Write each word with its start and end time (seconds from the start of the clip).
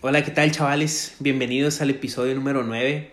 Hola, 0.00 0.22
¿qué 0.24 0.30
tal 0.30 0.50
chavales? 0.52 1.16
Bienvenidos 1.18 1.80
al 1.80 1.90
episodio 1.90 2.34
número 2.34 2.62
9. 2.62 3.10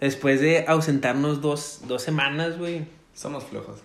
Después 0.00 0.40
de 0.40 0.64
ausentarnos 0.66 1.40
dos, 1.42 1.82
dos 1.86 2.02
semanas, 2.02 2.58
güey. 2.58 2.82
Somos 3.14 3.44
flojos. 3.44 3.80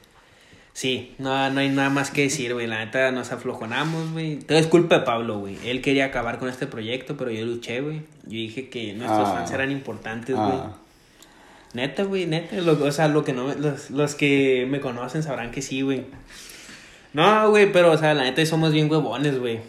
Sí, 0.74 1.14
no, 1.18 1.50
no 1.50 1.60
hay 1.60 1.70
nada 1.70 1.90
más 1.90 2.12
que 2.12 2.24
decir, 2.24 2.54
güey. 2.54 2.68
La 2.68 2.84
neta 2.86 3.12
nos 3.12 3.32
aflojonamos, 3.32 4.12
güey. 4.14 4.38
Todo 4.40 4.58
es 4.58 4.68
culpa 4.68 5.00
de 5.00 5.06
Pablo, 5.06 5.40
güey. 5.40 5.58
Él 5.66 5.82
quería 5.82 6.06
acabar 6.06 6.40
con 6.40 6.50
este 6.50 6.68
proyecto, 6.68 7.18
pero 7.18 7.32
yo 7.32 7.46
luché, 7.46 7.82
güey. 7.82 7.98
Yo 8.24 8.32
dije 8.38 8.70
que 8.70 8.94
nuestros 8.94 9.28
Ah. 9.28 9.34
fans 9.34 9.52
eran 9.52 9.72
importantes, 9.72 10.36
güey. 10.36 10.48
Ah, 10.52 10.78
Neta, 11.74 12.04
güey, 12.04 12.26
neta. 12.28 12.56
Lo- 12.62 12.82
o 12.84 12.92
sea, 12.92 13.08
lo 13.10 13.24
que 13.26 13.34
no, 13.34 13.54
los, 13.54 13.90
los 13.92 14.16
que 14.16 14.66
me 14.70 14.80
conocen 14.80 15.22
sabrán 15.22 15.52
que 15.52 15.62
sí, 15.62 15.82
güey. 15.82 16.06
No, 17.14 17.50
güey, 17.50 17.72
pero, 17.72 17.92
o 17.92 17.98
sea, 17.98 18.14
la 18.14 18.24
neta 18.24 18.44
somos 18.46 18.72
bien 18.72 18.90
huevones, 18.90 19.38
güey. 19.38 19.60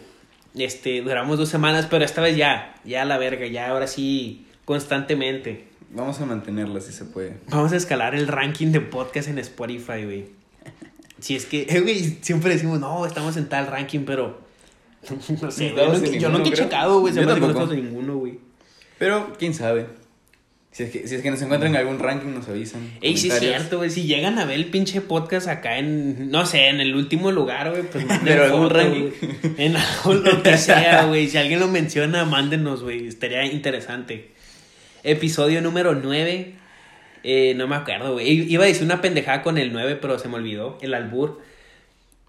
Este, 0.55 1.01
duramos 1.01 1.37
dos 1.37 1.49
semanas, 1.49 1.87
pero 1.89 2.03
esta 2.03 2.21
vez 2.21 2.35
ya, 2.35 2.75
ya 2.83 3.05
la 3.05 3.17
verga, 3.17 3.45
ya 3.47 3.69
ahora 3.69 3.87
sí, 3.87 4.45
constantemente. 4.65 5.67
vamos 5.91 6.19
a 6.21 6.25
mantenerla 6.25 6.81
si 6.81 6.91
se 6.91 7.05
puede. 7.05 7.37
Vamos 7.49 7.71
a 7.71 7.75
escalar 7.75 8.15
el 8.15 8.27
ranking 8.27 8.71
de 8.71 8.81
podcast 8.81 9.27
en 9.29 9.37
Spotify, 9.39 10.03
güey. 10.05 10.25
Si 11.19 11.35
es 11.35 11.45
que, 11.45 11.63
eh, 11.69 11.81
güey, 11.81 12.17
siempre 12.21 12.51
decimos, 12.53 12.79
no, 12.79 13.05
estamos 13.05 13.35
en 13.37 13.49
tal 13.49 13.67
ranking, 13.67 14.01
pero. 14.05 14.39
No 15.41 15.51
sé, 15.51 15.71
No 15.71 15.75
güey. 15.75 15.87
estamos 15.97 16.01
no- 16.01 16.07
yo 16.17 16.29
nunca 16.29 16.49
he 16.49 16.51
creo. 16.53 16.63
checado, 16.65 16.99
güey. 17.01 17.13
Se 17.13 17.19
Yo 17.21 17.25
me 17.35 17.39
tampoco. 17.41 17.73
ninguno, 17.73 18.15
güey. 18.17 18.39
Pero, 18.97 19.33
quién 19.37 19.53
sabe. 19.53 19.87
Si 20.71 20.83
es 20.83 20.91
que, 20.91 21.07
si 21.07 21.15
es 21.15 21.21
que 21.21 21.31
nos 21.31 21.41
encuentran 21.41 21.73
en 21.73 21.79
algún 21.79 21.97
ranking, 21.97 22.31
nos 22.31 22.47
avisan. 22.47 22.91
Ey, 23.01 23.17
sí 23.17 23.29
es 23.29 23.39
cierto, 23.39 23.77
güey. 23.77 23.89
Si 23.89 24.03
llegan 24.03 24.37
a 24.37 24.45
ver 24.45 24.55
el 24.55 24.65
pinche 24.65 25.01
podcast 25.01 25.47
acá 25.47 25.79
en, 25.79 26.29
no 26.29 26.45
sé, 26.45 26.67
en 26.67 26.79
el 26.79 26.95
último 26.95 27.31
lugar, 27.31 27.71
güey, 27.71 27.83
pues 27.83 28.05
manden 28.07 28.25
Pero 28.25 28.43
algún 28.45 28.69
ranking. 28.69 29.09
En 29.57 29.75
algo, 29.75 30.13
lo 30.13 30.43
que 30.43 30.57
sea, 30.57 31.05
güey. 31.07 31.27
Si 31.27 31.37
alguien 31.37 31.59
lo 31.59 31.67
menciona, 31.67 32.23
mándenos, 32.25 32.83
güey. 32.83 33.07
Estaría 33.07 33.45
interesante. 33.45 34.29
Episodio 35.03 35.61
número 35.61 35.95
9. 35.95 36.53
Eh, 37.23 37.53
no 37.55 37.67
me 37.67 37.75
acuerdo, 37.75 38.13
güey. 38.13 38.29
Iba 38.29 38.65
a 38.65 38.67
decir 38.67 38.83
una 38.83 39.01
pendejada 39.01 39.41
con 39.41 39.57
el 39.57 39.73
9, 39.73 39.95
pero 39.95 40.19
se 40.19 40.27
me 40.27 40.35
olvidó. 40.35 40.77
El 40.81 40.93
albur. 40.93 41.41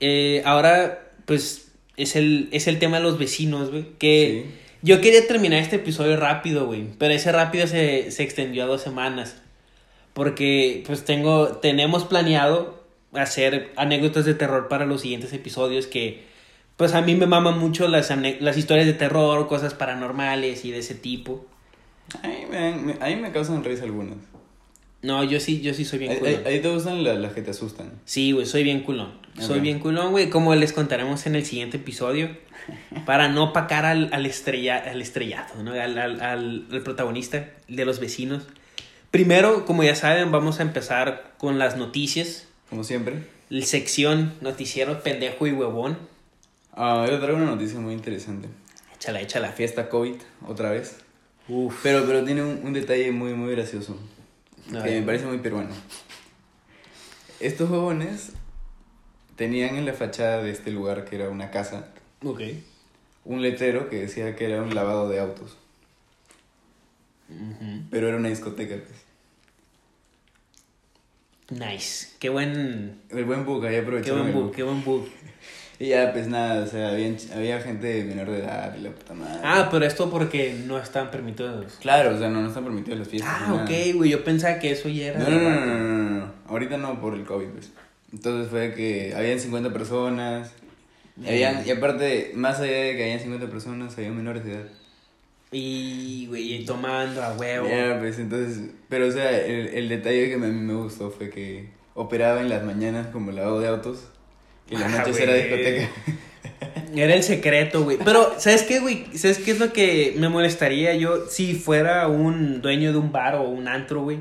Eh, 0.00 0.40
ahora, 0.46 1.10
pues, 1.26 1.72
es 1.98 2.16
el, 2.16 2.48
es 2.52 2.66
el 2.68 2.78
tema 2.78 2.96
de 2.96 3.02
los 3.02 3.18
vecinos, 3.18 3.70
güey. 3.70 3.84
Que 3.98 4.46
Sí. 4.48 4.59
Yo 4.82 5.00
quería 5.00 5.26
terminar 5.26 5.60
este 5.60 5.76
episodio 5.76 6.16
rápido, 6.16 6.66
güey. 6.66 6.86
Pero 6.98 7.14
ese 7.14 7.32
rápido 7.32 7.66
se, 7.66 8.10
se 8.10 8.22
extendió 8.22 8.64
a 8.64 8.66
dos 8.66 8.80
semanas. 8.82 9.36
Porque, 10.12 10.82
pues, 10.86 11.04
tengo, 11.04 11.48
tenemos 11.58 12.04
planeado 12.04 12.82
hacer 13.12 13.72
anécdotas 13.76 14.24
de 14.24 14.34
terror 14.34 14.68
para 14.68 14.86
los 14.86 15.00
siguientes 15.02 15.32
episodios 15.32 15.86
que, 15.86 16.24
pues, 16.76 16.94
a 16.94 17.00
mí 17.02 17.14
me 17.14 17.26
maman 17.26 17.58
mucho 17.58 17.86
las, 17.88 18.10
las 18.40 18.56
historias 18.56 18.86
de 18.86 18.92
terror, 18.94 19.46
cosas 19.48 19.74
paranormales 19.74 20.64
y 20.64 20.70
de 20.72 20.78
ese 20.78 20.94
tipo. 20.94 21.44
A 22.22 22.26
mí 22.28 22.34
me, 22.50 22.56
dan- 22.60 22.86
me- 22.86 22.96
a 23.00 23.06
mí 23.06 23.16
me 23.16 23.30
causan 23.32 23.62
risa 23.62 23.84
algunas. 23.84 24.16
No, 25.02 25.24
yo 25.24 25.40
sí, 25.40 25.60
yo 25.62 25.72
sí 25.72 25.84
soy 25.84 25.98
bien 26.00 26.16
culón. 26.18 26.34
ahí- 26.44 26.54
ahí 26.54 26.60
te 26.60 26.68
gustan 26.68 27.02
la- 27.02 27.14
las 27.14 27.32
que 27.32 27.40
te 27.42 27.50
asustan. 27.52 27.90
Sí, 28.04 28.32
güey, 28.32 28.44
soy 28.46 28.62
bien 28.64 28.80
culón. 28.82 29.12
Soy 29.38 29.60
bien 29.60 29.78
culón, 29.78 30.10
güey, 30.10 30.28
como 30.28 30.54
les 30.54 30.72
contaremos 30.74 31.24
en 31.26 31.34
el 31.36 31.46
siguiente 31.46 31.78
episodio. 31.78 32.28
Para 33.06 33.28
no 33.28 33.44
opacar 33.44 33.86
al, 33.86 34.10
al, 34.12 34.26
estrella, 34.26 34.76
al 34.76 35.00
estrellato, 35.00 35.62
¿no? 35.62 35.72
Al, 35.72 35.98
al, 35.98 36.20
al- 36.20 36.66
protagonista 36.84 37.48
de 37.68 37.84
los 37.86 38.00
vecinos. 38.00 38.46
Primero, 39.10 39.64
como 39.64 39.82
ya 39.82 39.94
saben, 39.96 40.30
vamos 40.30 40.60
a 40.60 40.62
empezar 40.62 41.32
con 41.38 41.58
las 41.58 41.76
noticias. 41.78 42.46
Como 42.68 42.84
siempre. 42.84 43.24
La 43.48 43.64
sección 43.64 44.34
noticiero 44.42 45.02
pendejo 45.02 45.46
y 45.46 45.52
huevón. 45.52 45.96
Ah, 46.74 47.06
yo 47.10 47.18
traigo 47.18 47.36
una 47.38 47.46
noticia 47.46 47.80
muy 47.80 47.94
interesante. 47.94 48.48
Échala, 48.96 49.18
La 49.20 49.24
échala. 49.24 49.52
fiesta 49.52 49.88
COVID, 49.88 50.14
otra 50.46 50.70
vez. 50.70 50.98
Uf. 51.48 51.80
Pero, 51.82 52.04
pero 52.06 52.22
tiene 52.24 52.42
un, 52.42 52.60
un 52.62 52.72
detalle 52.74 53.10
muy, 53.10 53.32
muy 53.34 53.52
gracioso. 53.52 53.98
A 54.78 54.82
que 54.84 55.00
me 55.00 55.06
parece 55.06 55.26
muy 55.26 55.38
peruano. 55.38 55.70
Estos 57.40 57.68
jóvenes 57.68 58.32
tenían 59.36 59.76
en 59.76 59.86
la 59.86 59.92
fachada 59.94 60.42
de 60.42 60.50
este 60.50 60.70
lugar, 60.70 61.04
que 61.04 61.16
era 61.16 61.28
una 61.30 61.50
casa, 61.50 61.88
Ok. 62.24 62.40
un 63.24 63.40
letrero 63.42 63.88
que 63.88 64.00
decía 64.00 64.36
que 64.36 64.44
era 64.46 64.62
un 64.62 64.74
lavado 64.74 65.08
de 65.08 65.20
autos. 65.20 65.56
Pero 67.90 68.08
era 68.08 68.16
una 68.16 68.28
discoteca, 68.28 68.76
pues. 68.76 68.98
Nice. 71.60 72.08
Qué 72.18 72.28
buen. 72.28 73.00
El 73.10 73.24
buen 73.24 73.44
book, 73.44 73.64
ahí 73.64 73.72
Qué 73.74 73.80
aprovecharon 73.80 74.22
buen 74.22 74.34
book. 74.34 74.54
qué 74.54 74.62
buen 74.62 74.84
book. 74.84 75.08
Y 75.80 75.88
ya, 75.88 76.12
pues 76.12 76.28
nada, 76.28 76.62
o 76.62 76.66
sea, 76.66 76.90
había, 76.90 77.10
había 77.34 77.58
gente 77.58 78.04
menor 78.04 78.30
de 78.30 78.40
edad 78.40 78.76
y 78.78 78.82
la 78.82 78.90
puta 78.90 79.14
madre. 79.14 79.40
Ah, 79.42 79.68
pero 79.70 79.86
esto 79.86 80.10
porque 80.10 80.54
no 80.66 80.76
están 80.76 81.10
permitidos. 81.10 81.78
Claro, 81.80 82.14
o 82.14 82.18
sea, 82.18 82.28
no, 82.28 82.42
no 82.42 82.48
están 82.48 82.64
permitidas 82.64 82.98
las 82.98 83.08
fiestas. 83.08 83.32
Ah, 83.34 83.54
ok, 83.54 83.96
güey. 83.96 84.10
Yo 84.10 84.22
pensaba 84.22 84.58
que 84.58 84.72
eso 84.72 84.90
ya 84.90 85.06
era. 85.06 85.20
No, 85.20 85.30
no, 85.30 85.38
no, 85.40 85.64
no, 85.64 85.76
no, 85.76 86.18
no. 86.18 86.32
Ahorita 86.48 86.76
no 86.76 87.00
por 87.00 87.14
el 87.14 87.24
COVID, 87.24 87.46
pues. 87.46 87.70
Entonces 88.12 88.50
fue 88.50 88.74
que 88.74 89.14
habían 89.16 89.40
50 89.40 89.72
personas. 89.72 90.52
Y, 91.18 91.28
habían, 91.28 91.66
y 91.66 91.70
aparte, 91.70 92.32
más 92.34 92.60
allá 92.60 92.76
de 92.76 92.96
que 92.96 93.02
habían 93.04 93.20
50 93.20 93.46
personas, 93.46 93.96
había 93.96 94.10
menores 94.10 94.44
de 94.44 94.52
edad. 94.52 94.66
Y, 95.50 96.26
güey, 96.28 96.62
tomando 96.66 97.22
a 97.22 97.32
huevo. 97.32 97.66
Ya, 97.66 97.98
pues 97.98 98.18
entonces. 98.18 98.68
Pero, 98.90 99.06
o 99.06 99.10
sea, 99.10 99.30
el, 99.30 99.68
el 99.68 99.88
detalle 99.88 100.28
que 100.28 100.34
a 100.34 100.38
mí 100.38 100.46
me 100.46 100.74
gustó 100.74 101.10
fue 101.10 101.30
que 101.30 101.70
operaba 101.94 102.42
en 102.42 102.50
las 102.50 102.64
mañanas 102.64 103.06
como 103.06 103.32
lavado 103.32 103.60
de 103.60 103.68
autos. 103.68 104.04
Y 104.70 104.76
Ah, 104.76 104.88
noches 104.88 105.10
güey. 105.18 105.22
era 105.22 105.34
discoteca. 105.34 105.90
Era 106.94 107.14
el 107.14 107.22
secreto, 107.22 107.84
güey. 107.84 107.98
Pero, 108.04 108.34
¿sabes 108.38 108.62
qué, 108.62 108.80
güey? 108.80 109.06
¿Sabes 109.16 109.38
qué 109.38 109.52
es 109.52 109.58
lo 109.58 109.72
que 109.72 110.14
me 110.18 110.28
molestaría 110.28 110.94
yo 110.94 111.26
si 111.26 111.54
fuera 111.54 112.08
un 112.08 112.60
dueño 112.62 112.92
de 112.92 112.98
un 112.98 113.12
bar 113.12 113.36
o 113.36 113.42
un 113.42 113.68
antro, 113.68 114.02
güey? 114.02 114.18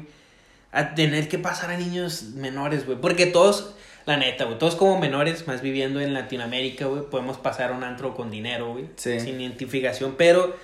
A 0.71 0.93
tener 0.93 1.27
que 1.27 1.39
pasar 1.39 1.71
a 1.71 1.77
niños 1.77 2.23
menores, 2.35 2.85
güey. 2.85 2.97
Porque 3.01 3.25
todos, 3.25 3.73
la 4.05 4.17
neta, 4.17 4.45
güey, 4.45 4.57
todos 4.59 4.75
como 4.75 4.99
menores, 4.99 5.47
más 5.47 5.61
viviendo 5.61 5.99
en 5.99 6.13
Latinoamérica, 6.13 6.85
güey, 6.85 7.03
podemos 7.09 7.37
pasar 7.37 7.71
a 7.71 7.73
un 7.75 7.83
antro 7.83 8.13
con 8.15 8.29
dinero, 8.29 8.73
güey. 8.73 8.85
Sí. 8.95 9.19
Sin 9.19 9.41
identificación. 9.41 10.13
Pero, 10.17 10.55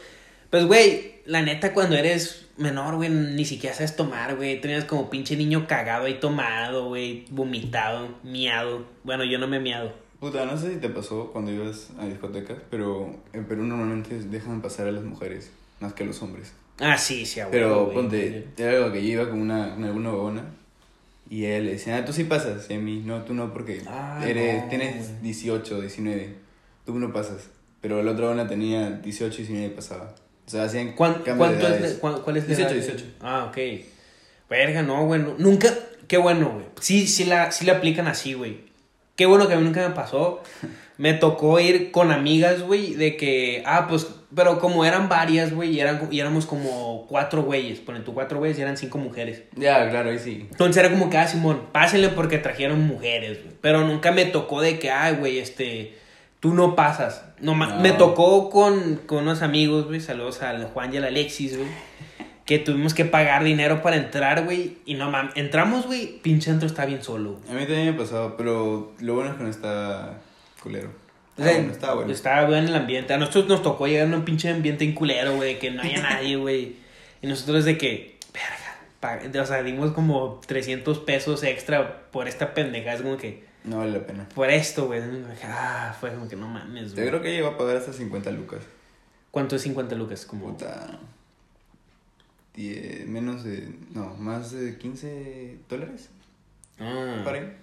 pues, 0.50 0.66
güey, 0.66 1.16
la 1.26 1.42
neta, 1.42 1.74
cuando 1.74 1.96
eres 1.96 2.48
menor, 2.58 2.96
güey, 2.96 3.10
ni 3.10 3.46
siquiera 3.46 3.76
sabes 3.76 3.96
tomar, 3.96 4.36
güey. 4.36 4.62
Tenías 4.62 4.86
como 4.86 5.10
pinche 5.10 5.36
niño 5.36 5.68
cagado 5.68 6.06
ahí 6.06 6.20
tomado, 6.20 6.88
güey, 6.88 7.26
vomitado, 7.32 8.10
miado. 8.24 8.86
Bueno, 9.04 9.24
yo 9.26 9.38
no 9.38 9.48
me 9.48 9.58
he 9.58 9.60
miado. 9.60 9.94
Puta, 10.20 10.46
no 10.46 10.58
sé 10.58 10.74
si 10.74 10.80
te 10.80 10.90
pasó 10.90 11.32
cuando 11.32 11.52
ibas 11.52 11.90
a 12.00 12.06
discotecas, 12.06 12.58
pero 12.72 13.16
en 13.34 13.46
Perú 13.46 13.64
normalmente 13.64 14.18
dejan 14.20 14.62
pasar 14.62 14.88
a 14.88 14.92
las 14.92 15.04
mujeres 15.04 15.52
más 15.80 15.94
que 15.94 16.04
a 16.04 16.06
los 16.08 16.22
hombres. 16.22 16.54
Ah, 16.80 16.98
sí, 16.98 17.26
sí, 17.26 17.40
a 17.42 17.50
Pero 17.52 17.86
güey. 17.86 17.96
ponte, 17.96 18.48
era 18.58 18.72
algo 18.78 18.92
que 18.92 19.02
yo 19.06 19.10
iba 19.14 19.30
con 19.30 19.42
una, 19.42 19.76
con 19.76 19.84
alguna 19.84 20.12
huevona 20.12 20.44
y 21.30 21.46
ella 21.46 21.60
le 21.60 21.72
decía, 21.74 21.98
ah, 21.98 22.06
tú 22.06 22.14
sí 22.14 22.24
pasas, 22.26 22.70
y 22.70 22.74
a 22.76 22.80
mí, 22.80 23.02
no, 23.06 23.24
tú 23.24 23.34
no, 23.34 23.52
porque 23.54 23.82
Ah, 23.88 24.24
eres, 24.26 24.64
no, 24.64 24.70
tienes 24.70 25.10
güey. 25.10 25.22
18, 25.24 25.82
19, 25.82 26.36
tú 26.86 26.98
no 26.98 27.12
pasas. 27.14 27.50
Pero 27.82 28.02
la 28.02 28.12
otra 28.12 28.26
huevona 28.26 28.48
tenía 28.48 28.92
18, 28.92 29.36
19 29.38 29.66
y 29.68 29.70
pasaba. 29.70 30.16
O 30.46 30.50
sea, 30.50 30.64
hacían 30.64 30.94
¿Cuán- 30.94 31.16
cambio 31.24 31.36
¿Cuánto 31.38 31.68
es, 31.68 31.94
cuán- 31.94 32.22
¿Cuál 32.22 32.38
es 32.38 32.44
la 32.44 32.56
18, 32.56 32.74
edad? 32.76 32.82
18. 32.84 33.06
Ah, 33.22 33.46
ok. 33.50 33.58
Verga, 34.50 34.82
no, 34.84 35.06
güey. 35.06 35.22
no- 35.22 35.36
Nunca. 35.38 35.74
Qué 36.08 36.18
bueno, 36.18 36.52
güey. 36.54 36.66
Sí, 36.80 37.08
sí 37.08 37.26
la, 37.26 37.52
sí 37.52 37.66
la 37.66 37.74
aplican 37.74 38.08
así, 38.08 38.34
güey. 38.34 38.60
Qué 39.16 39.26
bueno 39.26 39.48
que 39.48 39.54
a 39.54 39.58
mí 39.58 39.64
nunca 39.64 39.88
me 39.88 39.96
pasó. 39.96 40.44
Me 40.98 41.14
tocó 41.14 41.60
ir 41.60 41.92
con 41.92 42.12
amigas, 42.12 42.62
güey, 42.62 42.94
de 42.94 43.18
que. 43.18 43.64
Ah, 43.66 43.88
pues. 43.90 44.08
Pero 44.36 44.60
como 44.60 44.86
eran 44.86 45.08
varias, 45.10 45.54
güey, 45.54 45.72
y, 45.72 45.80
eran, 45.80 46.08
y 46.12 46.20
éramos 46.20 46.46
como 46.46 47.06
cuatro 47.08 47.44
güeyes. 47.44 47.80
Ponen 47.80 48.04
tu 48.04 48.14
cuatro 48.14 48.38
güeyes 48.40 48.58
y 48.60 48.62
eran 48.62 48.78
cinco 48.78 48.98
mujeres. 48.98 49.44
Ya, 49.56 49.90
claro, 49.90 50.10
ahí 50.10 50.20
sí. 50.20 50.48
Entonces 50.52 50.78
era 50.78 50.92
como 50.92 51.10
que, 51.10 51.18
ah, 51.18 51.28
Simón, 51.28 51.64
pásenle 51.72 52.10
porque 52.10 52.38
trajeron 52.38 52.82
mujeres, 52.86 53.42
güey. 53.44 53.56
Pero 53.62 53.82
nunca 53.88 54.12
me 54.12 54.26
tocó 54.26 54.62
de 54.62 54.78
que, 54.78 54.92
ay, 54.92 55.16
güey, 55.16 55.40
este, 55.40 55.96
tú 56.46 56.54
no 56.54 56.76
pasas. 56.76 57.24
No, 57.40 57.56
No. 57.56 57.80
Me 57.80 57.92
tocó 57.92 58.52
con, 58.52 58.98
con 59.08 59.24
unos 59.24 59.42
amigos, 59.42 59.88
güey, 59.88 60.00
saludos 60.00 60.44
al 60.44 60.66
Juan 60.66 60.94
y 60.94 60.98
al 60.98 61.06
Alexis, 61.06 61.58
güey. 61.58 61.68
Que 62.46 62.60
tuvimos 62.60 62.94
que 62.94 63.04
pagar 63.04 63.44
dinero 63.44 63.82
para 63.82 63.96
entrar, 63.96 64.44
güey. 64.46 64.78
Y 64.86 64.94
no 64.94 65.10
mames, 65.10 65.36
entramos, 65.36 65.88
güey, 65.88 66.20
pinche 66.22 66.52
antro 66.52 66.68
está 66.68 66.86
bien 66.86 67.02
solo. 67.02 67.40
güey. 67.40 67.50
A 67.50 67.54
mí 67.60 67.66
también 67.66 67.88
me 67.88 67.94
pasaba, 67.94 68.38
pero 68.38 68.94
lo 69.00 69.16
bueno 69.16 69.32
es 69.32 69.38
que 69.38 69.44
no 69.44 69.50
está 69.50 70.20
culero. 70.62 70.90
O 71.36 71.42
Ah, 71.42 71.46
bueno, 71.52 71.72
estaba 71.72 71.96
bueno. 71.96 72.12
Estaba 72.14 72.46
bueno 72.46 72.68
el 72.68 72.76
ambiente. 72.76 73.12
A 73.16 73.18
nosotros 73.18 73.48
nos 73.48 73.64
tocó 73.64 73.88
llegar 73.88 74.14
a 74.14 74.16
un 74.16 74.24
pinche 74.24 74.48
ambiente 74.52 74.86
inculero, 74.86 75.36
güey, 75.38 75.58
que 75.58 75.72
no 75.72 75.82
haya 75.82 76.00
nadie, 76.04 76.36
güey. 76.36 76.76
Y 77.24 77.26
nosotros 77.28 77.66
de 77.66 77.80
que, 77.80 78.20
verga, 79.02 79.42
o 79.42 79.46
sea, 79.48 79.64
dimos 79.64 79.94
como 79.94 80.42
300 80.46 81.00
pesos 81.00 81.42
extra 81.42 82.04
por 82.12 82.28
esta 82.28 82.54
pendejada. 82.54 82.98
Es 82.98 83.02
como 83.02 83.18
que, 83.18 83.55
No 83.66 83.80
vale 83.80 83.92
la 83.92 84.06
pena. 84.06 84.28
por 84.36 84.50
esto, 84.50 84.86
güey. 84.88 85.02
Ah, 85.44 85.96
fue 86.00 86.14
como 86.14 86.28
que 86.28 86.36
no 86.36 86.48
mames, 86.48 86.90
Yo 86.92 86.96
güey. 86.98 87.08
creo 87.10 87.22
que 87.22 87.32
llegó 87.32 87.48
a 87.50 87.58
pagar 87.58 87.78
hasta 87.78 87.94
50 87.94 88.32
lucas. 88.32 88.62
¿Cuánto 89.32 89.56
es 89.56 89.64
50 89.64 89.96
lucas? 89.96 90.26
Como... 90.26 90.48
Puta. 90.52 91.00
Die- 92.56 93.04
menos 93.08 93.44
de. 93.44 93.70
No, 93.94 94.14
más 94.16 94.52
de 94.52 94.78
15 94.78 95.58
dólares. 95.70 96.10
Ah. 96.80 97.22
Para 97.26 97.40
ahí. 97.40 97.54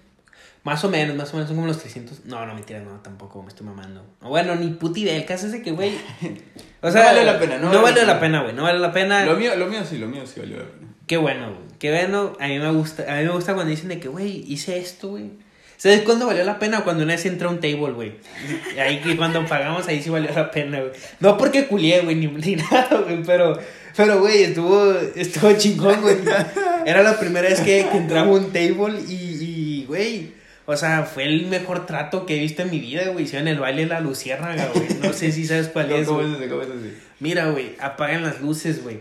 Más 0.63 0.83
o 0.85 0.89
menos, 0.89 1.15
más 1.15 1.29
o 1.31 1.37
menos 1.37 1.47
son 1.49 1.57
como 1.57 1.67
los 1.67 1.79
300. 1.79 2.25
No, 2.25 2.45
no, 2.45 2.53
mentira, 2.53 2.79
no, 2.79 2.91
tampoco 3.01 3.41
me 3.41 3.49
estoy 3.49 3.65
mamando. 3.65 4.05
Bueno, 4.21 4.55
ni 4.55 4.69
puta 4.69 4.99
idea. 4.99 5.15
El 5.15 5.25
caso 5.25 5.47
es 5.47 5.51
de 5.51 5.61
que, 5.61 5.71
güey. 5.71 5.93
O 6.85 6.91
sea, 6.91 7.01
No 7.01 7.07
vale 7.07 7.23
la 7.25 7.39
pena, 7.39 7.57
no 7.59 7.71
No, 7.71 7.81
vale 7.81 8.05
la 8.05 8.19
pena, 8.19 8.41
güey. 8.43 8.53
No 8.53 8.63
vale 8.63 8.79
la 8.79 8.91
pena. 8.91 9.25
Lo 9.25 9.37
mío, 9.37 9.55
lo 9.55 9.67
mío 9.67 9.85
sí, 9.85 9.97
lo 9.97 10.07
mío 10.07 10.27
sí 10.27 10.41
valió 10.41 10.57
la 10.57 10.65
pena. 10.65 10.87
Qué 11.07 11.15
bueno, 11.17 11.47
güey. 11.53 11.67
Qué 11.79 11.91
bueno. 11.91 12.33
A 12.39 12.47
mí 12.47 12.59
me 12.59 12.71
gusta. 12.71 13.03
A 13.03 13.19
mí 13.19 13.25
me 13.25 13.31
gusta 13.31 13.53
cuando 13.55 13.71
dicen 13.71 13.87
de 13.89 13.99
que, 14.01 14.09
güey, 14.09 14.43
hice 14.51 14.77
esto, 14.77 15.09
güey. 15.09 15.31
¿Sabes 15.77 16.01
cuándo 16.01 16.27
valió 16.27 16.43
la 16.43 16.59
pena? 16.59 16.83
Cuando 16.83 17.03
una 17.03 17.13
vez 17.13 17.25
entré 17.25 17.47
a 17.47 17.49
un 17.49 17.59
table, 17.59 17.91
güey. 17.91 18.13
Ahí 18.79 19.01
que 19.01 19.17
cuando 19.17 19.45
pagamos, 19.45 19.87
ahí 19.87 20.01
sí 20.01 20.09
valió 20.09 20.31
la 20.33 20.49
pena, 20.49 20.79
güey. 20.79 20.91
No 21.19 21.37
porque 21.37 21.67
culié, 21.67 22.01
güey, 22.01 22.15
ni, 22.15 22.27
ni 22.27 22.55
nada, 22.71 23.01
güey. 23.05 23.21
Pero, 23.23 23.59
pero, 23.95 24.19
güey, 24.19 24.43
estuvo, 24.43 24.93
estuvo 25.15 25.51
chingón, 25.53 26.01
güey. 26.01 26.17
Era 26.85 27.03
la 27.03 27.19
primera 27.19 27.49
vez 27.49 27.59
que, 27.59 27.87
que 27.91 27.97
entraba 27.97 28.27
a 28.27 28.31
un 28.31 28.51
table 28.53 28.99
y, 29.07 29.13
y, 29.13 29.85
güey. 29.85 30.31
O 30.65 30.77
sea, 30.77 31.03
fue 31.03 31.25
el 31.25 31.47
mejor 31.47 31.85
trato 31.85 32.25
que 32.25 32.37
he 32.37 32.39
visto 32.39 32.61
en 32.61 32.71
mi 32.71 32.79
vida, 32.79 33.09
güey. 33.09 33.25
Hicieron 33.25 33.49
el 33.49 33.59
baile 33.59 33.81
de 33.83 33.89
la 33.89 33.99
luciérnaga, 33.99 34.69
güey. 34.73 34.87
No 35.01 35.11
sé 35.11 35.31
si 35.33 35.45
sabes 35.45 35.67
cuál 35.67 35.91
es, 35.91 36.07
¿Cómo 36.07 36.21
es? 36.21 36.49
¿Cómo 36.49 36.61
es 36.61 36.69
ese? 36.69 36.93
Mira, 37.19 37.47
güey, 37.47 37.75
apagan 37.79 38.23
las 38.23 38.41
luces, 38.41 38.81
güey. 38.81 38.99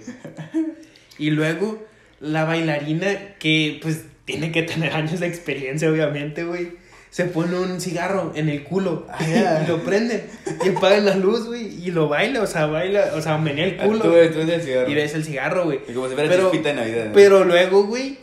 Y 1.18 1.30
luego 1.30 1.86
la 2.18 2.44
bailarina, 2.44 3.36
que 3.38 3.78
pues 3.82 4.02
tiene 4.24 4.52
que 4.52 4.62
tener 4.62 4.92
años 4.92 5.20
de 5.20 5.26
experiencia, 5.26 5.90
obviamente, 5.90 6.44
güey. 6.44 6.80
Se 7.10 7.26
pone 7.26 7.58
un 7.58 7.78
cigarro 7.80 8.32
en 8.34 8.48
el 8.48 8.62
culo 8.64 9.06
y 9.20 9.69
lo 9.69 9.82
prenden 9.84 10.22
y 10.64 10.70
apagan 10.70 11.04
la 11.04 11.14
luz, 11.14 11.44
güey, 11.46 11.66
y 11.86 11.90
lo 11.90 12.08
baila, 12.08 12.40
o 12.40 12.46
sea, 12.46 12.64
baila, 12.66 13.10
o 13.14 13.20
sea, 13.20 13.36
menea 13.36 13.66
el 13.66 13.76
Ah, 13.80 13.84
culo 13.84 13.98
Tú, 14.00 14.08
tú 14.08 14.14
eres 14.16 14.48
el 14.48 14.62
cigarro. 14.62 14.90
y 14.90 14.94
ves 14.94 15.14
el 15.14 15.24
cigarro, 15.24 15.64
güey. 15.64 15.80
Y 15.88 15.92
como 15.92 16.08
si 16.08 16.14
fuera 16.14 16.30
Pero- 16.30 16.50
chispita 16.50 16.70
de 16.70 16.74
Navidad. 16.76 17.04
¿no? 17.08 17.12
Pero 17.12 17.44
luego, 17.44 17.84
güey, 17.84 18.16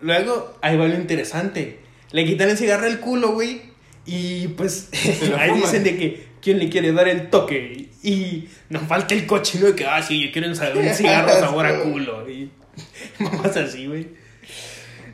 luego, 0.00 0.56
ahí 0.62 0.76
va 0.76 0.86
lo 0.86 0.94
interesante. 0.94 1.78
Le 2.12 2.24
quitan 2.24 2.48
el 2.48 2.56
cigarro 2.56 2.84
del 2.84 3.00
culo, 3.00 3.32
güey, 3.32 3.62
y 4.06 4.46
pues 4.48 4.90
ahí 4.92 5.48
fuman. 5.48 5.54
dicen 5.60 5.82
de 5.82 5.96
que 5.96 6.26
quién 6.40 6.60
le 6.60 6.68
quiere 6.68 6.92
dar 6.92 7.08
el 7.08 7.28
toque. 7.30 7.88
Y 8.04 8.44
nos 8.68 8.84
falta 8.84 9.12
el 9.14 9.26
cochino 9.26 9.66
de 9.66 9.74
que, 9.74 9.86
ah, 9.86 10.00
sí, 10.00 10.24
yo 10.24 10.30
quiero 10.32 10.46
un 10.46 10.54
cigarro 10.54 11.30
sabor 11.40 11.66
a 11.66 11.80
culo. 11.82 12.30
Y 12.30 12.48
mamás 13.18 13.56
así, 13.56 13.88
güey. 13.88 14.06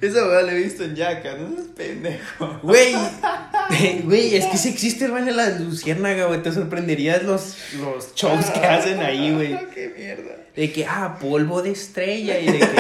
Esa 0.03 0.27
weá 0.27 0.43
la 0.43 0.53
he 0.53 0.57
visto 0.57 0.83
en 0.85 0.97
Yaka, 0.97 1.37
no 1.37 1.55
seas 1.55 1.69
pendejo. 1.77 2.59
Güey, 2.63 2.93
güey, 4.05 4.35
es 4.35 4.47
que 4.47 4.59
si 4.59 4.69
existe 4.69 5.05
el 5.05 5.13
baile 5.13 5.31
de 5.31 5.37
la 5.37 5.51
luciérnaga, 5.61 6.27
güey, 6.27 6.43
te 6.43 6.53
sorprenderías 6.53 7.23
los, 7.23 7.57
los 7.81 8.15
shows 8.15 8.47
que 8.47 8.61
hacen 8.67 9.01
ahí, 9.01 9.33
güey. 9.33 9.57
Qué 9.75 9.95
mierda. 9.97 10.37
De 10.57 10.73
que, 10.73 10.85
ah, 10.87 11.17
polvo 11.21 11.63
de 11.63 11.71
estrella. 11.71 12.39
Y 12.41 12.47
de 12.47 12.59
que, 12.59 12.77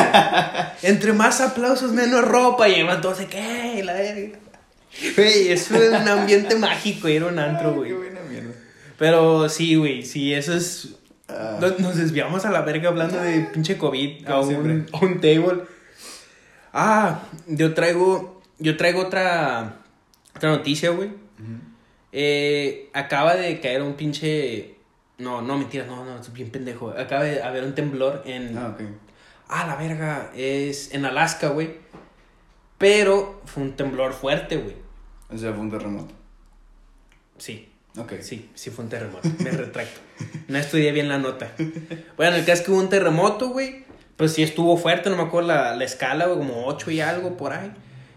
entre 0.88 1.12
más 1.12 1.40
aplausos, 1.40 1.92
menos 1.92 2.22
ropa. 2.26 2.68
Y 2.68 2.74
además 2.74 3.00
todos 3.00 3.18
de 3.18 3.26
que, 3.26 3.78
"Eh, 3.78 3.84
la 3.84 3.94
verga. 3.94 4.38
Güey, 5.16 5.48
eso 5.52 5.76
es 5.76 5.88
un 5.90 6.08
ambiente 6.08 6.56
mágico 6.56 7.08
ir 7.08 7.22
a 7.22 7.26
un 7.28 7.38
antro, 7.38 7.70
Qué 7.72 7.78
güey. 7.78 7.92
buena 7.92 8.20
mierda. 8.28 8.50
Pero 8.98 9.48
sí, 9.48 9.76
güey, 9.76 10.04
sí, 10.04 10.34
eso 10.34 10.54
es. 10.54 10.88
Ah. 11.28 11.56
Nos, 11.60 11.78
nos 11.78 11.96
desviamos 11.96 12.44
a 12.44 12.50
la 12.50 12.60
verga 12.62 12.88
hablando 12.88 13.16
de 13.22 13.40
pinche 13.52 13.78
COVID 13.78 14.26
a 14.28 14.40
un, 14.40 14.86
a 14.92 14.98
un 14.98 15.20
table. 15.20 15.62
Ah, 16.72 17.22
yo 17.46 17.74
traigo. 17.74 18.40
Yo 18.58 18.76
traigo 18.76 19.00
otra. 19.02 19.76
Otra 20.36 20.50
noticia, 20.50 20.90
güey. 20.90 21.10
Eh, 22.12 22.90
acaba 22.92 23.36
de 23.36 23.60
caer 23.60 23.82
un 23.82 23.94
pinche. 23.94 24.76
No, 25.18 25.40
no, 25.42 25.56
mentira, 25.58 25.84
no, 25.86 26.04
no, 26.04 26.18
es 26.20 26.32
bien 26.32 26.50
pendejo. 26.50 26.90
Acaba 26.90 27.24
de 27.24 27.42
haber 27.42 27.64
un 27.64 27.74
temblor 27.74 28.22
en. 28.26 28.56
Ah, 28.56 28.68
ok. 28.74 28.82
Ah, 29.48 29.66
la 29.66 29.76
verga. 29.76 30.30
Es 30.34 30.92
en 30.94 31.04
Alaska, 31.04 31.48
güey. 31.48 31.76
Pero 32.78 33.40
fue 33.44 33.62
un 33.62 33.72
temblor 33.76 34.12
fuerte, 34.12 34.56
güey. 34.56 34.76
O 35.30 35.36
sea, 35.38 35.52
fue 35.52 35.60
un 35.60 35.70
terremoto. 35.70 36.14
Sí, 37.38 37.68
Ok. 37.96 38.14
sí, 38.20 38.50
sí 38.54 38.70
fue 38.70 38.84
un 38.84 38.90
terremoto. 38.90 39.28
Me 39.38 39.50
retracto. 39.50 40.00
No 40.48 40.58
estudié 40.58 40.92
bien 40.92 41.08
la 41.08 41.18
nota. 41.18 41.52
Bueno, 42.16 42.36
el 42.36 42.44
caso 42.44 42.60
es 42.60 42.66
que 42.66 42.70
hubo 42.72 42.80
un 42.80 42.88
terremoto, 42.88 43.48
güey. 43.50 43.84
Pues 44.22 44.34
sí 44.34 44.44
estuvo 44.44 44.76
fuerte, 44.76 45.10
no 45.10 45.16
me 45.16 45.24
acuerdo 45.24 45.48
la, 45.48 45.74
la 45.74 45.82
escala, 45.82 46.26
güey, 46.26 46.38
como 46.38 46.64
8 46.66 46.92
y 46.92 47.00
algo 47.00 47.36
por 47.36 47.52
ahí. 47.52 47.72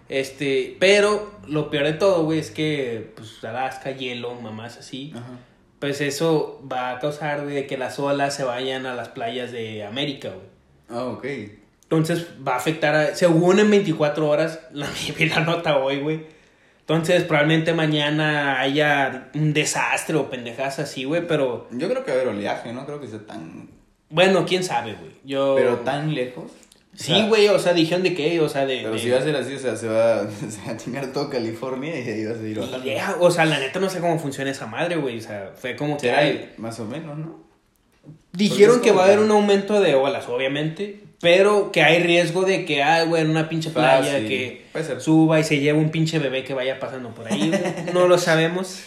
Este, 0.08 0.78
pero 0.80 1.32
lo 1.48 1.72
peor 1.72 1.86
de 1.86 1.94
todo, 1.94 2.26
güey, 2.26 2.38
es 2.38 2.52
que, 2.52 3.12
pues, 3.16 3.44
Alaska, 3.44 3.90
hielo, 3.90 4.36
mamás 4.36 4.78
así. 4.78 5.14
Ajá. 5.16 5.40
Pues 5.80 6.02
eso 6.02 6.64
va 6.72 6.92
a 6.92 7.00
causar, 7.00 7.42
güey, 7.42 7.56
de 7.56 7.66
que 7.66 7.76
las 7.76 7.98
olas 7.98 8.36
se 8.36 8.44
vayan 8.44 8.86
a 8.86 8.94
las 8.94 9.10
playas 9.10 9.52
de 9.52 9.84
América, 9.84 10.30
güey. 10.30 10.46
Ah, 10.90 11.06
ok. 11.06 11.26
Entonces 11.82 12.28
va 12.48 12.54
a 12.54 12.58
afectar 12.58 12.94
a... 12.94 13.16
Según 13.16 13.58
en 13.58 13.72
24 13.72 14.30
horas, 14.30 14.60
la, 14.74 14.88
vi 15.18 15.26
la 15.26 15.40
nota 15.40 15.80
hoy, 15.80 16.02
güey. 16.02 16.28
Entonces 16.82 17.24
probablemente 17.24 17.74
mañana 17.74 18.60
haya 18.60 19.32
un 19.34 19.54
desastre 19.54 20.16
o 20.18 20.30
pendejas 20.30 20.78
así, 20.78 21.06
güey, 21.06 21.26
pero... 21.26 21.68
Yo 21.72 21.90
creo 21.90 22.06
que 22.06 22.12
va 22.12 22.18
a 22.20 22.22
haber 22.22 22.36
oleaje, 22.36 22.72
no 22.74 22.86
creo 22.86 23.02
que 23.02 23.08
sea 23.08 23.26
tan. 23.26 23.70
Bueno, 24.16 24.46
quién 24.46 24.64
sabe, 24.64 24.94
güey. 24.94 25.12
Yo... 25.26 25.56
Pero 25.58 25.76
tan 25.80 26.14
lejos. 26.16 26.50
Sí, 26.96 27.14
güey, 27.28 27.50
o 27.50 27.60
sea, 27.60 27.74
dijeron 27.74 28.04
de 28.04 28.16
qué, 28.16 28.40
o 28.40 28.48
sea, 28.48 28.66
de... 28.66 28.78
Pero 28.78 28.94
de- 28.94 29.00
si 29.00 29.10
va 29.10 29.20
a 29.20 29.22
ser 29.22 29.36
así, 29.36 29.54
o 29.56 29.60
sea, 29.60 29.76
se 29.76 29.90
va, 29.90 30.26
se 30.50 30.66
va 30.66 30.72
a 30.72 30.78
chingar 30.78 31.08
todo 31.08 31.30
California 31.30 32.00
y 32.00 32.08
ahí 32.10 32.24
va 32.26 32.32
a 32.32 32.36
seguir 32.36 32.60
bajando. 32.60 32.88
idea, 32.88 33.18
o 33.20 33.30
sea, 33.30 33.44
la 33.44 33.60
neta 33.60 33.82
no 33.82 33.90
sé 33.90 34.00
cómo 34.00 34.18
funciona 34.18 34.50
esa 34.50 34.68
madre, 34.68 34.96
güey. 34.96 35.18
O 35.18 35.22
sea, 35.22 35.52
fue 35.58 35.76
como 35.76 35.98
que... 35.98 36.54
Más 36.58 36.80
o 36.80 36.86
menos, 36.86 37.18
¿no? 37.18 37.44
Dijeron 38.32 38.80
que 38.80 38.92
va 38.94 39.02
a 39.02 39.06
haber 39.08 39.20
un 39.20 39.32
aumento 39.32 39.82
de 39.82 39.96
olas, 39.96 40.30
obviamente, 40.30 41.02
pero 41.22 41.72
que 41.72 41.82
hay 41.82 42.04
riesgo 42.04 42.44
de 42.44 42.66
que, 42.66 42.84
ay, 42.84 43.08
güey, 43.08 43.24
en 43.24 43.30
una 43.30 43.48
pinche 43.50 43.70
playa 43.70 44.12
Fácil. 44.14 44.28
que 44.28 44.66
suba 45.00 45.40
y 45.40 45.44
se 45.44 45.60
lleve 45.60 45.80
un 45.80 45.90
pinche 45.90 46.20
bebé 46.20 46.44
que 46.44 46.54
vaya 46.54 46.80
pasando 46.80 47.10
por 47.16 47.32
ahí, 47.32 47.50
güey. 47.50 47.94
No 47.94 48.08
lo 48.08 48.18
sabemos. 48.18 48.84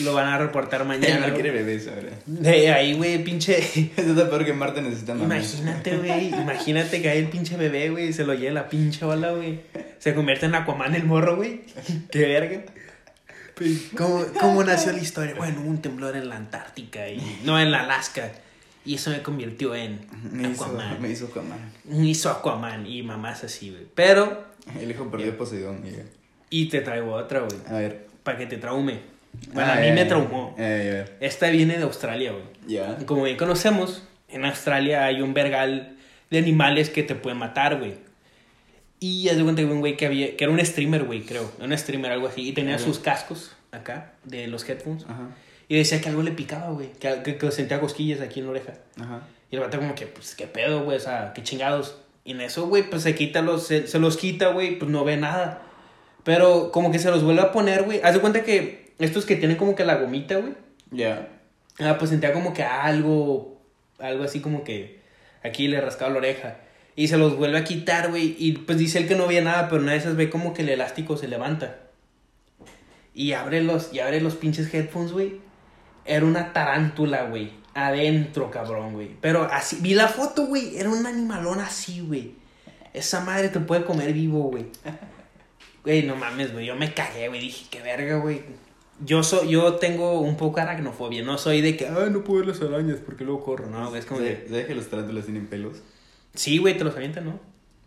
Lo 0.00 0.14
van 0.14 0.28
a 0.28 0.38
reportar 0.38 0.84
mañana. 0.86 1.26
no 1.28 1.34
quiere 1.34 1.50
bebés 1.50 1.88
ahora. 1.88 2.10
De 2.26 2.70
ahí, 2.70 2.92
güey, 2.94 3.22
pinche. 3.24 3.58
Eso 3.96 4.10
está 4.10 4.28
peor 4.28 4.44
que 4.44 4.52
Marte 4.52 4.82
necesita 4.82 5.14
mamás. 5.14 5.54
Imagínate, 5.54 5.96
güey. 5.96 6.28
Imagínate 6.28 7.02
que 7.02 7.08
hay 7.08 7.18
el 7.18 7.28
pinche 7.28 7.56
bebé, 7.56 7.90
güey, 7.90 8.08
y 8.08 8.12
se 8.12 8.24
lo 8.24 8.34
lleve 8.34 8.52
la 8.52 8.68
pinche 8.68 9.04
ola, 9.04 9.32
güey. 9.32 9.60
Se 9.98 10.14
convierte 10.14 10.46
en 10.46 10.54
Aquaman 10.54 10.94
el 10.94 11.04
morro, 11.04 11.36
güey. 11.36 11.62
Qué 12.10 12.26
verga. 12.26 12.62
Pues, 13.54 13.88
¿Cómo, 13.96 14.24
¿Cómo 14.40 14.64
nació 14.64 14.92
la 14.92 15.00
historia? 15.00 15.34
Bueno, 15.36 15.60
un 15.62 15.82
temblor 15.82 16.16
en 16.16 16.28
la 16.28 16.36
Antártica 16.36 17.08
y 17.08 17.20
no 17.44 17.60
en 17.60 17.70
la 17.70 17.80
Alaska. 17.80 18.30
Y 18.90 18.94
eso 18.96 19.10
me 19.10 19.22
convirtió 19.22 19.74
en 19.74 20.00
Me 20.32 20.48
hizo, 20.50 20.64
Aquaman. 20.64 21.00
me 21.02 21.10
hizo 21.10 21.26
Aquaman. 21.26 21.72
Me 21.84 22.06
hizo 22.08 22.30
Aquaman 22.30 22.86
y 22.86 23.02
mamás 23.02 23.44
así, 23.44 23.70
güey. 23.70 23.86
Pero, 23.94 24.44
El 24.80 24.90
hijo 24.90 25.10
perdió 25.10 25.36
Poseidón. 25.36 25.82
y- 25.86 26.20
y 26.62 26.68
te 26.68 26.80
traigo 26.80 27.12
otra, 27.12 27.40
güey. 27.40 27.56
A 27.68 27.74
ver. 27.78 28.06
Para 28.24 28.36
que 28.38 28.46
te 28.46 28.56
traume. 28.56 29.00
Bueno, 29.52 29.70
Ah, 29.72 29.76
a 29.76 29.80
mí 29.80 29.92
me 29.92 30.04
traumó. 30.04 30.56
Eh. 30.58 31.04
Esta 31.20 31.48
viene 31.50 31.76
de 31.78 31.84
Australia, 31.84 32.32
güey. 32.32 32.42
Ya. 32.66 32.96
Como 33.06 33.22
bien 33.22 33.36
conocemos, 33.36 34.02
en 34.28 34.44
Australia 34.44 35.04
hay 35.04 35.22
un 35.22 35.32
vergal 35.32 35.96
de 36.30 36.38
animales 36.38 36.90
que 36.90 37.04
te 37.04 37.14
pueden 37.14 37.38
matar, 37.38 37.78
güey. 37.78 37.94
Y 38.98 39.28
haz 39.28 39.36
de 39.36 39.44
cuenta 39.44 39.62
que 39.62 39.68
un 39.68 39.78
güey 39.80 39.96
que 39.96 40.06
había, 40.06 40.36
que 40.36 40.42
era 40.44 40.52
un 40.52 40.58
streamer, 40.66 41.04
güey, 41.04 41.22
creo. 41.22 41.50
Un 41.60 41.76
streamer, 41.78 42.10
algo 42.10 42.26
así. 42.26 42.48
Y 42.48 42.52
tenía 42.52 42.78
sus 42.80 42.98
cascos 42.98 43.52
acá, 43.70 44.12
de 44.24 44.48
los 44.48 44.68
headphones. 44.68 45.04
Ajá. 45.04 45.28
Y 45.70 45.76
decía 45.76 46.00
que 46.00 46.08
algo 46.08 46.24
le 46.24 46.32
picaba, 46.32 46.72
güey. 46.72 46.90
Que, 46.98 47.22
que, 47.22 47.38
que 47.38 47.50
sentía 47.52 47.78
cosquillas 47.78 48.20
aquí 48.20 48.40
en 48.40 48.46
la 48.46 48.50
oreja. 48.50 48.72
Ajá. 49.00 49.22
Y 49.52 49.54
el 49.54 49.60
vato 49.60 49.78
como 49.78 49.94
que, 49.94 50.04
pues, 50.08 50.34
qué 50.34 50.48
pedo, 50.48 50.82
güey, 50.82 50.96
o 50.96 51.00
sea, 51.00 51.32
qué 51.32 51.44
chingados. 51.44 51.96
Y 52.24 52.32
en 52.32 52.40
eso, 52.40 52.66
güey, 52.66 52.90
pues 52.90 53.04
se 53.04 53.14
quita 53.14 53.40
los, 53.40 53.68
se, 53.68 53.86
se 53.86 54.00
los 54.00 54.16
quita, 54.16 54.48
güey, 54.48 54.80
pues 54.80 54.90
no 54.90 55.04
ve 55.04 55.16
nada. 55.16 55.62
Pero 56.24 56.72
como 56.72 56.90
que 56.90 56.98
se 56.98 57.08
los 57.08 57.22
vuelve 57.22 57.42
a 57.42 57.52
poner, 57.52 57.84
güey. 57.84 58.00
Haz 58.02 58.14
de 58.14 58.20
cuenta 58.20 58.42
que 58.42 58.94
estos 58.98 59.24
que 59.24 59.36
tienen 59.36 59.56
como 59.56 59.76
que 59.76 59.84
la 59.84 59.94
gomita, 59.94 60.38
güey. 60.38 60.54
Ya. 60.90 61.28
Ah, 61.78 61.98
pues 62.00 62.10
sentía 62.10 62.32
como 62.32 62.52
que 62.52 62.64
algo, 62.64 63.62
algo 64.00 64.24
así 64.24 64.40
como 64.40 64.64
que 64.64 64.98
aquí 65.44 65.68
le 65.68 65.80
rascaba 65.80 66.10
la 66.10 66.18
oreja. 66.18 66.56
Y 66.96 67.06
se 67.06 67.16
los 67.16 67.36
vuelve 67.36 67.58
a 67.58 67.64
quitar, 67.64 68.10
güey. 68.10 68.34
Y 68.40 68.54
pues 68.54 68.76
dice 68.76 68.98
él 68.98 69.06
que 69.06 69.14
no 69.14 69.28
veía 69.28 69.42
nada, 69.42 69.68
pero 69.68 69.82
una 69.82 69.92
de 69.92 69.98
esas 69.98 70.16
ve 70.16 70.30
como 70.30 70.52
que 70.52 70.62
el 70.62 70.68
elástico 70.70 71.16
se 71.16 71.28
levanta. 71.28 71.78
Y 73.14 73.34
abre 73.34 73.62
los, 73.62 73.94
y 73.94 74.00
abre 74.00 74.20
los 74.20 74.34
pinches 74.34 74.74
headphones, 74.74 75.12
güey. 75.12 75.48
Era 76.04 76.24
una 76.26 76.52
tarántula, 76.52 77.24
güey. 77.24 77.52
Adentro, 77.74 78.50
cabrón, 78.50 78.94
güey. 78.94 79.16
Pero 79.20 79.44
así, 79.44 79.78
vi 79.80 79.94
la 79.94 80.08
foto, 80.08 80.46
güey. 80.46 80.76
Era 80.76 80.90
un 80.90 81.06
animalón 81.06 81.60
así, 81.60 82.00
güey. 82.00 82.34
Esa 82.92 83.20
madre 83.20 83.48
te 83.48 83.60
puede 83.60 83.84
comer 83.84 84.12
vivo, 84.12 84.42
güey. 84.44 84.66
Güey, 85.84 86.02
no 86.02 86.16
mames, 86.16 86.52
güey. 86.52 86.66
Yo 86.66 86.76
me 86.76 86.92
cagué, 86.92 87.28
güey. 87.28 87.40
Dije, 87.40 87.66
qué 87.70 87.80
verga, 87.80 88.18
güey. 88.18 88.42
Yo, 89.02 89.22
so, 89.22 89.44
yo 89.44 89.76
tengo 89.76 90.20
un 90.20 90.36
poco 90.36 90.60
aracnofobia. 90.60 91.22
No 91.22 91.38
soy 91.38 91.62
de 91.62 91.76
que, 91.76 91.86
ah, 91.86 92.08
no 92.10 92.22
puedo 92.22 92.40
ver 92.40 92.48
las 92.48 92.60
arañas 92.60 92.98
porque 93.04 93.24
luego 93.24 93.42
corro. 93.42 93.70
No, 93.70 93.88
güey. 93.88 94.00
Es 94.00 94.06
como 94.06 94.20
de, 94.20 94.46
¿Sabes 94.48 94.66
que 94.66 94.74
los 94.74 94.88
tarántulas 94.88 95.24
tienen 95.24 95.46
pelos? 95.46 95.82
sí, 96.34 96.58
güey, 96.58 96.76
te 96.76 96.84
los 96.84 96.94
avientan, 96.96 97.24
¿no? 97.24 97.40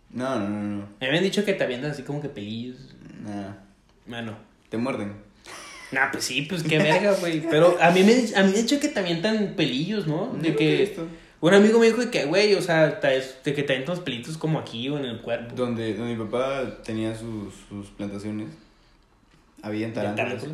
No, 0.09 0.39
no, 0.39 0.49
no, 0.49 0.61
no. 0.61 0.87
Me 0.99 1.07
habían 1.07 1.23
dicho 1.23 1.45
que 1.45 1.53
te 1.53 1.63
avientan 1.63 1.91
así 1.91 2.03
como 2.03 2.21
que 2.21 2.29
pelillos. 2.29 2.95
Nah. 3.21 3.53
Bueno. 4.05 4.37
Te 4.69 4.77
muerden. 4.77 5.22
Nah, 5.93 6.11
pues 6.11 6.23
sí, 6.25 6.41
pues 6.43 6.63
qué 6.63 6.77
verga, 6.79 7.13
güey. 7.19 7.41
Pero 7.49 7.77
a 7.79 7.91
mí 7.91 8.03
me, 8.03 8.13
a 8.13 8.43
mí 8.43 8.51
me 8.51 8.59
han 8.59 8.65
dicho 8.65 8.79
que 8.79 8.89
te 8.89 8.99
avientan 8.99 9.53
pelillos, 9.55 10.07
¿no? 10.07 10.33
De 10.41 10.55
que. 10.55 10.95
Un 11.39 11.53
amigo 11.53 11.77
me 11.77 11.87
dijo 11.87 12.09
que, 12.09 12.23
güey, 12.23 12.53
o 12.55 12.61
sea, 12.61 12.87
de 12.87 13.53
que 13.53 13.63
te 13.63 13.73
avientan 13.73 13.95
los 13.95 13.99
pelitos 14.03 14.37
como 14.37 14.59
aquí 14.59 14.87
o 14.87 14.97
en 14.97 15.03
el 15.03 15.21
cuerpo. 15.21 15.53
Donde, 15.55 15.93
donde 15.93 16.15
mi 16.15 16.23
papá 16.23 16.81
tenía 16.85 17.13
sus, 17.17 17.53
sus 17.67 17.87
plantaciones, 17.89 18.47
habían 19.61 19.89
¿De 19.93 19.95
tarántulas. 19.95 20.45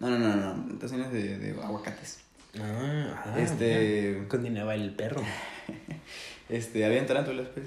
No, 0.00 0.10
no, 0.10 0.18
no, 0.18 0.34
no, 0.34 0.66
plantaciones 0.66 1.12
de, 1.12 1.38
de 1.38 1.50
aguacates. 1.62 2.22
Ah, 2.58 3.22
ah, 3.24 3.36
Este- 3.38 4.14
mira. 4.16 4.28
Continuaba 4.28 4.74
el 4.74 4.90
perro. 4.90 5.22
Este, 6.48 6.84
habían 6.84 7.06
tarántulas, 7.06 7.46
pues. 7.54 7.66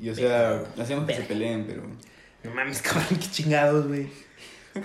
Y 0.00 0.08
o 0.08 0.14
sea, 0.14 0.62
hacíamos 0.78 1.06
que 1.06 1.14
se 1.16 1.22
peleen, 1.24 1.66
pero. 1.66 1.82
No 2.42 2.54
mames, 2.54 2.80
cabrón, 2.82 3.06
qué 3.10 3.28
chingados, 3.30 3.86
güey. 3.88 4.06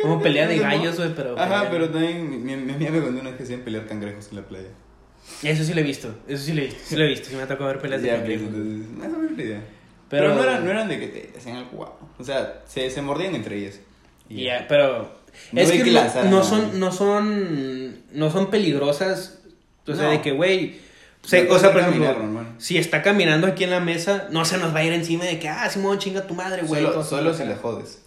Como 0.02 0.22
pelea 0.22 0.48
de 0.48 0.60
gallos, 0.60 0.98
güey, 0.98 1.14
pero. 1.16 1.38
Ajá, 1.40 1.62
pelea- 1.64 1.70
pero 1.72 1.90
también 1.90 2.30
mi, 2.30 2.38
mi, 2.38 2.56
mi 2.56 2.74
amiga 2.74 2.92
me 2.92 3.02
contó 3.02 3.20
una 3.22 3.30
vez 3.30 3.38
que 3.38 3.44
hacían 3.44 3.62
pelear 3.62 3.88
cangrejos 3.88 4.28
en 4.30 4.36
la 4.36 4.42
playa. 4.44 4.68
Eso 5.44 5.64
sí 5.64 5.74
lo 5.74 5.80
he 5.82 5.84
visto, 5.84 6.14
eso 6.28 6.44
sí 6.44 6.54
lo 6.54 6.62
he 6.62 6.66
visto, 6.66 6.80
sí 6.86 6.96
lo 6.96 7.04
he 7.04 7.08
visto, 7.08 7.30
sí 7.30 7.36
me 7.36 7.44
ha 7.44 7.48
tocado 7.48 7.68
ver 7.68 7.80
peleas 7.80 8.02
de 8.02 8.08
Ya, 8.08 8.14
pues, 8.16 8.22
cangrejos. 8.40 8.48
entonces, 8.56 8.90
más 8.98 9.08
o 9.08 9.18
menos 9.18 9.38
la 9.38 9.44
idea. 9.44 9.62
Pero- 10.10 10.24
Pero, 10.24 10.36
no, 10.36 10.44
eran, 10.44 10.66
no 10.66 10.72
eran 10.72 10.88
de 10.88 11.00
que 11.00 11.08
te 11.08 11.38
hacían 11.38 11.58
algo 11.58 11.72
guapo. 11.72 12.10
O 12.18 12.24
sea, 12.24 12.62
se, 12.68 12.90
se 12.90 13.02
mordían 13.02 13.36
entre 13.36 13.58
ellas. 13.58 13.80
Ya, 14.30 14.66
pero 14.68 15.20
No 15.52 15.62
es 15.62 15.72
que, 15.72 15.78
que 15.80 15.86
no, 15.86 15.92
lanzar 15.92 16.26
no 16.26 16.32
nada. 16.32 16.44
son 16.44 16.80
no 16.80 16.92
son 16.92 17.96
no 18.12 18.32
son 18.32 18.50
peligrosas, 18.50 19.40
o 19.88 19.94
sea, 19.96 20.06
No. 20.06 20.12
de 20.12 20.22
que 20.22 20.32
güey, 20.32 20.80
se- 21.24 21.44
No 21.46 21.56
o 21.56 21.60
sea, 21.60 21.72
por 21.72 21.82
ejemplo, 21.82 22.46
si 22.58 22.78
está 22.78 23.02
caminando 23.04 23.46
aquí 23.48 23.64
en 23.64 23.70
la 23.72 23.80
mesa, 23.80 24.28
no 24.32 24.46
se 24.46 24.58
nos 24.58 24.74
va 24.74 24.80
a 24.80 24.84
ir 24.84 24.94
encima 24.94 25.26
de 25.26 25.40
que 25.40 25.48
ah, 25.50 25.70
Simón 25.70 26.00
chinga 26.00 26.26
tu 26.28 26.34
madre, 26.34 26.64
güey. 26.64 26.84
Solo, 26.84 27.04
solo 27.04 27.34
si 27.34 27.46
la 27.46 27.56
jodes. 27.58 28.04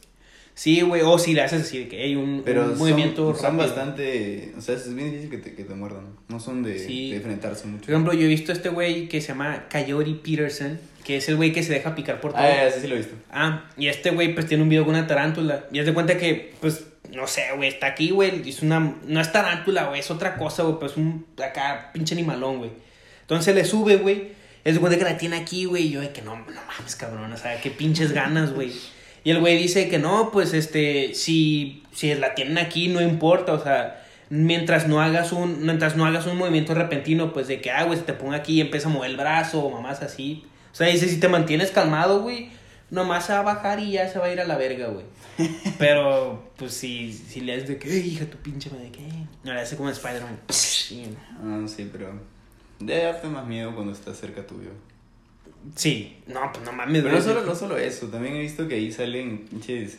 Sí, 0.54 0.82
güey, 0.82 1.00
o 1.02 1.18
si 1.18 1.32
le 1.32 1.40
haces 1.40 1.62
así 1.62 1.78
de 1.78 1.88
que 1.88 2.02
hay 2.02 2.14
un, 2.14 2.42
Pero 2.44 2.64
un 2.64 2.70
son- 2.70 2.78
movimiento 2.78 3.34
son, 3.34 3.42
rápido. 3.42 3.62
bastante. 3.62 4.52
O 4.56 4.60
sea, 4.60 4.74
es 4.74 4.94
bien 4.94 5.10
difícil 5.10 5.30
que 5.30 5.38
te, 5.38 5.54
que 5.54 5.64
te 5.64 5.74
muerdan. 5.74 6.04
No 6.28 6.38
son 6.40 6.62
de, 6.62 6.78
Sí. 6.78 7.10
de 7.10 7.16
enfrentarse 7.16 7.66
mucho. 7.66 7.86
Por 7.86 7.90
ejemplo, 7.94 8.12
yo 8.12 8.20
he 8.22 8.28
visto 8.28 8.52
a 8.52 8.54
este 8.54 8.68
güey 8.68 9.08
que 9.08 9.20
se 9.20 9.28
llama 9.28 9.64
Coyote 9.72 10.12
Peterson, 10.22 10.78
que 11.04 11.16
es 11.16 11.28
el 11.30 11.36
güey 11.36 11.52
que 11.52 11.62
se 11.62 11.72
deja 11.72 11.94
picar 11.94 12.20
por 12.20 12.32
todo. 12.32 12.42
Ah, 12.42 12.68
sí, 12.72 12.80
sí 12.82 12.86
lo 12.86 12.94
he 12.94 12.98
visto. 12.98 13.14
Ah, 13.30 13.70
y 13.78 13.88
este 13.88 14.10
güey 14.10 14.34
pues 14.34 14.46
tiene 14.46 14.62
un 14.62 14.68
video 14.68 14.84
con 14.84 14.94
una 14.94 15.06
tarántula. 15.06 15.64
Y 15.72 15.78
haz 15.78 15.86
de 15.86 15.94
cuenta 15.94 16.18
que, 16.18 16.52
pues, 16.60 16.84
no 17.12 17.26
sé, 17.26 17.44
güey, 17.56 17.68
está 17.70 17.86
aquí, 17.88 18.10
güey. 18.10 18.46
Es 18.48 18.62
una. 18.62 18.94
No 19.06 19.20
es 19.20 19.32
tarántula, 19.32 19.84
güey, 19.88 20.00
es 20.00 20.10
otra 20.10 20.36
cosa, 20.36 20.62
güey. 20.64 20.78
Pues 20.78 20.96
un 20.98 21.26
acá, 21.42 21.90
pinche 21.94 22.14
animalón, 22.14 22.58
güey. 22.58 22.70
Entonces 23.22 23.54
le 23.54 23.64
sube, 23.64 23.96
güey. 23.96 24.32
Es 24.64 24.74
de 24.74 24.80
cuenta 24.80 24.98
que 24.98 25.04
la 25.04 25.16
tiene 25.16 25.36
aquí, 25.36 25.64
güey. 25.64 25.86
Y 25.86 25.90
yo 25.92 26.00
de 26.02 26.10
que 26.12 26.20
no, 26.22 26.36
no 26.36 26.44
mames, 26.78 26.94
cabrón. 26.94 27.32
O 27.32 27.36
sea, 27.38 27.58
qué 27.60 27.70
pinches 27.70 28.12
ganas, 28.12 28.52
güey. 28.52 28.70
Y 29.24 29.30
el 29.30 29.40
güey 29.40 29.56
dice 29.56 29.88
que 29.88 29.98
no, 29.98 30.30
pues 30.32 30.52
este, 30.52 31.14
si, 31.14 31.84
si 31.92 32.14
la 32.14 32.34
tienen 32.34 32.58
aquí, 32.58 32.88
no 32.88 33.00
importa, 33.00 33.52
o 33.52 33.62
sea, 33.62 34.04
mientras 34.30 34.88
no 34.88 35.00
hagas 35.00 35.32
un, 35.32 35.64
mientras 35.64 35.96
no 35.96 36.04
hagas 36.06 36.26
un 36.26 36.36
movimiento 36.36 36.74
repentino, 36.74 37.32
pues 37.32 37.46
de 37.48 37.60
que, 37.60 37.70
ah, 37.70 37.84
güey, 37.84 37.98
se 37.98 38.04
te 38.04 38.14
ponga 38.14 38.36
aquí 38.38 38.54
y 38.54 38.60
empieza 38.60 38.88
a 38.88 38.92
mover 38.92 39.10
el 39.10 39.16
brazo 39.16 39.62
o 39.64 39.70
mamás 39.70 40.02
así. 40.02 40.44
O 40.72 40.74
sea, 40.74 40.88
dice, 40.88 41.08
si 41.08 41.20
te 41.20 41.28
mantienes 41.28 41.70
calmado, 41.70 42.22
güey, 42.22 42.48
nomás 42.90 43.26
se 43.26 43.32
va 43.32 43.40
a 43.40 43.42
bajar 43.42 43.78
y 43.78 43.92
ya 43.92 44.08
se 44.08 44.18
va 44.18 44.26
a 44.26 44.32
ir 44.32 44.40
a 44.40 44.44
la 44.44 44.56
verga, 44.56 44.88
güey. 44.88 45.04
Pero, 45.78 46.50
pues 46.56 46.72
si, 46.74 47.12
si 47.12 47.40
le 47.40 47.54
haces 47.54 47.68
de 47.68 47.78
que, 47.78 47.90
"Ey, 47.92 48.08
hija, 48.08 48.26
tu 48.26 48.38
pinche 48.38 48.70
madre, 48.70 48.90
¿qué? 48.90 49.02
No, 49.44 49.52
le 49.54 49.60
hace 49.60 49.76
como 49.76 49.90
Spider-Man. 49.90 50.40
Ah, 51.42 51.64
sí, 51.66 51.88
pero. 51.92 52.12
Debe 52.78 53.04
darte 53.04 53.28
más 53.28 53.46
miedo 53.46 53.74
cuando 53.74 53.92
estás 53.92 54.18
cerca 54.18 54.46
tuyo. 54.46 54.70
Sí, 55.76 56.16
no, 56.26 56.50
pues 56.52 56.64
no 56.64 56.72
mames, 56.72 57.02
Pero 57.02 57.14
no 57.14 57.22
solo, 57.22 57.44
no 57.44 57.54
solo 57.54 57.76
eso, 57.78 58.08
también 58.08 58.36
he 58.36 58.40
visto 58.40 58.66
que 58.68 58.74
ahí 58.76 58.90
salen 58.92 59.46
pinches 59.48 59.98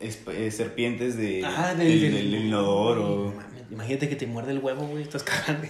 eh, 0.00 0.50
serpientes 0.50 1.16
de, 1.16 1.44
Ah, 1.44 1.74
del, 1.74 2.00
del, 2.00 2.12
del 2.12 2.34
inodoro. 2.46 3.34
Imagínate 3.70 4.08
que 4.08 4.16
te 4.16 4.26
muerde 4.26 4.52
el 4.52 4.58
huevo, 4.58 4.86
güey, 4.86 5.02
estás 5.02 5.22
cagando. 5.24 5.66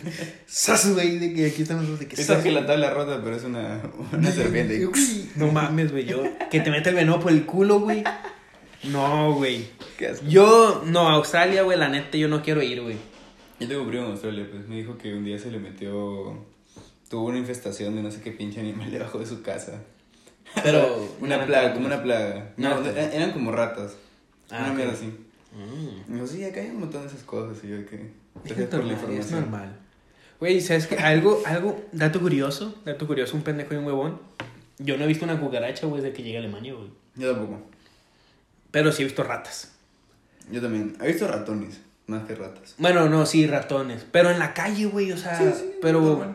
Sas, 0.46 0.92
güey, 0.92 1.18
de 1.18 1.32
que 1.32 1.46
aquí 1.46 1.62
estamos 1.62 1.88
los 1.88 1.98
de 1.98 2.08
que 2.08 2.20
Esa 2.20 2.42
que 2.42 2.50
la 2.50 2.66
tabla 2.66 2.90
rota, 2.90 3.20
pero 3.22 3.36
es 3.36 3.44
una, 3.44 3.80
una 4.12 4.30
serpiente. 4.30 4.88
No 5.36 5.50
mames, 5.50 5.92
güey, 5.92 6.04
yo 6.04 6.22
que 6.50 6.60
te 6.60 6.70
mete 6.70 6.90
el 6.90 6.96
veneno 6.96 7.20
por 7.20 7.32
el 7.32 7.46
culo, 7.46 7.80
güey. 7.80 8.04
No, 8.84 9.32
güey. 9.32 9.64
Yo, 10.28 10.82
no, 10.86 11.08
a 11.08 11.14
Australia, 11.14 11.62
güey, 11.62 11.78
la 11.78 11.88
neta, 11.88 12.18
yo 12.18 12.28
no 12.28 12.42
quiero 12.42 12.62
ir, 12.62 12.82
güey. 12.82 12.96
Yo 13.60 13.68
tengo 13.68 13.82
un 13.82 13.88
primo 13.88 14.04
en 14.06 14.10
Australia, 14.10 14.46
pues 14.50 14.68
me 14.68 14.76
dijo 14.76 14.98
que 14.98 15.14
un 15.14 15.24
día 15.24 15.38
se 15.38 15.50
le 15.50 15.58
metió. 15.58 16.44
Tuvo 17.08 17.26
una 17.28 17.38
infestación 17.38 17.94
de 17.96 18.02
no 18.02 18.10
sé 18.10 18.20
qué 18.20 18.32
pinche 18.32 18.60
animal 18.60 18.90
debajo 18.92 19.18
de 19.18 19.26
su 19.26 19.42
casa. 19.42 19.80
Pero. 20.62 21.08
Una 21.20 21.38
no, 21.38 21.46
plaga, 21.46 21.68
no, 21.68 21.74
como 21.74 21.86
una 21.86 22.02
plaga. 22.02 22.52
No, 22.56 22.70
No, 22.76 22.80
no. 22.80 22.88
eran 22.90 23.12
eran 23.12 23.32
como 23.32 23.50
ratas. 23.52 23.94
Ah, 24.50 24.58
una 24.60 24.70
ok. 24.70 24.76
mierda 24.76 24.92
así. 24.92 25.06
Mm. 25.06 26.10
Me 26.10 26.14
dijo, 26.16 26.26
sí, 26.26 26.44
acá 26.44 26.60
hay 26.60 26.70
un 26.70 26.80
montón 26.80 27.02
de 27.02 27.08
esas 27.08 27.22
cosas. 27.22 27.62
Y 27.64 27.68
yo, 27.68 27.86
que. 27.86 28.10
Es 28.44 28.70
normal, 28.72 28.98
es 29.10 29.30
normal. 29.30 29.76
Güey, 30.40 30.60
¿sabes 30.60 30.86
qué? 30.88 30.96
Algo, 30.98 31.40
algo, 31.46 31.80
dato 31.92 32.20
curioso, 32.20 32.74
dato 32.84 33.06
curioso, 33.06 33.36
un 33.36 33.42
pendejo 33.42 33.72
y 33.74 33.76
un 33.76 33.84
huevón. 33.86 34.20
Yo 34.78 34.96
no 34.98 35.04
he 35.04 35.06
visto 35.06 35.24
una 35.24 35.38
cucaracha, 35.38 35.86
güey, 35.86 36.02
desde 36.02 36.14
que 36.14 36.22
llegué 36.24 36.36
a 36.38 36.40
Alemania, 36.40 36.74
güey. 36.74 36.90
Yo 37.14 37.32
tampoco. 37.32 37.62
Pero 38.72 38.90
sí 38.92 39.02
he 39.02 39.04
visto 39.06 39.22
ratas. 39.22 39.72
Yo 40.50 40.60
también. 40.60 40.96
He 41.00 41.06
visto 41.06 41.28
ratones, 41.28 41.80
más 42.08 42.24
que 42.26 42.34
ratas. 42.34 42.74
Bueno, 42.78 43.08
no, 43.08 43.24
sí, 43.24 43.46
ratones. 43.46 44.04
Pero 44.10 44.30
en 44.30 44.38
la 44.40 44.52
calle, 44.52 44.86
güey, 44.86 45.12
o 45.12 45.16
sea, 45.16 45.38
Sí, 45.38 45.44
sí, 45.58 45.70
pero. 45.80 46.34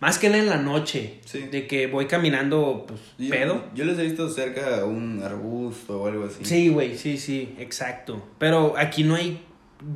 Más 0.00 0.18
que 0.18 0.26
en 0.26 0.46
la 0.46 0.56
noche. 0.58 1.20
Sí. 1.24 1.40
De 1.50 1.66
que 1.66 1.86
voy 1.86 2.06
caminando, 2.06 2.84
pues, 2.86 3.00
Yo- 3.18 3.30
pedo. 3.30 3.64
Yo 3.74 3.84
los 3.84 3.98
he 3.98 4.02
visto 4.04 4.28
cerca 4.28 4.80
a 4.80 4.84
un 4.84 5.22
arbusto 5.22 6.02
o 6.02 6.06
algo 6.06 6.26
así. 6.26 6.44
Sí, 6.44 6.68
güey, 6.68 6.96
sí, 6.96 7.16
sí, 7.18 7.54
exacto. 7.58 8.22
Pero 8.38 8.74
aquí 8.76 9.04
no 9.04 9.14
hay. 9.14 9.40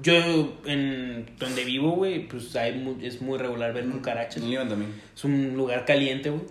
Yo, 0.02 0.58
en 0.66 1.26
donde 1.38 1.64
vivo, 1.64 1.92
güey, 1.92 2.28
pues 2.28 2.54
hay 2.54 2.74
mu- 2.78 2.98
es 3.02 3.22
muy 3.22 3.38
regular 3.38 3.72
ver 3.72 3.86
cucarachas. 3.86 4.42
En 4.42 4.68
también. 4.68 4.92
Es 5.16 5.24
un 5.24 5.54
lugar 5.56 5.84
caliente, 5.86 6.30
güey. 6.30 6.42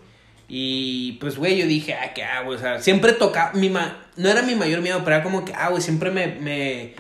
Y 0.52 1.14
pues, 1.22 1.38
güey, 1.38 1.58
yo 1.60 1.68
dije, 1.68 1.94
ah, 1.94 2.12
qué 2.16 2.24
ah, 2.24 2.42
güey. 2.42 2.58
O 2.58 2.60
sea, 2.60 2.82
siempre 2.82 3.14
tocaba. 3.14 3.54
Mi 3.54 3.70
ma... 3.70 4.04
No 4.18 4.30
era 4.30 4.42
mi 4.42 4.56
mayor 4.56 4.82
miedo, 4.82 5.00
pero 5.04 5.18
era 5.18 5.24
como 5.24 5.46
que, 5.46 5.54
ah, 5.54 5.70
güey, 5.70 5.82
siempre 5.82 6.10
me. 6.10 6.28
me 6.40 6.94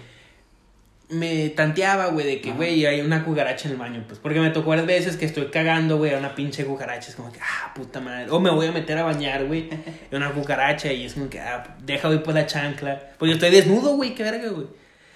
me 1.10 1.50
tanteaba, 1.50 2.08
güey, 2.08 2.26
de 2.26 2.42
que, 2.42 2.52
güey, 2.52 2.86
hay 2.86 3.02
una 3.02 3.26
cucaracha 3.26 3.68
en 3.68 3.74
el 3.74 3.80
baño, 3.80 4.04
pues, 4.08 4.20
porque 4.20 4.40
me 4.40 4.52
tocó 4.52 4.70
varias 4.70 4.86
veces 4.86 5.18
que 5.18 5.26
estoy 5.26 5.48
cagando, 5.48 5.98
güey, 5.98 6.14
a 6.14 6.20
una 6.20 6.36
pinche 6.36 6.66
cucaracha, 6.66 7.10
es 7.10 7.16
como 7.16 7.32
que, 7.32 7.40
ah, 7.42 7.74
puta 7.74 8.00
madre, 8.00 8.30
o 8.30 8.40
me 8.40 8.52
voy 8.52 8.68
a 8.68 8.72
meter 8.72 8.98
a 9.00 9.04
bañar, 9.04 9.46
güey, 9.46 9.70
y 10.12 10.16
una 10.16 10.32
cucaracha, 10.32 10.94
y 10.94 11.06
es 11.06 11.16
como 11.16 11.28
que, 11.28 11.40
ah, 11.40 11.76
deja, 11.84 12.08
voy 12.08 12.20
por 12.20 12.36
la 12.36 12.46
chancla, 12.46 13.14
pues 13.18 13.30
yo 13.30 13.36
estoy 13.36 13.50
desnudo, 13.50 13.96
güey, 13.96 14.14
qué 14.14 14.22
verga, 14.22 14.50
güey, 14.50 14.68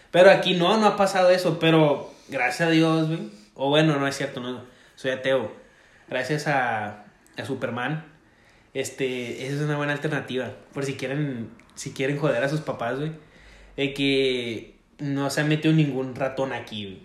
pero 0.09 0.31
aquí 0.31 0.55
no, 0.55 0.77
no 0.77 0.87
ha 0.87 0.97
pasado 0.97 1.29
eso, 1.29 1.59
pero 1.59 2.11
gracias 2.27 2.69
a 2.69 2.71
Dios, 2.71 3.07
güey, 3.07 3.29
o 3.53 3.69
bueno, 3.69 3.95
no 3.99 4.07
es 4.07 4.17
cierto, 4.17 4.39
no, 4.39 4.63
soy 4.95 5.11
ateo, 5.11 5.55
gracias 6.09 6.47
a, 6.47 7.05
a 7.37 7.45
Superman, 7.45 8.03
este, 8.73 9.45
esa 9.45 9.57
es 9.57 9.61
una 9.61 9.77
buena 9.77 9.93
alternativa, 9.93 10.53
por 10.73 10.85
si 10.85 10.95
quieren, 10.95 11.51
si 11.75 11.91
quieren 11.91 12.17
joder 12.17 12.43
a 12.43 12.49
sus 12.49 12.61
papás, 12.61 12.97
güey, 12.97 13.11
de 13.77 13.93
que 13.93 14.72
no 15.03 15.29
se 15.29 15.41
ha 15.41 15.43
metido 15.43 15.73
ningún 15.73 16.15
ratón 16.15 16.53
aquí, 16.53 16.85
güey. 16.85 16.99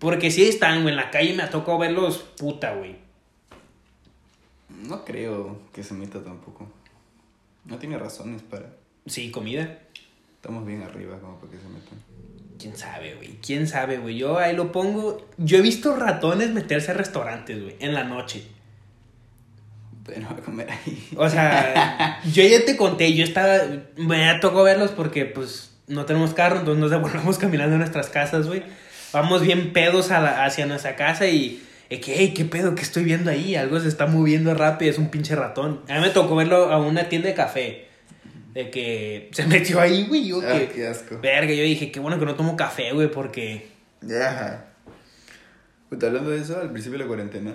Porque 0.00 0.30
si 0.30 0.42
están, 0.48 0.82
güey, 0.82 0.92
en 0.92 0.96
la 0.96 1.10
calle 1.10 1.32
me 1.32 1.44
ha 1.44 1.50
tocado 1.50 1.78
verlos, 1.78 2.18
puta, 2.36 2.74
güey. 2.74 2.96
No 4.68 5.04
creo 5.04 5.60
que 5.72 5.84
se 5.84 5.94
meta 5.94 6.22
tampoco. 6.22 6.68
No 7.64 7.78
tiene 7.78 7.98
razones 7.98 8.42
para. 8.42 8.66
Sí, 9.06 9.30
comida. 9.30 9.78
Estamos 10.34 10.66
bien 10.66 10.82
arriba 10.82 11.18
como 11.20 11.38
para 11.38 11.52
que 11.52 11.58
se 11.58 11.68
metan. 11.68 11.98
¿Quién 12.58 12.76
sabe, 12.76 13.14
güey? 13.14 13.38
¿Quién 13.40 13.68
sabe, 13.68 13.98
güey? 13.98 14.18
Yo 14.18 14.38
ahí 14.38 14.54
lo 14.54 14.72
pongo. 14.72 15.26
Yo 15.38 15.58
he 15.58 15.62
visto 15.62 15.94
ratones 15.94 16.50
meterse 16.50 16.90
a 16.90 16.94
restaurantes, 16.94 17.62
güey, 17.62 17.76
en 17.78 17.94
la 17.94 18.04
noche. 18.04 18.44
Pero 20.04 20.28
a 20.28 20.36
comer 20.36 20.70
ahí. 20.70 21.08
O 21.16 21.28
sea, 21.28 22.20
yo 22.32 22.42
ya 22.42 22.64
te 22.64 22.76
conté, 22.76 23.14
yo 23.14 23.24
estaba. 23.24 23.60
Me 23.96 24.28
ha 24.28 24.40
tocado 24.40 24.64
verlos 24.64 24.90
porque, 24.90 25.26
pues, 25.26 25.65
no 25.88 26.04
tenemos 26.04 26.34
carro, 26.34 26.58
entonces 26.58 26.80
nos 26.80 26.90
devolvemos 26.90 27.38
caminando 27.40 27.76
a 27.76 27.78
nuestras 27.78 28.08
casas, 28.10 28.46
güey. 28.46 28.62
Vamos 29.12 29.42
bien 29.42 29.72
pedos 29.72 30.10
a 30.10 30.20
la- 30.20 30.44
hacia 30.44 30.66
nuestra 30.66 30.96
casa 30.96 31.26
y. 31.26 31.62
eh, 31.90 32.00
que, 32.00 32.14
hey, 32.16 32.32
¿qué 32.34 32.44
pedo? 32.44 32.74
¿Qué 32.74 32.82
estoy 32.82 33.04
viendo 33.04 33.30
ahí? 33.30 33.54
Algo 33.54 33.78
se 33.80 33.88
está 33.88 34.06
moviendo 34.06 34.52
rápido, 34.54 34.90
es 34.90 34.98
un 34.98 35.08
pinche 35.10 35.34
ratón. 35.36 35.80
A 35.88 35.94
mí 35.94 36.00
me 36.00 36.10
tocó 36.10 36.34
verlo 36.36 36.70
a 36.72 36.78
una 36.80 37.08
tienda 37.08 37.28
de 37.28 37.34
café. 37.34 37.86
De 38.52 38.70
que 38.70 39.28
se 39.32 39.46
metió 39.46 39.80
ahí, 39.80 40.06
güey. 40.08 40.26
Yo 40.28 40.40
Ah, 40.40 40.58
que. 40.58 40.68
qué 40.68 40.86
asco. 40.88 41.18
Verga, 41.20 41.52
yo 41.52 41.62
dije, 41.62 41.92
qué 41.92 42.00
bueno 42.00 42.18
que 42.18 42.24
no 42.26 42.34
tomo 42.34 42.56
café, 42.56 42.92
güey, 42.92 43.10
porque. 43.10 43.68
Ya. 44.02 44.66
Puta, 45.88 46.08
hablando 46.08 46.30
de 46.30 46.40
eso, 46.40 46.58
al 46.60 46.70
principio 46.72 46.98
de 46.98 47.04
la 47.04 47.08
cuarentena, 47.08 47.52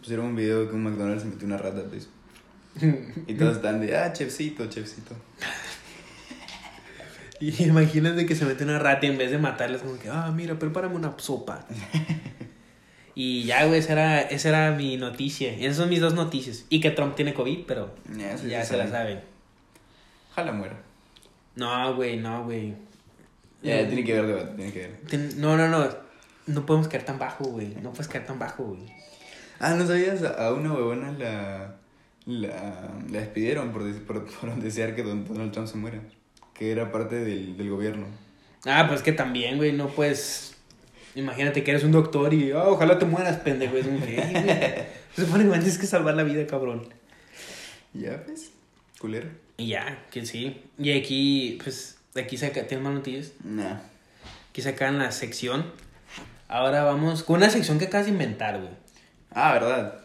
pusieron 0.00 0.26
un 0.26 0.36
video 0.36 0.62
de 0.62 0.68
que 0.68 0.74
un 0.74 0.82
McDonald's 0.82 1.22
se 1.22 1.28
metió 1.28 1.46
una 1.46 1.58
rata, 1.58 1.82
pues. 1.88 2.08
Y 3.26 3.34
todos 3.34 3.56
están 3.56 3.80
de, 3.80 3.96
ah, 3.96 4.12
chefcito, 4.12 4.66
chefcito. 4.66 5.14
Y 7.40 7.62
imagínate 7.64 8.26
que 8.26 8.34
se 8.34 8.44
mete 8.44 8.64
una 8.64 8.78
rata 8.78 9.06
y 9.06 9.10
en 9.10 9.18
vez 9.18 9.30
de 9.30 9.38
matarles, 9.38 9.82
como 9.82 9.98
que, 9.98 10.08
ah, 10.10 10.32
mira, 10.34 10.58
prepárame 10.58 10.96
una 10.96 11.14
sopa. 11.18 11.64
y 13.14 13.44
ya, 13.44 13.64
güey, 13.66 13.78
esa 13.80 13.92
era, 13.92 14.20
esa 14.22 14.48
era 14.48 14.70
mi 14.72 14.96
noticia. 14.96 15.52
Esas 15.52 15.76
son 15.76 15.88
mis 15.88 16.00
dos 16.00 16.14
noticias. 16.14 16.64
Y 16.68 16.80
que 16.80 16.90
Trump 16.90 17.14
tiene 17.16 17.34
COVID, 17.34 17.64
pero 17.66 17.94
Ya, 18.16 18.32
eso 18.32 18.46
ya 18.46 18.62
se 18.62 18.70
se 18.70 18.76
la 18.76 18.84
sabe. 18.84 18.92
saben. 19.14 19.20
Ojalá 20.32 20.52
muera. 20.52 20.76
No, 21.56 21.94
güey, 21.96 22.16
no, 22.18 22.44
güey. 22.44 22.74
Ya, 23.62 23.86
tiene 23.88 24.04
que 24.04 24.12
ver, 24.14 24.26
debate, 24.26 24.52
tiene 24.56 24.72
que 24.72 24.78
ver. 24.80 24.96
Ten- 25.08 25.40
No, 25.40 25.56
no, 25.56 25.68
no. 25.68 25.88
No 26.46 26.64
podemos 26.64 26.88
caer 26.88 27.04
tan 27.04 27.18
bajo, 27.18 27.44
güey. 27.44 27.74
No 27.82 27.90
puedes 27.90 28.08
caer 28.08 28.24
tan 28.24 28.38
bajo, 28.38 28.64
güey. 28.64 28.82
Ah, 29.60 29.74
¿no 29.74 29.86
sabías? 29.86 30.22
A 30.22 30.52
una 30.52 30.72
huevona 30.72 31.10
la, 31.12 31.74
la, 32.26 32.48
la 33.10 33.18
despidieron 33.20 33.72
por, 33.72 33.82
por, 34.04 34.24
por 34.40 34.54
desear 34.60 34.94
que 34.94 35.02
Don- 35.02 35.24
Donald 35.26 35.50
Trump 35.52 35.66
se 35.68 35.76
muera. 35.76 36.00
Que 36.58 36.72
era 36.72 36.90
parte 36.90 37.16
del, 37.16 37.56
del 37.56 37.70
gobierno. 37.70 38.06
Ah, 38.66 38.86
pues 38.88 39.02
que 39.02 39.12
también, 39.12 39.56
güey, 39.56 39.72
no 39.72 39.88
puedes. 39.88 40.54
Imagínate 41.14 41.62
que 41.64 41.70
eres 41.70 41.84
un 41.84 41.92
doctor 41.92 42.34
y, 42.34 42.52
"Ah, 42.52 42.64
ojalá 42.66 42.98
te 42.98 43.04
mueras, 43.06 43.36
pendejo. 43.38 43.76
Es 43.76 43.86
"Ey, 44.06 44.32
güey, 44.32 44.44
Se 45.14 45.24
supone 45.24 45.44
que 45.44 45.50
tienes 45.50 45.78
que 45.78 45.86
salvar 45.86 46.14
la 46.16 46.22
vida, 46.24 46.46
cabrón. 46.46 46.88
Ya, 47.94 48.22
pues. 48.24 48.50
Culero. 49.00 49.28
Y 49.56 49.68
ya, 49.68 50.04
que 50.10 50.26
sí. 50.26 50.60
Y 50.78 50.92
aquí, 50.92 51.58
pues, 51.62 51.98
aquí 52.16 52.36
saca, 52.36 52.66
¿tienes 52.66 52.84
más 52.84 52.94
noticias? 52.94 53.32
Nah. 53.44 53.78
Aquí 54.50 54.62
sacan 54.62 54.98
la 54.98 55.10
sección. 55.12 55.64
Ahora 56.48 56.82
vamos 56.82 57.22
con 57.22 57.36
una 57.36 57.50
sección 57.50 57.78
que 57.78 57.86
acabas 57.86 58.06
de 58.06 58.12
inventar, 58.12 58.58
güey. 58.58 58.72
Ah, 59.30 59.52
verdad. 59.52 60.00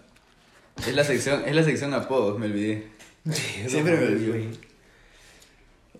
Es 0.85 0.93
la 0.95 1.03
sección, 1.03 1.43
es 1.45 1.55
la 1.55 1.63
sección 1.63 1.93
apodos, 1.93 2.37
me 2.39 2.45
olvidé. 2.47 2.87
Siempre 3.67 3.95
me 3.97 4.05
olvido. 4.07 4.33
güey. 4.33 4.72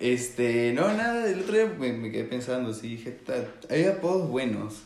Este, 0.00 0.72
no, 0.72 0.92
nada, 0.92 1.28
el 1.30 1.40
otro 1.40 1.54
día 1.54 1.66
me, 1.78 1.92
me 1.92 2.10
quedé 2.10 2.24
pensando, 2.24 2.72
sí, 2.74 2.88
dije, 2.96 3.12
"Ta- 3.12 3.46
hay 3.70 3.84
apodos 3.84 4.28
buenos. 4.28 4.82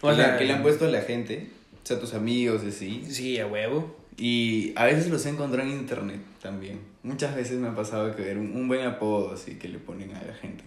O 0.00 0.14
sea, 0.14 0.36
que 0.38 0.44
le 0.44 0.52
han 0.52 0.62
puesto 0.62 0.84
a 0.84 0.88
la 0.88 1.02
gente, 1.02 1.50
o 1.82 1.86
sea, 1.86 1.98
tus 1.98 2.14
amigos, 2.14 2.62
así. 2.64 3.04
Sí, 3.10 3.38
a 3.40 3.46
huevo. 3.46 3.96
Y 4.16 4.72
a 4.76 4.84
veces 4.84 5.08
los 5.10 5.24
he 5.26 5.30
encontrado 5.30 5.68
en 5.68 5.74
internet 5.76 6.20
también. 6.42 6.80
Muchas 7.02 7.34
veces 7.34 7.58
me 7.58 7.68
ha 7.68 7.74
pasado 7.74 8.14
que 8.14 8.22
ver 8.22 8.38
un, 8.38 8.54
un 8.56 8.68
buen 8.68 8.82
apodo 8.86 9.32
así 9.34 9.54
que 9.56 9.68
le 9.68 9.78
ponen 9.78 10.14
a 10.14 10.22
la 10.22 10.34
gente. 10.34 10.64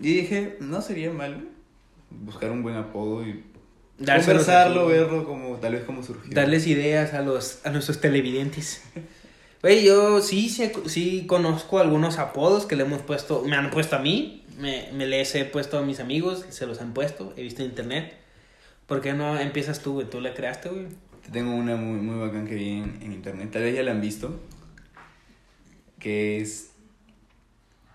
Y 0.00 0.14
dije, 0.14 0.56
no 0.60 0.80
sería 0.82 1.12
mal 1.12 1.48
buscar 2.10 2.50
un 2.50 2.62
buen 2.62 2.76
apodo 2.76 3.26
y 3.26 3.44
conversarlo, 3.98 4.86
verlo 4.86 5.24
como 5.24 5.56
tal 5.56 5.72
vez 5.74 5.82
como 5.84 6.02
surgió. 6.02 6.32
Darles 6.34 6.66
ideas 6.66 7.14
a 7.14 7.22
los 7.22 7.64
a 7.66 7.70
nuestros 7.70 8.00
televidentes. 8.00 8.82
Güey, 9.62 9.84
yo 9.84 10.22
sí, 10.22 10.48
sí, 10.48 10.72
sí 10.86 11.26
conozco 11.26 11.78
algunos 11.78 12.18
apodos 12.18 12.64
que 12.64 12.76
le 12.76 12.84
hemos 12.84 13.02
puesto, 13.02 13.42
me 13.44 13.56
han 13.56 13.70
puesto 13.70 13.96
a 13.96 13.98
mí, 13.98 14.44
me, 14.58 14.88
me 14.92 15.06
les 15.06 15.34
he 15.34 15.44
puesto 15.44 15.78
a 15.78 15.82
mis 15.82 16.00
amigos, 16.00 16.46
se 16.48 16.66
los 16.66 16.80
han 16.80 16.94
puesto, 16.94 17.34
he 17.36 17.42
visto 17.42 17.62
en 17.62 17.68
internet. 17.68 18.20
¿Por 18.90 19.00
qué 19.00 19.12
no 19.12 19.38
empiezas 19.38 19.82
tú, 19.82 19.92
güey? 19.92 20.10
¿Tú 20.10 20.20
la 20.20 20.34
creaste, 20.34 20.68
güey? 20.68 20.86
Te 21.24 21.30
tengo 21.30 21.54
una 21.54 21.76
muy, 21.76 22.00
muy 22.00 22.18
bacán 22.18 22.44
que 22.44 22.56
vi 22.56 22.70
en, 22.70 22.98
en 23.00 23.12
internet. 23.12 23.50
Tal 23.52 23.62
vez 23.62 23.76
ya 23.76 23.84
la 23.84 23.92
han 23.92 24.00
visto. 24.00 24.40
Que 26.00 26.40
es. 26.40 26.72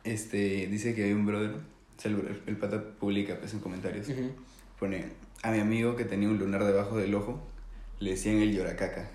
Este. 0.06 0.68
Dice 0.68 0.96
que 0.96 1.04
hay 1.04 1.12
un 1.12 1.26
brother. 1.26 1.52
o 1.52 2.02
sea, 2.02 2.12
el, 2.12 2.42
el 2.48 2.56
pata 2.56 2.82
publica 2.98 3.38
pues 3.38 3.54
en 3.54 3.60
comentarios. 3.60 4.08
Pone. 4.80 5.08
A 5.42 5.52
mi 5.52 5.60
amigo 5.60 5.98
que 5.98 6.06
tenía 6.06 6.30
un 6.30 6.38
lunar 6.38 6.64
debajo 6.64 6.98
del 6.98 7.14
ojo. 7.14 7.46
Le 8.00 8.12
decían 8.12 8.38
el 8.38 8.56
lloracaca. 8.56 9.10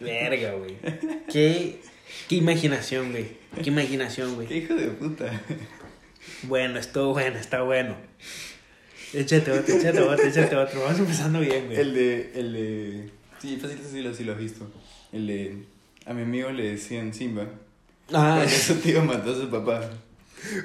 Verga, 0.00 0.52
güey. 0.52 0.76
Qué, 1.32 1.80
qué 2.28 2.36
imaginación, 2.36 3.10
güey. 3.10 3.26
Qué 3.62 3.70
imaginación, 3.70 4.34
güey. 4.34 4.46
¡Qué 4.46 4.58
hijo 4.58 4.74
de 4.74 4.88
puta! 4.88 5.40
Bueno, 6.42 6.78
estuvo 6.78 7.12
bueno, 7.12 7.38
está 7.38 7.62
bueno. 7.62 7.96
Échate 9.12 9.50
otro, 9.50 9.74
échate 9.74 10.00
otro, 10.00 10.24
échate 10.24 10.56
otro. 10.56 10.82
Vamos 10.82 10.98
empezando 11.00 11.40
bien, 11.40 11.66
güey. 11.66 11.78
El 11.78 11.94
de. 11.94 12.32
El 12.34 12.52
de. 12.52 13.10
Sí, 13.40 13.56
fácil, 13.56 13.78
sí 13.90 14.02
lo, 14.02 14.14
sí 14.14 14.24
lo 14.24 14.32
has 14.32 14.38
visto. 14.38 14.70
El 15.12 15.26
de. 15.26 15.64
A 16.06 16.12
mi 16.12 16.22
amigo 16.22 16.50
le 16.50 16.72
decían 16.72 17.12
Simba. 17.12 17.46
Ah, 18.12 18.38
Porque 18.40 18.56
su 18.56 18.74
tío 18.76 19.04
mató 19.04 19.32
a 19.32 19.34
su 19.34 19.50
papá. 19.50 19.90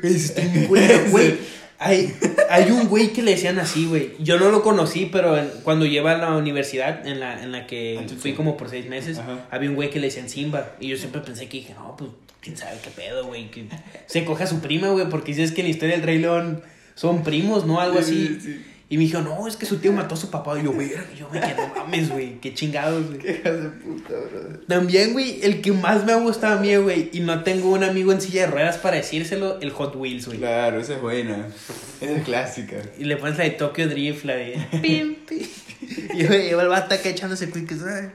Güey, 0.01 0.15
eso 0.15 0.34
está 0.34 0.41
bien 0.41 0.67
güey. 1.12 1.38
Hay, 1.77 2.15
hay 2.50 2.72
un 2.72 2.88
güey 2.88 3.12
que 3.12 3.22
le 3.22 3.32
decían 3.32 3.60
así, 3.60 3.86
güey. 3.86 4.13
Yo 4.20 4.39
no 4.39 4.50
lo 4.50 4.63
conocí, 4.63 5.10
pero 5.12 5.38
en- 5.38 5.50
cuando 5.63 5.86
lleva 5.86 6.13
a 6.13 6.17
la 6.17 6.32
universidad 6.38 7.05
en 7.05 7.20
la, 7.20 7.44
en 7.44 7.51
la 7.51 7.67
que 7.67 8.00
Ah, 8.01 8.13
fui 8.17 8.34
como 8.34 8.55
por 8.58 8.70
seis 8.70 8.88
meses, 8.88 9.17
Ajá. 9.17 9.46
había 9.51 9.70
un 9.70 9.75
güey 9.75 9.89
que 9.89 10.00
le 10.00 10.08
decían 10.08 10.29
Simba. 10.29 10.72
Y 10.79 10.88
yo 10.88 10.98
siempre 10.98 11.22
pensé 11.22 11.48
que 11.50 11.58
dije, 11.58 11.74
no, 11.74 11.96
pues, 11.98 12.12
quién 12.41 12.55
sabe 12.55 12.77
qué 12.84 12.89
pedo, 12.91 13.25
güey. 13.25 13.51
Que 13.51 13.65
se 14.08 14.24
coge 14.24 14.44
a 14.44 14.48
su 14.48 14.60
prima, 14.62 14.89
güey, 14.89 15.10
porque 15.10 15.34
dices 15.34 15.51
que 15.51 15.62
en 15.62 15.67
la 15.67 15.72
historia 15.72 15.96
del 15.98 16.05
Rey 16.05 16.20
León 16.20 16.62
son 16.96 17.24
primos, 17.24 17.65
¿no? 17.65 17.82
Algo 17.82 18.00
así. 18.00 18.27
Sí, 18.27 18.38
sí, 18.41 18.53
sí. 18.53 18.65
Y 18.87 18.97
me 18.97 19.05
dijo, 19.05 19.19
no, 19.21 19.47
es 19.47 19.55
que 19.55 19.65
su 19.65 19.77
tío 19.77 19.91
mató 19.91 20.13
a 20.13 20.17
su 20.17 20.29
papá. 20.29 20.59
Y 20.59 20.63
yo, 20.63 20.71
güey, 20.71 20.91
yo 21.17 21.27
me 21.31 21.39
quedé, 21.39 21.55
no 21.55 21.73
mames, 21.75 22.09
güey, 22.11 22.39
qué 22.39 22.53
chingados, 22.53 23.07
güey. 23.07 23.17
¡Qué 23.17 23.33
de 23.33 23.69
puta, 23.69 24.13
brother! 24.13 24.61
También, 24.67 25.13
güey, 25.13 25.39
el 25.41 25.61
que 25.61 25.71
más 25.71 26.05
me 26.05 26.11
ha 26.11 26.17
gustado 26.17 26.59
a 26.59 26.61
mí, 26.61 26.75
güey, 26.75 27.09
y 27.11 27.21
no 27.21 27.41
tengo 27.43 27.71
un 27.71 27.83
amigo 27.83 28.11
en 28.11 28.21
silla 28.21 28.41
de 28.41 28.51
ruedas 28.51 28.77
para 28.77 28.98
decírselo, 28.98 29.59
el 29.59 29.71
Hot 29.71 29.95
Wheels, 29.95 30.27
güey. 30.27 30.37
Claro, 30.37 30.79
esa 30.79 30.95
es 30.95 31.01
buena. 31.01 31.48
Esa 32.00 32.11
es 32.11 32.24
clásica. 32.24 32.77
Y 33.00 33.05
le 33.05 33.17
pones 33.17 33.39
la 33.39 33.45
de 33.45 33.51
Tokyo 33.51 33.87
Drift, 33.87 34.24
la 34.24 34.35
de... 34.35 34.67
pim, 34.81 35.15
pim. 35.15 35.48
Y 36.13 36.25
güey, 36.25 36.50
el 36.50 36.67
vato 36.67 36.95
acá 36.95 37.09
echándose 37.09 37.50
ay. 37.53 38.11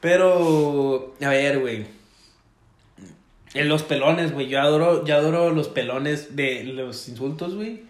Pero, 0.00 1.14
a 1.20 1.28
ver, 1.28 1.58
güey. 1.60 1.86
En 3.54 3.68
los 3.68 3.82
pelones, 3.82 4.32
güey. 4.32 4.48
Yo 4.48 4.60
adoro, 4.60 5.04
yo 5.04 5.14
adoro 5.14 5.50
los 5.50 5.68
pelones 5.68 6.36
de 6.36 6.64
los 6.64 7.08
insultos, 7.08 7.54
güey. 7.54 7.82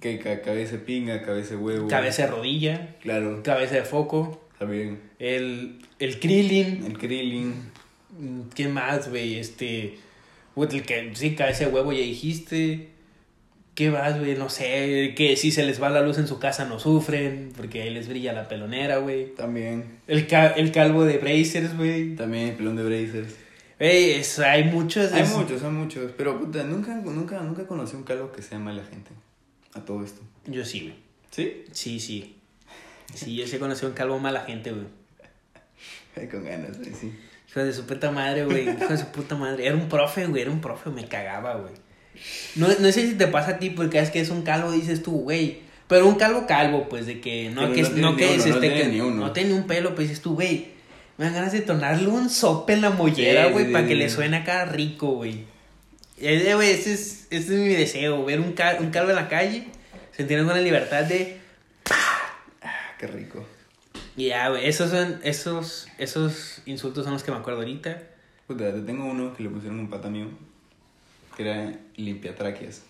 Que 0.00 0.18
ca- 0.18 0.42
cabeza 0.42 0.72
de 0.72 0.78
pinga, 0.78 1.22
cabeza 1.22 1.50
de 1.50 1.56
huevo. 1.56 1.88
Cabeza 1.88 2.22
de 2.26 2.28
rodilla, 2.30 2.96
Claro, 3.00 3.42
cabeza 3.42 3.76
de 3.76 3.82
foco, 3.82 4.46
también. 4.58 5.00
el, 5.18 5.78
el 5.98 6.20
Krillin. 6.20 6.84
El 6.86 6.98
Krillin. 6.98 7.54
¿Qué 8.54 8.68
más, 8.68 9.08
güey? 9.08 9.36
Este. 9.38 9.98
el 10.56 10.82
que 10.82 11.10
sí, 11.14 11.34
cabeza 11.34 11.66
de 11.66 11.70
huevo 11.72 11.92
ya 11.92 12.00
dijiste. 12.00 12.88
¿Qué 13.74 13.90
más, 13.90 14.18
güey? 14.18 14.36
No 14.36 14.48
sé. 14.50 15.14
Que 15.16 15.36
si 15.36 15.52
se 15.52 15.64
les 15.64 15.80
va 15.80 15.88
la 15.88 16.02
luz 16.02 16.18
en 16.18 16.26
su 16.26 16.38
casa 16.40 16.64
no 16.64 16.80
sufren. 16.80 17.52
Porque 17.56 17.82
ahí 17.82 17.90
les 17.90 18.08
brilla 18.08 18.32
la 18.32 18.48
pelonera, 18.48 18.98
güey. 18.98 19.34
También. 19.36 20.00
El, 20.08 20.26
ca- 20.26 20.48
el 20.50 20.72
calvo 20.72 21.04
de 21.04 21.18
Brazers, 21.18 21.76
güey. 21.76 22.16
También 22.16 22.48
el 22.48 22.54
pelón 22.56 22.74
de 22.76 22.82
Brazers. 22.84 23.36
Güey, 23.78 24.20
hay 24.44 24.64
muchos. 24.64 25.12
Hay 25.12 25.22
es- 25.22 25.30
muchos, 25.36 25.62
hay 25.62 25.70
muchos. 25.70 26.10
Pero 26.16 26.40
puta, 26.40 26.64
nunca, 26.64 26.94
nunca, 26.96 27.40
nunca 27.40 27.66
conocí 27.68 27.94
un 27.94 28.02
calvo 28.02 28.32
que 28.32 28.42
sea 28.42 28.58
mala 28.58 28.82
gente. 28.84 29.12
A 29.78 29.84
todo 29.84 30.04
esto. 30.04 30.20
Yo 30.46 30.64
sí, 30.64 30.80
güey. 30.80 30.94
¿Sí? 31.30 31.64
Sí, 31.72 32.00
sí. 32.00 32.36
Sí, 33.14 33.36
yo 33.36 33.46
sí 33.46 33.58
conocí 33.58 33.84
a 33.84 33.88
un 33.88 33.94
calvo 33.94 34.18
mala 34.18 34.40
gente, 34.40 34.72
güey. 34.72 36.28
Con 36.28 36.44
ganas, 36.44 36.78
güey, 36.78 36.92
sí. 36.94 37.12
Hijo 37.48 37.60
de 37.60 37.72
su 37.72 37.86
puta 37.86 38.10
madre, 38.10 38.44
güey. 38.44 38.68
Hijo 38.68 38.88
de 38.88 38.98
su 38.98 39.06
puta 39.06 39.34
madre. 39.36 39.66
Era 39.66 39.76
un 39.76 39.88
profe, 39.88 40.26
güey. 40.26 40.42
Era 40.42 40.50
un 40.50 40.60
profe. 40.60 40.90
Me 40.90 41.06
cagaba, 41.06 41.54
güey. 41.54 41.72
No, 42.56 42.66
no 42.66 42.92
sé 42.92 43.08
si 43.08 43.14
te 43.14 43.28
pasa 43.28 43.52
a 43.52 43.58
ti 43.58 43.70
porque 43.70 44.00
es 44.00 44.10
que 44.10 44.20
es 44.20 44.30
un 44.30 44.42
calvo, 44.42 44.72
dices 44.72 45.02
tú, 45.02 45.12
güey. 45.20 45.60
Pero 45.86 46.06
un 46.06 46.16
calvo 46.16 46.46
calvo, 46.46 46.88
pues, 46.88 47.06
de 47.06 47.20
que 47.20 47.50
no, 47.50 47.62
Pero 47.62 47.74
que, 47.74 47.82
no 47.82 47.88
no 47.96 48.10
ni 48.12 48.16
que 48.18 48.34
es 48.34 48.46
no 48.46 48.54
este 48.56 48.74
que 48.74 48.88
ni 48.88 49.00
uno. 49.00 49.26
no 49.26 49.32
tiene 49.32 49.54
un 49.54 49.66
pelo, 49.66 49.94
pues 49.94 50.08
dices 50.08 50.22
tú, 50.22 50.34
güey. 50.34 50.68
Me 51.16 51.24
dan 51.24 51.34
ganas 51.34 51.52
de 51.52 51.62
tornarle 51.62 52.08
un 52.08 52.28
sope 52.28 52.74
en 52.74 52.82
la 52.82 52.90
mollera, 52.90 53.46
güey, 53.46 53.66
sí, 53.66 53.72
para 53.72 53.84
sí, 53.84 53.88
que 53.88 53.94
le 53.96 54.10
suene 54.10 54.36
acá 54.36 54.64
rico, 54.66 55.12
güey. 55.12 55.44
Ese, 56.20 56.54
güey, 56.54 56.70
ese 56.70 56.94
es, 56.94 57.26
ese 57.30 57.54
es 57.54 57.60
mi 57.60 57.74
deseo, 57.74 58.24
ver 58.24 58.40
un, 58.40 58.52
cal- 58.52 58.78
un 58.80 58.90
calvo 58.90 59.10
en 59.10 59.16
la 59.16 59.28
calle, 59.28 59.68
sentir 60.16 60.40
una 60.40 60.58
libertad 60.58 61.04
de 61.04 61.38
Ah, 62.62 62.94
qué 62.98 63.06
rico. 63.06 63.46
y 64.16 64.26
ya, 64.28 64.48
güey, 64.48 64.66
esos 64.66 64.90
son, 64.90 65.20
esos, 65.22 65.86
esos 65.98 66.60
insultos 66.66 67.04
son 67.04 67.12
los 67.12 67.22
que 67.22 67.30
me 67.30 67.36
acuerdo 67.38 67.60
ahorita. 67.60 68.02
Puta, 68.46 68.72
te 68.72 68.80
tengo 68.80 69.04
uno 69.04 69.34
que 69.36 69.42
le 69.44 69.50
pusieron 69.50 69.78
un 69.78 69.90
pata 69.90 70.08
mío. 70.10 70.26
Que 71.36 71.42
era 71.48 71.78
limpiatraquias. 71.96 72.82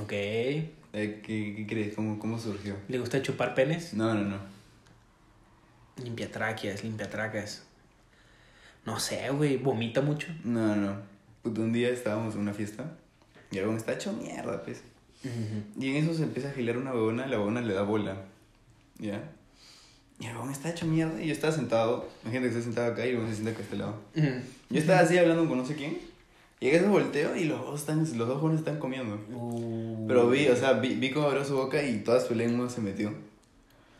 Ok. 0.00 0.12
Eh, 0.12 0.72
¿Qué, 0.92 1.54
qué 1.56 1.66
crees? 1.68 1.94
¿Cómo, 1.94 2.18
¿Cómo 2.18 2.38
surgió? 2.38 2.74
¿Le 2.88 2.98
gusta 2.98 3.22
chupar 3.22 3.54
penes? 3.54 3.94
No, 3.94 4.12
no, 4.14 4.22
no. 4.24 4.38
Limpiatraquias, 6.02 6.82
limpiatracas. 6.82 7.62
No 8.86 8.98
sé, 8.98 9.28
güey, 9.30 9.56
vomita 9.56 10.00
mucho. 10.00 10.28
No, 10.44 10.74
no. 10.76 10.96
Puta, 11.42 11.60
un 11.60 11.72
día 11.72 11.90
estábamos 11.90 12.34
en 12.34 12.40
una 12.40 12.54
fiesta. 12.54 12.96
Y 13.50 13.58
el 13.58 13.68
está 13.70 13.94
hecho 13.94 14.12
mierda, 14.12 14.62
pues. 14.62 14.82
Y 15.78 15.88
en 15.88 15.96
eso 15.96 16.14
se 16.14 16.22
empieza 16.22 16.50
a 16.50 16.52
girar 16.52 16.76
una 16.76 16.92
huevona, 16.92 17.26
la 17.26 17.38
huevona 17.38 17.60
le 17.60 17.74
da 17.74 17.82
bola. 17.82 18.16
¿Ya? 18.98 19.30
Y 20.20 20.26
el 20.26 20.34
huevón 20.34 20.50
está 20.50 20.70
hecho 20.70 20.86
mierda. 20.86 21.20
Y 21.22 21.28
yo 21.28 21.32
estaba 21.32 21.52
sentado. 21.52 22.08
Imagínate 22.22 22.50
que 22.50 22.58
estoy 22.58 22.62
sentado 22.62 22.92
acá 22.92 23.06
y 23.06 23.10
el 23.10 23.28
se 23.28 23.34
sienta 23.34 23.50
acá 23.50 23.60
a 23.60 23.62
este 23.62 23.76
lado. 23.76 23.94
Ujú. 24.16 24.26
Yo 24.70 24.78
estaba 24.78 25.00
así 25.00 25.16
hablando 25.16 25.48
con 25.48 25.58
no 25.58 25.64
sé 25.64 25.76
quién. 25.76 25.98
Y 26.60 26.68
en 26.68 26.74
eso 26.74 26.88
volteo 26.88 27.36
y 27.36 27.44
los 27.44 27.60
dos, 27.60 27.80
están, 27.80 27.98
los 28.00 28.28
dos 28.28 28.40
jóvenes 28.40 28.60
están 28.60 28.78
comiendo. 28.78 29.14
Uh. 29.32 30.06
Pero 30.08 30.28
vi, 30.28 30.48
o 30.48 30.56
sea, 30.56 30.72
vi, 30.72 30.96
vi 30.96 31.10
cómo 31.10 31.28
abrió 31.28 31.44
su 31.44 31.54
boca 31.54 31.82
y 31.82 32.00
toda 32.00 32.20
su 32.20 32.34
lengua 32.34 32.68
se 32.68 32.80
metió. 32.80 33.14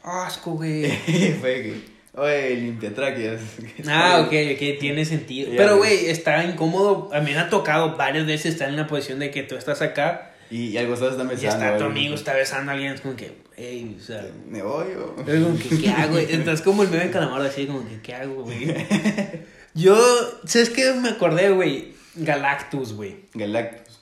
Asco, 0.02 0.52
güey. 0.52 0.90
Fue 1.40 1.62
que, 1.62 1.84
oye, 2.18 2.54
limpiatraquias. 2.56 3.40
Ah, 3.88 4.20
ok, 4.26 4.32
ok, 4.54 4.78
tiene 4.80 5.04
sentido. 5.04 5.50
Pero, 5.56 5.76
güey. 5.78 6.06
está 6.06 6.44
incómodo. 6.44 7.10
A 7.12 7.20
mí 7.20 7.32
me 7.32 7.38
ha 7.38 7.48
tocado 7.48 7.96
varias 7.96 8.26
veces 8.26 8.54
estar 8.54 8.68
en 8.68 8.76
la 8.76 8.86
posición 8.86 9.18
de 9.18 9.30
que 9.30 9.42
tú 9.42 9.56
estás 9.56 9.80
acá 9.82 10.32
Y, 10.50 10.68
y 10.68 10.78
al 10.78 10.86
costado 10.88 11.10
están 11.12 11.26
y 11.26 11.30
besando. 11.30 11.54
está 11.64 11.68
tu 11.78 11.84
algo. 11.84 11.86
amigo, 11.86 12.14
está 12.14 12.34
besando 12.34 12.70
a 12.70 12.74
alguien. 12.74 12.92
Es 12.94 13.00
como 13.00 13.16
que, 13.16 13.32
hey, 13.56 13.96
o 13.98 14.02
sea. 14.02 14.26
¿Me 14.48 14.62
voy 14.62 14.86
o...? 14.94 15.14
Es 15.26 15.42
como 15.42 15.58
que, 15.58 15.78
¿qué 15.80 15.90
hago? 15.90 16.18
Entonces, 16.28 16.62
como 16.64 16.82
el 16.82 16.88
meme 16.90 17.04
de 17.04 17.10
Calamardo, 17.10 17.46
así 17.48 17.66
como 17.66 17.86
que, 17.88 18.00
¿qué 18.00 18.14
hago, 18.14 18.42
güey? 18.44 18.66
Yo, 19.74 19.96
¿sabes 20.44 20.70
qué? 20.70 20.92
Me 20.94 21.10
acordé, 21.10 21.50
güey. 21.50 21.92
Galactus, 22.16 22.94
güey. 22.94 23.16
Galactus. 23.34 24.00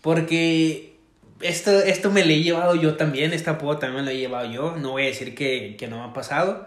Porque 0.00 0.94
esto, 1.40 1.78
esto 1.80 2.10
me 2.10 2.24
lo 2.24 2.30
he 2.30 2.42
llevado 2.42 2.74
yo 2.74 2.96
también, 2.96 3.32
este 3.32 3.48
apodo 3.50 3.78
también 3.78 4.04
me 4.04 4.10
lo 4.10 4.16
he 4.16 4.18
llevado 4.20 4.50
yo. 4.50 4.76
No 4.76 4.90
voy 4.92 5.04
a 5.04 5.06
decir 5.06 5.34
que, 5.34 5.76
que 5.78 5.86
no 5.88 5.98
me 5.98 6.04
ha 6.10 6.12
pasado. 6.12 6.66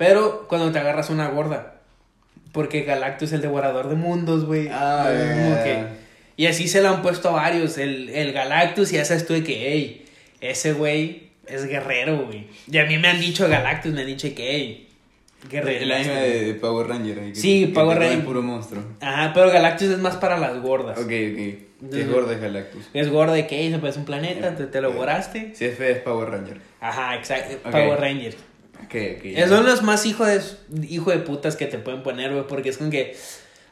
Pero 0.00 0.46
cuando 0.48 0.72
te 0.72 0.78
agarras 0.78 1.10
una 1.10 1.28
gorda. 1.28 1.74
Porque 2.52 2.84
Galactus 2.84 3.28
es 3.28 3.32
el 3.34 3.42
devorador 3.42 3.90
de 3.90 3.96
mundos, 3.96 4.46
güey. 4.46 4.68
Ah, 4.72 5.10
ya. 5.12 5.62
que- 5.62 5.84
Y 6.38 6.46
así 6.46 6.68
se 6.68 6.80
lo 6.80 6.88
han 6.88 7.02
puesto 7.02 7.28
a 7.28 7.32
varios. 7.32 7.76
El, 7.76 8.08
el 8.08 8.32
Galactus, 8.32 8.94
y 8.94 8.96
ya 8.96 9.04
sabes 9.04 9.26
tú 9.26 9.34
de 9.34 9.44
que, 9.44 9.70
hey, 9.70 10.06
ese 10.40 10.72
güey 10.72 11.28
es 11.46 11.66
guerrero, 11.66 12.24
güey. 12.24 12.46
Y 12.66 12.78
a 12.78 12.86
mí 12.86 12.96
me 12.96 13.08
han 13.08 13.20
dicho 13.20 13.46
Galactus, 13.46 13.92
me 13.92 14.00
han 14.00 14.06
dicho 14.06 14.34
que, 14.34 14.50
hey, 14.50 14.88
guerrero. 15.50 15.84
El 15.84 15.92
anime 15.92 16.14
de, 16.14 16.54
Power 16.54 16.88
Ranger. 16.88 17.36
sí, 17.36 17.66
Power 17.66 17.98
Ranger. 17.98 18.24
puro 18.24 18.40
monstruo. 18.40 18.82
Ajá, 19.02 19.32
pero 19.34 19.50
Galactus 19.50 19.88
es 19.90 19.98
más 19.98 20.16
para 20.16 20.38
las 20.38 20.62
gordas. 20.62 20.96
Ok, 20.96 21.04
ok. 21.04 21.92
es 21.92 22.10
gorda 22.10 22.32
es 22.32 22.40
Galactus. 22.40 22.88
Es 22.94 23.10
gorda 23.10 23.34
de 23.34 23.46
que, 23.46 23.70
se 23.70 23.78
parece 23.78 23.98
un 23.98 24.06
planeta, 24.06 24.56
te, 24.56 24.64
te, 24.64 24.80
lo 24.80 24.92
borraste. 24.92 25.52
Si 25.54 25.66
es 25.66 25.76
fea 25.76 25.90
es 25.90 25.98
Power 25.98 26.30
Ranger. 26.30 26.58
Ajá, 26.80 27.16
exacto. 27.16 27.58
Power 27.70 28.00
Ranger. 28.00 28.34
Son 29.48 29.64
los 29.64 29.82
más 29.82 30.06
hijos 30.06 30.26
de, 30.68 30.86
hijo 30.86 31.10
de 31.10 31.18
putas 31.18 31.56
que 31.56 31.66
te 31.66 31.78
pueden 31.78 32.02
poner, 32.02 32.32
güey, 32.32 32.46
porque 32.46 32.68
es 32.70 32.78
con 32.78 32.90
que, 32.90 33.16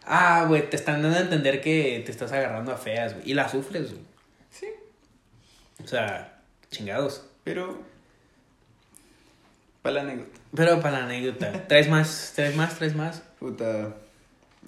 ah, 0.05 0.44
güey, 0.47 0.68
te 0.68 0.77
están 0.77 1.03
dando 1.03 1.18
a 1.18 1.21
entender 1.21 1.61
que 1.61 2.03
te 2.05 2.11
estás 2.11 2.33
agarrando 2.33 2.73
a 2.73 2.77
feas, 2.77 3.14
güey, 3.14 3.31
y 3.31 3.35
la 3.35 3.49
sufres, 3.49 3.90
güey. 3.90 4.03
Sí. 4.51 4.66
O 5.83 5.87
sea, 5.87 6.40
chingados. 6.71 7.25
Pero, 7.44 7.83
para 9.83 9.97
la 9.97 10.01
anécdota. 10.03 10.40
Pero 10.55 10.81
para 10.81 10.99
la 10.99 11.05
anécdota. 11.05 11.66
¿Traes 11.68 11.88
más? 11.88 12.33
¿Traes 12.35 12.57
más? 12.57 12.75
¿Traes 12.77 12.94
más? 12.94 13.23
Puta. 13.38 13.94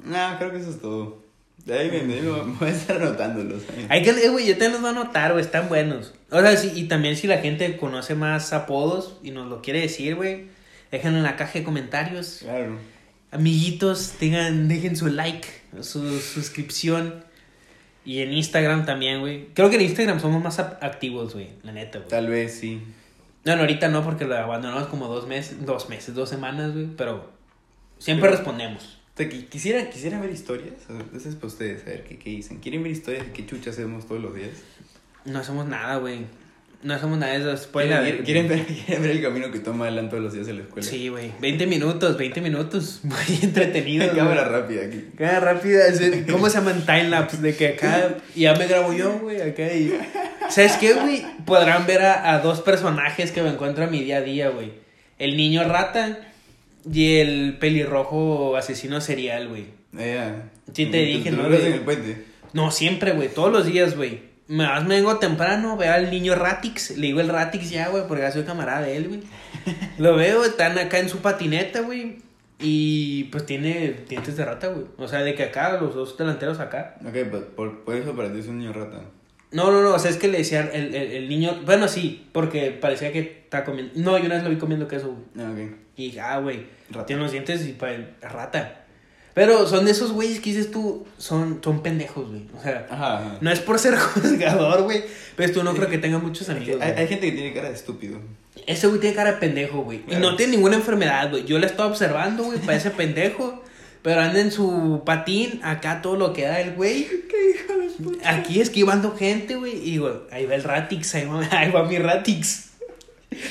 Nah, 0.05 0.39
creo 0.39 0.51
que 0.51 0.59
eso 0.59 0.71
es 0.71 0.81
todo. 0.81 1.30
De 1.65 1.79
ahí 1.79 1.91
me, 1.91 2.21
voy 2.23 2.57
a 2.69 2.71
estar 2.71 3.01
anotándolos. 3.01 3.63
Hay 3.89 4.03
que, 4.03 4.29
güey, 4.29 4.47
yo 4.47 4.57
te 4.57 4.69
los 4.69 4.81
voy 4.81 4.89
a 4.89 4.93
anotar, 4.93 5.33
güey, 5.33 5.45
están 5.45 5.69
buenos. 5.69 6.15
O 6.31 6.41
sea, 6.41 6.57
sí, 6.57 6.73
y 6.75 6.85
también 6.85 7.17
si 7.17 7.27
la 7.27 7.39
gente 7.39 7.77
conoce 7.77 8.15
más 8.15 8.53
apodos 8.53 9.19
y 9.23 9.31
nos 9.31 9.49
lo 9.49 9.63
quiere 9.63 9.81
decir, 9.81 10.15
güey, 10.15 10.47
déjenlo 10.91 11.19
en 11.19 11.25
la 11.25 11.37
caja 11.37 11.59
de 11.59 11.65
comentarios. 11.65 12.39
Claro. 12.43 12.79
Amiguitos, 13.31 14.15
tengan, 14.19 14.69
dejen 14.69 14.97
su 14.97 15.09
like, 15.09 15.47
su 15.83 16.19
suscripción. 16.21 17.25
Y 18.05 18.21
en 18.21 18.33
Instagram 18.33 18.87
también, 18.87 19.21
güey. 19.21 19.49
Creo 19.55 19.69
que 19.69 19.77
en 19.77 19.83
Instagram 19.83 20.21
somos 20.21 20.43
más 20.43 20.59
activos, 20.59 21.35
güey, 21.35 21.51
la 21.63 21.73
neta, 21.73 21.99
güey. 21.99 22.09
Tal 22.09 22.29
vez 22.29 22.55
sí. 22.59 22.83
No, 23.45 23.55
no, 23.57 23.63
ahorita 23.63 23.89
no, 23.89 24.05
porque 24.05 24.25
lo 24.25 24.37
abandonamos 24.37 24.89
como 24.89 25.07
dos 25.07 25.27
meses, 25.27 25.65
dos 25.65 25.89
meses, 25.89 26.15
dos 26.15 26.29
semanas, 26.29 26.73
güey, 26.73 26.87
pero 26.97 27.31
siempre 27.99 28.31
respondemos. 28.31 29.00
Quisiera, 29.29 29.89
quisiera 29.91 30.21
ver 30.21 30.31
historias. 30.31 30.75
Entonces, 30.89 31.35
para 31.35 31.49
ustedes, 31.49 31.83
a 31.83 31.91
ver 31.91 32.05
qué, 32.05 32.19
qué 32.19 32.31
dicen. 32.31 32.59
¿Quieren 32.59 32.83
ver 32.83 32.93
historias 32.93 33.27
de 33.27 33.33
qué 33.33 33.47
chucha 33.47 33.71
hacemos 33.71 34.07
todos 34.07 34.23
los 34.23 34.35
días? 34.35 34.51
No 35.25 35.39
hacemos 35.39 35.67
nada, 35.67 35.97
güey. 35.97 36.25
No 36.83 36.95
hacemos 36.95 37.19
nada 37.19 37.39
de 37.39 37.53
eso. 37.53 37.71
¿Quieren, 37.73 38.25
¿quieren, 38.25 38.49
ver, 38.49 38.65
¿Quieren 38.87 39.03
ver 39.03 39.11
el 39.11 39.23
camino 39.23 39.51
que 39.51 39.59
toma 39.59 39.85
adelante 39.85 40.13
todos 40.13 40.25
los 40.25 40.33
días 40.33 40.49
en 40.49 40.57
la 40.57 40.63
escuela? 40.63 40.89
Sí, 40.89 41.09
güey. 41.09 41.31
20 41.39 41.67
minutos, 41.67 42.17
20 42.17 42.41
minutos. 42.41 43.01
Muy 43.03 43.19
entretenido. 43.43 44.11
Cámara 44.15 44.45
rápida 44.45 44.87
aquí. 44.87 45.05
Cámara 45.17 45.41
rápida. 45.41 45.85
¿Cómo 46.31 46.49
se 46.49 46.59
llaman 46.59 46.81
timelapse? 46.87 47.37
De 47.37 47.55
que 47.55 47.69
acá 47.69 48.17
ya 48.35 48.55
me 48.55 48.67
grabo 48.67 48.95
yo, 48.95 49.19
güey. 49.19 49.43
Acá 49.43 49.71
y. 49.75 49.93
¿Sabes 50.49 50.73
qué, 50.79 50.95
güey? 50.95 51.27
Podrán 51.45 51.87
ver 51.87 52.01
a, 52.03 52.33
a 52.33 52.39
dos 52.41 52.63
personajes 52.63 53.31
que 53.31 53.43
me 53.43 53.51
encuentro 53.51 53.85
a 53.85 53.87
mi 53.87 54.03
día 54.03 54.19
a 54.19 54.23
día, 54.23 54.49
güey. 54.49 54.73
El 55.19 55.37
niño 55.37 55.65
rata 55.65 56.30
y 56.91 57.17
el 57.17 57.59
pelirrojo 57.59 58.57
asesino 58.57 59.01
serial, 59.01 59.49
güey. 59.49 59.67
Yeah. 59.93 60.51
Sí 60.73 60.87
te 60.87 60.99
dije, 60.99 61.31
¿no? 61.31 61.47
en 61.47 61.73
el 61.73 61.81
puente? 61.81 62.25
No, 62.53 62.71
siempre, 62.71 63.13
güey. 63.13 63.29
Todos 63.29 63.53
los 63.53 63.67
días, 63.67 63.97
güey. 63.97 64.31
Más 64.49 64.85
me 64.85 64.97
vengo 64.97 65.19
temprano, 65.19 65.77
veo 65.77 65.93
al 65.93 66.11
niño 66.11 66.35
Ratix. 66.35 66.97
Le 66.97 67.09
digo 67.09 67.21
el 67.21 67.29
Ratix 67.29 67.71
ya, 67.71 67.89
güey, 67.89 68.05
porque 68.09 68.23
ya 68.23 68.33
soy 68.33 68.43
camarada 68.43 68.83
de 68.83 68.97
él, 68.97 69.09
güey. 69.09 69.21
Lo 69.99 70.17
veo, 70.17 70.45
están 70.45 70.77
acá 70.79 70.99
en 70.99 71.09
su 71.09 71.19
patineta, 71.19 71.83
güey. 71.83 72.19
Y 72.59 73.25
pues 73.25 73.47
tiene 73.47 73.95
dientes 74.09 74.37
de 74.37 74.45
rata, 74.45 74.69
güey. 74.69 74.87
O 74.99 75.09
sea, 75.09 75.21
de 75.21 75.35
que 75.35 75.45
acá, 75.45 75.79
los 75.81 75.95
dos 75.95 76.17
delanteros 76.19 76.59
acá. 76.61 76.97
Ok, 77.07 77.15
pues 77.31 77.43
por, 77.57 77.85
por 77.85 77.95
eso 77.95 78.15
para 78.15 78.33
ti 78.33 78.41
es 78.41 78.49
un 78.49 78.59
niño 78.59 78.73
rata. 78.73 79.03
No, 79.53 79.73
no, 79.73 79.83
no, 79.83 79.95
o 79.95 79.99
sea, 79.99 80.11
es 80.11 80.17
que 80.17 80.29
le 80.29 80.39
decía 80.39 80.71
el, 80.73 80.95
el, 80.95 81.13
el 81.13 81.29
niño, 81.29 81.61
bueno, 81.65 81.89
sí, 81.89 82.27
porque 82.33 82.71
parecía 82.71 83.13
que 83.13 83.43
estaba 83.45 83.65
comiendo, 83.65 83.93
no, 83.97 84.17
yo 84.17 84.27
una 84.27 84.37
vez 84.37 84.45
lo 84.45 84.51
vi 84.51 84.57
comiendo 84.57 84.87
queso, 84.87 85.09
güey. 85.09 85.47
Ah, 85.47 85.51
ok. 85.51 85.77
Y 85.97 86.05
dije, 86.05 86.21
ah, 86.21 86.39
güey, 86.39 86.67
tiene 87.07 87.23
los 87.23 87.33
dientes 87.33 87.67
y 87.67 87.73
para 87.73 87.99
rata. 88.23 88.85
Pero 89.35 89.67
son 89.67 89.87
esos 89.89 90.13
güeyes 90.13 90.41
que 90.41 90.51
dices 90.51 90.71
tú, 90.71 91.07
son, 91.19 91.61
son 91.63 91.83
pendejos, 91.83 92.29
güey. 92.29 92.47
O 92.57 92.63
sea, 92.63 93.39
no 93.41 93.51
es 93.51 93.61
por 93.61 93.79
ser 93.79 93.97
juzgador, 93.99 94.83
güey, 94.83 95.05
pero 95.37 95.53
tú 95.53 95.63
no 95.63 95.75
creo 95.75 95.89
que 95.89 95.99
tenga 95.99 96.19
muchos 96.19 96.49
amigos. 96.49 96.81
Hay, 96.81 96.93
hay, 96.93 97.09
gente 97.09 97.27
que 97.27 97.33
tiene 97.33 97.53
cara 97.53 97.69
de 97.69 97.75
estúpido. 97.75 98.21
Ese 98.67 98.87
güey 98.87 99.01
tiene 99.01 99.17
cara 99.17 99.33
de 99.33 99.39
pendejo, 99.39 99.83
güey. 99.83 100.03
Y 100.09 100.17
no 100.17 100.37
tiene 100.37 100.53
ninguna 100.53 100.77
enfermedad, 100.77 101.31
güey. 101.31 101.45
Yo 101.45 101.59
la 101.59 101.67
estoy 101.67 101.87
observando, 101.87 102.45
güey, 102.45 102.59
parece 102.61 102.91
pendejo. 102.91 103.63
Pero 104.03 104.21
anda 104.21 104.41
en 104.41 104.51
su 104.51 105.03
patín, 105.05 105.61
acá 105.63 106.01
todo 106.01 106.17
lo 106.17 106.33
que 106.33 106.43
da 106.43 106.61
el 106.61 106.73
güey. 106.73 107.05
¿Qué 107.29 107.51
hijo 107.51 107.79
de 107.79 107.91
puta? 107.91 108.31
Aquí 108.31 108.61
esquivando 108.61 109.17
gente, 109.17 109.57
güey. 109.57 109.77
Y, 109.89 109.99
güey, 109.99 110.15
ahí 110.31 110.47
va 110.47 110.55
el 110.55 110.65
Ratix, 110.65 111.15
ahí 111.15 111.27
va, 111.27 111.47
ahí 111.51 111.71
va 111.71 111.85
mi 111.85 111.99
Ratix. 111.99 112.71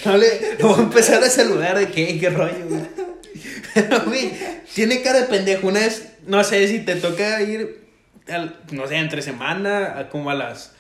No 0.06 0.18
le, 0.18 0.58
lo 0.60 0.70
voy 0.70 0.80
a 0.80 0.84
empezar 0.84 1.24
a 1.24 1.30
saludar 1.30 1.78
de 1.78 1.88
qué, 1.88 2.20
qué 2.20 2.30
rollo, 2.30 2.68
güey. 2.68 2.82
Pero, 3.74 4.02
güey, 4.06 4.32
tiene 4.74 5.02
cara 5.02 5.22
de 5.22 5.28
pendejo. 5.28 5.68
Una 5.68 5.82
vez, 5.82 6.14
no 6.26 6.44
sé 6.44 6.68
si 6.68 6.80
te 6.80 6.96
toca 6.96 7.42
ir, 7.42 7.86
no 8.72 8.88
sé, 8.88 8.96
entre 8.98 9.22
semana, 9.22 10.10
como 10.12 10.32
a 10.32 10.34
las, 10.34 10.74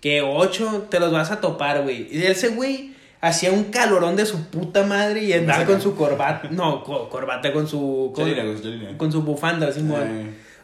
que 0.00 0.22
ocho, 0.22 0.88
te 0.90 0.98
los 0.98 1.12
vas 1.12 1.30
a 1.30 1.40
topar, 1.40 1.82
güey. 1.82 2.08
Y 2.10 2.24
ese 2.24 2.48
güey 2.48 2.95
hacía 3.20 3.52
un 3.52 3.64
calorón 3.64 4.16
de 4.16 4.26
su 4.26 4.44
puta 4.46 4.84
madre 4.84 5.24
y 5.24 5.32
andaba 5.32 5.64
con 5.64 5.80
su 5.80 5.96
corbata, 5.96 6.48
no, 6.50 6.82
corbata 6.84 7.52
con 7.52 7.66
su, 7.68 8.12
con, 8.14 9.12
su 9.12 9.22
bufanda, 9.22 9.68
así, 9.68 9.82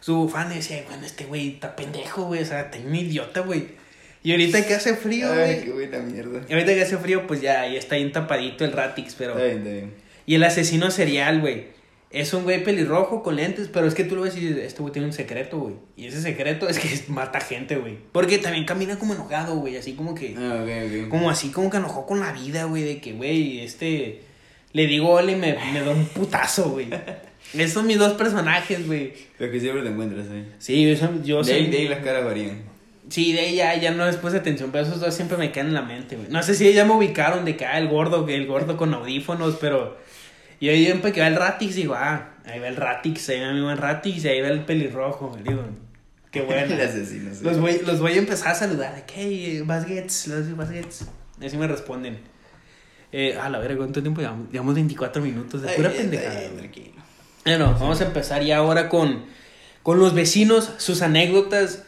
Su 0.01 0.17
bufanda 0.17 0.55
y 0.55 0.59
decía, 0.59 0.85
bueno, 0.89 1.07
este 1.07 1.25
güey 1.25 1.55
está 1.55 1.75
pendejo, 1.77 2.25
güey, 2.25 2.43
o 2.43 2.45
sea, 2.45 2.63
está 2.63 2.79
un 2.79 2.95
idiota, 2.95 3.41
güey. 3.41 3.83
Y 4.25 4.31
ahorita 4.31 4.65
que 4.67 4.75
hace 4.75 4.95
frío, 4.95 5.29
güey. 5.29 5.41
Ay, 5.41 5.63
qué 5.65 5.73
buena 5.73 5.99
mierda. 5.99 6.41
Y 6.49 6.53
ahorita 6.53 6.75
que 6.75 6.83
hace 6.83 6.97
frío, 6.97 7.27
pues 7.27 7.41
ya, 7.41 7.67
ya 7.67 7.79
está 7.79 7.97
bien 7.97 8.13
tapadito 8.13 8.65
el 8.65 8.73
Ratix, 8.73 9.17
pero. 9.17 9.33
Está 9.33 9.45
bien, 9.45 9.59
está 9.59 9.71
bien. 9.71 9.95
Y 10.27 10.37
el 10.37 10.45
asesino 10.45 10.93
serial, 10.93 11.41
güey. 11.41 11.72
Es 12.13 12.35
un 12.35 12.45
güey 12.45 12.63
pelirrojo 12.63 13.23
con 13.23 13.37
lentes, 13.37 13.69
pero 13.73 13.87
es 13.87 13.95
que 13.95 14.05
tú 14.05 14.17
lo 14.17 14.23
ves 14.23 14.37
y 14.37 14.41
dices, 14.41 14.59
este 14.59 14.83
güey 14.83 14.93
tiene 14.93 15.07
un 15.07 15.15
secreto, 15.15 15.59
güey. 15.59 15.75
Y 15.97 16.07
ese 16.07 16.21
secreto 16.21 16.69
es 16.69 16.79
que 16.79 16.89
mata 17.09 17.41
gente, 17.41 17.77
güey. 17.77 17.97
Porque 18.13 18.39
también 18.39 18.67
camina 18.67 18.99
como 18.99 19.15
enojado, 19.15 19.57
güey. 19.57 19.77
Así 19.77 19.95
como 19.95 20.15
que. 20.15 20.35
Ah, 20.37 20.63
ok, 20.63 21.05
ok. 21.05 21.09
Como 21.09 21.31
así, 21.31 21.51
como 21.51 21.71
que 21.71 21.79
enojó 21.79 22.07
con 22.07 22.21
la 22.21 22.33
vida, 22.33 22.65
güey. 22.65 22.83
De 22.83 23.01
que, 23.01 23.13
güey, 23.13 23.61
este. 23.61 24.21
Le 24.75 24.87
digo 24.87 25.11
hola 25.11 25.33
y 25.33 25.37
me, 25.37 25.57
me 25.73 25.81
da 25.81 25.91
un 25.91 26.07
putazo, 26.07 26.71
güey. 26.71 26.89
Esos 27.55 27.73
son 27.73 27.87
mis 27.87 27.99
dos 27.99 28.13
personajes, 28.15 28.87
güey. 28.87 29.13
Pero 29.39 29.53
que 29.53 29.61
siempre 29.61 29.83
te 29.83 29.89
encuentras 29.89 30.27
ahí. 30.31 30.49
Sí, 30.59 30.97
yo, 30.97 31.23
yo 31.23 31.43
de, 31.43 31.53
ahí, 31.53 31.67
de 31.67 31.79
ahí 31.79 31.89
las 31.89 32.03
caras 32.03 32.25
varían. 32.25 32.63
Sí, 33.09 33.33
de 33.33 33.49
ella 33.49 33.75
ya 33.77 33.91
no 33.91 34.07
después 34.07 34.33
de 34.33 34.39
atención, 34.39 34.71
pero 34.71 34.87
esos 34.87 35.01
dos 35.01 35.13
siempre 35.15 35.37
me 35.37 35.53
quedan 35.53 35.69
en 35.69 35.75
la 35.75 35.83
mente, 35.83 36.17
güey. 36.17 36.29
No 36.31 36.43
sé 36.43 36.55
si 36.55 36.73
ya 36.73 36.85
me 36.85 36.95
ubicaron 36.95 37.45
de 37.45 37.57
que, 37.57 37.67
ah, 37.67 37.79
el 37.79 37.89
gordo, 37.89 38.27
el 38.29 38.47
gordo 38.47 38.77
con 38.77 38.95
audífonos, 38.95 39.57
pero 39.61 39.99
yo 40.67 40.73
siempre 40.73 41.13
que 41.13 41.21
va 41.21 41.27
el 41.27 41.37
Ratix, 41.37 41.75
digo, 41.75 41.95
ah, 41.95 42.35
ahí 42.45 42.59
va 42.59 42.69
el 42.69 42.77
Ratix, 42.77 43.29
ahí 43.29 43.41
va 43.41 43.53
mi 43.53 43.61
buen 43.61 43.77
Ratix, 43.77 44.25
y 44.25 44.29
ahí 44.29 44.41
va 44.41 44.49
el 44.49 44.65
pelirrojo, 44.65 45.37
digo, 45.43 45.65
qué 46.31 46.43
bueno. 46.43 46.75
los, 47.43 47.59
voy, 47.59 47.81
los 47.85 48.01
voy 48.01 48.13
a 48.13 48.19
empezar 48.19 48.53
a 48.53 48.55
saludar, 48.55 48.95
de 48.95 49.03
que, 49.03 49.63
Basgets, 49.65 50.29
los 50.29 50.57
Basgets. 50.57 51.07
Así 51.45 51.57
me 51.57 51.67
responden. 51.67 52.19
Eh, 53.11 53.37
a 53.39 53.49
la 53.51 53.59
verga, 53.59 53.77
¿cuánto 53.77 54.01
tiempo 54.01 54.21
llevamos? 54.21 54.51
Llevamos 54.51 54.75
24 54.75 55.21
minutos 55.21 55.61
de 55.63 55.69
pura 55.71 55.91
pendejada. 55.91 56.41
Bueno, 57.45 57.77
vamos 57.79 58.01
a 58.01 58.05
empezar 58.07 58.43
ya 58.43 58.59
ahora 58.59 58.89
con, 58.89 59.25
con 59.83 59.99
los 59.99 60.15
vecinos, 60.15 60.73
sus 60.79 61.03
anécdotas 61.03 61.83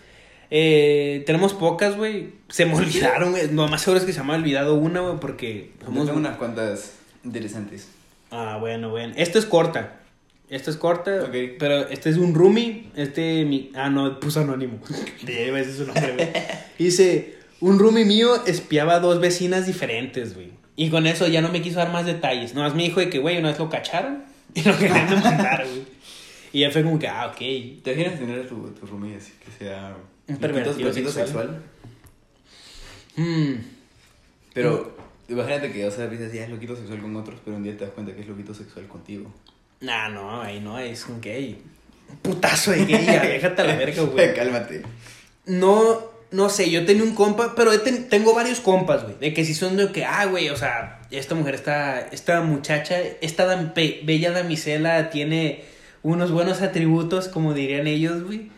eh, 0.57 1.25
tenemos 1.27 1.53
pocas, 1.53 1.97
güey. 1.97 2.33
Se 2.49 2.65
me 2.65 2.75
olvidaron, 2.77 3.33
güey. 3.33 3.51
Lo 3.53 3.67
más 3.69 3.83
seguro 3.83 3.99
es 3.99 4.07
que 4.07 4.13
se 4.13 4.23
me 4.23 4.33
ha 4.33 4.37
olvidado 4.37 4.75
una, 4.75 5.01
güey, 5.01 5.19
porque 5.19 5.73
somos... 5.85 6.07
Tengo 6.07 6.19
unas 6.19 6.37
cuantas 6.37 6.93
interesantes. 7.25 7.89
Ah, 8.37 8.57
bueno, 8.59 8.90
bueno. 8.90 9.14
Esta 9.16 9.38
es 9.38 9.47
corta. 9.47 10.01
Esta 10.49 10.70
es 10.73 10.77
corta, 10.77 11.31
pero 11.57 11.88
este 11.88 12.11
es 12.11 12.16
un 12.16 12.35
roomie. 12.35 12.87
Este, 12.97 13.44
mi... 13.44 13.70
Ah, 13.77 13.90
no, 13.90 14.18
puso 14.18 14.40
anónimo. 14.40 14.81
ese 15.27 15.73
su 15.73 15.87
nombre, 15.87 16.14
güey. 16.14 16.29
Dice, 16.79 17.38
un 17.61 17.79
roomie 17.79 18.05
mío 18.05 18.44
espiaba 18.44 18.97
a 18.97 19.01
dos 19.01 19.20
vecinas 19.20 19.66
diferentes, 19.66 20.35
güey. 20.35 20.51
Y 20.75 20.90
con 20.90 21.07
eso 21.07 21.29
ya 21.29 21.40
no 21.42 21.51
me 21.51 21.62
quiso 21.62 21.79
dar 21.79 21.92
más 21.92 22.07
detalles. 22.07 22.55
Nomás 22.55 22.75
me 22.75 22.83
dijo 22.83 22.99
de 22.99 23.09
que, 23.09 23.20
güey, 23.20 23.38
una 23.38 23.51
vez 23.51 23.59
lo 23.61 23.70
cacharon 23.70 24.25
y 24.55 24.62
lo 24.62 24.77
querían 24.77 25.09
demandar, 25.09 25.64
güey. 25.64 25.85
Y 26.53 26.61
ya 26.61 26.73
fue 26.73 26.83
como 26.83 26.99
que, 26.99 27.07
ah, 27.07 27.29
ok. 27.29 27.38
¿Te 27.38 27.92
imaginas 27.92 28.18
tener 28.18 28.40
a 28.40 28.49
tu, 28.49 28.57
tu 28.70 28.85
roomie 28.87 29.14
así 29.14 29.33
que 29.44 29.64
sea 29.64 29.97
un 30.27 30.37
pervertido 30.38 30.92
sexual. 30.92 31.14
sexual. 31.14 31.62
Hmm. 33.16 33.55
Pero 34.53 34.97
imagínate 35.29 35.73
que, 35.73 35.87
o 35.87 35.91
sea, 35.91 36.07
dices, 36.07 36.33
ya 36.33 36.45
es 36.45 36.51
loquito 36.51 36.77
sexual 36.77 37.01
con 37.01 37.17
otros, 37.17 37.41
pero 37.45 37.57
un 37.57 37.63
día 37.63 37.77
te 37.77 37.85
das 37.85 37.95
cuenta 37.95 38.15
que 38.15 38.21
es 38.21 38.29
loquito 38.29 38.55
sexual 38.55 38.87
contigo. 38.87 39.33
Nah, 39.81 40.09
no, 40.09 40.43
ahí 40.43 40.61
no, 40.61 40.79
es 40.79 41.07
un 41.07 41.21
gay. 41.21 41.63
putazo 42.23 42.73
de 42.73 42.85
gay, 42.85 43.05
ya, 43.07 43.23
déjate 43.23 43.63
a 43.63 43.65
la 43.65 43.77
verga, 43.77 44.03
güey. 44.03 44.35
Cálmate. 44.35 44.83
No, 45.47 46.15
no 46.31 46.49
sé, 46.49 46.71
yo 46.71 46.85
tenía 46.85 47.05
un 47.05 47.15
compa, 47.15 47.55
pero 47.55 47.79
tengo 47.81 48.35
varios 48.35 48.61
compas, 48.61 49.05
güey, 49.05 49.17
de 49.19 49.35
que 49.35 49.45
si 49.45 49.55
son 49.55 49.77
de 49.77 49.93
que, 49.93 50.05
ah, 50.05 50.25
güey, 50.27 50.49
o 50.49 50.57
sea, 50.57 51.03
esta 51.11 51.35
mujer 51.35 51.55
está, 51.55 52.01
esta 52.01 52.41
muchacha, 52.41 52.97
esta 53.21 53.73
bella 54.03 54.33
damisela 54.33 55.11
tiene 55.11 55.65
unos 56.03 56.33
buenos 56.33 56.61
atributos, 56.61 57.29
como 57.29 57.55
dirían 57.55 57.87
ellos, 57.87 58.23
güey. 58.25 58.51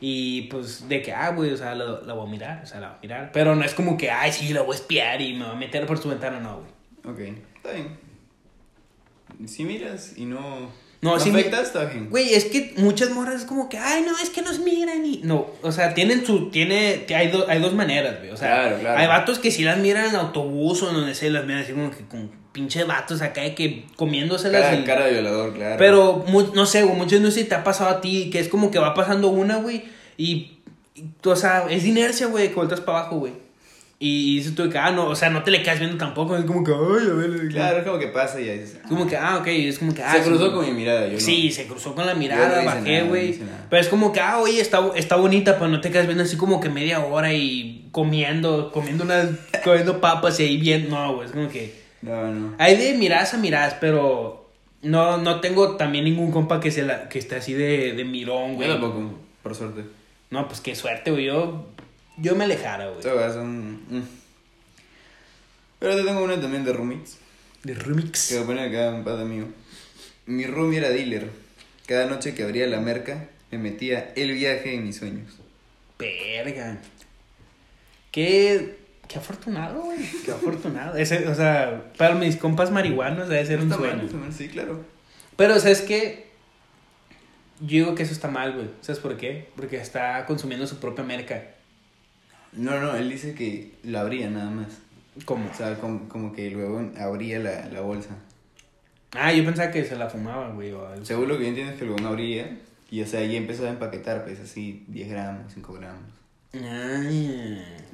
Y 0.00 0.42
pues 0.42 0.88
de 0.88 1.02
que, 1.02 1.12
ah, 1.12 1.30
güey, 1.30 1.50
o 1.52 1.56
sea, 1.56 1.74
la, 1.74 2.00
la 2.00 2.14
voy 2.14 2.26
a 2.26 2.30
mirar, 2.30 2.60
o 2.62 2.66
sea, 2.66 2.80
la 2.80 2.88
voy 2.88 2.96
a 2.96 3.00
mirar. 3.02 3.30
Pero 3.32 3.54
no 3.54 3.64
es 3.64 3.74
como 3.74 3.96
que, 3.98 4.10
ay, 4.10 4.32
sí, 4.32 4.52
la 4.52 4.62
voy 4.62 4.72
a 4.74 4.78
espiar 4.78 5.20
y 5.20 5.34
me 5.34 5.44
voy 5.44 5.52
a 5.54 5.58
meter 5.58 5.86
por 5.86 5.98
su 5.98 6.08
ventana, 6.08 6.40
no, 6.40 6.62
güey. 7.04 7.30
Ok, 7.32 7.38
está 7.56 7.72
bien. 7.72 7.98
Si 9.46 9.64
miras 9.64 10.14
y 10.16 10.24
no. 10.26 10.68
No, 11.02 11.14
no 11.14 11.18
si 11.20 11.30
afectas, 11.30 11.68
está 11.68 11.84
bien. 11.86 12.10
Güey, 12.10 12.34
es 12.34 12.44
que 12.44 12.74
muchas 12.76 13.10
morras 13.10 13.36
es 13.36 13.44
como 13.46 13.70
que, 13.70 13.78
ay, 13.78 14.02
no, 14.06 14.12
es 14.18 14.28
que 14.28 14.42
nos 14.42 14.58
miran 14.58 15.02
y... 15.06 15.22
No, 15.24 15.46
o 15.62 15.72
sea, 15.72 15.94
tienen 15.94 16.26
su... 16.26 16.50
Tiene... 16.50 17.06
Hay, 17.16 17.28
do- 17.28 17.46
hay 17.48 17.58
dos 17.58 17.72
maneras, 17.72 18.18
güey. 18.18 18.30
O 18.30 18.36
sea, 18.36 18.48
Claro, 18.64 18.78
claro. 18.80 18.98
hay 19.00 19.06
vatos 19.06 19.38
que 19.38 19.50
sí 19.50 19.62
las 19.64 19.78
miran 19.78 20.10
en 20.10 20.16
autobús 20.16 20.82
o 20.82 20.90
en 20.90 20.96
donde 20.96 21.14
se 21.14 21.30
las 21.30 21.46
miran 21.46 21.62
así 21.62 21.72
como 21.72 21.90
que 21.90 22.04
con 22.04 22.30
pinche 22.52 22.84
vatos 22.84 23.22
acá 23.22 23.42
de 23.42 23.54
que 23.54 23.84
comiéndoselas. 23.96 24.62
Cara, 24.62 24.76
y- 24.76 24.84
cara 24.84 25.06
de 25.06 25.12
violador, 25.12 25.54
claro. 25.54 25.76
Pero, 25.78 26.24
no 26.54 26.66
sé, 26.66 26.82
güey, 26.82 26.96
muchas 26.96 27.22
veces 27.22 27.48
te 27.48 27.54
ha 27.54 27.64
pasado 27.64 27.90
a 27.90 28.00
ti 28.00 28.30
que 28.30 28.40
es 28.40 28.48
como 28.48 28.70
que 28.70 28.78
va 28.78 28.94
pasando 28.94 29.28
una, 29.28 29.56
güey, 29.56 29.84
y, 30.16 30.58
y, 30.94 31.04
o 31.24 31.36
sea, 31.36 31.66
es 31.70 31.84
inercia, 31.84 32.26
güey, 32.26 32.48
que 32.48 32.54
volteas 32.54 32.80
para 32.80 33.00
abajo, 33.00 33.16
güey. 33.18 33.32
Y 34.02 34.36
dices 34.36 34.54
tú 34.54 34.70
que, 34.70 34.78
ah, 34.78 34.90
no, 34.92 35.08
o 35.08 35.14
sea, 35.14 35.28
no 35.28 35.42
te 35.42 35.50
le 35.50 35.62
quedas 35.62 35.78
viendo 35.78 35.98
tampoco, 35.98 36.34
es 36.34 36.46
como 36.46 36.64
que, 36.64 36.72
ay, 36.72 37.06
a 37.06 37.12
ver. 37.12 37.48
Claro, 37.48 37.78
es 37.80 37.84
como 37.84 37.98
que 37.98 38.06
pasa 38.06 38.40
y 38.40 38.46
ya 38.46 38.52
dices. 38.52 38.76
Es 38.82 38.88
como 38.88 39.06
que, 39.06 39.14
ah, 39.14 39.36
ok, 39.38 39.46
es 39.48 39.78
como 39.78 39.92
que, 39.94 40.02
ah. 40.02 40.14
Se 40.14 40.22
cruzó 40.22 40.54
con 40.54 40.64
mi 40.64 40.72
mirada, 40.72 41.06
yo 41.06 41.12
no. 41.12 41.20
Sí, 41.20 41.50
se 41.52 41.66
cruzó 41.66 41.94
con 41.94 42.06
la 42.06 42.14
mirada, 42.14 42.60
no 42.60 42.64
bajé, 42.64 43.02
no 43.02 43.08
güey. 43.08 43.38
nada. 43.40 43.66
pero 43.68 43.82
es 43.82 43.88
como 43.88 44.10
que, 44.10 44.20
ah, 44.20 44.38
oye, 44.38 44.58
está, 44.58 44.80
está 44.96 45.16
bonita, 45.16 45.58
pero 45.58 45.68
no 45.68 45.82
te 45.82 45.90
quedas 45.90 46.06
viendo 46.06 46.24
así 46.24 46.38
como 46.38 46.60
que 46.60 46.70
media 46.70 47.00
hora 47.00 47.34
y 47.34 47.88
comiendo, 47.92 48.72
comiendo 48.72 49.04
unas, 49.04 49.28
comiendo 49.62 50.00
papas 50.00 50.40
y 50.40 50.44
ahí 50.44 50.56
bien. 50.56 50.88
No, 50.88 51.16
güey, 51.16 51.26
es 51.26 51.32
como 51.32 51.50
que. 51.50 51.79
No, 52.02 52.32
no. 52.32 52.54
Hay 52.58 52.76
de 52.76 52.94
miradas 52.94 53.34
a 53.34 53.38
miradas, 53.38 53.74
pero 53.80 54.50
no, 54.82 55.18
no 55.18 55.40
tengo 55.40 55.76
también 55.76 56.04
ningún 56.04 56.30
compa 56.32 56.60
que, 56.60 56.70
se 56.70 56.82
la, 56.82 57.08
que 57.08 57.18
esté 57.18 57.36
así 57.36 57.52
de, 57.52 57.92
de 57.92 58.04
mirón, 58.04 58.54
güey. 58.54 58.68
Yo 58.68 58.74
tampoco, 58.74 59.18
por 59.42 59.54
suerte. 59.54 59.84
No, 60.30 60.46
pues 60.48 60.60
qué 60.60 60.74
suerte, 60.74 61.10
güey. 61.10 61.26
Yo, 61.26 61.66
yo 62.16 62.34
me 62.36 62.44
alejara, 62.44 62.88
güey. 62.88 63.00
Todas 63.02 63.34
son. 63.34 63.72
mm. 63.88 64.02
Pero 65.78 65.96
te 65.96 66.02
tengo 66.04 66.22
una 66.22 66.40
también 66.40 66.64
de 66.64 66.72
roommates. 66.72 67.18
De 67.62 67.74
Que 67.74 67.78
remix. 67.80 68.32
voy 68.34 68.42
a 68.42 68.46
poner 68.46 68.68
acá 68.68 68.94
un 68.94 69.04
padre 69.04 69.24
mío. 69.24 69.44
Mi 70.26 70.46
roomie 70.46 70.78
era 70.78 70.90
dealer. 70.90 71.28
Cada 71.86 72.06
noche 72.06 72.34
que 72.34 72.42
abría 72.44 72.66
la 72.66 72.80
merca, 72.80 73.28
me 73.50 73.58
metía 73.58 74.12
el 74.16 74.32
viaje 74.32 74.74
en 74.74 74.84
mis 74.84 74.96
sueños. 74.96 75.38
Verga. 75.98 76.78
Qué, 78.12 78.78
qué 79.10 79.18
afortunado, 79.18 79.82
güey. 79.82 79.98
Qué 80.24 80.30
afortunado. 80.30 80.96
Ese, 80.96 81.26
o 81.28 81.34
sea, 81.34 81.90
para 81.98 82.14
mis 82.14 82.36
compas 82.36 82.70
marihuanos 82.70 83.28
debe 83.28 83.44
ser 83.44 83.58
un 83.58 83.64
Está 83.64 83.76
sueño. 83.76 84.02
está 84.04 84.16
mal, 84.16 84.32
Sí, 84.32 84.48
claro. 84.48 84.84
Pero, 85.36 85.58
¿sabes 85.58 85.80
qué? 85.82 86.28
Yo 87.60 87.66
digo 87.84 87.94
que 87.94 88.04
eso 88.04 88.12
está 88.12 88.28
mal, 88.28 88.52
güey. 88.54 88.68
¿Sabes 88.80 89.00
por 89.00 89.16
qué? 89.16 89.48
Porque 89.56 89.76
está 89.76 90.24
consumiendo 90.26 90.66
su 90.66 90.78
propia 90.78 91.04
merca. 91.04 91.42
No, 92.52 92.80
no, 92.80 92.94
él 92.96 93.10
dice 93.10 93.34
que 93.34 93.72
la 93.82 94.00
abría 94.00 94.30
nada 94.30 94.50
más. 94.50 94.78
¿Cómo? 95.24 95.50
O 95.50 95.54
sea, 95.54 95.74
como, 95.78 96.08
como 96.08 96.32
que 96.32 96.50
luego 96.50 96.80
abría 96.98 97.38
la, 97.38 97.66
la 97.66 97.80
bolsa. 97.80 98.10
Ah, 99.12 99.32
yo 99.32 99.44
pensaba 99.44 99.70
que 99.72 99.84
se 99.84 99.96
la 99.96 100.08
fumaba, 100.08 100.50
güey. 100.50 100.70
o 100.72 100.86
algo. 100.86 101.04
Según 101.04 101.28
lo 101.28 101.36
que 101.36 101.42
yo 101.42 101.48
entiendo 101.48 101.72
es 101.72 101.78
que 101.78 101.84
luego 101.84 102.06
abría 102.06 102.58
y, 102.90 103.02
o 103.02 103.06
sea, 103.06 103.20
ahí 103.20 103.36
empezó 103.36 103.66
a 103.66 103.70
empaquetar, 103.70 104.24
pues, 104.24 104.40
así, 104.40 104.84
10 104.88 105.08
gramos, 105.10 105.52
5 105.52 105.72
gramos. 105.74 106.19
Ah. 106.54 107.02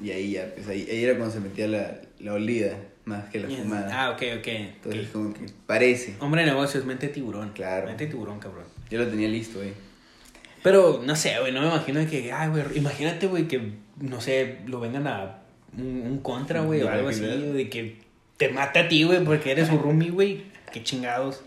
Y 0.01 0.11
ahí 0.11 0.31
ya, 0.31 0.51
pues, 0.53 0.67
ahí, 0.67 0.87
ahí 0.89 1.03
era 1.03 1.17
cuando 1.17 1.33
se 1.33 1.39
metía 1.39 1.67
la, 1.67 2.01
la 2.19 2.33
olida, 2.33 2.77
más 3.05 3.25
que 3.25 3.39
la 3.39 3.49
fumada. 3.49 3.89
Ah, 3.91 4.09
ok, 4.11 4.21
ok. 4.39 4.47
Entonces, 4.47 5.07
ok. 5.07 5.11
como 5.11 5.33
que 5.33 5.45
parece. 5.65 6.15
Hombre 6.19 6.41
de 6.41 6.47
negocios, 6.47 6.85
mente 6.85 7.07
tiburón. 7.07 7.51
Claro. 7.53 7.87
Mente 7.87 8.07
tiburón, 8.07 8.39
cabrón. 8.39 8.65
Yo 8.89 8.99
lo 8.99 9.07
tenía 9.07 9.27
listo, 9.27 9.61
eh. 9.61 9.73
Pero, 10.63 11.01
no 11.05 11.15
sé, 11.15 11.39
güey, 11.39 11.51
no 11.53 11.61
me 11.61 11.67
imagino 11.67 12.05
que, 12.09 12.31
ay, 12.31 12.49
güey, 12.49 12.63
imagínate, 12.75 13.27
güey, 13.27 13.47
que, 13.47 13.73
no 13.99 14.19
sé, 14.21 14.57
lo 14.65 14.79
vengan 14.79 15.07
a 15.07 15.39
un, 15.77 16.01
un 16.01 16.17
contra, 16.19 16.61
güey, 16.61 16.81
o 16.81 16.89
algo 16.89 17.09
así, 17.09 17.21
de 17.21 17.69
que 17.69 17.99
te 18.37 18.49
mate 18.49 18.79
a 18.79 18.87
ti, 18.87 19.03
güey, 19.03 19.23
porque 19.23 19.51
eres 19.51 19.67
su 19.67 19.77
roomie, 19.77 20.09
güey. 20.09 20.43
Qué 20.73 20.83
chingados. 20.83 21.43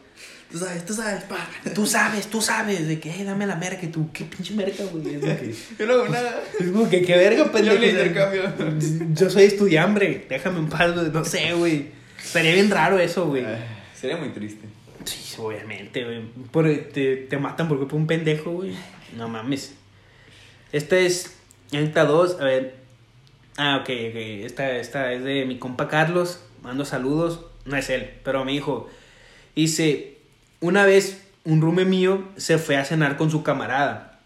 Tú 0.50 0.58
sabes, 0.58 0.84
tú 0.84 0.94
sabes, 0.94 1.22
pa. 1.24 1.48
Tú 1.74 1.86
sabes, 1.86 2.26
tú 2.26 2.40
sabes, 2.42 2.88
de 2.88 2.98
que, 2.98 3.10
hey, 3.12 3.24
dame 3.24 3.46
la 3.46 3.54
merca, 3.56 3.84
y 3.86 3.88
tú, 3.88 4.10
qué 4.12 4.24
pinche 4.24 4.52
merca, 4.54 4.82
güey. 4.84 5.14
Es, 5.14 5.22
de 5.22 5.36
que- 5.36 5.54
Yo 5.78 5.86
no 5.86 5.92
hago 5.94 6.08
nada. 6.08 6.42
es 6.60 6.66
como 6.70 6.88
que, 6.90 7.02
qué 7.02 7.16
verga, 7.16 7.52
pendejo. 7.52 7.76
le 7.78 7.88
o 7.88 7.90
sea, 7.92 8.06
intercambio. 8.06 9.14
Yo 9.14 9.30
soy 9.30 9.44
estudiambre, 9.44 10.26
déjame 10.28 10.58
en 10.58 10.68
paz, 10.68 10.92
güey, 10.94 11.10
no 11.10 11.24
sé, 11.24 11.52
güey. 11.54 11.86
Estaría 12.22 12.54
bien 12.54 12.70
raro 12.70 12.98
eso, 12.98 13.26
güey. 13.26 13.44
Ay, 13.44 13.64
Sería 13.98 14.16
muy 14.16 14.30
triste. 14.30 14.66
Sí, 15.04 15.34
obviamente, 15.38 16.04
güey. 16.04 16.22
Por- 16.50 16.66
Te, 16.92 17.16
te 17.16 17.36
matan 17.38 17.68
por 17.68 17.78
culpa 17.78 17.92
de 17.92 17.98
un 18.00 18.06
pendejo, 18.06 18.50
güey. 18.50 18.74
No 19.16 19.28
mames. 19.28 19.74
Esta 20.72 20.98
es. 20.98 21.36
Esta 21.72 22.04
dos, 22.04 22.38
a 22.40 22.44
ver. 22.44 22.74
Ah, 23.56 23.76
ok, 23.82 23.88
ok. 23.88 24.16
Esta, 24.44 24.76
esta 24.76 25.12
es 25.12 25.22
de 25.24 25.44
mi 25.46 25.58
compa 25.58 25.88
Carlos. 25.88 26.40
Mando 26.62 26.84
saludos. 26.84 27.40
No 27.64 27.76
es 27.76 27.88
él, 27.90 28.10
pero 28.24 28.44
mi 28.44 28.56
hijo. 28.56 28.90
Dice: 29.56 30.09
Una 30.60 30.84
vez 30.84 31.22
un 31.44 31.60
rume 31.60 31.84
mío 31.84 32.24
se 32.36 32.58
fue 32.58 32.76
a 32.76 32.84
cenar 32.84 33.16
con 33.16 33.30
su 33.30 33.42
camarada. 33.42 34.18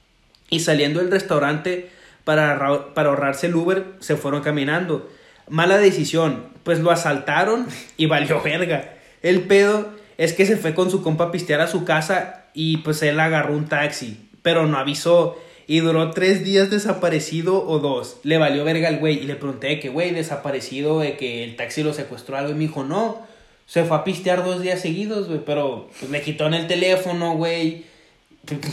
Y 0.50 0.60
saliendo 0.60 1.00
del 1.00 1.10
restaurante 1.10 1.90
para, 2.24 2.92
para 2.94 3.08
ahorrarse 3.08 3.46
el 3.46 3.54
Uber, 3.54 3.84
se 4.00 4.16
fueron 4.16 4.42
caminando. 4.42 5.10
Mala 5.48 5.78
decisión, 5.78 6.46
pues 6.64 6.80
lo 6.80 6.90
asaltaron 6.90 7.66
y 7.96 8.06
valió 8.06 8.42
verga. 8.42 8.94
El 9.22 9.42
pedo 9.42 9.90
es 10.18 10.32
que 10.32 10.46
se 10.46 10.56
fue 10.56 10.74
con 10.74 10.90
su 10.90 11.02
compa 11.02 11.24
a 11.24 11.32
pistear 11.32 11.60
a 11.60 11.68
su 11.68 11.84
casa 11.84 12.46
y 12.52 12.78
pues 12.78 13.02
él 13.02 13.18
agarró 13.20 13.54
un 13.54 13.66
taxi, 13.66 14.28
pero 14.42 14.66
no 14.66 14.78
avisó. 14.78 15.38
Y 15.66 15.80
duró 15.80 16.10
tres 16.10 16.44
días 16.44 16.68
desaparecido 16.68 17.66
o 17.66 17.78
dos. 17.78 18.18
Le 18.22 18.36
valió 18.36 18.64
verga 18.64 18.88
al 18.88 18.98
güey. 18.98 19.18
Y 19.20 19.22
le 19.22 19.34
pregunté 19.34 19.80
que, 19.80 19.88
güey, 19.88 20.10
desaparecido, 20.10 21.00
de 21.00 21.16
que 21.16 21.42
el 21.42 21.56
taxi 21.56 21.82
lo 21.82 21.94
secuestró 21.94 22.36
algo. 22.36 22.50
Y 22.50 22.54
me 22.54 22.60
dijo, 22.60 22.84
no, 22.84 23.26
se 23.66 23.84
fue 23.84 23.96
a 23.96 24.04
pistear 24.04 24.44
dos 24.44 24.60
días 24.62 24.80
seguidos, 24.80 25.28
güey. 25.28 25.44
Pero 25.44 25.88
pues, 25.98 26.10
le 26.10 26.20
quitó 26.22 26.46
en 26.46 26.54
el 26.54 26.66
teléfono, 26.66 27.34
güey. 27.36 27.84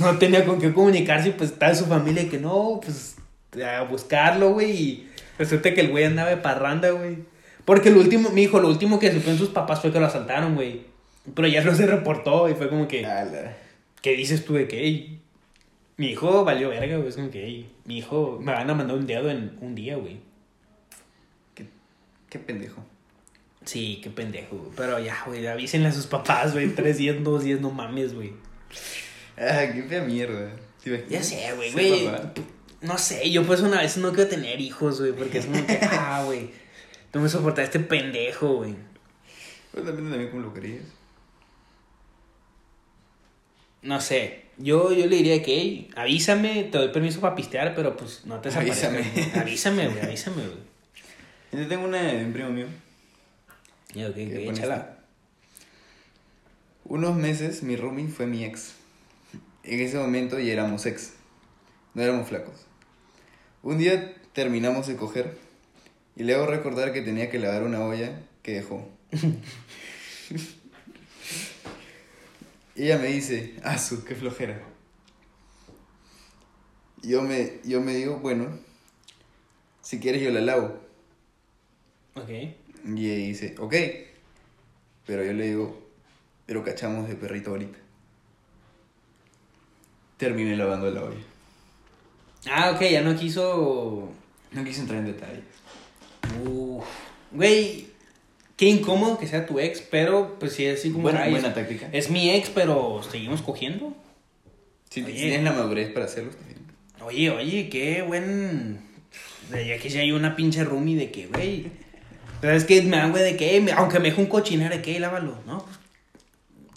No 0.01 0.17
tenía 0.17 0.45
con 0.45 0.59
qué 0.59 0.73
comunicarse. 0.73 1.29
y, 1.29 1.31
Pues 1.31 1.51
estaba 1.51 1.73
su 1.73 1.85
familia 1.85 2.23
y 2.23 2.29
que 2.29 2.37
no, 2.39 2.81
pues 2.83 3.15
a 3.65 3.83
buscarlo, 3.83 4.51
güey. 4.53 4.71
Y 4.71 5.09
resulta 5.37 5.73
que 5.73 5.81
el 5.81 5.89
güey 5.91 6.03
andaba 6.05 6.29
de 6.29 6.37
parranda, 6.37 6.91
güey. 6.91 7.17
Porque 7.65 7.89
lo 7.89 7.99
último, 7.99 8.29
mi 8.31 8.43
hijo, 8.43 8.59
lo 8.59 8.67
último 8.67 8.99
que 8.99 9.11
supo 9.11 9.29
en 9.29 9.37
sus 9.37 9.49
papás 9.49 9.81
fue 9.81 9.91
que 9.91 9.99
lo 9.99 10.07
asaltaron, 10.07 10.55
güey. 10.55 10.81
Pero 11.35 11.47
ya 11.47 11.63
no 11.63 11.73
se 11.75 11.85
reportó 11.85 12.49
y 12.49 12.55
fue 12.55 12.69
como 12.69 12.87
que, 12.87 13.05
Ala. 13.05 13.55
¿qué 14.01 14.15
dices 14.15 14.43
tú 14.43 14.55
de 14.55 14.67
que, 14.67 14.79
"Ey, 14.83 15.19
mi 15.97 16.07
hijo 16.07 16.43
valió 16.43 16.69
verga, 16.69 16.97
güey? 16.97 17.09
Es 17.09 17.15
como 17.15 17.29
que, 17.29 17.45
"Ey, 17.45 17.69
mi 17.85 17.99
hijo, 17.99 18.39
me 18.41 18.51
van 18.51 18.69
a 18.69 18.73
mandar 18.73 18.97
un 18.97 19.05
dedo 19.05 19.29
en 19.29 19.57
un 19.61 19.75
día, 19.75 19.95
güey. 19.97 20.17
Qué, 21.53 21.67
qué 22.29 22.39
pendejo. 22.39 22.83
Sí, 23.65 23.99
qué 24.03 24.09
pendejo, 24.09 24.57
güey. 24.57 24.71
Pero 24.75 24.99
ya, 24.99 25.23
güey, 25.25 25.45
avísenle 25.45 25.89
a 25.89 25.91
sus 25.91 26.07
papás, 26.07 26.53
güey. 26.53 26.69
Tres 26.69 26.97
días, 26.97 27.23
dos 27.23 27.43
días, 27.43 27.61
no 27.61 27.69
mames, 27.69 28.13
güey. 28.13 28.33
Ah, 29.37 29.65
qué 29.73 29.83
fea 29.87 30.01
mierda. 30.01 30.51
Ya 31.09 31.21
sé, 31.21 31.53
güey, 31.55 31.71
güey. 31.71 32.09
No 32.81 32.97
sé, 32.97 33.29
yo 33.29 33.45
pues 33.45 33.61
una 33.61 33.79
vez 33.79 33.97
no 33.97 34.11
quiero 34.11 34.29
tener 34.29 34.59
hijos, 34.59 34.99
güey, 34.99 35.11
porque 35.13 35.37
es 35.37 35.45
como 35.45 35.65
que, 35.65 35.79
ah, 35.83 36.23
güey. 36.25 36.49
No 37.13 37.21
me 37.21 37.29
soportar 37.29 37.65
este 37.65 37.79
pendejo, 37.79 38.55
güey. 38.55 38.75
Pero 39.71 39.85
depende 39.85 40.09
también 40.09 40.31
cómo 40.31 40.43
lo 40.43 40.53
querías. 40.53 40.83
No 43.83 43.99
sé, 43.99 44.45
yo, 44.57 44.91
yo 44.93 45.07
le 45.07 45.15
diría 45.17 45.41
que, 45.41 45.55
hey, 45.55 45.89
avísame, 45.95 46.65
te 46.65 46.77
doy 46.77 46.89
permiso 46.89 47.19
para 47.19 47.35
pistear, 47.35 47.73
pero 47.75 47.95
pues 47.97 48.25
no 48.25 48.39
te 48.39 48.49
desaparezcas. 48.49 48.91
Avísame. 48.93 49.41
Avísame, 49.41 49.87
güey, 49.87 50.01
avísame, 50.03 50.43
güey. 50.43 50.71
Yo 51.63 51.67
tengo 51.67 51.85
una 51.85 52.01
un 52.01 52.31
primo 52.33 52.49
mío. 52.49 52.67
Ya, 53.93 54.07
ok, 54.09 54.15
que 54.15 54.37
ok, 54.39 54.45
pone 54.45 54.57
échala. 54.57 54.75
esta. 54.75 54.97
Unos 56.85 57.15
meses 57.15 57.63
mi 57.63 57.75
roomie 57.75 58.07
fue 58.07 58.27
mi 58.27 58.43
ex. 58.45 58.73
En 59.63 59.79
ese 59.79 59.97
momento 59.97 60.39
ya 60.39 60.53
éramos 60.53 60.85
ex. 60.85 61.13
No 61.93 62.01
éramos 62.01 62.27
flacos. 62.27 62.55
Un 63.63 63.77
día 63.77 64.15
terminamos 64.33 64.87
de 64.87 64.95
coger 64.95 65.37
y 66.15 66.23
le 66.23 66.35
hago 66.35 66.45
recordar 66.47 66.93
que 66.93 67.01
tenía 67.01 67.29
que 67.29 67.39
lavar 67.39 67.63
una 67.63 67.81
olla 67.85 68.21
que 68.43 68.53
dejó. 68.53 68.87
Ella 72.75 72.97
me 72.97 73.07
dice, 73.07 73.55
ah, 73.63 73.77
su, 73.77 74.03
qué 74.05 74.15
flojera. 74.15 74.61
Yo 77.03 77.21
me, 77.21 77.59
yo 77.65 77.81
me 77.81 77.93
digo, 77.93 78.17
bueno, 78.19 78.47
si 79.81 79.99
quieres 79.99 80.21
yo 80.21 80.31
la 80.31 80.41
lavo. 80.41 80.79
Ok. 82.15 82.29
Y 82.85 83.09
ella 83.09 83.27
dice, 83.27 83.55
ok. 83.59 83.75
Pero 85.05 85.23
yo 85.23 85.33
le 85.33 85.47
digo, 85.47 85.81
pero 86.45 86.63
cachamos 86.63 87.07
de 87.07 87.15
perrito 87.15 87.51
ahorita. 87.51 87.77
Terminé 90.17 90.55
lavando 90.55 90.89
la 90.91 91.03
olla. 91.03 91.23
Ah, 92.49 92.71
ok, 92.75 92.81
ya 92.81 93.01
no 93.01 93.15
quiso. 93.15 94.09
No 94.51 94.63
quise 94.63 94.81
entrar 94.81 94.99
en 94.99 95.05
detalles. 95.05 95.43
Uf. 96.45 96.85
Güey, 97.31 97.87
qué 98.57 98.67
incómodo 98.67 99.17
que 99.17 99.27
sea 99.27 99.45
tu 99.45 99.59
ex, 99.59 99.81
pero 99.81 100.37
pues 100.39 100.53
sí, 100.53 100.67
así 100.67 100.91
como. 100.91 101.03
Buena, 101.03 101.27
buena 101.29 101.53
táctica. 101.53 101.89
es 101.91 102.09
mi 102.09 102.29
ex, 102.31 102.49
pero 102.49 103.01
seguimos 103.09 103.41
cogiendo. 103.41 103.95
Si, 104.89 105.03
Oye. 105.03 105.13
tienes 105.13 105.43
la 105.43 105.53
madurez 105.53 105.89
para 105.91 106.05
hacerlo. 106.05 106.31
Oye, 107.03 107.29
oye, 107.29 107.69
qué 107.69 108.01
buen. 108.01 108.81
Ya 109.51 109.77
que 109.77 109.89
si 109.89 109.97
hay 109.97 110.11
una 110.11 110.35
pinche 110.35 110.63
roomie 110.63 110.95
de 110.95 111.11
que, 111.11 111.27
güey. 111.27 111.71
Pero 112.41 112.53
es 112.55 112.65
que 112.65 112.81
me 112.81 112.97
dan, 112.97 113.11
güey, 113.11 113.23
de 113.23 113.37
que, 113.37 113.59
me- 113.61 113.71
aunque 113.71 113.99
me 113.99 114.09
dejo 114.09 114.21
un 114.21 114.27
cochinero 114.27 114.75
de 114.75 114.81
que, 114.81 114.99
lávalo, 114.99 115.37
¿no? 115.45 115.65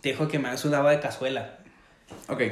Te 0.02 0.10
dejo 0.10 0.28
que 0.28 0.38
me 0.38 0.48
hagas 0.48 0.64
un 0.64 0.70
lava 0.72 0.90
de 0.90 1.00
cazuela. 1.00 1.58
Ok. 2.28 2.42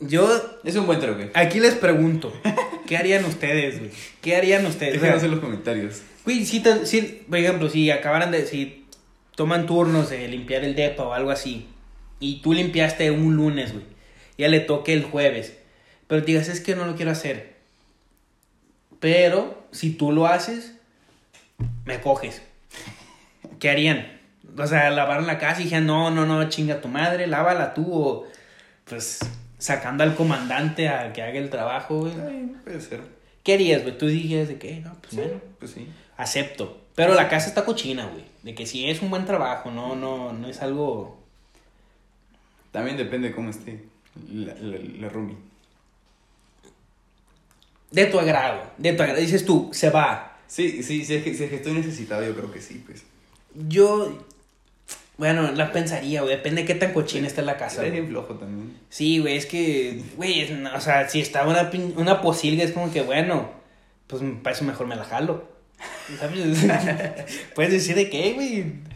Yo, 0.00 0.28
Es 0.64 0.76
un 0.76 0.86
buen 0.86 0.98
troque. 1.00 1.30
aquí 1.34 1.60
les 1.60 1.74
pregunto, 1.74 2.32
¿qué 2.86 2.96
harían 2.96 3.24
ustedes, 3.24 3.78
güey? 3.78 3.90
¿Qué 4.22 4.36
harían 4.36 4.64
ustedes? 4.66 4.96
O 4.96 5.00
sea, 5.00 5.14
Déjenos 5.14 5.24
en 5.24 5.30
los 5.32 5.40
comentarios. 5.40 6.02
Güey, 6.24 6.44
si, 6.46 6.60
por 6.60 7.38
ejemplo, 7.38 7.68
si 7.70 7.90
acabaran 7.90 8.30
de. 8.30 8.46
Si 8.46 8.86
toman 9.36 9.66
turnos 9.66 10.10
de 10.10 10.28
limpiar 10.28 10.64
el 10.64 10.74
depa 10.74 11.04
o 11.04 11.12
algo 11.14 11.30
así, 11.30 11.66
y 12.18 12.40
tú 12.42 12.52
limpiaste 12.52 13.10
un 13.10 13.36
lunes, 13.36 13.72
güey, 13.72 13.84
ya 14.36 14.48
le 14.48 14.60
toque 14.60 14.92
el 14.92 15.02
jueves, 15.02 15.54
pero 16.06 16.22
te 16.22 16.32
digas, 16.32 16.48
es 16.48 16.60
que 16.60 16.74
no 16.76 16.84
lo 16.86 16.94
quiero 16.96 17.10
hacer. 17.10 17.54
Pero 19.00 19.66
si 19.72 19.90
tú 19.92 20.12
lo 20.12 20.26
haces, 20.26 20.72
me 21.86 22.00
coges. 22.00 22.42
¿Qué 23.60 23.70
harían? 23.70 24.18
O 24.58 24.66
sea, 24.66 24.90
lavaron 24.90 25.26
la 25.28 25.38
casa 25.38 25.60
y 25.60 25.64
dijeron, 25.64 25.86
no, 25.86 26.10
no, 26.10 26.26
no, 26.26 26.48
chinga 26.48 26.80
tu 26.80 26.88
madre, 26.88 27.26
lávala 27.28 27.72
tú, 27.74 27.86
o 27.92 28.26
pues 28.84 29.20
sacando 29.58 30.02
al 30.02 30.16
comandante 30.16 30.88
a 30.88 31.12
que 31.12 31.22
haga 31.22 31.38
el 31.38 31.50
trabajo, 31.50 32.00
güey. 32.00 32.14
Ay, 32.20 32.52
puede 32.64 32.80
ser. 32.80 33.00
¿Qué 33.44 33.54
harías, 33.54 33.82
güey? 33.82 33.96
Tú 33.96 34.06
dirías 34.08 34.48
de 34.48 34.58
que, 34.58 34.80
no, 34.80 34.94
pues 35.00 35.14
bueno 35.14 35.40
Pues 35.58 35.70
sí. 35.72 35.86
acepto. 36.16 36.78
Pero 36.96 37.14
la 37.14 37.28
casa 37.28 37.46
está 37.48 37.64
cochina, 37.64 38.06
güey. 38.06 38.24
De 38.42 38.54
que 38.54 38.66
si 38.66 38.90
es 38.90 39.00
un 39.00 39.10
buen 39.10 39.24
trabajo, 39.24 39.70
no, 39.70 39.94
no, 39.94 40.32
no 40.32 40.48
es 40.48 40.60
algo. 40.60 41.18
También 42.72 42.96
depende 42.96 43.32
cómo 43.32 43.50
esté 43.50 43.84
la, 44.32 44.54
la, 44.54 44.78
la 44.98 45.08
roomie. 45.08 45.36
De 47.90 48.06
tu 48.06 48.18
agrado. 48.18 48.62
De 48.78 48.92
tu 48.92 49.02
agrado. 49.02 49.20
Dices 49.20 49.44
tú, 49.44 49.70
se 49.72 49.90
va. 49.90 50.38
Sí, 50.46 50.82
sí, 50.82 51.04
si 51.04 51.14
es, 51.14 51.22
que, 51.24 51.34
si 51.34 51.44
es 51.44 51.50
que 51.50 51.56
estoy 51.56 51.72
necesitado, 51.72 52.24
yo 52.24 52.34
creo 52.34 52.52
que 52.52 52.60
sí, 52.60 52.82
pues. 52.84 53.04
Yo. 53.54 54.26
Bueno, 55.16 55.52
la 55.52 55.70
pensaría, 55.70 56.22
güey. 56.22 56.36
Depende 56.36 56.62
de 56.62 56.66
qué 56.66 56.74
tan 56.74 56.92
cochina 56.92 57.26
esté 57.26 57.42
la 57.42 57.56
casa. 57.56 57.82
Eres 57.82 57.92
bien 57.92 58.08
flojo 58.08 58.34
también. 58.34 58.76
Sí, 58.88 59.18
güey, 59.18 59.36
es 59.36 59.46
que. 59.46 60.02
Güey, 60.16 60.64
o 60.74 60.80
sea, 60.80 61.08
si 61.08 61.20
está 61.20 61.46
una, 61.46 61.70
una 61.96 62.20
posilga, 62.22 62.64
es 62.64 62.72
como 62.72 62.92
que, 62.92 63.02
bueno. 63.02 63.50
Pues 64.06 64.22
para 64.42 64.56
eso 64.56 64.64
mejor 64.64 64.86
me 64.86 64.96
la 64.96 65.04
jalo. 65.04 65.44
¿Sabes? 66.18 66.66
Puedes 67.54 67.72
decir 67.72 67.94
de 67.94 68.10
qué, 68.10 68.32
güey. 68.32 68.90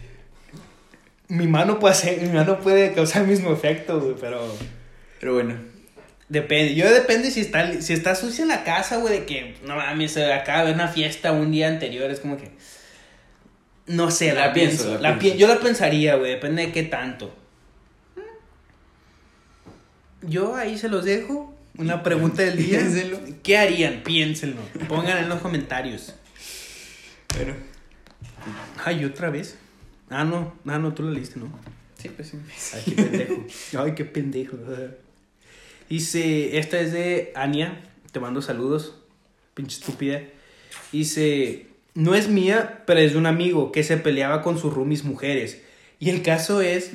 Mi 1.28 1.46
mano 1.46 1.78
puede 1.78 1.94
hacer, 1.94 2.20
mi 2.20 2.28
mano 2.28 2.60
puede 2.60 2.92
causar 2.92 3.22
el 3.22 3.28
mismo 3.28 3.52
efecto, 3.52 4.00
güey, 4.00 4.14
pero. 4.20 4.40
Pero 5.20 5.34
bueno. 5.34 5.74
Depende, 6.28 6.74
yo 6.74 6.90
depende 6.90 7.30
si 7.30 7.40
está, 7.40 7.80
si 7.82 7.92
está 7.92 8.14
sucia 8.14 8.42
en 8.42 8.48
la 8.48 8.64
casa, 8.64 8.96
güey, 8.96 9.20
de 9.20 9.26
que, 9.26 9.56
no 9.64 9.76
mames, 9.76 10.16
acaba 10.16 10.64
de 10.64 10.72
una 10.72 10.88
fiesta 10.88 11.32
un 11.32 11.52
día 11.52 11.68
anterior, 11.68 12.10
es 12.10 12.20
como 12.20 12.38
que, 12.38 12.50
no 13.86 14.10
sé, 14.10 14.32
la, 14.32 14.46
La 14.46 14.52
pienso, 14.52 14.84
pienso, 14.84 15.02
la 15.02 15.18
pienso. 15.18 15.38
yo 15.38 15.48
la 15.48 15.60
pensaría, 15.60 16.16
güey, 16.16 16.32
depende 16.32 16.66
de 16.66 16.72
qué 16.72 16.82
tanto. 16.84 17.34
Yo 20.22 20.56
ahí 20.56 20.78
se 20.78 20.88
los 20.88 21.04
dejo, 21.04 21.54
una 21.76 22.02
pregunta 22.02 22.42
del 22.42 22.56
día, 22.56 22.78
Piénsenlo. 22.78 23.20
¿qué 23.42 23.58
harían? 23.58 24.02
Piénsenlo, 24.02 24.60
pongan 24.88 25.18
en 25.18 25.28
los 25.28 25.40
comentarios. 25.40 26.14
Bueno. 27.36 27.54
Ay, 28.84 29.04
otra 29.04 29.30
vez, 29.30 29.56
ah, 30.08 30.24
no, 30.24 30.54
ah, 30.66 30.78
no, 30.78 30.94
tú 30.94 31.02
la 31.02 31.10
leíste, 31.10 31.38
¿no? 31.40 31.48
Sí, 31.98 32.08
pues 32.10 32.28
sí. 32.28 32.38
Ay, 32.74 32.82
qué 32.84 33.02
pendejo. 33.02 33.46
Ay, 33.78 33.94
qué 33.94 34.04
pendejo. 34.04 34.58
Dice, 35.88 36.58
esta 36.58 36.80
es 36.80 36.92
de 36.92 37.32
Ania. 37.34 37.80
Te 38.12 38.20
mando 38.20 38.42
saludos. 38.42 38.96
Pinche 39.54 39.78
estúpida. 39.78 40.20
Dice, 40.92 41.66
no 41.94 42.14
es 42.14 42.28
mía, 42.28 42.82
pero 42.86 43.00
es 43.00 43.12
de 43.12 43.18
un 43.18 43.26
amigo 43.26 43.72
que 43.72 43.84
se 43.84 43.96
peleaba 43.96 44.42
con 44.42 44.58
sus 44.58 44.74
roomies 44.74 45.04
mujeres. 45.04 45.62
Y 45.98 46.10
el 46.10 46.22
caso 46.22 46.60
es 46.60 46.92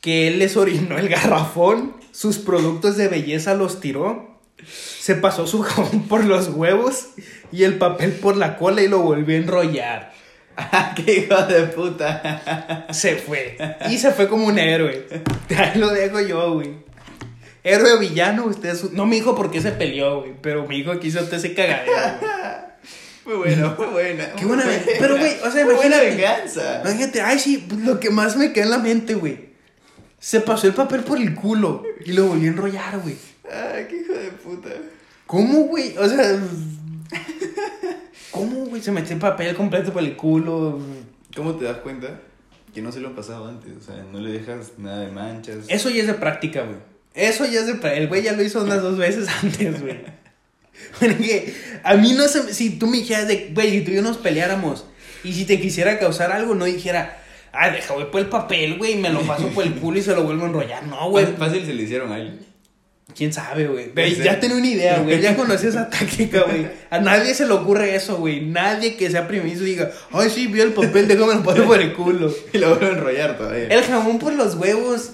que 0.00 0.28
él 0.28 0.38
les 0.38 0.56
orinó 0.56 0.98
el 0.98 1.08
garrafón, 1.08 1.94
sus 2.12 2.38
productos 2.38 2.96
de 2.96 3.08
belleza 3.08 3.54
los 3.54 3.80
tiró, 3.80 4.36
se 4.64 5.14
pasó 5.14 5.46
su 5.46 5.62
jabón 5.62 6.08
por 6.08 6.24
los 6.24 6.48
huevos 6.48 7.08
y 7.52 7.64
el 7.64 7.74
papel 7.78 8.12
por 8.12 8.36
la 8.36 8.56
cola 8.56 8.82
y 8.82 8.88
lo 8.88 9.00
volvió 9.00 9.36
a 9.36 9.40
enrollar. 9.40 10.12
¡Qué 10.96 11.18
hijo 11.20 11.42
de 11.42 11.64
puta! 11.64 12.86
Se 12.90 13.16
fue. 13.16 13.58
Y 13.90 13.98
se 13.98 14.12
fue 14.12 14.28
como 14.28 14.46
un 14.46 14.58
héroe. 14.58 15.06
Ahí 15.56 15.78
lo 15.78 15.90
dejo 15.90 16.20
yo, 16.20 16.54
güey. 16.54 16.70
Héroe 17.62 17.98
villano, 17.98 18.46
usted 18.46 18.70
es 18.70 18.92
No 18.92 19.06
me 19.06 19.16
dijo 19.16 19.34
por 19.34 19.50
qué 19.50 19.60
se 19.60 19.72
peleó, 19.72 20.20
güey. 20.20 20.32
Pero 20.40 20.66
me 20.66 20.76
dijo 20.76 20.98
que 20.98 21.08
hizo 21.08 21.20
usted 21.20 21.36
ese 21.36 21.54
cagadero, 21.54 21.92
güey. 22.20 22.30
Muy 23.26 23.34
bueno, 23.36 23.74
muy 23.76 23.86
buena. 23.88 24.32
Qué 24.34 24.44
buena 24.44 24.64
ven- 24.64 24.84
pero, 25.00 25.16
güey, 25.18 25.32
o 25.44 25.50
sea, 25.50 25.64
muy 25.64 25.74
buena 25.74 26.00
venganza. 26.00 26.80
Imagínate, 26.82 27.20
ay, 27.22 27.38
sí, 27.38 27.64
pues, 27.68 27.80
lo 27.80 27.98
que 27.98 28.10
más 28.10 28.36
me 28.36 28.52
queda 28.52 28.64
en 28.64 28.70
la 28.70 28.78
mente, 28.78 29.14
güey. 29.14 29.46
Se 30.18 30.40
pasó 30.40 30.66
el 30.66 30.74
papel 30.74 31.00
por 31.00 31.18
el 31.18 31.34
culo 31.34 31.82
y 32.04 32.12
lo 32.12 32.26
volvió 32.26 32.48
a 32.48 32.52
enrollar, 32.52 32.98
güey. 33.00 33.16
Ay, 33.50 33.86
qué 33.90 33.96
hijo 34.00 34.12
de 34.12 34.30
puta. 34.30 34.70
¿Cómo, 35.26 35.64
güey? 35.64 35.96
O 35.98 36.08
sea. 36.08 36.38
¿Cómo, 38.30 38.66
güey? 38.66 38.82
Se 38.82 38.92
metió 38.92 39.14
el 39.14 39.20
papel 39.20 39.54
completo 39.56 39.92
por 39.92 40.02
el 40.02 40.16
culo. 40.16 40.78
¿Cómo 41.34 41.54
te 41.56 41.64
das 41.64 41.78
cuenta 41.78 42.20
que 42.74 42.82
no 42.82 42.92
se 42.92 43.00
lo 43.00 43.08
han 43.08 43.14
pasado 43.14 43.48
antes? 43.48 43.72
O 43.76 43.84
sea, 43.84 44.04
no 44.12 44.20
le 44.20 44.32
dejas 44.32 44.72
nada 44.78 45.00
de 45.00 45.10
manchas. 45.12 45.64
Eso 45.68 45.90
ya 45.90 46.00
es 46.02 46.06
de 46.06 46.14
práctica, 46.14 46.62
güey. 46.62 46.76
Eso 47.14 47.44
ya 47.46 47.60
es 47.60 47.66
de 47.66 47.74
práctica. 47.74 47.94
El 47.96 48.08
güey 48.08 48.22
ya 48.22 48.32
lo 48.32 48.42
hizo 48.42 48.62
unas 48.62 48.82
dos 48.82 48.98
veces 48.98 49.28
antes, 49.42 49.80
güey. 49.80 49.98
Porque 51.00 51.54
a 51.82 51.94
mí 51.94 52.12
no 52.12 52.28
se... 52.28 52.52
Si 52.54 52.70
tú 52.70 52.86
me 52.86 52.98
dijeras 52.98 53.28
de... 53.28 53.50
Güey, 53.52 53.70
si 53.70 53.80
tú 53.82 53.90
y 53.90 53.96
yo 53.96 54.02
nos 54.02 54.18
peleáramos 54.18 54.86
y 55.24 55.32
si 55.32 55.44
te 55.44 55.60
quisiera 55.60 55.98
causar 55.98 56.32
algo, 56.32 56.54
no 56.54 56.64
dijera... 56.64 57.22
Ah, 57.52 57.70
deja, 57.70 57.94
güey, 57.94 58.10
por 58.10 58.20
el 58.20 58.28
papel, 58.28 58.76
güey, 58.76 58.96
me 58.96 59.08
lo 59.08 59.22
paso 59.22 59.48
por 59.48 59.64
el 59.64 59.74
culo 59.76 59.98
y 59.98 60.02
se 60.02 60.14
lo 60.14 60.24
vuelvo 60.24 60.44
a 60.44 60.48
enrollar. 60.48 60.84
No, 60.84 61.08
güey. 61.08 61.26
Fácil, 61.38 61.64
se 61.64 61.72
le 61.72 61.84
hicieron 61.84 62.12
a 62.12 62.18
él. 62.18 62.38
¿Quién 63.16 63.32
sabe, 63.32 63.66
güey? 63.66 63.92
Ser. 63.94 64.24
Ya 64.24 64.38
tenía 64.38 64.56
una 64.56 64.66
idea, 64.66 64.98
güey. 64.98 65.20
Ya 65.20 65.34
conocí 65.36 65.66
esa 65.66 65.88
táctica, 65.88 66.42
güey. 66.42 66.66
A 66.90 66.98
nadie 66.98 67.34
se 67.34 67.46
le 67.46 67.52
ocurre 67.52 67.94
eso, 67.94 68.18
güey. 68.18 68.42
Nadie 68.44 68.96
que 68.96 69.10
sea 69.10 69.26
primizo 69.26 69.64
diga, 69.64 69.90
ay, 70.12 70.28
sí, 70.28 70.48
vi 70.48 70.60
el 70.60 70.72
papel, 70.72 71.08
déjame 71.08 71.34
lo 71.34 71.42
paso 71.42 71.64
por 71.64 71.80
el 71.80 71.94
culo. 71.94 72.34
Y 72.52 72.58
lo 72.58 72.70
vuelvo 72.70 72.86
a 72.86 72.90
enrollar 72.90 73.38
todavía. 73.38 73.68
El 73.68 73.82
jabón 73.84 74.18
por 74.18 74.34
los 74.34 74.54
huevos. 74.56 75.12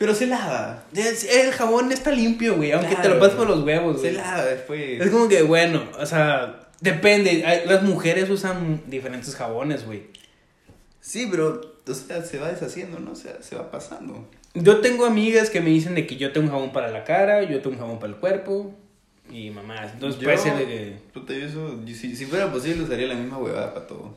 Pero 0.00 0.14
se 0.14 0.26
lava. 0.26 0.82
El 0.94 1.52
jabón 1.52 1.92
está 1.92 2.10
limpio, 2.10 2.56
güey. 2.56 2.72
Aunque 2.72 2.96
te 2.96 3.06
lo 3.10 3.20
pases 3.20 3.34
por 3.34 3.46
los 3.46 3.62
huevos, 3.62 3.96
Se 4.00 4.12
güey. 4.12 4.14
lava 4.14 4.46
después. 4.46 4.98
Es 4.98 5.10
como 5.10 5.28
que, 5.28 5.42
bueno, 5.42 5.82
o 5.98 6.06
sea, 6.06 6.70
depende. 6.80 7.44
Las 7.66 7.82
mujeres 7.82 8.30
usan 8.30 8.80
diferentes 8.86 9.36
jabones, 9.36 9.84
güey. 9.84 10.04
Sí, 11.02 11.28
pero, 11.30 11.76
o 11.86 11.94
sea, 11.94 12.22
se 12.22 12.38
va 12.38 12.48
deshaciendo, 12.50 12.98
¿no? 12.98 13.12
O 13.12 13.14
sea, 13.14 13.42
se 13.42 13.56
va 13.56 13.70
pasando. 13.70 14.26
Yo 14.54 14.80
tengo 14.80 15.04
amigas 15.04 15.50
que 15.50 15.60
me 15.60 15.68
dicen 15.68 15.94
de 15.94 16.06
que 16.06 16.16
yo 16.16 16.32
tengo 16.32 16.46
un 16.46 16.52
jabón 16.54 16.72
para 16.72 16.88
la 16.88 17.04
cara, 17.04 17.42
yo 17.42 17.60
tengo 17.60 17.74
un 17.76 17.78
jabón 17.82 17.98
para 17.98 18.14
el 18.14 18.18
cuerpo. 18.18 18.74
Y 19.30 19.50
mamás. 19.50 19.92
Entonces 19.92 20.18
Yo- 20.18 20.24
puede 20.24 20.38
ser 20.38 20.56
de 20.56 20.64
que. 20.66 20.96
Puta, 21.12 21.34
yo 21.34 21.44
eso, 21.44 21.78
si, 21.86 22.16
si 22.16 22.24
fuera 22.24 22.50
posible, 22.50 22.84
usaría 22.84 23.06
la 23.06 23.16
misma 23.16 23.36
huevada 23.36 23.74
para 23.74 23.86
todo. 23.86 24.16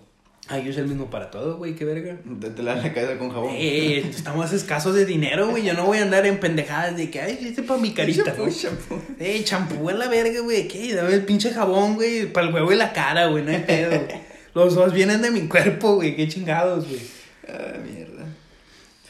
Ay, 0.50 0.64
yo 0.66 0.72
uso 0.72 0.82
el 0.82 0.88
mismo 0.88 1.10
para 1.10 1.32
todo, 1.32 1.56
güey, 1.58 1.74
qué 1.74 1.86
verga. 1.86 2.18
Te, 2.42 2.50
te 2.50 2.64
lavas 2.64 2.84
la 2.84 2.94
cabeza 2.94 3.18
con 3.18 3.32
jabón. 3.32 3.52
Eh, 3.58 4.00
estamos 4.10 4.52
escasos 4.52 4.94
de 4.94 5.06
dinero, 5.06 5.50
güey. 5.50 5.64
Yo 5.64 5.74
no 5.74 5.86
voy 5.86 6.00
a 6.00 6.02
andar 6.04 6.26
en 6.26 6.38
pendejadas 6.40 6.98
de 6.98 7.10
que, 7.10 7.22
ay, 7.22 7.40
este 7.42 7.64
para 7.64 7.80
mi 7.80 7.94
carita. 7.94 8.24
Shampoo, 8.36 8.50
shampoo. 8.50 9.02
Eh, 9.20 9.42
champú 9.46 9.90
en 9.90 10.00
la 10.00 10.10
verga, 10.10 10.42
güey. 10.42 10.68
¿Qué? 10.68 10.94
Dame 10.94 11.14
el 11.14 11.24
pinche 11.24 11.52
jabón, 11.52 11.96
güey. 11.96 12.26
Para 12.32 12.48
el 12.48 12.54
huevo 12.54 12.74
y 12.74 12.76
la 12.76 12.92
cara, 12.92 13.28
güey. 13.28 13.44
No 13.46 13.52
hay 13.52 13.60
pedo. 13.60 14.02
Los 14.54 14.76
dos 14.76 14.92
vienen 14.94 15.22
de 15.22 15.32
mi 15.32 15.48
cuerpo, 15.48 15.96
güey. 15.96 16.14
Qué 16.18 16.28
chingados, 16.28 16.90
güey. 16.90 17.00
Ah, 17.48 17.78
mierda. 17.82 18.26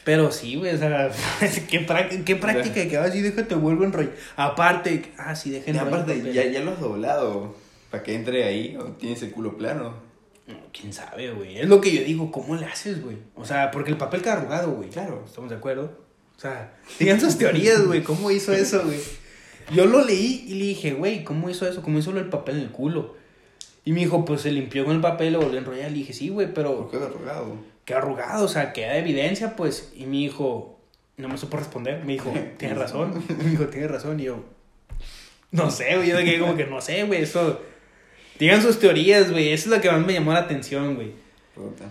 Pero 0.04 0.30
sí, 0.30 0.54
güey. 0.54 0.72
O 0.72 0.78
sea, 0.78 1.10
qué, 1.68 1.84
prá- 1.84 2.22
qué 2.24 2.36
práctica 2.36 2.86
que 2.88 2.96
así 2.96 3.22
déjate 3.22 3.56
vuelvo 3.56 3.82
a 3.82 3.86
enrollar. 3.88 4.12
Aparte, 4.36 5.06
ah, 5.18 5.34
sí, 5.34 5.50
dejen 5.50 5.78
aparte, 5.80 6.32
ya, 6.32 6.44
ya 6.46 6.60
lo 6.60 6.70
has 6.74 6.80
doblado. 6.80 7.56
Para 7.90 8.04
que 8.04 8.14
entre 8.14 8.44
ahí, 8.44 8.76
o 8.76 8.84
tienes 8.92 9.20
el 9.24 9.32
culo 9.32 9.56
plano. 9.58 10.03
No, 10.46 10.56
quién 10.72 10.92
sabe, 10.92 11.30
güey. 11.32 11.58
Es 11.58 11.68
lo 11.68 11.80
que 11.80 11.94
yo 11.94 12.02
digo. 12.02 12.30
¿Cómo 12.30 12.56
le 12.56 12.66
haces, 12.66 13.02
güey? 13.02 13.16
O 13.34 13.44
sea, 13.44 13.70
porque 13.70 13.90
el 13.90 13.96
papel 13.96 14.22
queda 14.22 14.34
arrugado, 14.34 14.72
güey. 14.72 14.90
Claro. 14.90 15.22
¿Estamos 15.26 15.50
de 15.50 15.56
acuerdo? 15.56 15.98
O 16.36 16.40
sea, 16.40 16.76
digan 16.98 17.20
sus 17.20 17.38
teorías, 17.38 17.86
güey. 17.86 18.02
¿Cómo 18.02 18.30
hizo 18.30 18.52
eso, 18.52 18.82
güey? 18.84 19.00
Yo 19.72 19.86
lo 19.86 20.04
leí 20.04 20.44
y 20.46 20.54
le 20.54 20.64
dije, 20.66 20.92
güey, 20.92 21.24
¿cómo 21.24 21.48
hizo 21.48 21.66
eso? 21.66 21.80
¿Cómo 21.80 21.98
hizo 21.98 22.12
del 22.12 22.28
papel 22.28 22.56
en 22.56 22.62
el 22.62 22.70
culo? 22.70 23.16
Y 23.86 23.92
me 23.92 24.00
dijo, 24.00 24.24
pues 24.24 24.42
se 24.42 24.50
limpió 24.50 24.84
con 24.84 24.96
el 24.96 25.00
papel, 25.00 25.34
lo 25.34 25.40
volvió 25.40 25.56
a 25.58 25.60
enrollar. 25.60 25.90
Le 25.90 25.98
dije, 25.98 26.12
sí, 26.12 26.28
güey, 26.28 26.52
pero 26.52 26.88
¿Por 26.88 26.90
qué 26.90 27.04
arrugado? 27.04 27.56
queda 27.84 27.98
arrugado, 27.98 28.44
o 28.44 28.48
sea, 28.48 28.72
queda 28.72 28.96
evidencia, 28.96 29.56
pues. 29.56 29.92
Y 29.94 30.06
me 30.06 30.16
dijo, 30.18 30.78
no 31.16 31.28
me 31.28 31.38
supo 31.38 31.56
responder. 31.56 32.04
Me 32.04 32.14
dijo, 32.14 32.32
tienes 32.58 32.78
razón. 32.78 33.24
Me 33.38 33.50
dijo, 33.50 33.66
tienes 33.66 33.90
razón. 33.90 34.20
Y 34.20 34.24
yo, 34.24 34.44
no 35.50 35.70
sé, 35.70 35.96
güey. 35.96 36.08
Yo 36.08 36.16
de 36.16 36.24
que 36.24 36.38
como 36.38 36.56
que 36.56 36.66
no 36.66 36.80
sé, 36.80 37.04
güey. 37.04 37.22
Eso. 37.22 37.60
Digan 38.38 38.60
sus 38.62 38.78
teorías, 38.78 39.30
güey. 39.30 39.52
Eso 39.52 39.68
es 39.70 39.76
lo 39.76 39.80
que 39.80 39.90
más 39.90 40.04
me 40.04 40.12
llamó 40.12 40.32
la 40.32 40.40
atención, 40.40 40.94
güey. 40.96 41.12
Puta. 41.54 41.84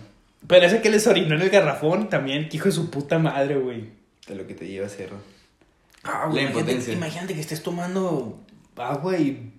Pero 0.46 0.66
ese 0.66 0.82
que 0.82 0.90
les 0.90 1.06
orinó 1.06 1.34
en 1.34 1.40
el 1.42 1.50
garrafón 1.50 2.08
también, 2.10 2.48
que 2.48 2.56
hijo 2.58 2.66
de 2.66 2.72
su 2.72 2.90
puta 2.90 3.18
madre, 3.18 3.56
güey. 3.56 3.88
De 4.28 4.34
lo 4.34 4.46
que 4.46 4.54
te 4.54 4.66
lleva 4.66 4.86
a 4.86 4.90
ser. 4.90 5.10
Ah, 6.02 6.24
La 6.24 6.26
güey, 6.26 6.42
imagínate, 6.42 6.60
impotencia. 6.72 6.92
imagínate 6.92 7.34
que 7.34 7.40
estés 7.40 7.62
tomando 7.62 8.40
agua 8.76 9.16
y 9.18 9.50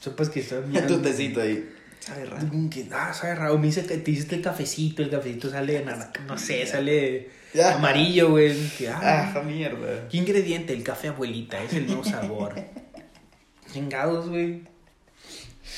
Sepas 0.00 0.30
que 0.30 0.40
estás 0.40 0.64
Tu 0.88 0.98
tecito 1.02 1.40
ahí. 1.40 1.68
Sabe 2.00 2.24
raro. 2.24 2.46
Que, 2.70 2.88
ah, 2.92 3.12
sabe 3.14 3.34
raro. 3.36 3.58
Me 3.58 3.66
dice 3.66 3.86
que 3.86 3.98
te 3.98 4.10
hiciste 4.10 4.34
el 4.34 4.42
cafecito, 4.42 5.02
el 5.02 5.10
cafecito 5.10 5.48
sale 5.50 5.72
de 5.78 5.84
naranja, 5.84 6.12
no 6.26 6.36
sé, 6.38 6.66
sale 6.66 7.28
Ya. 7.54 7.74
amarillo, 7.74 8.30
güey. 8.30 8.56
Que, 8.76 8.88
ah, 8.88 9.32
Ah, 9.36 9.42
mierda. 9.42 10.08
¿Qué 10.08 10.16
ingrediente? 10.16 10.72
El 10.72 10.82
café 10.82 11.08
abuelita, 11.08 11.62
es 11.62 11.74
el 11.74 11.86
nuevo 11.86 12.02
sabor. 12.04 12.54
Chingados, 13.72 14.28
güey. 14.28 14.62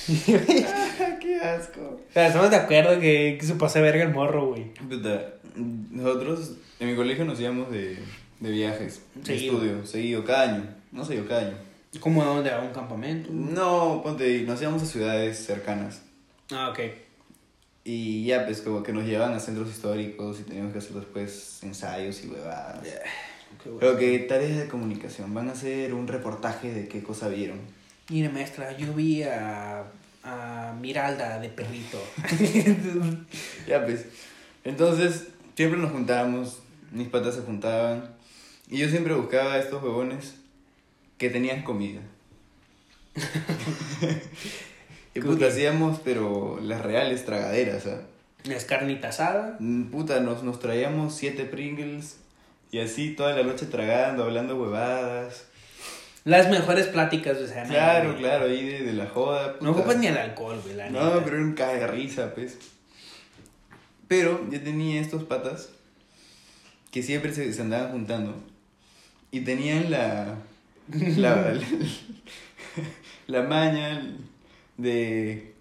Qué 1.21 1.41
asco. 1.43 1.81
O 1.81 2.13
sea, 2.13 2.27
estamos 2.29 2.51
de 2.51 2.57
acuerdo 2.57 3.01
que, 3.01 3.37
que 3.41 3.47
se 3.47 3.55
pasa 3.55 3.79
de 3.79 3.85
verga 3.85 4.05
el 4.05 4.13
morro, 4.13 4.49
güey. 4.49 4.75
Puta, 4.75 5.35
nosotros 5.57 6.53
en 6.81 6.91
mi 6.91 6.97
colegio 6.97 7.25
nos 7.25 7.41
íbamos 7.41 7.71
de, 7.71 7.99
de 8.41 8.51
viajes, 8.51 9.03
de 9.15 9.25
Seguido. 9.25 9.55
estudio, 9.55 9.87
seguido, 9.87 10.25
cada 10.25 10.53
año. 10.55 10.65
No 10.93 11.05
sé 11.05 11.17
yo, 11.17 11.27
cada 11.27 11.43
año. 11.49 11.57
¿Cómo 12.01 12.23
a 12.23 12.27
dónde? 12.27 12.51
¿A 12.51 12.61
un 12.61 12.73
campamento? 12.73 13.31
No, 13.33 14.01
ponte 14.03 14.25
ahí, 14.25 14.43
nos 14.47 14.61
íbamos 14.61 14.83
a 14.83 14.87
ciudades 14.87 15.39
cercanas. 15.39 16.03
Ah, 16.51 16.71
ok. 16.71 16.81
Y 17.85 18.25
ya, 18.25 18.45
pues, 18.47 18.61
como 18.63 18.83
que 18.83 18.93
nos 18.93 19.05
llevaban 19.05 19.35
a 19.35 19.41
centros 19.41 19.69
históricos 19.71 20.41
y 20.41 20.45
teníamos 20.45 20.73
que 20.73 20.79
hacer 20.79 20.93
después 20.93 21.63
ensayos 21.63 22.25
y 22.25 22.29
huevadas. 22.29 22.81
Qué 23.63 23.69
bueno. 23.69 23.79
Creo 23.79 23.97
que 23.97 24.19
tareas 24.21 24.57
de 24.59 24.67
comunicación. 24.69 25.33
Van 25.35 25.49
a 25.49 25.53
hacer 25.53 25.95
un 25.95 26.09
reportaje 26.09 26.73
de 26.73 26.89
qué 26.89 27.03
cosa 27.03 27.29
vieron. 27.29 27.61
Mire, 28.09 28.29
maestra, 28.29 28.77
yo 28.77 28.93
vi 28.93 29.23
a, 29.23 29.85
a 30.23 30.75
Miralda 30.81 31.41
de 31.41 31.49
perrito. 31.49 31.99
Ya, 33.67 33.85
pues. 33.85 34.07
Entonces, 34.63 35.29
siempre 35.57 35.79
nos 35.79 35.93
juntábamos, 35.93 36.59
mis 36.91 37.09
patas 37.09 37.35
se 37.35 37.43
juntaban. 37.43 38.11
Y 38.69 38.79
yo 38.79 38.89
siempre 38.89 39.15
buscaba 39.15 39.55
a 39.55 39.59
estos 39.59 39.83
huevones 39.83 40.35
que 41.19 41.31
tenían 41.31 41.63
comida. 41.63 42.01
y 45.15 45.21
puta, 45.21 45.47
hacíamos, 45.47 46.01
pero 46.01 46.59
las 46.63 46.83
reales 46.83 47.25
tragaderas, 47.25 47.87
¿ah? 47.87 48.03
Es 48.45 48.65
carnita 48.65 49.09
asada. 49.09 49.57
Mm, 49.59 49.85
Puta, 49.85 50.21
nos, 50.21 50.43
nos 50.43 50.61
traíamos 50.61 51.15
siete 51.15 51.45
Pringles 51.45 52.19
y 52.71 52.81
así 52.81 53.15
toda 53.15 53.35
la 53.35 53.43
noche 53.43 53.67
tragando, 53.67 54.25
hablando 54.25 54.61
huevadas. 54.61 55.47
Las 56.25 56.49
mejores 56.51 56.87
pláticas, 56.87 57.37
o 57.39 57.47
sea, 57.47 57.65
Claro, 57.65 58.11
güey. 58.11 58.23
claro, 58.23 58.47
ahí 58.47 58.65
de, 58.65 58.83
de 58.83 58.93
la 58.95 59.07
joda. 59.07 59.57
No 59.61 59.73
ocupas 59.73 59.99
ni 59.99 60.07
el 60.07 60.17
alcohol, 60.17 60.59
güey, 60.63 60.75
la 60.75 60.89
No, 60.91 61.05
neta. 61.05 61.25
pero 61.25 61.37
era 61.37 61.45
un 61.45 61.53
caga 61.55 61.75
de 61.75 61.87
risa, 61.89 62.35
pues. 62.35 62.57
Pero 64.09 64.49
yo 64.51 64.61
tenía 64.63 65.01
estos 65.01 65.25
patas 65.25 65.69
que 66.91 67.03
siempre 67.03 67.33
se, 67.35 67.53
se 67.53 67.61
andaban 67.63 67.93
juntando 67.93 68.43
y 69.31 69.41
tenían 69.41 69.91
la. 69.91 70.39
la, 70.89 71.61
la, 73.27 73.43
maña 73.43 74.03
de, 74.77 75.53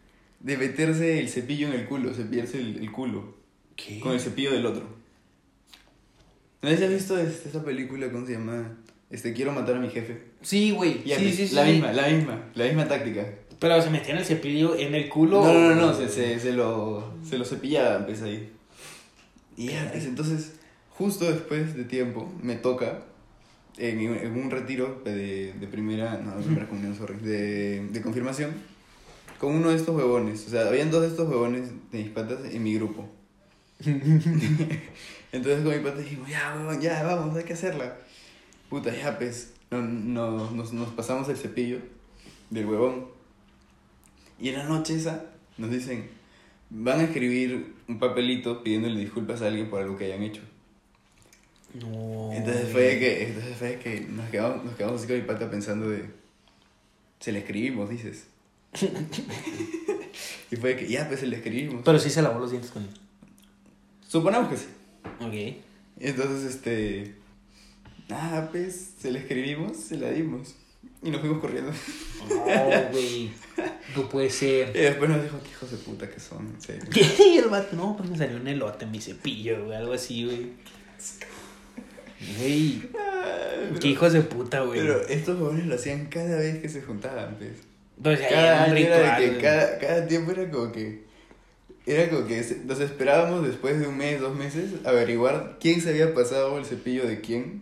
de 0.41 0.57
meterse 0.57 1.19
el 1.19 1.29
cepillo 1.29 1.67
en 1.67 1.73
el 1.73 1.85
culo, 1.87 2.13
cepillarse 2.13 2.59
el, 2.59 2.77
el 2.77 2.91
culo 2.91 3.35
¿Qué? 3.75 3.99
con 3.99 4.13
el 4.13 4.19
cepillo 4.19 4.51
del 4.51 4.65
otro. 4.65 4.85
¿No 6.61 6.69
has 6.69 6.79
visto 6.89 7.17
este- 7.17 7.49
esta 7.49 7.63
película, 7.63 8.09
cómo 8.11 8.25
se 8.25 8.33
llama? 8.33 8.77
Este, 9.13 9.31
quiero 9.31 9.51
matar 9.51 9.75
a 9.75 9.79
mi 9.79 9.89
jefe. 9.89 10.17
Sí, 10.41 10.71
güey. 10.71 10.93
Sí, 10.93 11.01
pues, 11.05 11.35
sí, 11.35 11.47
sí. 11.47 11.55
La 11.55 11.65
sí. 11.65 11.73
misma, 11.73 11.93
la 11.93 12.07
misma, 12.07 12.45
la 12.55 12.65
misma 12.65 12.87
táctica. 12.87 13.23
Pero 13.59 13.79
se 13.79 13.91
metían 13.91 14.17
el 14.17 14.25
cepillo 14.25 14.75
en 14.75 14.95
el 14.95 15.07
culo. 15.07 15.43
No, 15.43 15.53
no, 15.53 15.75
no, 15.75 15.75
no, 15.75 15.93
se, 15.93 16.09
se, 16.09 16.39
se 16.39 16.51
lo, 16.51 17.13
se 17.23 17.37
lo 17.37 17.45
cepillaba, 17.45 18.03
pues 18.07 18.23
ahí. 18.23 18.51
Y 19.55 19.67
ya, 19.67 19.87
pues, 19.91 20.05
entonces, 20.05 20.53
justo 20.89 21.31
después 21.31 21.75
de 21.75 21.83
tiempo, 21.83 22.33
me 22.41 22.55
toca, 22.55 23.03
en, 23.77 23.99
en 23.99 24.35
un 24.35 24.49
retiro 24.49 25.03
de, 25.05 25.53
de 25.53 25.67
primera, 25.67 26.17
no, 26.17 26.35
de 26.35 26.43
primera 26.43 26.67
comunión, 26.67 26.95
sorry, 26.95 27.17
de, 27.17 27.87
de 27.89 28.01
confirmación, 28.01 28.51
con 29.37 29.53
uno 29.53 29.69
de 29.69 29.75
estos 29.75 29.95
huevones. 29.95 30.47
O 30.47 30.49
sea, 30.49 30.67
habían 30.67 30.89
dos 30.89 31.03
de 31.03 31.09
estos 31.09 31.29
huevones 31.29 31.69
de 31.91 31.99
mis 31.99 32.09
patas 32.09 32.39
en 32.51 32.63
mi 32.63 32.73
grupo. 32.73 33.07
Entonces 33.85 35.63
con 35.63 35.77
mi 35.77 35.83
pata 35.83 35.99
dijimos, 35.99 36.27
ya, 36.27 36.55
huevón, 36.57 36.81
ya, 36.81 37.03
vamos, 37.03 37.37
hay 37.37 37.43
que 37.43 37.53
hacerla. 37.53 37.95
Puta, 38.73 38.91
ya, 38.91 39.19
pues, 39.19 39.53
no, 39.69 39.83
no- 39.83 40.49
nos, 40.49 40.73
nos 40.73 40.89
pasamos 40.93 41.29
el 41.29 41.37
cepillo 41.37 41.77
del 42.49 42.65
huevón. 42.65 43.05
Y 44.39 44.49
en 44.49 44.57
la 44.57 44.63
noche 44.63 44.95
esa 44.95 45.25
nos 45.59 45.69
dicen, 45.69 46.09
van 46.71 46.99
a 46.99 47.03
escribir 47.03 47.75
un 47.87 47.99
papelito 47.99 48.63
pidiéndole 48.63 48.99
disculpas 48.99 49.43
a 49.43 49.45
alguien 49.45 49.69
por 49.69 49.79
algo 49.79 49.95
que 49.95 50.05
hayan 50.05 50.23
hecho. 50.23 50.41
No. 51.75 52.31
Entonces 52.33 52.71
fue 52.71 52.97
que, 52.97 53.27
entonces 53.27 53.55
fue 53.57 53.77
que 53.77 53.99
nos 54.09 54.27
quedamos, 54.31 54.65
nos 54.65 54.73
quedamos 54.75 54.97
así 55.01 55.07
con 55.07 55.17
mi 55.17 55.21
pata 55.21 55.51
pensando 55.51 55.87
de, 55.91 56.09
se 57.19 57.31
le 57.31 57.37
escribimos, 57.37 57.91
dices. 57.91 58.25
y 60.49 60.55
fue 60.55 60.77
que, 60.77 60.87
ya, 60.87 61.07
pues 61.07 61.19
se 61.19 61.27
le 61.27 61.35
escribimos. 61.35 61.83
Pero 61.85 61.99
sí 61.99 62.09
se 62.09 62.23
lavó 62.23 62.39
los 62.39 62.49
dientes 62.49 62.71
con 62.71 62.81
él. 62.81 62.89
Suponemos 64.07 64.49
que 64.49 64.57
sí. 64.57 64.65
Ok. 65.19 65.63
Entonces, 65.99 66.55
este, 66.55 67.21
nada, 68.13 68.49
pues 68.51 68.93
se 68.99 69.11
le 69.11 69.19
escribimos, 69.19 69.77
se 69.77 69.97
la 69.97 70.09
dimos. 70.11 70.55
Y 71.01 71.09
nos 71.09 71.19
fuimos 71.19 71.39
corriendo. 71.39 71.71
No, 72.29 72.91
güey. 72.91 73.31
No 73.95 74.09
puede 74.09 74.29
ser. 74.29 74.75
Y 74.75 74.79
después 74.79 75.09
nos 75.09 75.21
dijo, 75.21 75.37
qué 75.43 75.49
hijos 75.51 75.69
de 75.69 75.77
puta 75.77 76.09
que 76.09 76.19
son, 76.19 76.47
en 76.47 76.61
serio. 76.61 76.83
¿Qué? 76.91 77.05
Y 77.33 77.37
el 77.37 77.49
vato, 77.49 77.75
no, 77.75 77.95
pues 77.95 78.09
me 78.09 78.17
salió 78.17 78.37
un 78.37 78.47
elote 78.47 78.85
en 78.85 78.91
mi 78.91 79.01
cepillo, 79.01 79.65
güey, 79.65 79.77
algo 79.77 79.93
así, 79.93 80.25
güey. 80.25 80.53
Güey, 82.37 82.81
qué 83.79 83.87
hijos 83.89 84.13
de 84.13 84.21
puta, 84.21 84.61
güey. 84.61 84.79
Pero 84.79 85.05
estos 85.07 85.37
jóvenes 85.37 85.67
lo 85.67 85.75
hacían 85.75 86.07
cada 86.07 86.37
vez 86.37 86.59
que 86.59 86.69
se 86.69 86.81
juntaban, 86.81 87.35
pues. 87.37 87.51
Pues 88.01 88.19
ya 88.21 88.29
Cada 88.29 88.65
era 88.65 88.71
un 88.71 88.77
año 88.77 88.85
era 88.85 88.97
ritual, 88.97 89.21
de 89.21 89.29
que 89.29 89.43
cada, 89.43 89.77
cada 89.77 90.07
tiempo 90.07 90.31
era 90.31 90.49
como 90.49 90.71
que. 90.71 91.03
Era 91.85 92.09
como 92.09 92.25
que 92.25 92.43
nos 92.65 92.79
esperábamos 92.79 93.45
después 93.45 93.79
de 93.79 93.87
un 93.87 93.97
mes, 93.97 94.21
dos 94.21 94.35
meses, 94.35 94.71
averiguar 94.85 95.57
quién 95.59 95.81
se 95.81 95.89
había 95.89 96.13
pasado 96.13 96.57
el 96.57 96.65
cepillo 96.65 97.05
de 97.05 97.19
quién 97.19 97.61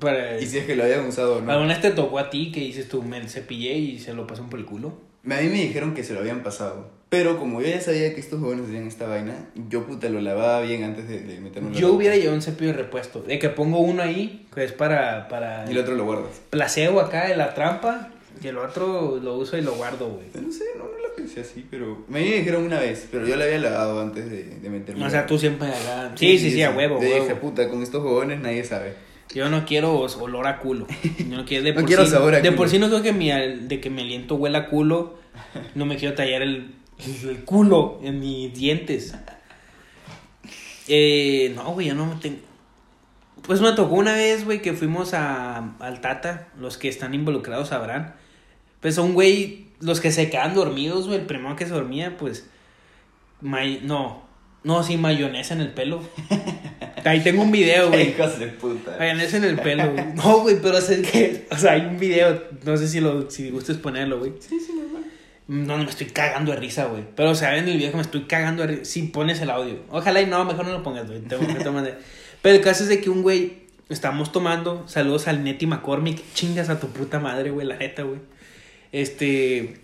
Para... 0.00 0.40
y 0.40 0.46
si 0.46 0.58
es 0.58 0.64
que 0.66 0.76
lo 0.76 0.84
habían 0.84 1.06
usado 1.06 1.36
o 1.38 1.40
no. 1.42 1.50
¿Alguna 1.52 1.74
vez 1.74 1.80
te 1.82 1.90
tocó 1.90 2.18
a 2.18 2.30
ti 2.30 2.50
que 2.52 2.60
dices 2.60 2.88
tú, 2.88 3.02
me 3.02 3.26
cepillé 3.28 3.74
y 3.74 3.98
se 3.98 4.14
lo 4.14 4.26
pasan 4.26 4.48
por 4.48 4.58
el 4.58 4.64
culo? 4.66 4.88
A 5.24 5.28
mí 5.40 5.48
me 5.48 5.62
dijeron 5.62 5.94
que 5.94 6.02
se 6.04 6.14
lo 6.14 6.20
habían 6.20 6.42
pasado. 6.42 6.90
Pero 7.08 7.38
como 7.38 7.60
yo 7.60 7.68
ya 7.68 7.80
sabía 7.80 8.14
que 8.14 8.20
estos 8.20 8.40
jóvenes 8.40 8.66
hacían 8.68 8.86
esta 8.86 9.06
vaina, 9.06 9.34
yo 9.68 9.84
puta 9.86 10.08
lo 10.08 10.20
lavaba 10.22 10.62
bien 10.62 10.82
antes 10.82 11.06
de, 11.06 11.20
de 11.20 11.40
meterme 11.40 11.70
la 11.70 11.76
Yo 11.76 11.88
boca. 11.88 11.96
hubiera 11.98 12.16
llevado 12.16 12.34
un 12.36 12.42
cepillo 12.42 12.70
de 12.72 12.78
repuesto. 12.78 13.20
De 13.22 13.38
que 13.38 13.50
pongo 13.50 13.80
uno 13.80 14.02
ahí, 14.02 14.46
que 14.54 14.64
es 14.64 14.72
para, 14.72 15.28
para 15.28 15.66
Y 15.68 15.72
el 15.72 15.78
otro 15.78 15.94
lo 15.94 16.04
guardas. 16.06 16.40
placebo 16.48 17.00
acá 17.00 17.28
de 17.28 17.36
la 17.36 17.52
trampa, 17.52 18.08
y 18.42 18.46
el 18.48 18.56
otro 18.56 19.20
lo 19.22 19.36
uso 19.36 19.58
y 19.58 19.60
lo 19.60 19.74
guardo, 19.74 20.08
güey. 20.08 20.26
No 20.42 20.50
sé, 20.50 20.64
no, 20.78 20.84
no 20.84 21.06
lo 21.06 21.14
pensé 21.14 21.42
así, 21.42 21.66
pero... 21.70 22.02
Me 22.08 22.20
dijeron 22.20 22.64
una 22.64 22.80
vez, 22.80 23.06
pero 23.12 23.26
yo 23.26 23.36
la 23.36 23.44
había 23.44 23.58
lavado 23.58 24.00
antes 24.00 24.30
de, 24.30 24.44
de 24.44 24.70
meterme. 24.70 25.04
O 25.04 25.10
sea, 25.10 25.26
tú 25.26 25.38
siempre 25.38 25.68
acá. 25.68 26.12
Sí, 26.16 26.38
sí, 26.38 26.50
sí, 26.50 26.62
a 26.62 26.70
huevo, 26.70 26.98
huevo. 26.98 27.14
dije, 27.24 27.34
puta, 27.36 27.68
con 27.68 27.82
estos 27.82 28.02
jóvenes 28.02 28.40
nadie 28.40 28.64
sabe. 28.64 28.94
Yo 29.34 29.48
no 29.48 29.64
quiero 29.64 29.98
olor 30.00 30.46
a 30.46 30.58
culo. 30.58 30.86
Yo 31.18 31.36
no 31.36 31.44
quiero 31.44 31.64
de 31.64 31.70
No 31.74 31.80
por 31.80 31.86
quiero 31.86 32.04
sí, 32.04 32.10
sabor 32.10 32.34
a 32.34 32.40
De 32.40 32.48
culo. 32.48 32.56
por 32.56 32.68
sí 32.68 32.78
no 32.78 32.88
creo 32.88 33.02
que 33.02 33.12
mi, 33.12 33.30
de 33.30 33.80
que 33.80 33.90
mi 33.90 34.02
aliento 34.02 34.34
huela 34.36 34.58
a 34.58 34.66
culo. 34.68 35.18
No 35.74 35.86
me 35.86 35.96
quiero 35.96 36.14
tallar 36.14 36.42
el, 36.42 36.74
el 37.24 37.44
culo 37.44 37.98
en 38.02 38.20
mis 38.20 38.52
dientes. 38.54 39.14
Eh, 40.88 41.52
no, 41.54 41.72
güey, 41.72 41.88
yo 41.88 41.94
no 41.94 42.06
me 42.06 42.14
tengo. 42.16 42.38
Pues 43.42 43.60
me 43.60 43.72
tocó 43.72 43.94
una 43.96 44.14
vez, 44.14 44.44
güey, 44.44 44.62
que 44.62 44.72
fuimos 44.72 45.14
a, 45.14 45.74
al 45.80 46.00
Tata. 46.00 46.48
Los 46.60 46.78
que 46.78 46.88
están 46.88 47.14
involucrados 47.14 47.68
sabrán. 47.68 48.14
Pues 48.80 48.94
son, 48.96 49.14
güey, 49.14 49.66
los 49.80 50.00
que 50.00 50.12
se 50.12 50.28
quedan 50.30 50.54
dormidos, 50.54 51.06
güey. 51.06 51.20
El 51.20 51.26
primero 51.26 51.56
que 51.56 51.66
se 51.66 51.72
dormía, 51.72 52.16
pues. 52.16 52.48
may- 53.40 53.80
no, 53.82 54.22
no, 54.64 54.82
sí, 54.82 54.96
mayonesa 54.96 55.54
en 55.54 55.60
el 55.60 55.70
pelo. 55.72 56.00
Ahí 57.04 57.20
tengo 57.20 57.42
un 57.42 57.50
video, 57.50 57.88
güey. 57.88 58.10
Hijos 58.16 58.38
de 58.38 58.46
puta. 58.46 58.96
Mayonesa 58.98 59.36
en 59.38 59.44
el 59.44 59.58
pelo, 59.58 59.90
güey. 59.92 60.04
No, 60.14 60.40
güey, 60.40 60.60
pero 60.62 60.78
es 60.78 60.86
que, 60.86 61.46
o 61.50 61.56
sea, 61.56 61.72
hay 61.72 61.80
un 61.82 61.98
video, 61.98 62.42
no 62.64 62.76
sé 62.76 62.86
si 62.88 63.00
lo, 63.00 63.28
si 63.30 63.50
gustes 63.50 63.76
ponerlo, 63.78 64.18
güey. 64.20 64.32
Sí, 64.38 64.58
sí, 64.60 64.72
normal. 64.74 65.04
No, 65.48 65.76
no, 65.76 65.84
me 65.84 65.90
estoy 65.90 66.06
cagando 66.06 66.52
de 66.52 66.58
risa, 66.58 66.84
güey. 66.86 67.02
Pero, 67.16 67.30
o 67.30 67.34
sea, 67.34 67.56
en 67.58 67.66
el 67.68 67.76
video 67.76 67.90
que 67.90 67.96
me 67.96 68.02
estoy 68.02 68.22
cagando 68.22 68.62
de 68.62 68.68
risa. 68.68 68.84
Si 68.84 69.02
pones 69.04 69.40
el 69.40 69.50
audio. 69.50 69.80
Ojalá 69.90 70.22
y 70.22 70.26
no, 70.26 70.44
mejor 70.44 70.64
no 70.66 70.72
lo 70.72 70.82
pongas, 70.84 71.08
güey. 71.08 71.20
Te- 71.22 71.36
te- 71.36 71.54
te 71.54 71.70
mandé. 71.70 71.94
Pero 72.40 72.54
el 72.56 72.60
caso 72.62 72.84
es 72.84 72.88
de 72.88 73.00
que 73.00 73.10
un 73.10 73.22
güey, 73.22 73.64
estamos 73.88 74.30
tomando, 74.30 74.84
saludos 74.86 75.26
al 75.26 75.42
Neti 75.42 75.66
McCormick. 75.66 76.22
Chingas 76.34 76.68
a 76.70 76.78
tu 76.78 76.86
puta 76.88 77.18
madre, 77.18 77.50
güey, 77.50 77.66
la 77.66 77.76
neta, 77.76 78.02
güey. 78.04 78.20
Este. 78.92 79.74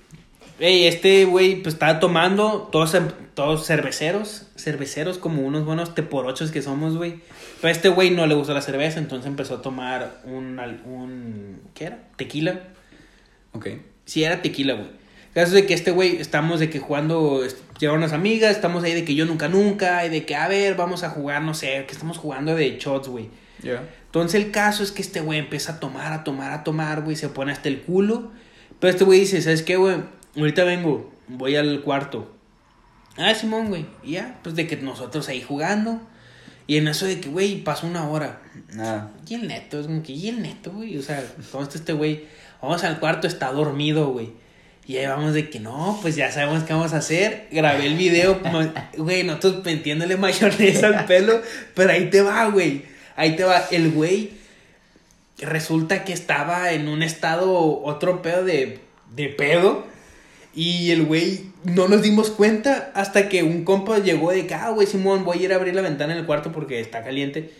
Ey, 0.60 0.88
este 0.88 1.24
güey, 1.24 1.62
pues 1.62 1.74
estaba 1.74 2.00
tomando, 2.00 2.68
todos, 2.72 2.96
todos 3.34 3.64
cerveceros, 3.64 4.46
cerveceros 4.56 5.18
como 5.18 5.42
unos 5.42 5.64
buenos 5.64 5.94
teporochos 5.94 6.50
que 6.50 6.62
somos, 6.62 6.96
güey. 6.96 7.20
Pero 7.60 7.68
a 7.68 7.70
este 7.70 7.88
güey 7.88 8.10
no 8.10 8.26
le 8.26 8.34
gustó 8.34 8.54
la 8.54 8.60
cerveza, 8.60 8.98
entonces 8.98 9.28
empezó 9.28 9.56
a 9.56 9.62
tomar 9.62 10.20
un, 10.24 10.58
un 10.84 11.60
¿qué 11.74 11.84
era? 11.84 11.98
Tequila. 12.16 12.60
Ok. 13.52 13.68
Sí, 14.04 14.24
era 14.24 14.42
tequila, 14.42 14.74
güey. 14.74 14.86
El 14.86 15.34
caso 15.34 15.46
es 15.48 15.52
de 15.52 15.66
que 15.66 15.74
este 15.74 15.92
güey, 15.92 16.16
estamos 16.16 16.58
de 16.58 16.70
que 16.70 16.80
jugando, 16.80 17.42
llegaron 17.78 18.00
unas 18.00 18.12
amigas, 18.12 18.50
estamos 18.50 18.82
ahí 18.82 18.94
de 18.94 19.04
que 19.04 19.14
yo 19.14 19.26
nunca 19.26 19.48
nunca, 19.48 20.04
y 20.06 20.08
de 20.08 20.26
que, 20.26 20.34
a 20.34 20.48
ver, 20.48 20.74
vamos 20.74 21.04
a 21.04 21.10
jugar, 21.10 21.42
no 21.42 21.54
sé, 21.54 21.84
que 21.86 21.92
estamos 21.92 22.18
jugando 22.18 22.56
de 22.56 22.78
shots, 22.78 23.06
güey. 23.06 23.28
Ya. 23.62 23.84
Entonces 24.06 24.42
el 24.42 24.50
caso 24.50 24.82
es 24.82 24.90
que 24.90 25.02
este 25.02 25.20
güey 25.20 25.38
empieza 25.38 25.74
a 25.74 25.80
tomar, 25.80 26.12
a 26.12 26.24
tomar, 26.24 26.50
a 26.50 26.64
tomar, 26.64 27.02
güey, 27.02 27.14
se 27.14 27.28
pone 27.28 27.52
hasta 27.52 27.68
el 27.68 27.82
culo, 27.82 28.32
Pero 28.80 28.90
este 28.90 29.04
güey 29.04 29.20
dice, 29.20 29.40
¿sabes 29.40 29.62
qué, 29.62 29.76
güey? 29.76 29.98
Ahorita 30.38 30.64
vengo, 30.64 31.12
voy 31.26 31.56
al 31.56 31.80
cuarto. 31.82 32.34
Ah, 33.16 33.34
Simón, 33.34 33.68
güey. 33.68 33.86
Y 34.02 34.12
ya, 34.12 34.38
pues 34.42 34.54
de 34.54 34.66
que 34.66 34.76
nosotros 34.76 35.28
ahí 35.28 35.42
jugando. 35.42 36.00
Y 36.66 36.76
en 36.76 36.86
eso 36.86 37.06
de 37.06 37.18
que, 37.20 37.28
güey, 37.28 37.64
pasó 37.64 37.86
una 37.86 38.08
hora. 38.08 38.40
Nada. 38.72 39.10
Y 39.26 39.34
el 39.34 39.48
neto, 39.48 39.80
es 39.80 39.86
como 39.86 40.02
que, 40.02 40.12
y 40.12 40.28
el 40.28 40.42
neto, 40.42 40.70
güey. 40.70 40.96
O 40.96 41.02
sea, 41.02 41.24
¿cómo 41.50 41.64
está 41.64 41.78
este 41.78 41.92
güey? 41.92 42.26
Vamos 42.62 42.84
al 42.84 43.00
cuarto, 43.00 43.26
está 43.26 43.50
dormido, 43.50 44.08
güey. 44.10 44.30
Y 44.86 44.96
ahí 44.96 45.06
vamos 45.06 45.34
de 45.34 45.50
que 45.50 45.60
no, 45.60 45.98
pues 46.00 46.16
ya 46.16 46.32
sabemos 46.32 46.64
qué 46.64 46.72
vamos 46.72 46.94
a 46.94 46.98
hacer. 46.98 47.48
Grabé 47.50 47.86
el 47.86 47.96
video, 47.96 48.40
güey, 48.96 49.24
nosotros 49.24 49.64
metiéndole 49.64 50.16
mayonesa 50.16 50.86
al 50.86 51.04
pelo. 51.06 51.42
Pero 51.74 51.90
ahí 51.90 52.08
te 52.10 52.22
va, 52.22 52.46
güey. 52.46 52.84
Ahí 53.16 53.36
te 53.36 53.44
va. 53.44 53.64
El 53.70 53.90
güey 53.90 54.32
resulta 55.38 56.04
que 56.04 56.12
estaba 56.12 56.72
en 56.72 56.88
un 56.88 57.02
estado, 57.02 57.82
otro 57.82 58.22
pedo 58.22 58.44
de, 58.44 58.80
de 59.14 59.28
pedo. 59.28 59.84
Y 60.58 60.90
el 60.90 61.04
güey 61.04 61.52
no 61.62 61.86
nos 61.86 62.02
dimos 62.02 62.30
cuenta 62.30 62.90
hasta 62.96 63.28
que 63.28 63.44
un 63.44 63.62
compa 63.62 64.00
llegó 64.00 64.32
de 64.32 64.44
que, 64.48 64.54
ah, 64.54 64.70
güey, 64.70 64.88
Simón, 64.88 65.24
voy 65.24 65.38
a 65.38 65.42
ir 65.42 65.52
a 65.52 65.54
abrir 65.54 65.72
la 65.72 65.82
ventana 65.82 66.14
en 66.14 66.18
el 66.18 66.26
cuarto 66.26 66.50
porque 66.50 66.80
está 66.80 67.04
caliente. 67.04 67.52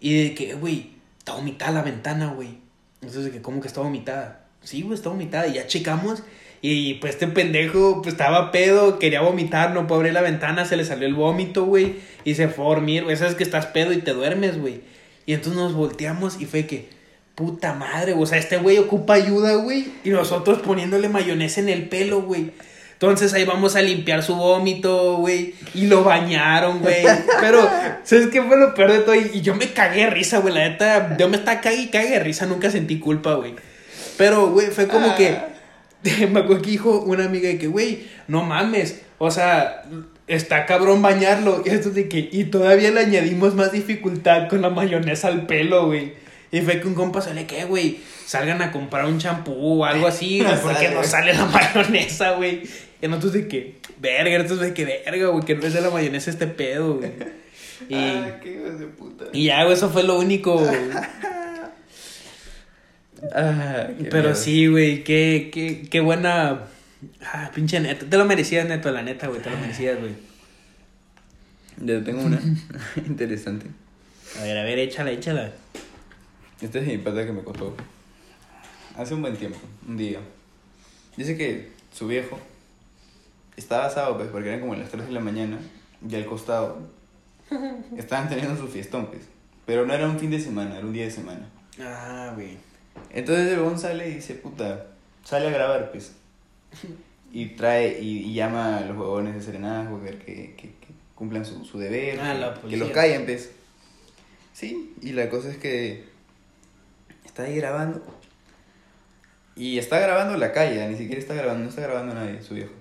Y 0.00 0.20
de 0.20 0.34
que, 0.34 0.54
güey, 0.54 0.90
está 1.16 1.34
vomitada 1.34 1.70
la 1.70 1.82
ventana, 1.82 2.32
güey. 2.34 2.58
Entonces, 3.02 3.26
de 3.26 3.30
que, 3.30 3.40
¿cómo 3.40 3.60
que 3.60 3.68
está 3.68 3.82
vomitada? 3.82 4.46
Sí, 4.64 4.82
güey, 4.82 4.94
está 4.94 5.10
vomitada. 5.10 5.46
Y 5.46 5.52
ya 5.52 5.68
checamos. 5.68 6.24
Y 6.60 6.94
pues 6.94 7.14
este 7.14 7.28
pendejo, 7.28 8.02
pues 8.02 8.14
estaba 8.14 8.50
pedo, 8.50 8.98
quería 8.98 9.20
vomitar, 9.20 9.72
no 9.72 9.86
pudo 9.86 9.98
abrir 9.98 10.12
la 10.12 10.20
ventana, 10.20 10.64
se 10.64 10.76
le 10.76 10.84
salió 10.84 11.06
el 11.06 11.14
vómito, 11.14 11.66
güey. 11.66 11.98
Y 12.24 12.34
se 12.34 12.48
fue 12.48 12.64
a 12.64 12.68
dormir, 12.70 13.04
güey. 13.04 13.16
Sabes 13.16 13.36
que 13.36 13.44
estás 13.44 13.66
pedo 13.66 13.92
y 13.92 13.98
te 13.98 14.12
duermes, 14.12 14.58
güey. 14.58 14.80
Y 15.24 15.34
entonces 15.34 15.54
nos 15.54 15.74
volteamos 15.74 16.40
y 16.40 16.46
fue 16.46 16.66
que, 16.66 16.88
puta 17.40 17.72
madre, 17.72 18.12
o 18.12 18.26
sea, 18.26 18.36
este 18.36 18.58
güey 18.58 18.76
ocupa 18.76 19.14
ayuda, 19.14 19.54
güey. 19.54 19.86
Y 20.04 20.10
nosotros 20.10 20.58
poniéndole 20.58 21.08
mayonesa 21.08 21.60
en 21.60 21.70
el 21.70 21.88
pelo, 21.88 22.20
güey. 22.20 22.50
Entonces 22.92 23.32
ahí 23.32 23.46
vamos 23.46 23.76
a 23.76 23.80
limpiar 23.80 24.22
su 24.22 24.36
vómito, 24.36 25.16
güey. 25.16 25.54
Y 25.72 25.86
lo 25.86 26.04
bañaron, 26.04 26.80
güey. 26.80 27.02
Pero, 27.40 27.66
¿sabes 28.04 28.26
qué 28.26 28.42
fue 28.42 28.58
lo 28.58 28.74
peor 28.74 28.92
de 28.92 28.98
todo? 28.98 29.14
Y 29.14 29.40
yo 29.40 29.54
me 29.54 29.72
cagué 29.72 30.02
de 30.02 30.10
risa, 30.10 30.40
güey. 30.40 30.52
La 30.52 30.68
neta, 30.68 31.16
yo 31.18 31.30
me 31.30 31.38
estaba 31.38 31.62
cague 31.62 31.80
y 31.80 31.88
cague 31.88 32.10
de 32.10 32.18
risa. 32.18 32.44
Nunca 32.44 32.70
sentí 32.70 32.98
culpa, 32.98 33.32
güey. 33.36 33.54
Pero, 34.18 34.50
güey, 34.50 34.66
fue 34.66 34.86
como 34.86 35.16
que. 35.16 35.38
Me 36.30 36.40
acuerdo 36.40 36.60
que 36.60 36.70
dijo 36.72 37.00
una 37.00 37.24
amiga 37.24 37.48
de 37.48 37.56
que, 37.56 37.68
güey, 37.68 38.06
no 38.28 38.42
mames. 38.42 39.00
O 39.16 39.30
sea, 39.30 39.84
está 40.26 40.66
cabrón 40.66 41.00
bañarlo. 41.00 41.62
Y 41.64 41.70
esto 41.70 41.88
de 41.88 42.06
que. 42.06 42.28
Y 42.30 42.44
todavía 42.44 42.90
le 42.90 43.00
añadimos 43.00 43.54
más 43.54 43.72
dificultad 43.72 44.46
con 44.50 44.60
la 44.60 44.68
mayonesa 44.68 45.28
al 45.28 45.46
pelo, 45.46 45.86
güey. 45.86 46.12
Y 46.52 46.60
fue 46.62 46.80
que 46.80 46.88
un 46.88 46.94
compa 46.94 47.20
sale 47.20 47.46
que, 47.46 47.64
güey, 47.64 47.98
salgan 48.26 48.60
a 48.62 48.72
comprar 48.72 49.04
un 49.06 49.18
champú 49.18 49.52
o 49.82 49.84
algo 49.84 50.06
así, 50.08 50.40
güey, 50.42 50.60
porque 50.62 50.88
no 50.90 51.04
sale 51.04 51.32
la 51.32 51.44
mayonesa, 51.74 52.32
güey. 52.32 52.62
Y 53.02 53.06
nosotros 53.08 53.32
de 53.34 53.48
que, 53.48 53.76
verga, 53.98 54.34
entonces 54.36 54.60
de 54.68 54.74
que, 54.74 54.84
verga, 54.84 55.28
güey, 55.28 55.44
que 55.44 55.54
no 55.54 55.66
es 55.66 55.72
de 55.72 55.80
la 55.80 55.90
mayonesa 55.90 56.30
este 56.30 56.46
pedo, 56.46 56.94
güey. 56.96 57.10
Y, 57.88 57.94
Ah, 57.94 58.38
qué 58.42 58.50
de 58.58 58.86
puta. 58.88 59.24
y 59.32 59.44
ya, 59.46 59.62
güey, 59.64 59.72
eso 59.74 59.88
fue 59.88 60.02
lo 60.02 60.18
único, 60.18 60.58
güey. 60.58 60.76
Ah, 63.34 63.86
qué 63.98 64.04
Pero 64.04 64.24
miedo. 64.30 64.34
sí, 64.34 64.66
güey, 64.66 65.02
qué, 65.04 65.50
qué, 65.52 65.86
qué 65.90 66.00
buena. 66.00 66.64
Ah, 67.24 67.50
pinche 67.54 67.80
neto. 67.80 68.06
Te 68.06 68.16
lo 68.18 68.24
merecías, 68.26 68.66
neto, 68.68 68.90
la 68.90 69.02
neta, 69.02 69.28
güey, 69.28 69.40
te 69.40 69.48
lo 69.50 69.56
merecías, 69.56 69.98
güey. 69.98 70.12
Yo 71.78 72.02
tengo 72.04 72.22
una 72.22 72.38
interesante. 73.06 73.66
A 74.38 74.42
ver, 74.42 74.58
a 74.58 74.64
ver, 74.64 74.78
échala, 74.78 75.10
échala. 75.10 75.50
Este 76.60 76.78
es 76.80 76.86
mi 76.86 76.98
pata 76.98 77.24
que 77.24 77.32
me 77.32 77.42
contó. 77.42 77.74
Hace 78.96 79.14
un 79.14 79.22
buen 79.22 79.36
tiempo, 79.36 79.58
un 79.88 79.96
día. 79.96 80.20
Dice 81.16 81.36
que 81.36 81.70
su 81.92 82.06
viejo 82.06 82.38
estaba 83.56 83.86
asado, 83.86 84.16
pues, 84.16 84.28
porque 84.28 84.48
eran 84.48 84.60
como 84.60 84.74
las 84.74 84.90
3 84.90 85.06
de 85.06 85.12
la 85.12 85.20
mañana, 85.20 85.58
y 86.08 86.14
al 86.14 86.26
costado 86.26 86.78
estaban 87.96 88.28
teniendo 88.28 88.56
su 88.56 88.68
fiestón, 88.68 89.06
pues. 89.06 89.22
Pero 89.66 89.86
no 89.86 89.94
era 89.94 90.08
un 90.08 90.18
fin 90.18 90.30
de 90.30 90.40
semana, 90.40 90.76
era 90.76 90.86
un 90.86 90.92
día 90.92 91.04
de 91.04 91.10
semana. 91.10 91.48
Ah, 91.80 92.32
güey. 92.34 92.56
Entonces 93.10 93.52
el 93.52 93.60
bon 93.60 93.78
sale 93.78 94.08
y 94.08 94.14
dice, 94.14 94.34
puta, 94.34 94.86
sale 95.24 95.48
a 95.48 95.50
grabar, 95.50 95.90
pues. 95.92 96.12
Y 97.32 97.50
trae, 97.50 98.00
y, 98.02 98.24
y 98.28 98.34
llama 98.34 98.78
a 98.78 98.80
los 98.80 98.96
huevones 98.98 99.34
de 99.36 99.40
serenazgo, 99.40 100.02
que, 100.02 100.18
que, 100.18 100.54
que, 100.56 100.66
que 100.68 100.86
cumplan 101.14 101.44
su, 101.44 101.64
su 101.64 101.78
deber, 101.78 102.18
Ah, 102.20 102.32
que- 102.32 102.38
la 102.40 102.54
que 102.54 102.60
policía. 102.60 102.84
los 102.84 102.92
callen, 102.92 103.24
pues. 103.24 103.52
Sí, 104.52 104.94
y 105.00 105.12
la 105.12 105.30
cosa 105.30 105.48
es 105.48 105.56
que 105.56 106.06
está 107.30 107.44
ahí 107.44 107.56
grabando. 107.56 108.02
Y 109.54 109.78
está 109.78 110.00
grabando 110.00 110.36
la 110.36 110.52
calle, 110.52 110.86
ni 110.88 110.96
siquiera 110.96 111.20
está 111.20 111.34
grabando, 111.34 111.62
no 111.64 111.70
está 111.70 111.82
grabando 111.82 112.12
nadie, 112.14 112.42
su 112.42 112.54
viejo. 112.54 112.72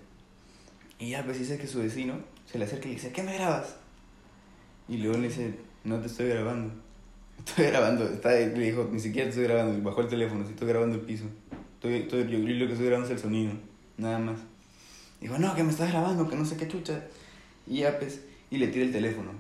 Y 0.98 1.12
ya, 1.12 1.24
pues 1.24 1.40
dice 1.40 1.58
que 1.58 1.68
su 1.68 1.80
vecino 1.80 2.16
se 2.46 2.58
le 2.58 2.66
acerca 2.66 2.86
y 2.86 2.90
le 2.90 2.96
dice, 2.96 3.12
¿qué 3.12 3.22
me 3.22 3.36
grabas? 3.36 3.76
Y 4.88 4.98
luego 4.98 5.20
le 5.20 5.28
dice, 5.28 5.54
no 5.84 6.00
te 6.00 6.08
estoy 6.08 6.30
grabando. 6.30 6.74
Estoy 7.38 7.68
grabando, 7.68 8.06
está, 8.06 8.32
le 8.32 8.50
dijo, 8.50 8.90
ni 8.92 9.00
siquiera 9.00 9.26
te 9.26 9.30
estoy 9.30 9.46
grabando, 9.46 9.78
y 9.78 9.82
bajó 9.82 10.02
el 10.02 10.08
teléfono, 10.08 10.44
sí 10.46 10.52
estoy 10.52 10.68
grabando 10.68 10.96
el 10.96 11.02
piso. 11.02 11.26
Estoy, 11.76 11.96
estoy, 11.96 12.28
yo 12.30 12.38
lo 12.40 12.66
que 12.66 12.74
estoy 12.74 12.88
grabando 12.88 13.08
es 13.08 13.12
el 13.16 13.20
sonido, 13.20 13.54
nada 13.98 14.18
más. 14.18 14.40
Dijo, 15.22 15.38
no, 15.38 15.56
que 15.56 15.64
me 15.64 15.70
estás 15.70 15.92
grabando, 15.92 16.28
que 16.28 16.36
no 16.36 16.44
sé 16.44 16.58
qué 16.58 16.68
chucha. 16.68 17.04
Y 17.68 17.80
ya, 17.80 18.00
pues, 18.00 18.22
y 18.50 18.58
le 18.58 18.68
tira 18.68 18.86
el 18.86 18.92
teléfono. 18.92 19.32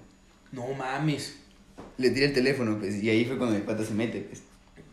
No 0.51 0.71
mames. 0.73 1.39
Le 1.97 2.11
tira 2.11 2.27
el 2.27 2.33
teléfono, 2.33 2.77
pues, 2.77 3.03
y 3.03 3.09
ahí 3.09 3.25
fue 3.25 3.37
cuando 3.37 3.57
mi 3.57 3.63
pata 3.63 3.83
se 3.83 3.93
mete, 3.93 4.21
pues. 4.21 4.43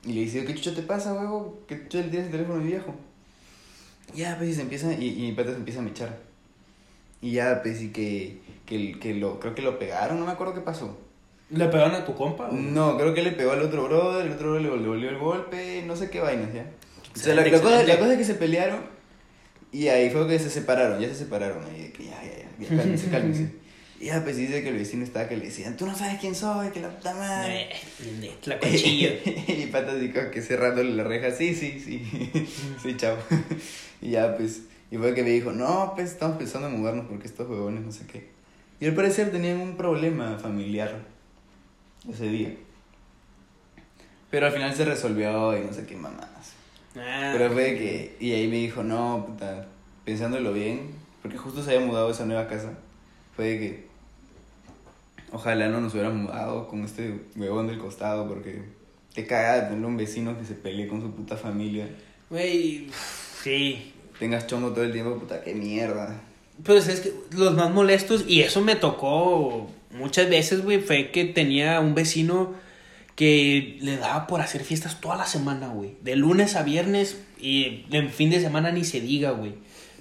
Y 0.07 0.13
le 0.13 0.21
dice, 0.23 0.45
¿qué 0.45 0.55
chucha 0.55 0.75
te 0.75 0.83
pasa, 0.83 1.13
huevo? 1.13 1.59
¿Qué 1.67 1.83
chucha 1.83 1.99
le 1.99 2.11
tiras 2.11 2.27
el 2.27 2.33
teléfono 2.33 2.61
a 2.61 2.63
mi 2.63 2.69
viejo? 2.69 2.95
Y 4.15 4.21
ya, 4.21 4.37
pues, 4.39 4.51
y 4.51 4.55
se 4.55 4.63
empieza, 4.63 4.93
y, 4.93 5.09
y 5.09 5.23
mi 5.23 5.33
pata 5.33 5.51
se 5.51 5.57
empieza 5.57 5.81
a 5.81 5.83
mechar. 5.83 6.19
Y 7.21 7.33
ya, 7.33 7.61
pues, 7.63 7.83
y 7.83 7.89
que, 7.91 8.39
que, 8.65 8.99
que 8.99 9.15
lo, 9.15 9.41
creo 9.41 9.55
que 9.55 9.63
lo 9.63 9.79
pegaron, 9.79 10.21
no 10.21 10.27
me 10.27 10.33
acuerdo 10.33 10.55
qué 10.55 10.61
pasó. 10.61 10.97
¿Le 11.51 11.67
pegaron 11.67 11.95
a 11.95 12.05
tu 12.05 12.15
compa? 12.15 12.49
No, 12.53 12.97
creo 12.97 13.15
que 13.15 13.23
le 13.23 13.33
pegó 13.33 13.53
al 13.53 13.63
otro 13.63 13.85
brother, 13.85 14.27
el 14.27 14.33
otro 14.33 14.53
brother 14.53 14.63
le, 14.63 14.77
le 14.81 14.89
volvió 14.89 15.09
el 15.09 15.19
golpe, 15.19 15.83
no 15.87 15.97
sé 15.97 16.09
qué 16.11 16.21
vainas, 16.21 16.53
¿ya? 16.55 16.67
O 17.15 17.19
sea, 17.19 17.35
la, 17.35 17.45
la 17.45 17.61
cosa, 17.61 17.83
la 17.83 17.99
cosa 17.99 18.13
es 18.13 18.19
que 18.19 18.25
se 18.25 18.35
pelearon 18.35 18.81
y 19.73 19.89
ahí 19.89 20.11
fue 20.11 20.27
que 20.27 20.39
se 20.39 20.51
separaron, 20.51 21.01
ya 21.01 21.09
se 21.09 21.15
separaron, 21.15 21.63
ahí 21.65 21.93
que 21.97 22.05
ya, 22.05 22.23
ya, 22.23 22.39
ya, 22.39 22.69
ya, 22.69 22.77
cálmese, 22.77 23.11
cálmese. 23.11 23.53
Y 23.99 24.07
ya, 24.07 24.23
pues 24.23 24.37
dice 24.37 24.63
que 24.63 24.69
el 24.69 24.77
vecino 24.77 25.05
estaba 25.05 25.27
que 25.29 25.37
le 25.37 25.47
decían, 25.47 25.77
tú 25.77 25.87
no 25.87 25.95
sabes 25.97 26.21
quién 26.21 26.35
soy, 26.35 26.69
que 26.69 26.81
la 26.81 26.91
puta 26.91 27.15
madre. 27.15 27.69
Eh, 28.01 28.35
La 28.45 28.59
cuchilla. 28.59 29.11
y 29.49 29.67
patas 29.73 29.99
dijo 30.01 30.21
que 30.31 30.43
cerrándole 30.43 30.91
la 30.91 31.05
reja, 31.05 31.31
sí, 31.31 31.55
sí, 31.55 31.81
sí, 31.83 32.03
sí, 32.83 32.97
chao. 32.97 33.17
y 34.03 34.11
ya, 34.11 34.37
pues, 34.37 34.63
y 34.91 34.99
fue 34.99 35.15
que 35.15 35.23
me 35.23 35.31
dijo, 35.31 35.53
no, 35.53 35.93
pues 35.95 36.11
estamos 36.13 36.37
pensando 36.37 36.69
en 36.69 36.79
mudarnos 36.79 37.07
porque 37.07 37.27
estos 37.27 37.49
huevones 37.49 37.85
no 37.85 37.93
sé 37.93 38.07
qué. 38.07 38.29
Y 38.81 38.87
al 38.87 38.95
parecer 38.95 39.33
tenían 39.33 39.61
un 39.61 39.77
problema 39.77 40.39
familiar 40.39 41.03
ese 42.09 42.29
día. 42.29 42.55
Pero 44.31 44.47
al 44.47 44.53
final 44.53 44.75
se 44.75 44.85
resolvió 44.85 45.57
y 45.57 45.65
no 45.65 45.73
sé 45.73 45.87
qué 45.87 45.97
mamadas. 45.97 46.53
Ah, 46.97 47.33
Pero 47.37 47.51
fue 47.53 47.77
que, 47.77 48.17
y 48.21 48.33
ahí 48.33 48.49
me 48.49 48.57
dijo, 48.57 48.83
no, 48.83 49.25
puta, 49.27 49.67
pensándolo 50.05 50.53
bien, 50.53 50.91
porque 51.23 51.39
justo 51.39 51.63
se 51.63 51.75
había 51.75 51.87
mudado 51.87 52.09
a 52.09 52.11
esa 52.11 52.27
nueva 52.27 52.47
casa, 52.49 52.73
fue 53.37 53.45
de 53.47 53.59
que 53.59 53.87
ojalá 55.33 55.69
no 55.69 55.81
nos 55.81 55.93
hubiéramos 55.93 56.23
mudado 56.23 56.67
con 56.69 56.85
este 56.85 57.21
huevón 57.37 57.67
del 57.67 57.79
costado, 57.79 58.27
porque 58.29 58.63
te 59.15 59.27
caga 59.27 59.69
tener 59.69 59.85
un 59.85 59.97
vecino 59.97 60.39
que 60.39 60.45
se 60.45 60.55
pelee 60.55 60.89
con 60.89 61.01
su 61.03 61.11
puta 61.13 61.37
familia, 61.37 61.89
Güey, 62.29 62.89
sí. 63.43 63.93
tengas 64.19 64.47
chongo 64.47 64.71
todo 64.73 64.83
el 64.85 64.93
tiempo, 64.93 65.17
puta, 65.19 65.43
qué 65.43 65.55
mierda. 65.55 66.21
Pero 66.65 66.79
es 66.79 67.01
que 67.01 67.13
los 67.37 67.55
más 67.55 67.71
molestos, 67.71 68.25
y 68.27 68.41
eso 68.41 68.63
me 68.63 68.75
tocó 68.77 69.71
muchas 69.93 70.29
veces, 70.29 70.63
güey, 70.65 70.81
fue 70.81 71.11
que 71.11 71.25
tenía 71.25 71.81
un 71.81 71.95
vecino 71.95 72.55
que 73.15 73.79
le 73.81 73.97
daba 73.97 74.27
por 74.27 74.41
hacer 74.41 74.63
fiestas 74.65 75.01
toda 75.01 75.17
la 75.17 75.27
semana, 75.27 75.69
güey. 75.69 75.97
De 76.03 76.17
lunes 76.17 76.57
a 76.57 76.63
viernes 76.63 77.19
y 77.41 77.85
en 77.91 78.11
fin 78.11 78.31
de 78.31 78.41
semana 78.41 78.73
ni 78.73 78.85
se 78.85 79.01
diga, 79.01 79.31
güey. 79.31 79.55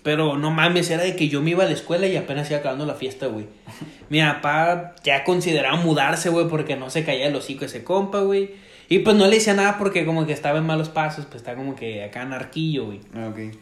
Pero 0.05 0.37
no 0.37 0.51
mames, 0.51 0.91
era 0.91 1.01
de 1.01 1.15
que 1.15 1.29
yo 1.29 1.41
me 1.41 1.49
iba 1.49 1.63
a 1.63 1.65
la 1.65 1.73
escuela 1.73 2.05
y 2.05 2.15
apenas 2.15 2.47
iba 2.51 2.59
acabando 2.59 2.85
la 2.85 2.93
fiesta, 2.93 3.25
güey. 3.25 3.47
Mi 4.09 4.21
papá 4.21 4.93
ya 5.03 5.23
consideraba 5.23 5.77
mudarse, 5.77 6.29
güey, 6.29 6.47
porque 6.47 6.75
no 6.75 6.91
se 6.91 7.03
caía 7.03 7.25
el 7.25 7.35
hocico 7.35 7.65
ese 7.65 7.83
compa, 7.83 8.19
güey. 8.19 8.51
Y 8.87 8.99
pues 8.99 9.15
no 9.15 9.25
le 9.25 9.37
decía 9.37 9.55
nada 9.55 9.79
porque 9.79 10.05
como 10.05 10.27
que 10.27 10.33
estaba 10.33 10.59
en 10.59 10.65
malos 10.67 10.89
pasos, 10.89 11.25
pues 11.25 11.37
está 11.37 11.55
como 11.55 11.75
que 11.75 12.03
acá 12.03 12.21
anarquillo, 12.21 12.85
güey. 12.85 12.99
Ah, 13.15 13.29
ok. 13.31 13.55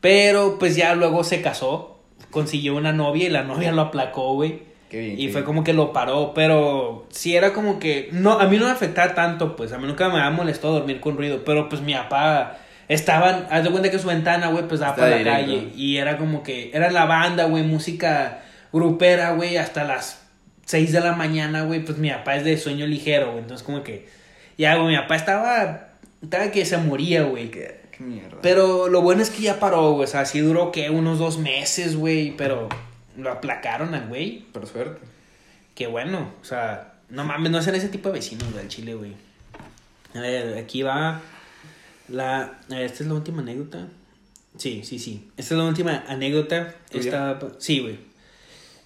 Pero 0.00 0.58
pues 0.58 0.74
ya 0.74 0.94
luego 0.94 1.22
se 1.22 1.42
casó, 1.42 1.98
consiguió 2.30 2.76
una 2.76 2.94
novia 2.94 3.26
y 3.26 3.30
la 3.30 3.42
novia 3.42 3.70
lo 3.70 3.82
aplacó, 3.82 4.32
güey. 4.32 4.62
Qué 4.88 5.00
bien. 5.00 5.20
Y 5.20 5.26
qué 5.26 5.32
fue 5.32 5.40
bien. 5.42 5.44
como 5.44 5.64
que 5.64 5.74
lo 5.74 5.92
paró, 5.92 6.32
pero 6.34 7.06
sí 7.10 7.36
era 7.36 7.52
como 7.52 7.78
que 7.78 8.08
no 8.10 8.40
a 8.40 8.46
mí 8.46 8.56
no 8.56 8.64
me 8.64 8.70
afectaba 8.70 9.14
tanto, 9.14 9.54
pues 9.54 9.70
a 9.74 9.76
mí 9.76 9.86
nunca 9.86 10.08
me 10.08 10.22
ha 10.22 10.30
molestado 10.30 10.72
dormir 10.72 11.00
con 11.00 11.18
ruido, 11.18 11.44
pero 11.44 11.68
pues 11.68 11.82
mi 11.82 11.92
papá 11.92 12.56
estaban, 12.88 13.46
haz 13.50 13.64
de 13.64 13.70
cuenta 13.70 13.90
que 13.90 13.98
su 13.98 14.08
ventana, 14.08 14.48
güey, 14.48 14.66
pues 14.68 14.80
daba 14.80 14.96
para 14.96 15.18
la 15.18 15.24
calle 15.24 15.70
y 15.76 15.96
era 15.96 16.16
como 16.18 16.42
que 16.42 16.70
era 16.72 16.90
la 16.90 17.06
banda, 17.06 17.44
güey, 17.44 17.62
música 17.62 18.42
grupera, 18.72 19.32
güey, 19.32 19.56
hasta 19.56 19.84
las 19.84 20.22
6 20.66 20.92
de 20.92 21.00
la 21.00 21.12
mañana, 21.12 21.62
güey, 21.62 21.84
pues 21.84 21.98
mi 21.98 22.10
papá 22.10 22.36
es 22.36 22.44
de 22.44 22.56
sueño 22.56 22.86
ligero, 22.86 23.32
güey, 23.32 23.38
entonces 23.42 23.64
como 23.64 23.82
que 23.82 24.08
ya, 24.56 24.76
güey, 24.76 24.88
mi 24.88 24.96
papá 24.96 25.16
estaba 25.16 25.94
estaba 26.24 26.50
que 26.50 26.64
se 26.64 26.76
moría, 26.78 27.24
güey. 27.24 27.50
Qué, 27.50 27.80
Qué 27.92 28.02
mierda. 28.02 28.38
Pero 28.42 28.88
lo 28.88 29.02
bueno 29.02 29.22
es 29.22 29.30
que 29.30 29.42
ya 29.42 29.60
paró, 29.60 29.92
güey. 29.92 30.04
O 30.04 30.06
sea, 30.06 30.24
sí 30.24 30.40
duró, 30.40 30.72
¿qué? 30.72 30.90
Unos 30.90 31.18
dos 31.18 31.38
meses, 31.38 31.96
güey. 31.96 32.36
Pero 32.36 32.68
lo 33.16 33.30
aplacaron 33.30 33.94
al 33.94 34.08
güey. 34.08 34.40
Por 34.52 34.66
suerte. 34.66 35.00
Qué 35.74 35.86
bueno. 35.86 36.32
O 36.40 36.44
sea, 36.44 36.94
no 37.08 37.24
mames, 37.24 37.52
no 37.52 37.62
sean 37.62 37.76
ese 37.76 37.88
tipo 37.88 38.08
de 38.08 38.16
vecinos 38.16 38.54
del 38.54 38.68
Chile, 38.68 38.94
güey. 38.94 39.12
A 40.14 40.20
ver, 40.20 40.58
aquí 40.58 40.82
va 40.82 41.20
la... 42.08 42.60
esta 42.70 43.02
es 43.02 43.06
la 43.08 43.14
última 43.14 43.42
anécdota. 43.42 43.88
Sí, 44.56 44.82
sí, 44.84 44.98
sí. 44.98 45.28
Esta 45.36 45.54
es 45.54 45.58
la 45.58 45.64
última 45.66 46.04
anécdota. 46.08 46.74
Esta... 46.92 47.38
Sí, 47.58 47.80
güey. 47.80 47.98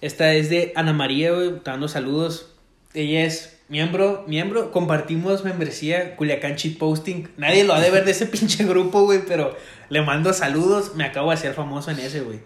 Esta 0.01 0.33
es 0.33 0.49
de 0.49 0.73
Ana 0.75 0.93
María, 0.93 1.31
güey. 1.31 1.59
Te 1.59 1.71
dando 1.71 1.87
saludos. 1.87 2.49
Ella 2.93 3.25
es 3.25 3.59
miembro, 3.67 4.23
miembro. 4.27 4.71
Compartimos 4.71 5.43
membresía 5.43 6.15
Culiacán 6.15 6.55
Cheat 6.55 6.77
Posting. 6.77 7.27
Nadie 7.37 7.63
lo 7.63 7.73
ha 7.73 7.81
de 7.81 7.91
ver 7.91 8.05
de 8.05 8.11
ese 8.11 8.25
pinche 8.27 8.65
grupo, 8.65 9.03
güey. 9.03 9.25
Pero 9.27 9.55
le 9.89 10.01
mando 10.01 10.33
saludos. 10.33 10.95
Me 10.95 11.03
acabo 11.03 11.29
de 11.29 11.35
hacer 11.35 11.53
famoso 11.53 11.91
en 11.91 11.99
ese, 11.99 12.21
güey. 12.21 12.39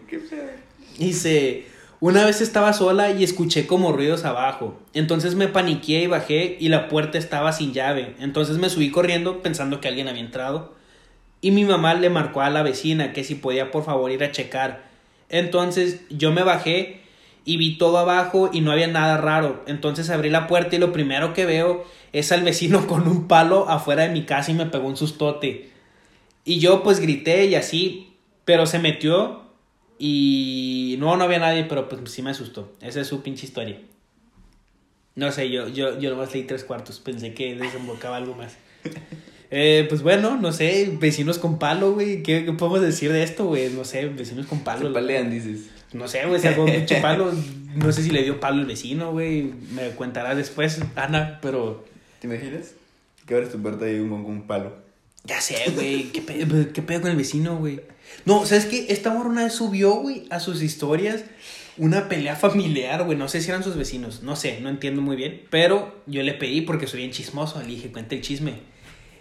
Dice, 0.98 1.66
una 2.06 2.26
vez 2.26 2.42
estaba 2.42 2.74
sola 2.74 3.12
y 3.12 3.24
escuché 3.24 3.66
como 3.66 3.94
ruidos 3.94 4.26
abajo. 4.26 4.78
Entonces 4.94 5.36
me 5.36 5.48
paniqué 5.48 6.02
y 6.02 6.08
bajé 6.08 6.58
y 6.60 6.68
la 6.68 6.90
puerta 6.90 7.18
estaba 7.18 7.54
sin 7.54 7.72
llave. 7.72 8.14
Entonces 8.20 8.58
me 8.58 8.70
subí 8.70 8.92
corriendo 8.92 9.42
pensando 9.42 9.80
que 9.80 9.88
alguien 9.88 10.10
había 10.10 10.20
entrado. 10.20 10.74
Y 11.40 11.52
mi 11.52 11.64
mamá 11.64 11.94
le 11.94 12.10
marcó 12.10 12.42
a 12.42 12.50
la 12.50 12.62
vecina 12.62 13.14
que 13.14 13.24
si 13.24 13.36
podía 13.36 13.72
por 13.72 13.86
favor 13.86 14.12
ir 14.12 14.22
a 14.22 14.34
checar. 14.34 14.84
Entonces 15.30 16.02
yo 16.10 16.34
me 16.34 16.44
bajé 16.44 17.00
y 17.46 17.56
vi 17.56 17.78
todo 17.78 17.98
abajo 17.98 18.50
y 18.52 18.60
no 18.60 18.74
había 18.74 18.88
nada 18.88 19.16
raro. 19.16 19.64
Entonces 19.66 20.10
abrí 20.10 20.30
la 20.30 20.48
puerta 20.48 20.76
y 20.76 20.80
lo 20.80 20.92
primero 20.92 21.34
que 21.34 21.46
veo 21.46 21.86
es 22.12 22.34
al 22.34 22.44
vecino 22.44 22.86
con 22.88 23.08
un 23.08 23.30
palo 23.30 23.70
afuera 23.70 24.04
de 24.04 24.10
mi 24.10 24.24
casa 24.24 24.52
y 24.52 24.56
me 24.56 24.66
pegó 24.66 24.90
un 24.90 24.98
sustote. 24.98 25.70
Y 26.44 26.60
yo 26.60 26.84
pues 26.84 27.00
grité 27.00 27.46
y 27.46 27.56
así, 27.56 28.18
pero 28.44 28.66
se 28.66 28.80
metió 28.80 29.43
y 30.00 30.96
no, 31.00 31.16
no 31.18 31.24
había 31.24 31.40
nadie, 31.40 31.66
pero 31.66 31.88
pues 31.90 32.12
sí 32.12 32.22
me 32.22 32.32
asustó. 32.32 32.74
Esa 32.82 33.02
es 33.02 33.08
su 33.08 33.22
pinche 33.22 33.46
historia. 33.46 33.80
No 35.16 35.32
sé, 35.32 35.50
yo, 35.50 35.68
yo, 35.68 36.00
yo 36.00 36.10
nomás 36.10 36.34
leí 36.34 36.44
tres 36.44 36.64
cuartos, 36.64 37.00
pensé 37.00 37.34
que 37.34 37.56
desembocaba 37.56 38.18
algo 38.18 38.36
más. 38.36 38.58
Eh, 39.56 39.86
pues 39.88 40.02
bueno, 40.02 40.36
no 40.36 40.52
sé, 40.52 40.98
vecinos 41.00 41.38
con 41.38 41.60
palo, 41.60 41.94
güey. 41.94 42.24
¿Qué, 42.24 42.44
qué 42.44 42.54
podemos 42.54 42.82
decir 42.82 43.12
de 43.12 43.22
esto, 43.22 43.46
güey? 43.46 43.70
No 43.70 43.86
sé, 43.86 44.08
vecinos 44.08 44.48
con 44.48 44.64
palo. 44.64 44.88
Se 44.88 44.92
palean, 44.92 45.30
dices. 45.30 45.70
No 45.94 46.08
sé, 46.08 46.26
güey, 46.26 46.42
sacó 46.42 46.64
un 46.64 46.72
pinche 46.76 47.00
palo. 47.02 47.32
No 47.76 47.92
sé 47.92 48.02
si 48.02 48.10
le 48.10 48.24
dio 48.24 48.40
palo 48.40 48.62
el 48.62 48.66
vecino, 48.66 49.12
güey. 49.12 49.54
Me 49.76 49.92
contará 49.92 50.34
después, 50.34 50.82
Ana, 50.96 51.38
pero. 51.40 51.86
¿Te 52.20 52.26
imaginas? 52.26 52.74
Que 53.28 53.36
abres 53.36 53.52
tu 53.52 53.62
puerta 53.62 53.88
y 53.88 53.94
hay 53.94 54.00
un 54.00 54.10
con 54.10 54.26
un 54.26 54.48
palo. 54.48 54.76
Ya 55.24 55.40
sé, 55.40 55.70
güey. 55.76 56.12
¿Qué 56.12 56.22
pedo, 56.22 56.74
¿Qué 56.74 56.82
pedo 56.82 57.02
con 57.02 57.12
el 57.12 57.18
vecino, 57.18 57.58
güey? 57.58 57.80
No, 58.26 58.46
¿sabes 58.46 58.66
qué? 58.66 58.88
Esta 58.90 59.12
morra 59.12 59.30
una 59.30 59.44
vez 59.44 59.54
subió, 59.54 59.96
güey, 59.96 60.26
a 60.30 60.40
sus 60.40 60.62
historias 60.62 61.24
una 61.78 62.08
pelea 62.08 62.36
familiar, 62.36 63.04
güey. 63.04 63.18
No 63.18 63.28
sé 63.28 63.42
si 63.42 63.50
eran 63.50 63.64
sus 63.64 63.76
vecinos. 63.76 64.22
No 64.24 64.36
sé, 64.36 64.60
no 64.62 64.70
entiendo 64.70 65.02
muy 65.02 65.16
bien. 65.16 65.42
Pero 65.50 66.02
yo 66.06 66.22
le 66.24 66.34
pedí 66.34 66.62
porque 66.62 66.88
soy 66.88 67.00
bien 67.00 67.12
chismoso. 67.12 67.60
Le 67.62 67.68
dije, 67.68 67.92
cuente 67.92 68.16
el 68.16 68.22
chisme. 68.22 68.60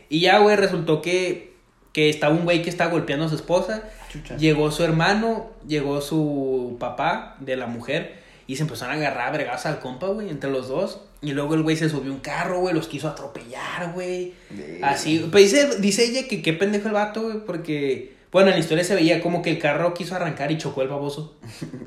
Y 0.09 0.21
ya, 0.21 0.39
güey, 0.39 0.57
resultó 0.57 1.01
que, 1.01 1.55
que 1.93 2.11
estaba 2.11 2.35
un 2.35 2.45
güey 2.45 2.63
que 2.63 2.71
estaba 2.71 2.91
golpeando 2.91 3.25
a 3.27 3.29
su 3.29 3.37
esposa. 3.37 3.85
Chucha. 4.11 4.37
Llegó 4.37 4.71
su 4.71 4.85
hermano, 4.85 5.51
llegó 5.67 6.01
su 6.01 6.77
papá 6.79 7.37
de 7.41 7.57
la 7.57 7.67
mujer 7.67 8.21
y 8.47 8.57
se 8.57 8.63
empezaron 8.63 8.95
a 8.95 8.99
agarrar 8.99 9.29
a 9.29 9.33
bregadas 9.33 9.65
al 9.65 9.81
compa, 9.81 10.09
güey, 10.09 10.29
entre 10.29 10.51
los 10.51 10.69
dos. 10.69 11.01
Y 11.23 11.33
luego 11.33 11.55
el 11.55 11.63
güey 11.63 11.77
se 11.77 11.89
subió 11.89 12.11
a 12.11 12.15
un 12.15 12.21
carro, 12.21 12.61
güey, 12.61 12.75
los 12.75 12.89
quiso 12.89 13.09
atropellar, 13.09 13.93
güey. 13.95 14.35
Así, 14.83 15.27
pues 15.31 15.53
dice, 15.53 15.81
dice 15.81 16.05
ella 16.05 16.29
que 16.29 16.43
qué 16.43 16.53
pendejo 16.53 16.89
el 16.89 16.95
vato, 16.95 17.23
güey, 17.23 17.39
porque, 17.47 18.17
bueno, 18.33 18.49
en 18.49 18.55
la 18.55 18.61
historia 18.61 18.83
se 18.83 18.95
veía 18.95 19.21
como 19.21 19.43
que 19.43 19.51
el 19.51 19.59
carro 19.59 19.93
quiso 19.93 20.17
arrancar 20.17 20.51
y 20.51 20.59
chocó 20.59 20.83
el 20.83 20.89
baboso. 20.89 21.39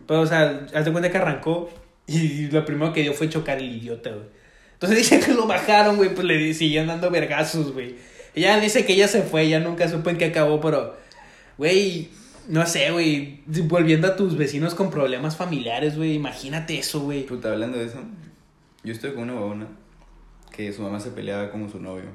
Pero, 0.07 0.21
o 0.21 0.27
sea, 0.27 0.67
haz 0.73 0.85
de 0.85 0.91
cuenta 0.91 1.11
que 1.11 1.17
arrancó 1.17 1.69
y 2.07 2.47
lo 2.47 2.63
primero 2.63 2.93
que 2.93 3.01
dio 3.01 3.13
fue 3.13 3.29
chocar 3.29 3.57
el 3.57 3.75
idiota, 3.75 4.11
güey. 4.11 4.27
Entonces 4.73 4.97
dice 4.99 5.19
que 5.19 5.33
lo 5.33 5.47
bajaron, 5.47 5.97
güey, 5.97 6.13
pues 6.13 6.25
le 6.27 6.53
siguieron 6.53 6.87
dando 6.87 7.09
vergazos, 7.09 7.73
güey. 7.73 7.95
Ella 8.35 8.59
dice 8.59 8.85
que 8.85 8.93
ella 8.93 9.07
se 9.07 9.23
fue, 9.23 9.49
ya 9.49 9.59
nunca 9.59 9.89
supo 9.89 10.09
en 10.09 10.17
qué 10.17 10.25
acabó, 10.25 10.61
pero, 10.61 10.95
güey, 11.57 12.09
no 12.47 12.65
sé, 12.67 12.91
güey, 12.91 13.41
volviendo 13.63 14.07
a 14.07 14.15
tus 14.15 14.37
vecinos 14.37 14.75
con 14.75 14.91
problemas 14.91 15.35
familiares, 15.37 15.97
güey, 15.97 16.13
imagínate 16.13 16.77
eso, 16.77 16.99
güey. 16.99 17.25
Puta, 17.25 17.53
hablando 17.53 17.79
de 17.79 17.85
eso, 17.85 17.99
yo 18.83 18.93
estoy 18.93 19.13
con 19.13 19.23
una 19.23 19.33
babona 19.33 19.67
que 20.55 20.71
su 20.71 20.83
mamá 20.83 20.99
se 20.99 21.09
peleaba 21.11 21.49
con 21.49 21.71
su 21.71 21.79
novio. 21.79 22.09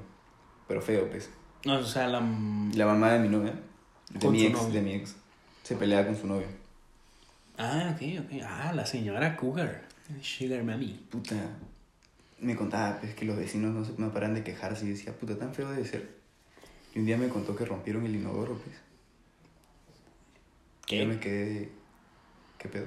Pero 0.69 0.81
feo, 0.81 1.11
pues. 1.11 1.31
No, 1.65 1.79
o 1.79 1.85
sea, 1.85 2.07
la... 2.07 2.21
La 2.75 2.87
mamá 2.87 3.13
de 3.13 3.19
mi 3.19 3.29
novia, 3.29 3.55
de 4.11 4.29
mi 4.29 4.45
ex, 4.45 4.53
novio. 4.53 4.75
de 4.75 4.83
mi 4.83 4.95
ex, 4.95 5.15
se 5.63 5.77
peleaba 5.77 6.07
con 6.07 6.17
su 6.17 6.27
novio. 6.27 6.47
Ah, 7.59 7.95
ok, 7.95 8.25
ok. 8.25 8.43
Ah, 8.45 8.73
la 8.75 8.87
señora 8.87 9.37
Cougar. 9.37 9.83
Sugar 10.23 10.65
Mami. 10.65 11.07
Puta, 11.11 11.37
me 12.41 12.57
contaba 12.57 12.99
pues, 12.99 13.15
que 13.15 13.25
los 13.25 13.37
vecinos 13.37 13.73
no 13.73 13.85
se 13.85 13.93
no 13.99 14.13
paran 14.13 14.35
de 14.35 14.43
quejarse 14.43 14.87
y 14.87 14.91
decía, 14.91 15.13
puta, 15.13 15.39
tan 15.39 15.55
feo 15.55 15.71
debe 15.71 15.87
ser. 15.87 16.09
Y 16.95 16.99
un 16.99 17.07
día 17.07 17.17
me 17.17 17.29
contó 17.29 17.55
que 17.55 17.65
rompieron 17.65 18.05
el 18.07 18.17
inodoro, 18.17 18.59
pues. 18.59 18.77
¿Qué? 20.87 20.99
Yo 20.99 21.07
me 21.07 21.21
quedé. 21.21 21.71
¿Qué 22.59 22.69
pedo? 22.69 22.87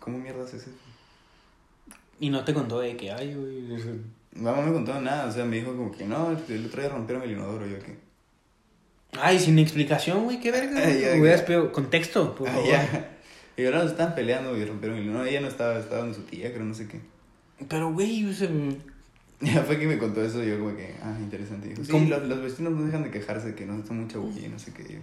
¿Cómo 0.00 0.18
mierdas 0.18 0.52
es 0.54 0.62
eso? 0.62 0.76
Y 2.18 2.30
no 2.30 2.44
te 2.44 2.52
contó 2.52 2.80
de 2.80 2.96
que, 2.96 3.12
ay, 3.12 3.34
güey. 3.34 4.02
Mamá 4.34 4.62
me 4.62 4.72
contó 4.72 5.00
nada, 5.00 5.26
o 5.26 5.32
sea, 5.32 5.44
me 5.44 5.56
dijo 5.56 5.76
como 5.76 5.92
que 5.92 6.04
no, 6.04 6.30
el 6.30 6.66
otro 6.66 6.80
día 6.80 6.90
rompieron 6.90 7.22
el 7.22 7.32
inodoro, 7.32 7.66
yo 7.66 7.78
que. 7.78 7.96
Ay, 9.12 9.38
sin 9.38 9.58
explicación, 9.58 10.24
güey, 10.24 10.40
qué 10.40 10.50
verga. 10.50 10.80
Hubieras 11.20 11.42
pedido 11.42 11.70
contexto, 11.72 12.34
por 12.34 12.48
favor. 12.48 12.66
ya. 12.66 13.08
Y 13.56 13.64
ahora 13.66 13.82
se 13.82 13.88
estaban 13.88 14.14
peleando 14.14 14.56
y 14.56 14.64
rompieron 14.64 14.98
el 14.98 15.04
inodoro. 15.04 15.26
Ella 15.26 15.40
no 15.42 15.48
estaba, 15.48 15.78
estaba 15.78 16.00
con 16.02 16.14
su 16.14 16.22
tía, 16.22 16.52
creo, 16.52 16.64
no 16.64 16.74
sé 16.74 16.88
qué. 16.88 17.00
Pero, 17.68 17.92
güey, 17.92 18.24
o 18.24 18.32
sea, 18.32 18.48
Ya 19.40 19.62
fue 19.64 19.78
que 19.78 19.86
me 19.86 19.98
contó 19.98 20.24
eso, 20.24 20.42
yo 20.42 20.58
como 20.58 20.74
que, 20.74 20.94
ah, 21.02 21.14
interesante. 21.20 21.68
Dijo, 21.68 21.84
sí, 21.84 22.06
los, 22.06 22.22
los 22.26 22.42
vecinos 22.42 22.72
no 22.72 22.84
dejan 22.86 23.02
de 23.02 23.10
quejarse 23.10 23.54
que 23.54 23.66
no 23.66 23.78
está 23.78 23.92
mucha 23.92 24.18
bulla 24.18 24.46
y 24.46 24.48
no 24.48 24.58
sé 24.58 24.72
qué. 24.72 24.84
Yo, 24.84 24.98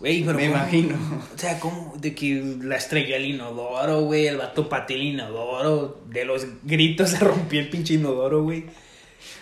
güey, 0.00 0.22
pero. 0.24 0.36
me 0.36 0.44
¿cómo? 0.46 0.56
imagino. 0.56 0.96
O 1.34 1.38
sea, 1.38 1.58
como 1.58 1.96
de 1.98 2.14
que 2.14 2.56
la 2.62 2.76
estrelló 2.76 3.16
el 3.16 3.24
inodoro, 3.24 4.02
güey, 4.02 4.26
el 4.26 4.36
vato 4.36 4.68
pateó 4.68 4.96
el 4.96 5.02
inodoro, 5.04 6.02
de 6.10 6.24
los 6.26 6.46
gritos 6.64 7.10
se 7.12 7.18
rompió 7.20 7.60
el 7.60 7.70
pinche 7.70 7.94
inodoro, 7.94 8.42
güey. 8.42 8.64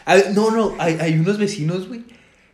A 0.04 0.14
ver, 0.14 0.32
No, 0.34 0.50
no, 0.52 0.74
hay, 0.78 0.96
hay 1.00 1.14
unos 1.14 1.36
vecinos, 1.38 1.88
güey, 1.88 2.04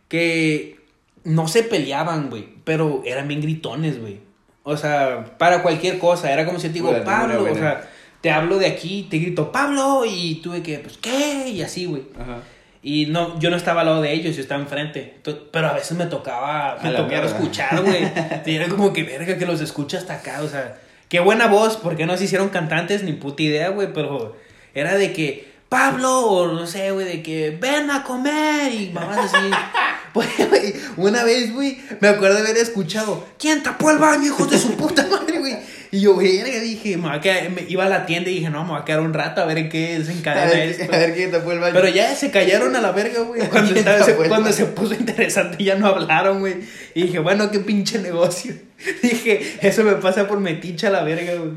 que 0.07 0.79
no 1.23 1.47
se 1.47 1.63
peleaban, 1.63 2.29
güey, 2.29 2.47
pero 2.63 3.01
eran 3.05 3.27
bien 3.27 3.41
gritones, 3.41 3.99
güey. 3.99 4.19
O 4.63 4.77
sea, 4.77 5.37
para 5.37 5.61
cualquier 5.61 5.99
cosa, 5.99 6.31
era 6.31 6.45
como 6.45 6.59
si 6.59 6.67
te 6.67 6.75
digo, 6.75 6.93
Pablo, 7.03 7.43
o 7.43 7.55
sea, 7.55 7.89
te 8.21 8.31
hablo 8.31 8.57
de 8.57 8.67
aquí, 8.67 9.07
te 9.09 9.17
grito, 9.17 9.51
Pablo, 9.51 10.03
y 10.07 10.35
tuve 10.35 10.63
que, 10.63 10.79
pues, 10.79 10.97
¿qué? 10.97 11.49
Y 11.49 11.61
así, 11.61 11.85
güey. 11.85 12.03
Ajá. 12.19 12.41
Y 12.85 13.05
no, 13.05 13.39
yo 13.39 13.49
no 13.49 13.55
estaba 13.55 13.81
al 13.81 13.87
lado 13.87 14.01
de 14.01 14.11
ellos, 14.11 14.35
yo 14.35 14.41
estaba 14.41 14.61
enfrente. 14.61 15.15
Pero 15.51 15.67
a 15.67 15.73
veces 15.73 15.97
me 15.97 16.05
tocaba, 16.05 16.77
me 16.83 16.91
tocaba 16.91 17.25
escuchar, 17.25 17.81
güey. 17.81 18.11
Y 18.45 18.55
era 18.55 18.67
como 18.67 18.91
que 18.91 19.03
verga 19.03 19.37
que 19.37 19.45
los 19.45 19.61
escucha 19.61 19.97
hasta 19.97 20.15
acá, 20.15 20.41
o 20.41 20.49
sea, 20.49 20.77
qué 21.07 21.21
buena 21.21 21.47
voz, 21.47 21.77
porque 21.77 22.05
no 22.05 22.17
se 22.17 22.25
hicieron 22.25 22.49
cantantes 22.49 23.03
ni 23.03 23.13
puta 23.13 23.41
idea, 23.41 23.69
güey, 23.69 23.93
pero 23.93 24.35
era 24.73 24.95
de 24.95 25.13
que 25.13 25.52
Pablo, 25.73 26.19
o 26.21 26.51
no 26.53 26.67
sé, 26.67 26.91
güey, 26.91 27.05
de 27.07 27.23
que 27.23 27.57
ven 27.59 27.89
a 27.89 28.03
comer 28.03 28.71
y 28.71 28.89
mamás 28.91 29.33
así. 29.33 29.49
Pues, 30.13 30.29
güey, 30.47 30.75
una 30.97 31.23
vez, 31.23 31.51
güey, 31.51 31.79
me 31.99 32.07
acuerdo 32.07 32.35
de 32.35 32.41
haber 32.43 32.57
escuchado, 32.57 33.25
¿quién 33.39 33.63
tapó 33.63 33.89
el 33.89 33.97
baño, 33.97 34.25
hijos 34.27 34.47
de 34.51 34.59
su 34.59 34.77
puta 34.77 35.07
madre, 35.07 35.39
güey? 35.39 35.57
Y 35.89 36.01
yo, 36.01 36.15
verga, 36.15 36.59
dije, 36.59 36.97
me 36.97 37.09
a 37.09 37.19
quedar- 37.19 37.49
me 37.49 37.63
iba 37.67 37.85
a 37.85 37.89
la 37.89 38.05
tienda 38.05 38.29
y 38.29 38.35
dije, 38.35 38.51
no, 38.51 38.63
me 38.63 38.73
voy 38.73 38.79
a 38.81 38.85
quedar 38.85 38.99
un 39.01 39.11
rato 39.11 39.41
a 39.41 39.45
ver 39.45 39.57
en 39.57 39.69
qué 39.69 39.95
A 39.95 39.99
desencadena 39.99 40.51
ver, 40.51 40.69
esto. 40.69 40.83
a 40.93 40.97
ver 40.99 41.15
quién 41.15 41.31
tapó 41.31 41.51
el 41.51 41.57
baño. 41.57 41.73
Pero 41.73 41.87
ya 41.87 42.13
se 42.15 42.29
callaron 42.29 42.75
a 42.75 42.81
la 42.81 42.91
verga, 42.91 43.21
güey. 43.23 43.41
Cuando, 43.49 43.73
¿Quién 43.73 43.77
estaba- 43.87 44.05
se, 44.05 44.13
cuando 44.13 44.51
puso 44.75 44.93
interesante 44.93 45.63
ya 45.63 45.73
no 45.77 45.87
hablaron, 45.87 46.41
güey. 46.41 46.57
Y 46.93 47.03
dije, 47.07 47.17
bueno, 47.17 47.49
qué 47.49 47.57
pinche 47.61 47.97
negocio. 47.97 48.53
Dije, 49.01 49.57
eso 49.63 49.83
me 49.83 49.93
pasa 49.93 50.27
por 50.27 50.39
metiche 50.39 50.85
a 50.85 50.91
la 50.91 51.01
verga, 51.01 51.33
güey. 51.33 51.53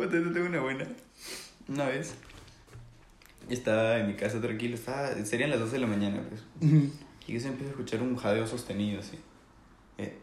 Yo 0.00 0.08
tengo 0.08 0.46
una 0.46 0.60
buena. 0.60 0.84
Una 1.68 1.84
vez. 1.86 2.10
Estaba 3.48 3.98
en 3.98 4.08
mi 4.08 4.14
casa 4.14 4.40
tranquilo, 4.40 4.74
estaba, 4.74 5.14
serían 5.24 5.50
las 5.50 5.60
12 5.60 5.72
de 5.72 5.78
la 5.78 5.86
mañana, 5.86 6.22
pues. 6.28 6.42
Y 7.26 7.34
yo 7.34 7.40
se 7.40 7.48
empieza 7.48 7.68
a 7.68 7.70
escuchar 7.70 8.02
un 8.02 8.16
jadeo 8.16 8.46
sostenido 8.46 9.00
así. 9.00 9.18
Eh. 9.98 10.18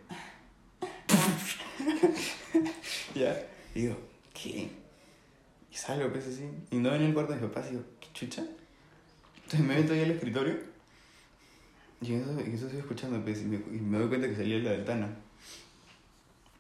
ya. 3.15 3.47
Y 3.75 3.81
digo, 3.81 3.97
¿qué? 4.33 4.69
Y 5.71 5.75
salgo, 5.75 6.11
pues 6.11 6.27
así. 6.27 6.49
Y 6.71 6.77
no 6.77 6.91
venía 6.91 7.07
el 7.07 7.13
cuarto 7.13 7.33
de 7.33 7.39
mis 7.39 7.49
papás 7.49 7.67
y 7.67 7.71
digo, 7.71 7.83
¿qué 7.99 8.07
chucha? 8.13 8.43
Entonces 9.35 9.61
me 9.61 9.75
meto 9.75 9.93
ahí 9.93 10.03
al 10.03 10.11
escritorio. 10.11 10.57
Y 12.01 12.13
eso, 12.13 12.31
y 12.45 12.53
eso 12.53 12.65
estoy 12.65 12.79
escuchando, 12.79 13.21
pues. 13.23 13.41
Y 13.41 13.45
me, 13.45 13.57
y 13.57 13.79
me 13.79 13.97
doy 13.97 14.07
cuenta 14.07 14.27
que 14.27 14.35
salía 14.35 14.57
de 14.57 14.63
la 14.63 14.71
ventana. 14.71 15.09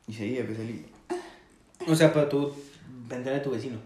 Y 0.07 0.13
seguía, 0.13 0.45
pues 0.45 0.57
salí. 0.57 0.85
O 1.87 1.95
sea, 1.95 2.13
pero 2.13 2.27
tú, 2.27 2.53
ventana 3.07 3.37
de 3.37 3.43
tu 3.43 3.51
vecino. 3.51 3.79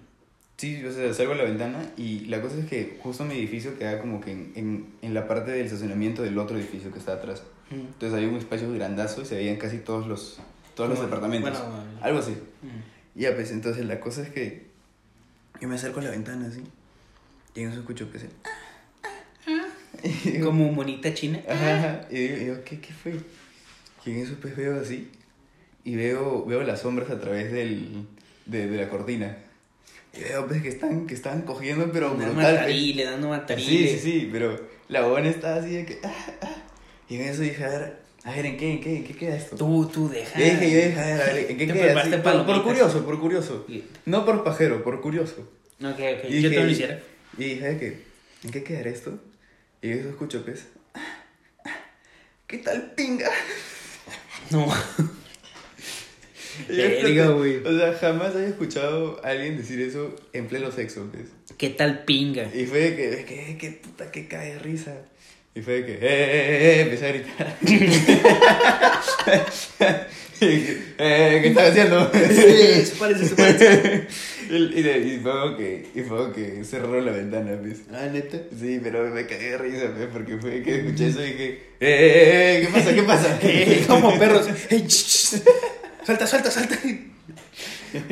Sí, 0.57 0.83
o 0.85 0.91
sea, 0.91 1.13
salgo 1.13 1.33
a 1.33 1.35
la 1.35 1.43
ventana 1.43 1.83
y 1.97 2.21
la 2.25 2.41
cosa 2.41 2.57
es 2.57 2.65
que 2.65 2.99
justo 3.01 3.25
mi 3.25 3.33
edificio 3.33 3.77
queda 3.77 3.99
como 3.99 4.21
que 4.21 4.31
en, 4.31 4.51
en, 4.55 4.87
en 5.01 5.13
la 5.13 5.27
parte 5.27 5.51
del 5.51 5.65
estacionamiento 5.65 6.21
del 6.21 6.37
otro 6.37 6.57
edificio 6.57 6.91
que 6.91 6.99
está 6.99 7.13
atrás. 7.13 7.43
Mm. 7.69 7.75
Entonces 7.75 8.13
había 8.13 8.29
un 8.29 8.35
espacio 8.35 8.71
grandazo 8.71 9.23
y 9.23 9.25
se 9.25 9.35
veían 9.35 9.57
casi 9.57 9.79
todos 9.79 10.07
los, 10.07 10.39
todos 10.75 10.89
los 10.89 11.01
departamentos. 11.01 11.59
bueno, 11.59 11.75
bueno. 11.75 11.99
Algo 12.01 12.19
así. 12.19 12.31
Mm. 12.31 13.19
Ya, 13.19 13.35
pues 13.35 13.51
entonces 13.51 13.85
la 13.85 13.99
cosa 13.99 14.21
es 14.21 14.29
que 14.29 14.67
yo 15.59 15.67
me 15.67 15.75
acerco 15.75 15.99
a 15.99 16.03
la 16.03 16.09
ventana 16.11 16.47
así 16.47 16.63
y 17.55 17.61
en 17.61 17.69
eso 17.69 17.79
escucho 17.79 18.11
que 18.11 18.19
se... 18.19 18.29
Digo, 20.31 20.45
Como 20.47 20.71
monita 20.71 21.13
china. 21.13 21.41
Ajá, 21.47 21.75
ajá. 21.77 22.07
Y 22.09 22.19
digo, 22.19 22.37
digo, 22.37 22.55
¿qué, 22.65 22.79
¿qué 22.79 22.93
fue? 22.93 23.15
Y 24.05 24.11
en 24.11 24.17
eso 24.17 24.35
pues 24.41 24.55
veo 24.55 24.79
así 24.79 25.09
y 25.83 25.95
veo, 25.95 26.45
veo 26.45 26.63
las 26.63 26.81
sombras 26.81 27.09
a 27.09 27.19
través 27.19 27.51
del, 27.51 28.05
de, 28.45 28.67
de 28.67 28.77
la 28.77 28.89
cortina. 28.89 29.37
Y 30.13 30.19
veo 30.21 30.47
pues 30.47 30.61
que 30.61 30.69
están, 30.69 31.07
que 31.07 31.13
están 31.15 31.41
cogiendo, 31.41 31.91
pero 31.91 32.09
Dando 32.15 32.33
matarile, 32.33 33.03
dando 33.05 33.29
matarile. 33.29 33.67
Sí, 33.67 33.87
sí, 33.89 33.99
sí, 33.99 34.29
pero 34.31 34.59
la 34.87 35.07
buena 35.07 35.29
estaba 35.29 35.55
así 35.57 35.71
de 35.71 35.85
que... 35.85 35.99
ah, 36.03 36.13
ah. 36.41 36.55
Y 37.09 37.15
en 37.15 37.21
eso 37.23 37.41
dije, 37.41 37.63
a 37.63 37.69
ver, 37.69 37.97
a 38.23 38.31
ver, 38.31 38.45
¿en 38.45 38.57
qué, 38.57 38.71
en 38.73 38.81
qué, 38.81 38.95
en 38.97 39.03
qué 39.05 39.15
queda 39.15 39.35
esto? 39.35 39.55
Tú, 39.55 39.89
tú, 39.91 40.09
deja. 40.09 40.37
Yo 40.39 40.45
dije, 40.45 40.71
yo 40.71 40.77
dije, 40.87 40.99
a 40.99 41.05
ver, 41.05 41.21
a 41.21 41.25
ver, 41.33 41.37
¿en 41.51 41.57
qué 41.57 41.67
Te 41.67 41.73
queda? 41.73 41.83
preparaste 41.83 42.15
Sí, 42.17 42.21
por, 42.45 42.63
curioso, 42.63 43.05
por 43.05 43.19
curioso. 43.19 43.67
No 44.05 44.25
por 44.25 44.43
pajero, 44.43 44.83
por 44.83 45.01
curioso. 45.01 45.49
Ok, 45.81 45.89
ok. 45.89 45.99
Y 45.99 45.99
Yo 45.99 46.09
dije- 46.29 46.41
también 46.43 46.65
lo 46.65 46.71
hiciera. 46.71 46.99
Y 47.37 47.43
dije, 47.45 47.65
¿de 47.73 47.79
qué? 47.79 47.99
¿En 48.43 48.51
qué 48.51 48.63
quedará 48.63 48.89
esto? 48.91 49.19
Y 49.81 49.89
eso 49.91 50.09
escucho, 50.09 50.43
pues. 50.45 50.67
¿Qué 52.47 52.59
tal 52.59 52.91
pinga? 52.95 53.29
No. 54.51 54.67
Verga, 56.67 57.27
güey. 57.29 57.57
O 57.65 57.77
sea, 57.77 57.93
jamás 57.93 58.35
había 58.35 58.47
escuchado 58.49 59.19
a 59.23 59.29
alguien 59.29 59.57
decir 59.57 59.81
eso 59.81 60.15
en 60.33 60.47
pleno 60.47 60.71
sexo, 60.71 61.07
pues. 61.11 61.25
¿Qué 61.57 61.69
tal 61.69 62.03
pinga? 62.05 62.49
Y 62.53 62.65
fue 62.65 62.79
de 62.79 62.95
que, 62.95 63.07
de 63.09 63.25
que, 63.25 63.57
qué 63.59 63.71
puta, 63.83 64.11
que 64.11 64.27
cae 64.27 64.53
de 64.53 64.59
risa. 64.59 64.95
Y 65.55 65.61
fue 65.61 65.73
de 65.81 65.85
que, 65.85 65.93
eh, 65.93 65.97
eh, 66.01 66.59
eh, 66.77 66.81
empecé 66.81 67.05
a 67.05 67.09
gritar. 67.11 67.57
y 70.41 70.45
dije, 70.45 70.77
eh, 70.97 71.39
¿qué 71.41 71.47
estás 71.49 71.69
haciendo? 71.71 72.11
Eso 72.13 72.95
parece, 72.99 73.25
eso 73.25 73.35
parece. 73.35 74.07
y, 74.49 74.55
y, 74.55 74.81
de- 74.81 74.99
y 74.99 75.19
fue 75.19 75.57
que, 75.57 75.85
y 75.95 76.01
fue 76.01 76.33
que 76.33 76.63
cerró 76.65 76.99
la 77.01 77.11
ventana, 77.11 77.51
pues. 77.61 77.81
Ah, 77.93 78.07
neta. 78.11 78.37
Sí, 78.59 78.79
pero 78.81 79.09
me 79.11 79.25
cagué 79.27 79.51
de 79.51 79.57
risa, 79.59 79.91
pues, 79.95 80.07
porque 80.11 80.37
fue 80.37 80.61
que 80.63 80.77
escuché 80.79 81.07
eso 81.07 81.21
y 81.21 81.29
dije, 81.31 81.45
eh, 81.49 81.59
eh, 81.79 82.57
eh, 82.57 82.61
¿qué 82.65 82.73
pasa? 82.73 82.93
¿Qué 82.95 83.03
pasa? 83.03 83.39
Eh, 83.43 83.83
Como 83.87 84.17
perros. 84.19 84.47
Salta, 86.05 86.27
salta, 86.27 86.51
salta. 86.51 86.75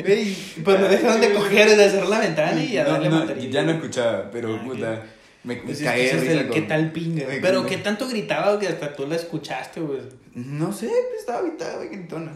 Ey, 0.04 0.54
Pues 0.64 0.80
no 0.80 0.88
dejaron 0.88 1.20
de 1.20 1.32
coger, 1.32 1.68
de 1.76 1.90
cerrar 1.90 2.08
la 2.08 2.18
ventana 2.20 2.62
y 2.62 2.76
a 2.78 2.84
No, 2.84 2.90
darle 2.90 3.08
no, 3.08 3.18
matarile. 3.20 3.50
ya 3.50 3.62
no 3.62 3.72
escuchaba, 3.72 4.30
pero 4.30 4.54
Ah, 4.56 4.64
puta, 4.64 5.02
me, 5.44 5.56
me 5.60 5.72
es 5.72 5.82
cagué 5.82 5.96
que 5.96 6.02
de 6.02 6.06
ese 6.08 6.16
es 6.16 6.22
risa. 6.22 6.32
el 6.40 6.46
con- 6.48 6.54
¿Qué 6.54 6.62
tal 6.62 6.92
pinga? 6.92 7.26
me- 7.26 7.40
Pero 7.40 7.62
me- 7.62 7.68
¿qué 7.68 7.78
tanto 7.78 8.08
gritaba 8.08 8.58
que 8.58 8.68
hasta 8.68 8.94
tú 8.94 9.06
la 9.06 9.16
escuchaste, 9.16 9.80
güey? 9.80 10.00
No 10.34 10.72
sé, 10.72 10.86
pues, 10.86 11.20
estaba 11.20 11.42
gritando, 11.42 11.80
gritona. 11.90 12.32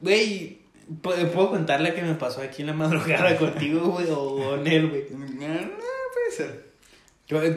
Güey, 0.00 0.58
¿puedo 1.02 1.30
puedo 1.32 1.50
contarle 1.50 1.92
que 1.92 2.02
me 2.02 2.14
pasó 2.14 2.40
aquí 2.40 2.62
en 2.62 2.68
la 2.68 2.74
madrugada 2.74 3.36
contigo, 3.38 3.80
güey? 3.88 4.06
O 4.10 4.36
con 4.50 4.66
él, 4.66 4.88
güey. 4.88 5.04
No, 5.10 5.48
no, 5.48 5.70
puede 6.14 6.30
ser. 6.36 6.66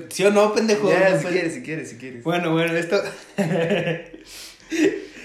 ¿Sí 0.10 0.24
o 0.26 0.32
no, 0.32 0.52
pendejo? 0.54 0.90
Ya, 0.90 1.12
No, 1.12 1.20
si 1.20 1.28
quieres, 1.28 1.54
si 1.54 1.62
quieres, 1.62 1.90
si 1.92 1.98
quieres. 1.98 2.24
Bueno, 2.24 2.52
bueno, 2.52 2.74
esto... 2.76 3.00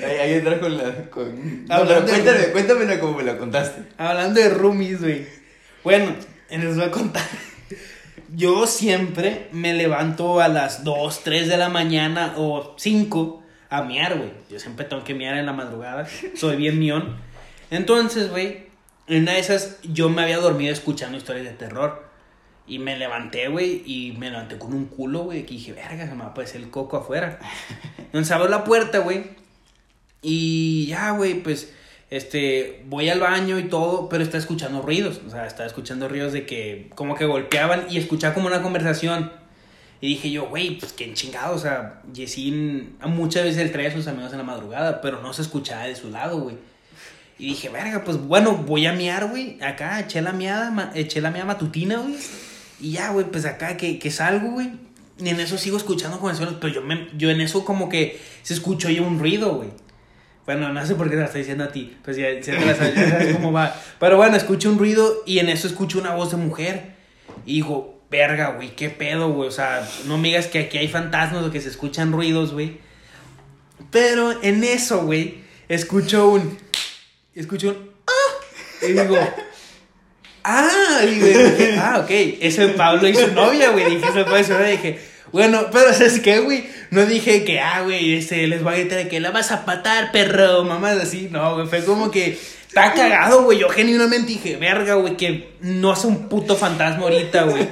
Ahí, 0.05 0.17
ahí 0.19 0.33
entras 0.35 0.59
con 0.59 0.77
la. 0.77 1.11
Con... 1.11 1.67
No, 1.67 1.85
de- 1.85 2.01
cuéntame, 2.03 2.47
cuéntamela 2.53 3.01
como 3.01 3.19
me 3.19 3.25
la 3.25 3.37
contaste. 3.37 3.83
Hablando 3.99 4.41
de 4.41 4.51
roomies, 4.51 5.01
güey. 5.01 5.27
Bueno, 5.83 6.15
les 6.51 6.77
voy 6.77 6.85
a 6.85 6.91
contar. 6.91 7.23
Yo 8.35 8.67
siempre 8.67 9.49
me 9.53 9.75
levanto 9.75 10.41
a 10.41 10.49
las 10.49 10.83
2, 10.85 11.21
3 11.25 11.49
de 11.49 11.57
la 11.57 11.69
mañana 11.69 12.35
o 12.37 12.75
5 12.77 13.43
a 13.71 13.83
miar, 13.83 14.17
güey. 14.19 14.31
Yo 14.51 14.59
siempre 14.59 14.85
tengo 14.87 15.05
que 15.05 15.15
miar 15.15 15.37
en 15.37 15.47
la 15.47 15.53
madrugada. 15.53 16.07
Soy 16.35 16.57
bien 16.57 16.79
mión. 16.79 17.17
Entonces, 17.71 18.31
güey, 18.31 18.67
en 19.07 19.23
una 19.23 19.33
de 19.33 19.41
esas 19.41 19.79
yo 19.83 20.09
me 20.09 20.23
había 20.23 20.39
dormido 20.39 20.73
escuchando 20.73 21.17
historias 21.19 21.45
de 21.45 21.53
terror. 21.53 22.09
Y 22.67 22.79
me 22.79 22.97
levanté, 22.97 23.49
güey, 23.49 23.83
y 23.85 24.13
me 24.19 24.31
levanté 24.31 24.57
con 24.59 24.73
un 24.73 24.87
culo, 24.87 25.25
güey, 25.25 25.45
que 25.45 25.53
dije, 25.53 25.75
verga, 25.75 26.07
se 26.07 26.13
me 26.15 26.21
va 26.21 26.29
a 26.29 26.31
aparecer 26.31 26.63
el 26.63 26.71
coco 26.71 26.97
afuera. 26.97 27.39
Entonces 27.99 28.33
abro 28.33 28.49
la 28.49 28.65
puerta, 28.65 29.01
güey, 29.01 29.25
y 30.25 30.87
ya, 30.87 31.11
güey, 31.13 31.35
pues, 31.43 31.71
este, 32.11 32.83
voy 32.89 33.09
al 33.11 33.21
baño 33.21 33.59
y 33.59 33.65
todo, 33.65 34.09
pero 34.09 34.23
está 34.25 34.39
escuchando 34.39 34.83
ruidos. 34.83 35.21
O 35.27 35.31
sea, 35.31 35.47
estaba 35.47 35.67
escuchando 35.67 36.09
ruidos 36.09 36.33
de 36.33 36.47
que, 36.47 36.91
como 36.95 37.15
que 37.15 37.25
golpeaban 37.27 37.87
y 37.91 37.99
escuchaba 37.99 38.35
como 38.35 38.47
una 38.47 38.63
conversación. 38.63 39.33
Y 40.01 40.09
dije 40.09 40.31
yo, 40.31 40.49
güey, 40.49 40.79
pues 40.79 40.93
qué 40.93 41.13
chingado, 41.15 41.55
o 41.55 41.59
sea, 41.59 42.03
Yesin 42.13 42.97
muchas 43.07 43.45
veces 43.45 43.63
él 43.63 43.73
trae 43.73 43.87
a 43.87 43.93
sus 43.93 44.07
amigos 44.07 44.33
en 44.33 44.39
la 44.39 44.45
madrugada, 44.45 45.01
pero 45.01 45.23
no 45.23 45.33
se 45.33 45.43
escuchaba 45.43 45.85
de 45.85 45.97
su 45.97 46.11
lado, 46.11 46.41
güey. 46.41 46.57
Y 47.39 47.47
dije, 47.49 47.69
verga, 47.69 48.05
pues 48.05 48.19
bueno, 48.19 48.55
voy 48.55 48.87
a 48.87 48.93
miar, 48.93 49.29
güey. 49.31 49.59
Acá 49.63 49.99
eché 50.01 50.21
la 50.21 50.33
miada, 50.33 50.71
ma- 50.71 50.93
eché 50.95 51.21
la 51.21 51.31
miada 51.31 51.47
matutina, 51.47 51.99
güey. 51.99 52.17
Y 52.81 52.93
ya, 52.93 53.11
güey, 53.11 53.27
pues 53.27 53.45
acá 53.47 53.77
que, 53.77 53.99
que 53.99 54.11
salgo, 54.11 54.51
güey. 54.53 54.73
Y 55.19 55.29
en 55.29 55.41
eso 55.41 55.57
sigo 55.59 55.77
escuchando 55.77 56.19
conversaciones, 56.19 56.59
pero 56.61 56.75
yo, 56.75 56.83
me, 56.83 57.09
yo 57.17 57.31
en 57.31 57.41
eso 57.41 57.65
como 57.65 57.89
que 57.89 58.21
se 58.43 58.53
escuchó 58.55 58.91
yo 58.91 59.05
un 59.05 59.19
ruido, 59.19 59.55
güey. 59.57 59.71
Bueno, 60.47 60.73
no 60.73 60.87
sé 60.87 60.95
por 60.95 61.09
qué 61.09 61.15
te 61.15 61.21
la 61.21 61.27
estoy 61.27 61.41
diciendo 61.41 61.65
a 61.65 61.69
ti, 61.69 61.97
pues 62.05 62.17
ya, 62.19 62.27
te 62.39 62.53
la 62.53 62.75
sabes, 62.75 62.95
ya 62.95 63.33
cómo 63.33 63.53
va. 63.53 63.75
Pero 63.99 64.17
bueno, 64.17 64.37
escucho 64.37 64.71
un 64.71 64.79
ruido 64.79 65.23
y 65.25 65.39
en 65.39 65.49
eso 65.49 65.67
escucho 65.67 65.99
una 65.99 66.15
voz 66.15 66.33
de 66.33 66.37
mujer. 66.37 66.95
Y 67.47 67.55
digo, 67.55 68.03
verga, 68.11 68.51
güey, 68.51 68.77
qué 68.77 68.91
pedo, 68.91 69.31
güey. 69.31 69.49
O 69.49 69.53
sea, 69.53 69.89
no 70.07 70.19
me 70.19 70.29
digas 70.29 70.47
que 70.47 70.61
aquí 70.61 70.79
hay 70.79 70.89
fantasmas 70.89 71.45
o 71.45 71.51
que 71.51 71.61
se 71.61 71.69
escuchan 71.69 72.13
ruidos, 72.13 72.53
güey. 72.53 72.79
Pero 73.91 74.43
en 74.43 74.65
eso, 74.65 75.05
güey, 75.05 75.39
escucho 75.69 76.29
un. 76.29 76.59
Escucho 77.35 77.71
un. 77.71 77.91
¡Ah! 78.07 78.87
Y 78.87 78.93
digo. 78.93 79.17
Ah, 80.45 81.01
y 81.05 81.15
dije, 81.15 81.77
ah, 81.79 82.01
ok. 82.03 82.11
Ese 82.11 82.67
es 82.67 82.73
Pablo 82.73 83.09
y 83.09 83.15
su 83.15 83.33
novia, 83.33 83.71
güey. 83.71 83.97
Dije, 83.97 84.07
eso 84.07 84.45
ser. 84.45 84.71
Dije, 84.71 85.01
bueno, 85.35 85.67
pero 85.73 85.93
¿sabes 85.93 86.21
qué, 86.21 86.39
güey? 86.39 86.65
No 86.91 87.05
dije 87.07 87.45
que, 87.45 87.59
ah, 87.59 87.83
güey, 87.83 88.15
este, 88.15 88.47
les 88.47 88.63
voy 88.63 88.75
a 88.75 88.77
gritar 88.79 88.99
de 88.99 89.09
que 89.09 89.19
la 89.19 89.33
vas 89.33 89.51
a 89.51 89.65
patar, 89.65 90.13
perro, 90.13 90.63
mamás 90.63 90.97
así. 90.97 91.29
No, 91.31 91.55
güey, 91.55 91.67
fue 91.67 91.85
como 91.85 92.11
que. 92.13 92.39
Está 92.69 92.93
cagado, 92.93 93.43
güey. 93.43 93.59
Yo 93.59 93.69
genuinamente 93.69 94.29
dije, 94.29 94.57
verga, 94.57 94.95
güey, 94.95 95.17
que 95.17 95.55
no 95.61 95.93
hace 95.93 96.07
un 96.09 96.29
puto 96.29 96.57
fantasma 96.57 97.05
ahorita, 97.05 97.45
güey. 97.45 97.69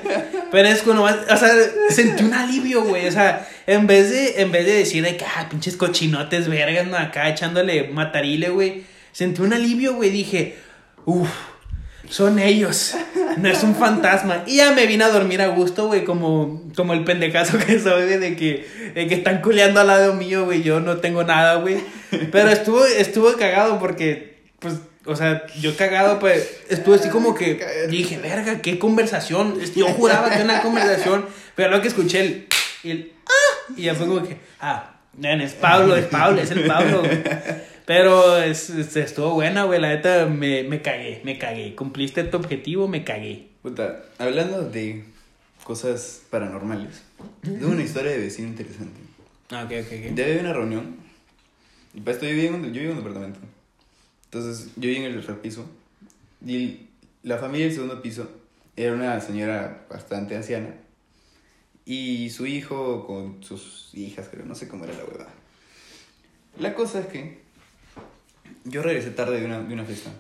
Pero 0.51 0.69
es 0.69 0.83
cuando 0.83 1.03
más, 1.03 1.17
o 1.29 1.37
sea, 1.37 1.51
sentí 1.89 2.23
un 2.25 2.35
alivio, 2.35 2.83
güey. 2.85 3.07
O 3.07 3.13
sea, 3.13 3.49
en 3.67 3.87
vez 3.87 4.11
de, 4.11 4.43
en 4.43 4.53
vez 4.53 4.67
de 4.67 4.75
decir 4.75 5.03
de 5.05 5.17
que, 5.17 5.25
ah, 5.25 5.49
pinches 5.49 5.77
cochinotes, 5.77 6.49
vergas, 6.49 6.87
no, 6.87 6.97
acá 6.97 7.29
echándole 7.29 7.89
matarile, 7.89 8.51
güey. 8.51 8.85
Sentí 9.13 9.41
un 9.43 9.53
alivio, 9.53 9.95
güey. 9.95 10.11
Dije, 10.11 10.57
uff, 11.05 11.31
son 12.09 12.39
ellos. 12.39 12.95
No 13.37 13.49
es 13.49 13.63
un 13.63 13.75
fantasma. 13.75 14.45
Y 14.47 14.57
ya 14.57 14.73
me 14.73 14.87
vine 14.87 15.05
a 15.05 15.09
dormir 15.09 15.41
a 15.43 15.49
gusto, 15.49 15.87
güey, 15.87 16.05
como, 16.05 16.71
como 16.77 16.93
el 16.93 17.05
pendejazo 17.05 17.59
que 17.59 17.79
soy, 17.79 18.05
de 18.05 18.37
que, 18.37 18.93
de 18.95 19.07
que 19.07 19.15
están 19.15 19.41
culeando 19.41 19.81
al 19.81 19.87
lado 19.87 20.15
mío, 20.15 20.45
güey. 20.45 20.63
Yo 20.63 20.81
no 20.81 20.99
tengo 20.99 21.25
nada, 21.25 21.57
güey. 21.57 21.79
Pero 22.31 22.49
estuvo, 22.51 22.85
estuvo 22.85 23.33
cagado 23.35 23.79
porque, 23.79 24.43
pues, 24.59 24.75
o 25.05 25.17
sea, 25.17 25.45
yo 25.61 25.77
cagado, 25.77 26.19
pues, 26.19 26.61
estuve 26.69 26.97
así 26.97 27.09
como 27.09 27.35
que 27.35 27.87
dije, 27.89 28.19
verga, 28.19 28.61
qué 28.61 28.79
conversación. 28.79 29.59
Yo 29.75 29.87
juraba 29.89 30.31
que 30.31 30.43
una 30.43 30.63
conversación, 30.63 31.27
pero 31.55 31.71
lo 31.71 31.83
que 31.83 31.89
escuché 31.89 32.21
el, 32.21 32.49
el, 32.85 33.13
ah, 33.27 33.73
y 33.77 33.83
ya 33.83 33.95
fue 33.95 34.07
como 34.07 34.23
que, 34.23 34.37
ah, 34.61 34.93
es 35.21 35.53
Pablo, 35.55 35.97
es 35.97 36.07
Pablo, 36.07 36.41
es 36.41 36.51
el 36.51 36.67
Pablo. 36.67 37.01
güey. 37.01 37.23
Pero 37.87 38.39
es, 38.39 38.71
es- 38.71 38.97
estuvo 38.97 39.35
buena, 39.35 39.65
güey, 39.65 39.81
la 39.81 39.89
neta, 39.91 40.27
me, 40.27 40.63
me 40.63 40.83
cagué, 40.83 41.21
me 41.25 41.39
cagué. 41.39 41.75
Cumpliste 41.75 42.25
tu 42.25 42.37
objetivo, 42.37 42.89
me 42.89 43.05
cagué. 43.05 43.49
Puta, 43.63 44.05
hablando 44.19 44.69
de 44.69 45.05
cosas 45.65 46.23
paranormales, 46.31 47.03
tengo 47.43 47.69
una 47.69 47.83
historia 47.83 48.13
de 48.13 48.19
vecino 48.19 48.49
interesante. 48.49 49.01
Ah, 49.51 49.65
ok, 49.65 49.73
ok, 49.87 49.93
ok. 50.11 50.17
Ya 50.17 50.25
había 50.25 50.41
una 50.41 50.53
reunión. 50.53 50.97
Y 51.95 52.01
para 52.01 52.13
esto 52.13 52.25
yo 52.27 52.33
vivía 52.33 52.49
en 52.49 52.55
un, 52.55 52.63
yo 52.67 52.71
vivía 52.73 52.91
en 52.91 52.97
un 52.99 53.05
departamento. 53.05 53.41
Entonces 54.25 54.67
yo 54.77 54.83
vivía 54.83 55.01
en 55.01 55.05
el 55.07 55.15
tercer 55.15 55.39
piso. 55.41 55.67
Y 56.45 56.87
la 57.23 57.39
familia 57.39 57.67
del 57.67 57.75
segundo 57.75 58.01
piso 58.01 58.31
era 58.77 58.95
una 58.95 59.21
señora 59.21 59.85
bastante 59.91 60.35
anciana. 60.37 60.75
Y 61.85 62.31
su 62.31 62.47
hijo 62.47 63.07
con 63.07 63.43
sus 63.45 63.91
hijas, 63.93 64.29
creo, 64.31 64.47
no 64.47 64.55
sé 64.55 64.69
cómo 64.69 64.85
era 64.85 64.95
la 64.95 65.05
huevada. 65.05 65.33
La 66.59 66.75
cosa 66.75 67.01
es 67.01 67.07
que 67.07 67.42
yo 68.65 68.83
regresé 68.83 69.11
tarde 69.11 69.41
de 69.41 69.47
una, 69.47 69.61
de 69.61 69.75
una 69.75 69.85
fiesta. 69.85 70.11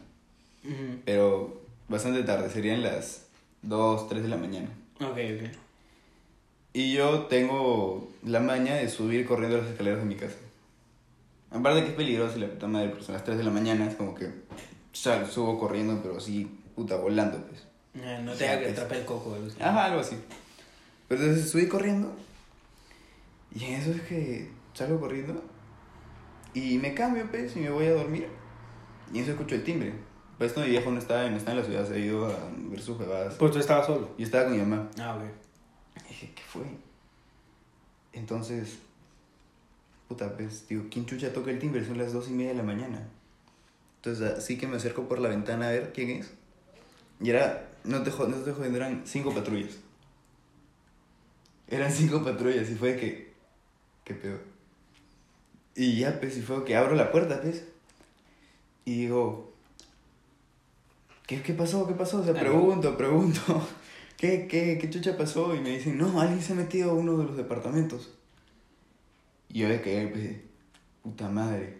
Ujú. 0.64 1.00
Pero 1.04 1.60
bastante 1.88 2.22
tarde, 2.22 2.50
serían 2.50 2.82
las 2.82 3.26
2, 3.62 4.08
3 4.08 4.22
de 4.22 4.28
la 4.28 4.36
mañana. 4.36 4.68
Ok, 5.00 5.10
ok. 5.12 5.50
Y 6.74 6.92
yo 6.94 7.26
tengo 7.26 8.10
la 8.24 8.40
maña 8.40 8.74
de 8.76 8.88
subir 8.88 9.26
corriendo 9.26 9.58
las 9.58 9.66
escaleras 9.68 9.98
de 10.00 10.06
mi 10.06 10.14
casa. 10.16 10.36
Aparte 11.50 11.82
que 11.82 11.88
es 11.90 11.94
peligroso 11.94 12.38
y 12.38 12.40
la 12.40 12.48
puta 12.48 12.66
madre, 12.66 12.88
pues 12.90 13.08
a 13.10 13.12
las 13.12 13.24
3 13.24 13.36
de 13.36 13.44
la 13.44 13.50
mañana 13.50 13.86
es 13.86 13.94
como 13.94 14.14
que 14.14 14.30
sea, 14.92 15.26
subo 15.26 15.58
corriendo, 15.58 16.00
pero 16.02 16.16
así, 16.16 16.48
puta, 16.74 16.96
volando, 16.96 17.38
pues. 17.46 17.62
Eh, 17.94 18.20
no 18.24 18.32
te 18.32 18.44
Ya, 18.44 18.52
haga 18.52 18.62
que 18.62 18.70
atrape 18.70 18.98
el 19.00 19.04
coco, 19.04 19.30
güey. 19.30 19.42
Ajá, 19.60 19.86
algo 19.86 20.00
así. 20.00 20.16
Pero 21.08 21.22
entonces 21.22 21.50
subí 21.50 21.68
corriendo. 21.68 22.14
Y 23.54 23.64
en 23.64 23.72
eso 23.74 23.90
es 23.90 24.00
que 24.02 24.48
salgo 24.72 24.98
corriendo. 24.98 25.42
Y 26.54 26.78
me 26.78 26.94
cambio, 26.94 27.26
pues, 27.30 27.56
y 27.56 27.60
me 27.60 27.70
voy 27.70 27.86
a 27.86 27.92
dormir. 27.94 28.28
Y 29.12 29.20
eso 29.20 29.32
escucho 29.32 29.54
el 29.54 29.64
timbre. 29.64 29.92
Pues 30.38 30.56
no, 30.56 30.62
mi 30.62 30.70
viejo 30.70 30.90
no 30.90 30.98
está 30.98 31.26
en 31.26 31.34
la 31.34 31.62
ciudad, 31.64 31.86
se 31.86 31.94
ha 31.94 31.98
ido 31.98 32.26
a 32.26 32.36
ver 32.70 32.80
sus 32.80 32.98
bebadas. 32.98 33.34
Pues 33.34 33.52
tú 33.52 33.58
estabas 33.58 33.86
solo. 33.86 34.10
Yo 34.18 34.24
estaba 34.24 34.44
con 34.44 34.52
mi 34.54 34.58
mamá. 34.58 34.88
Ah. 34.98 35.18
Y 36.04 36.08
dije, 36.08 36.32
¿qué 36.34 36.42
fue? 36.42 36.64
Entonces, 38.12 38.78
puta, 40.08 40.36
pues, 40.36 40.66
digo, 40.68 40.84
¿quién 40.90 41.06
chucha 41.06 41.32
toca 41.32 41.50
el 41.50 41.58
timbre? 41.58 41.84
Son 41.86 41.96
las 41.98 42.12
dos 42.12 42.28
y 42.28 42.32
media 42.32 42.50
de 42.50 42.56
la 42.56 42.62
mañana. 42.62 43.08
Entonces, 43.96 44.38
así 44.38 44.58
que 44.58 44.66
me 44.66 44.76
acerco 44.76 45.08
por 45.08 45.18
la 45.20 45.28
ventana 45.28 45.68
a 45.68 45.70
ver 45.70 45.92
quién 45.94 46.10
es. 46.10 46.32
Y 47.20 47.30
era, 47.30 47.68
no 47.84 48.02
te, 48.02 48.10
jo- 48.10 48.26
no 48.26 48.36
te 48.36 48.52
jodiendo, 48.52 48.78
eran 48.78 49.02
cinco 49.06 49.32
patrullas. 49.32 49.78
Eran 51.68 51.90
cinco 51.92 52.22
patrullas 52.22 52.68
y 52.68 52.74
fue 52.74 52.96
que, 52.96 53.32
qué 54.04 54.14
pedo. 54.14 54.38
Y 55.74 55.98
ya, 55.98 56.20
pues, 56.20 56.36
y 56.36 56.42
fue 56.42 56.64
que 56.64 56.76
abro 56.76 56.94
la 56.94 57.10
puerta, 57.10 57.40
pues. 57.40 57.64
Y 58.84 59.02
digo, 59.02 59.52
¿qué, 61.26 61.42
qué 61.42 61.54
pasó? 61.54 61.86
¿Qué 61.86 61.94
pasó? 61.94 62.20
O 62.20 62.24
sea, 62.24 62.34
pregunto, 62.34 62.96
pregunto. 62.96 63.40
¿Qué, 64.16 64.46
qué, 64.46 64.78
¿Qué 64.78 64.90
chucha 64.90 65.16
pasó? 65.16 65.54
Y 65.54 65.60
me 65.60 65.70
dicen, 65.70 65.98
no, 65.98 66.20
alguien 66.20 66.42
se 66.42 66.52
ha 66.52 66.56
metido 66.56 66.90
a 66.90 66.94
uno 66.94 67.16
de 67.16 67.24
los 67.24 67.36
departamentos. 67.36 68.12
Y 69.48 69.60
yo 69.60 69.68
de 69.68 69.80
que, 69.80 70.08
pues, 70.12 70.36
puta 71.02 71.28
madre. 71.28 71.78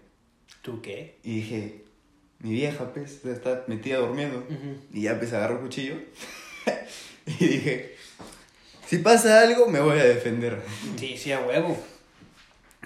¿Tú 0.63 0.81
qué? 0.81 1.19
Y 1.23 1.37
dije, 1.37 1.85
mi 2.41 2.51
vieja, 2.51 2.93
pues, 2.93 3.25
está 3.25 3.65
metida 3.69 3.99
durmiendo. 3.99 4.45
Y 4.93 5.03
ya, 5.03 5.19
pues, 5.19 5.33
agarro 5.33 5.57
el 5.57 5.61
cuchillo. 5.61 5.97
y 7.27 7.47
dije, 7.47 7.95
si 8.87 8.99
pasa 8.99 9.41
algo, 9.41 9.69
me 9.69 9.81
voy 9.81 9.99
a 9.99 10.05
defender. 10.05 10.63
Sí, 10.99 11.17
sí, 11.17 11.33
a 11.33 11.41
huevo. 11.41 11.79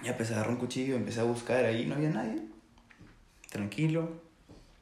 Ya, 0.07 0.17
pues, 0.17 0.31
agarro 0.31 0.53
un 0.53 0.57
cuchillo, 0.59 0.95
empecé 0.95 1.19
a 1.19 1.25
buscar 1.25 1.65
ahí, 1.65 1.85
no 1.85 1.97
había 1.97 2.11
nadie. 2.11 2.41
Tranquilo. 3.51 4.09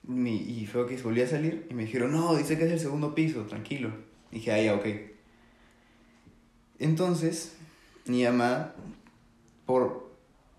Mi- 0.03 0.37
y 0.37 0.66
fue 0.66 0.87
que 0.87 0.99
volví 0.99 1.22
a 1.22 1.27
salir 1.27 1.66
y 1.70 1.72
me 1.72 1.85
dijeron, 1.87 2.12
no, 2.12 2.37
dice 2.37 2.59
que 2.59 2.66
es 2.66 2.72
el 2.72 2.79
segundo 2.79 3.14
piso, 3.14 3.45
tranquilo. 3.47 3.91
Dije, 4.31 4.53
ah, 4.53 4.61
ya, 4.61 4.75
ok. 4.75 4.87
Entonces, 6.79 7.57
mi 8.05 8.25
mamá, 8.25 8.75
por, 9.64 10.11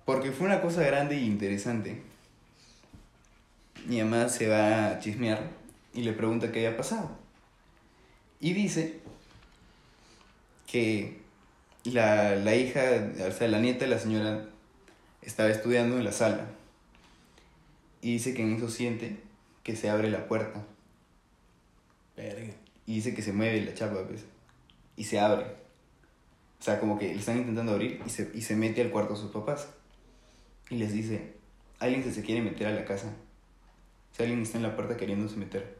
porque 0.03 0.31
fue 0.31 0.47
una 0.47 0.61
cosa 0.61 0.81
grande 0.83 1.15
e 1.15 1.21
interesante, 1.21 2.01
mi 3.85 4.01
mamá 4.01 4.29
se 4.29 4.47
va 4.47 4.87
a 4.87 4.99
chismear 4.99 5.51
y 5.93 6.01
le 6.01 6.13
pregunta 6.13 6.51
qué 6.51 6.65
había 6.65 6.75
pasado. 6.77 7.11
Y 8.39 8.53
dice 8.53 8.99
que 10.65 11.19
la, 11.83 12.35
la 12.35 12.55
hija, 12.55 12.81
o 13.27 13.31
sea, 13.31 13.47
la 13.47 13.59
nieta 13.59 13.85
de 13.85 13.91
la 13.91 13.99
señora 13.99 14.49
estaba 15.25 15.49
estudiando 15.49 15.97
en 15.97 16.03
la 16.03 16.11
sala. 16.11 16.47
Y 18.01 18.13
dice 18.13 18.33
que 18.33 18.43
en 18.43 18.55
eso 18.55 18.69
siente 18.69 19.17
que 19.63 19.75
se 19.75 19.89
abre 19.89 20.09
la 20.09 20.27
puerta. 20.27 20.63
Verga. 22.15 22.53
Y 22.85 22.95
dice 22.95 23.15
que 23.15 23.21
se 23.21 23.33
mueve 23.33 23.61
la 23.61 23.73
chapa, 23.73 24.05
pues. 24.07 24.23
Y 24.95 25.05
se 25.05 25.19
abre. 25.19 25.45
O 26.59 26.63
sea, 26.63 26.79
como 26.79 26.97
que 26.99 27.07
le 27.07 27.19
están 27.19 27.37
intentando 27.37 27.73
abrir 27.73 28.01
y 28.05 28.09
se, 28.09 28.31
y 28.33 28.41
se 28.41 28.55
mete 28.55 28.81
al 28.81 28.91
cuarto 28.91 29.13
de 29.13 29.19
sus 29.19 29.31
papás. 29.31 29.67
Y 30.69 30.75
les 30.75 30.93
dice, 30.93 31.33
alguien 31.79 32.03
se, 32.03 32.13
se 32.13 32.21
quiere 32.21 32.41
meter 32.41 32.67
a 32.67 32.71
la 32.71 32.85
casa. 32.85 33.07
O 34.11 34.15
sea, 34.15 34.25
alguien 34.25 34.43
está 34.43 34.57
en 34.57 34.63
la 34.63 34.75
puerta 34.75 34.97
queriéndose 34.97 35.35
meter. 35.37 35.77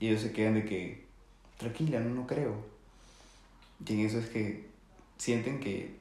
Y 0.00 0.08
ellos 0.08 0.22
se 0.22 0.32
quedan 0.32 0.54
de 0.54 0.64
que, 0.64 1.04
tranquila, 1.58 2.00
no, 2.00 2.14
no 2.14 2.26
creo. 2.26 2.64
Y 3.86 3.92
en 3.92 4.00
eso 4.00 4.18
es 4.18 4.26
que 4.26 4.66
sienten 5.18 5.60
que 5.60 5.95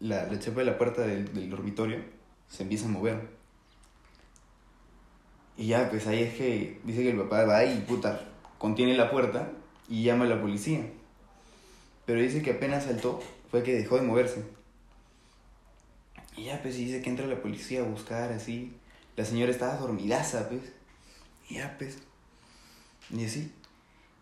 la, 0.00 0.26
la 0.26 0.38
chapa 0.38 0.60
de 0.60 0.66
la 0.66 0.78
puerta 0.78 1.02
del, 1.02 1.32
del 1.34 1.50
dormitorio 1.50 2.02
se 2.48 2.62
empieza 2.62 2.86
a 2.86 2.90
mover. 2.90 3.28
Y 5.56 5.66
ya, 5.68 5.90
pues 5.90 6.06
ahí 6.06 6.22
es 6.22 6.34
que 6.34 6.80
dice 6.84 7.02
que 7.02 7.10
el 7.10 7.18
papá 7.18 7.44
va 7.44 7.64
y 7.64 7.80
puta, 7.80 8.28
contiene 8.58 8.96
la 8.96 9.10
puerta 9.10 9.50
y 9.88 10.04
llama 10.04 10.24
a 10.24 10.28
la 10.28 10.40
policía. 10.40 10.86
Pero 12.06 12.20
dice 12.20 12.42
que 12.42 12.52
apenas 12.52 12.84
saltó, 12.84 13.20
fue 13.50 13.62
que 13.62 13.74
dejó 13.74 13.96
de 13.96 14.02
moverse. 14.02 14.44
Y 16.36 16.44
ya, 16.44 16.62
pues 16.62 16.78
y 16.78 16.84
dice 16.84 17.02
que 17.02 17.10
entra 17.10 17.26
la 17.26 17.42
policía 17.42 17.80
a 17.80 17.84
buscar 17.84 18.32
así. 18.32 18.72
La 19.16 19.24
señora 19.24 19.50
estaba 19.50 19.76
dormidaza, 19.76 20.48
pues. 20.48 20.62
Y 21.48 21.56
ya, 21.56 21.74
pues. 21.76 21.98
Y 23.10 23.24
así. 23.24 23.52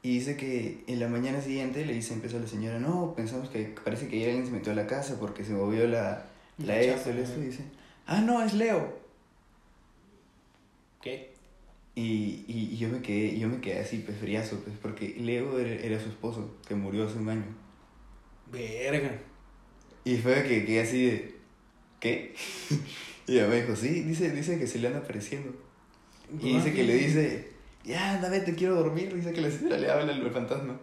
Y 0.07 0.19
dice 0.21 0.37
que 0.37 0.85
en 0.87 1.01
la 1.01 1.09
mañana 1.09 1.41
siguiente 1.41 1.85
le 1.85 1.93
dice, 1.93 2.15
empezó 2.15 2.39
la 2.39 2.47
señora, 2.47 2.79
no, 2.79 3.13
pensamos 3.17 3.49
que 3.49 3.75
parece 3.85 4.07
que 4.07 4.15
ayer 4.15 4.29
alguien 4.29 4.47
se 4.47 4.53
metió 4.53 4.71
a 4.71 4.77
la 4.77 4.87
casa 4.87 5.19
porque 5.19 5.45
se 5.45 5.53
movió 5.53 5.89
la, 5.89 6.29
la 6.59 6.79
esto, 6.79 7.11
el 7.11 7.19
esto. 7.19 7.41
Y 7.41 7.47
dice, 7.47 7.65
ah, 8.07 8.21
no, 8.21 8.41
es 8.41 8.55
Leo. 8.55 9.01
¿Qué? 11.03 11.33
Y, 11.97 12.45
y, 12.47 12.69
y 12.73 12.77
yo 12.77 12.89
me 12.89 13.03
quedé, 13.03 13.37
yo 13.37 13.49
me 13.49 13.61
quedé 13.61 13.81
así, 13.81 13.99
pues, 13.99 14.17
friazo, 14.19 14.61
pues, 14.61 14.77
porque 14.81 15.17
Leo 15.19 15.59
era, 15.59 15.71
era 15.71 16.01
su 16.01 16.09
esposo, 16.09 16.55
que 16.69 16.77
murió 16.77 17.09
hace 17.09 17.19
un 17.19 17.29
año. 17.29 17.57
Verga. 18.53 19.11
Y 20.05 20.19
fue 20.19 20.45
que 20.45 20.65
quedé 20.65 20.83
así 20.83 21.05
de, 21.05 21.35
¿qué? 21.99 22.33
y 23.27 23.33
ella 23.33 23.49
me 23.49 23.61
dijo, 23.61 23.75
sí, 23.75 24.03
dice, 24.03 24.31
dice 24.31 24.57
que 24.57 24.69
se 24.69 24.79
le 24.79 24.87
anda 24.87 25.01
apareciendo. 25.01 25.53
Y 26.41 26.55
dice 26.55 26.73
que 26.73 26.85
le 26.85 26.95
dice, 26.95 27.56
ya, 27.87 28.15
anda, 28.15 28.29
vete, 28.29 28.55
quiero 28.55 28.75
dormir. 28.77 29.15
Dice 29.15 29.33
que 29.33 29.41
la 29.41 29.51
señora 29.51 29.79
le 29.79 29.91
habla 29.91 30.13
al 30.15 30.31
fantasma. 30.31 30.79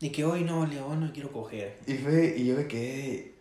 Y 0.00 0.10
que 0.10 0.24
hoy 0.24 0.42
no, 0.44 0.66
León, 0.66 1.00
no 1.00 1.12
quiero 1.12 1.30
coger. 1.32 1.78
Y 1.86 1.94
fue, 1.94 2.34
y 2.36 2.46
yo 2.46 2.56
me 2.56 2.66
quedé, 2.66 3.32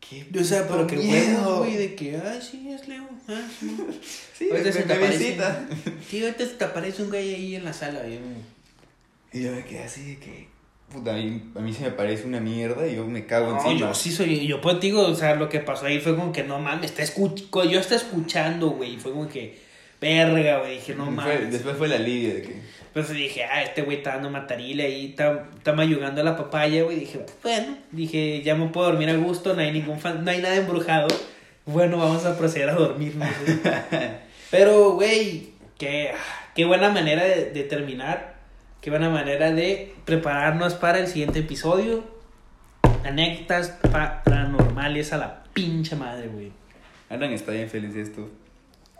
¿qué? 0.00 0.26
O 0.38 0.44
sea, 0.44 0.66
pero 0.66 0.86
que 0.86 0.96
huevos, 0.98 1.58
güey, 1.58 1.76
de 1.76 1.94
que, 1.94 2.16
ah, 2.16 2.40
sí, 2.40 2.70
es 2.70 2.88
Leo. 2.88 3.08
Ah, 3.28 3.46
sí. 3.60 3.76
Sí, 4.38 4.48
Ahorita 4.50 4.72
se 4.72 4.82
te 4.82 4.92
aparece. 4.92 5.36
Sí, 6.08 6.22
ahorita 6.24 6.44
se 6.46 6.54
te 6.54 6.64
aparece 6.64 7.02
un 7.02 7.10
güey 7.10 7.34
ahí 7.34 7.54
en 7.56 7.64
la 7.64 7.72
sala. 7.72 8.06
y, 8.08 8.18
mm, 8.18 9.38
Y 9.38 9.42
yo 9.44 9.52
me 9.52 9.64
quedé 9.64 9.84
así 9.84 10.02
de 10.14 10.18
que, 10.18 10.48
puta, 10.90 11.12
a 11.14 11.18
mí, 11.18 11.52
a 11.54 11.60
mí 11.60 11.72
se 11.72 11.82
me 11.84 11.90
parece 11.92 12.26
una 12.26 12.40
mierda 12.40 12.86
y 12.88 12.96
yo 12.96 13.06
me 13.06 13.24
cago 13.26 13.50
No, 13.52 13.56
encima. 13.56 13.88
yo 13.88 13.94
sí 13.94 14.10
soy, 14.10 14.46
yo 14.46 14.60
pues 14.60 14.80
digo, 14.80 15.02
o 15.06 15.14
sea, 15.14 15.34
lo 15.36 15.48
que 15.48 15.60
pasó 15.60 15.86
ahí 15.86 16.00
fue 16.00 16.16
como 16.16 16.32
que 16.32 16.42
no 16.44 16.58
mames, 16.58 16.90
está 16.90 17.02
escuch 17.02 17.42
yo 17.70 17.78
estaba 17.78 18.00
escuchando, 18.00 18.70
güey, 18.70 18.94
y 18.94 18.98
fue 18.98 19.12
como 19.12 19.28
que, 19.28 19.58
verga, 20.02 20.58
güey, 20.58 20.74
dije, 20.74 20.94
no 20.94 21.10
mames. 21.10 21.50
después 21.50 21.76
fue 21.76 21.88
la 21.88 21.94
alivio 21.94 22.34
de 22.34 22.42
que, 22.42 22.60
Entonces 22.88 23.16
dije, 23.16 23.44
ah, 23.44 23.62
este 23.62 23.82
güey 23.82 23.98
está 23.98 24.14
dando 24.14 24.28
matarile 24.28 24.84
ahí, 24.84 25.10
está, 25.10 25.48
está 25.56 25.72
mayugando 25.72 26.20
a 26.20 26.24
la 26.24 26.36
papaya, 26.36 26.82
güey. 26.82 26.98
Dije, 26.98 27.24
bueno, 27.42 27.78
dije, 27.92 28.42
ya 28.42 28.56
me 28.56 28.66
puedo 28.66 28.88
dormir 28.88 29.08
a 29.08 29.16
gusto, 29.16 29.54
no 29.54 29.62
hay 29.62 29.72
ningún 29.72 30.00
fan, 30.00 30.24
no 30.24 30.30
hay 30.30 30.42
nada 30.42 30.56
embrujado. 30.56 31.06
Bueno, 31.64 31.98
vamos 31.98 32.26
a 32.26 32.36
proceder 32.36 32.68
a 32.68 32.74
dormirnos, 32.74 33.28
güey. 33.46 33.58
Pero, 34.50 34.92
güey, 34.94 35.50
qué, 35.78 36.12
qué 36.54 36.64
buena 36.64 36.90
manera 36.90 37.24
de, 37.24 37.52
de 37.52 37.62
terminar. 37.62 38.34
Qué 38.80 38.90
buena 38.90 39.08
manera 39.08 39.52
de 39.52 39.94
prepararnos 40.04 40.74
para 40.74 40.98
el 40.98 41.06
siguiente 41.06 41.38
episodio. 41.38 42.02
Anécdotas 43.04 43.78
paranormales 43.92 45.12
a 45.12 45.18
la 45.18 45.44
pinche 45.54 45.94
madre, 45.94 46.26
güey. 46.26 46.50
Alan 47.08 47.30
está 47.32 47.52
bien 47.52 47.70
feliz 47.70 47.94
de 47.94 48.02
esto. 48.02 48.28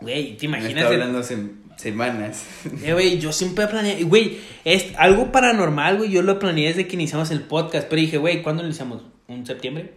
Güey, 0.03 0.37
¿te 0.37 0.47
Me 0.47 0.57
imaginas? 0.59 0.83
está 0.83 0.87
el- 0.89 1.01
hablando 1.01 1.19
hace 1.19 1.37
semanas. 1.77 2.45
Eh, 2.83 2.93
güey, 2.93 3.19
yo 3.19 3.33
siempre 3.33 3.67
planeé, 3.67 4.03
güey, 4.03 4.37
es 4.63 4.93
algo 4.97 5.31
paranormal, 5.31 5.97
güey, 5.97 6.11
yo 6.11 6.21
lo 6.21 6.37
planeé 6.39 6.67
desde 6.67 6.87
que 6.87 6.95
iniciamos 6.95 7.31
el 7.31 7.41
podcast, 7.41 7.87
pero 7.89 7.99
dije, 8.01 8.17
güey, 8.17 8.43
¿cuándo 8.43 8.61
lo 8.61 8.67
iniciamos? 8.69 9.03
¿Un 9.27 9.45
septiembre? 9.45 9.93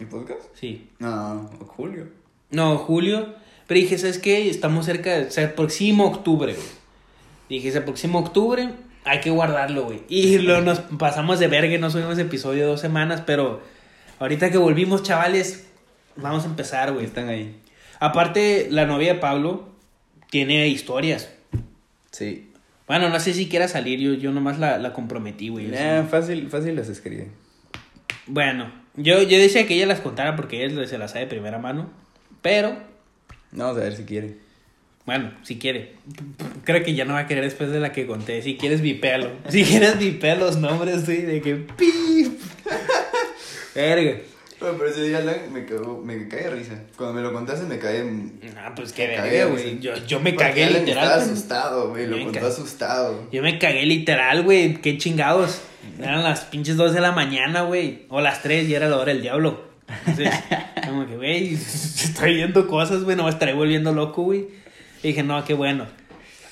¿El 0.00 0.08
podcast? 0.08 0.40
Sí. 0.54 0.88
No, 0.98 1.48
julio. 1.68 2.08
No, 2.50 2.76
julio, 2.78 3.34
pero 3.66 3.78
dije, 3.80 3.96
¿sabes 3.98 4.18
qué? 4.18 4.50
Estamos 4.50 4.86
cerca, 4.86 5.30
se 5.30 5.44
aproxima 5.44 6.04
octubre, 6.04 6.52
güey. 6.54 6.66
Dije, 7.48 7.70
se 7.70 7.78
aproxima 7.78 8.18
octubre, 8.18 8.70
hay 9.04 9.20
que 9.20 9.30
guardarlo, 9.30 9.84
güey. 9.84 10.02
Y 10.08 10.38
lo 10.38 10.60
nos 10.62 10.80
pasamos 10.80 11.38
de 11.38 11.48
verga, 11.48 11.78
no 11.78 11.90
subimos 11.90 12.18
episodio 12.18 12.66
dos 12.66 12.80
semanas, 12.80 13.22
pero 13.24 13.60
ahorita 14.18 14.50
que 14.50 14.58
volvimos, 14.58 15.02
chavales, 15.02 15.66
vamos 16.16 16.44
a 16.44 16.46
empezar, 16.48 16.92
güey. 16.92 17.06
Están 17.06 17.28
ahí. 17.28 17.56
Aparte, 18.02 18.66
la 18.68 18.84
novia 18.84 19.14
de 19.14 19.20
Pablo 19.20 19.68
tiene 20.28 20.66
historias. 20.66 21.32
Sí. 22.10 22.50
Bueno, 22.88 23.08
no 23.10 23.20
sé 23.20 23.32
si 23.32 23.48
quiera 23.48 23.68
salir, 23.68 24.00
yo, 24.00 24.14
yo 24.14 24.32
nomás 24.32 24.58
la, 24.58 24.76
la 24.78 24.92
comprometí, 24.92 25.50
güey. 25.50 25.66
Nah, 25.68 26.02
fácil, 26.02 26.48
fácil 26.50 26.74
las 26.74 26.88
escribe. 26.88 27.28
Bueno, 28.26 28.72
yo, 28.96 29.22
yo 29.22 29.38
decía 29.38 29.68
que 29.68 29.74
ella 29.74 29.86
las 29.86 30.00
contara 30.00 30.34
porque 30.34 30.64
ella 30.64 30.84
se 30.88 30.98
las 30.98 31.12
sabe 31.12 31.26
de 31.26 31.30
primera 31.30 31.58
mano. 31.60 31.90
Pero, 32.42 32.76
Vamos 33.52 33.76
a 33.76 33.80
ver 33.80 33.94
si 33.94 34.02
quiere. 34.02 34.34
bueno, 35.06 35.30
si 35.44 35.58
quiere. 35.60 35.92
Creo 36.64 36.82
que 36.82 36.94
ya 36.94 37.04
no 37.04 37.14
va 37.14 37.20
a 37.20 37.26
querer 37.28 37.44
después 37.44 37.70
de 37.70 37.78
la 37.78 37.92
que 37.92 38.06
conté. 38.08 38.42
Si 38.42 38.56
quieres, 38.56 38.80
vipéalo. 38.80 39.30
Si 39.48 39.62
quieres, 39.62 39.96
vipea 39.98 40.34
los 40.34 40.56
nombres, 40.56 41.06
güey, 41.06 41.22
de 41.22 41.40
que 41.40 41.54
pip. 41.54 42.40
Verga. 43.76 44.18
Bueno, 44.62 44.78
pero 44.78 44.90
ese 44.90 45.02
día 45.02 45.20
me 45.50 45.64
cagó, 45.64 46.00
me 46.04 46.28
cae 46.28 46.44
de 46.44 46.50
risa. 46.50 46.74
Cuando 46.96 47.14
me 47.14 47.20
lo 47.20 47.32
contaste 47.32 47.66
me 47.66 47.78
cae. 47.78 48.04
Ah, 48.56 48.72
pues 48.74 48.92
qué 48.92 49.08
verga, 49.08 49.46
güey. 49.46 49.80
Yo, 49.80 49.96
yo 50.06 50.20
me 50.20 50.32
Porque 50.32 50.48
cagué 50.48 50.66
literal. 50.66 50.86
Estaba 50.88 51.16
pendejo. 51.16 51.32
asustado, 51.32 51.88
güey. 51.90 52.04
Yo 52.04 52.10
Lo 52.10 52.16
me 52.16 52.24
contó 52.24 52.46
asustado. 52.46 53.28
Yo 53.32 53.42
me 53.42 53.58
cagué 53.58 53.84
literal, 53.84 54.42
güey. 54.44 54.80
Qué 54.80 54.96
chingados. 54.98 55.60
Eran 55.98 56.22
las 56.22 56.42
pinches 56.44 56.76
2 56.76 56.94
de 56.94 57.00
la 57.00 57.10
mañana, 57.10 57.62
güey. 57.62 58.06
O 58.08 58.20
las 58.20 58.42
3 58.42 58.68
y 58.68 58.74
era 58.74 58.88
la 58.88 58.98
hora 58.98 59.12
del 59.12 59.20
diablo. 59.20 59.64
Entonces, 60.06 60.32
como 60.86 61.06
que, 61.06 61.16
güey, 61.16 61.54
estoy 61.54 62.36
viendo 62.36 62.68
cosas, 62.68 63.02
güey. 63.02 63.16
No 63.16 63.24
me 63.24 63.30
estaré 63.30 63.52
volviendo 63.54 63.92
loco, 63.92 64.22
güey. 64.22 64.46
Y 65.02 65.08
dije, 65.08 65.24
no, 65.24 65.44
qué 65.44 65.54
bueno. 65.54 65.86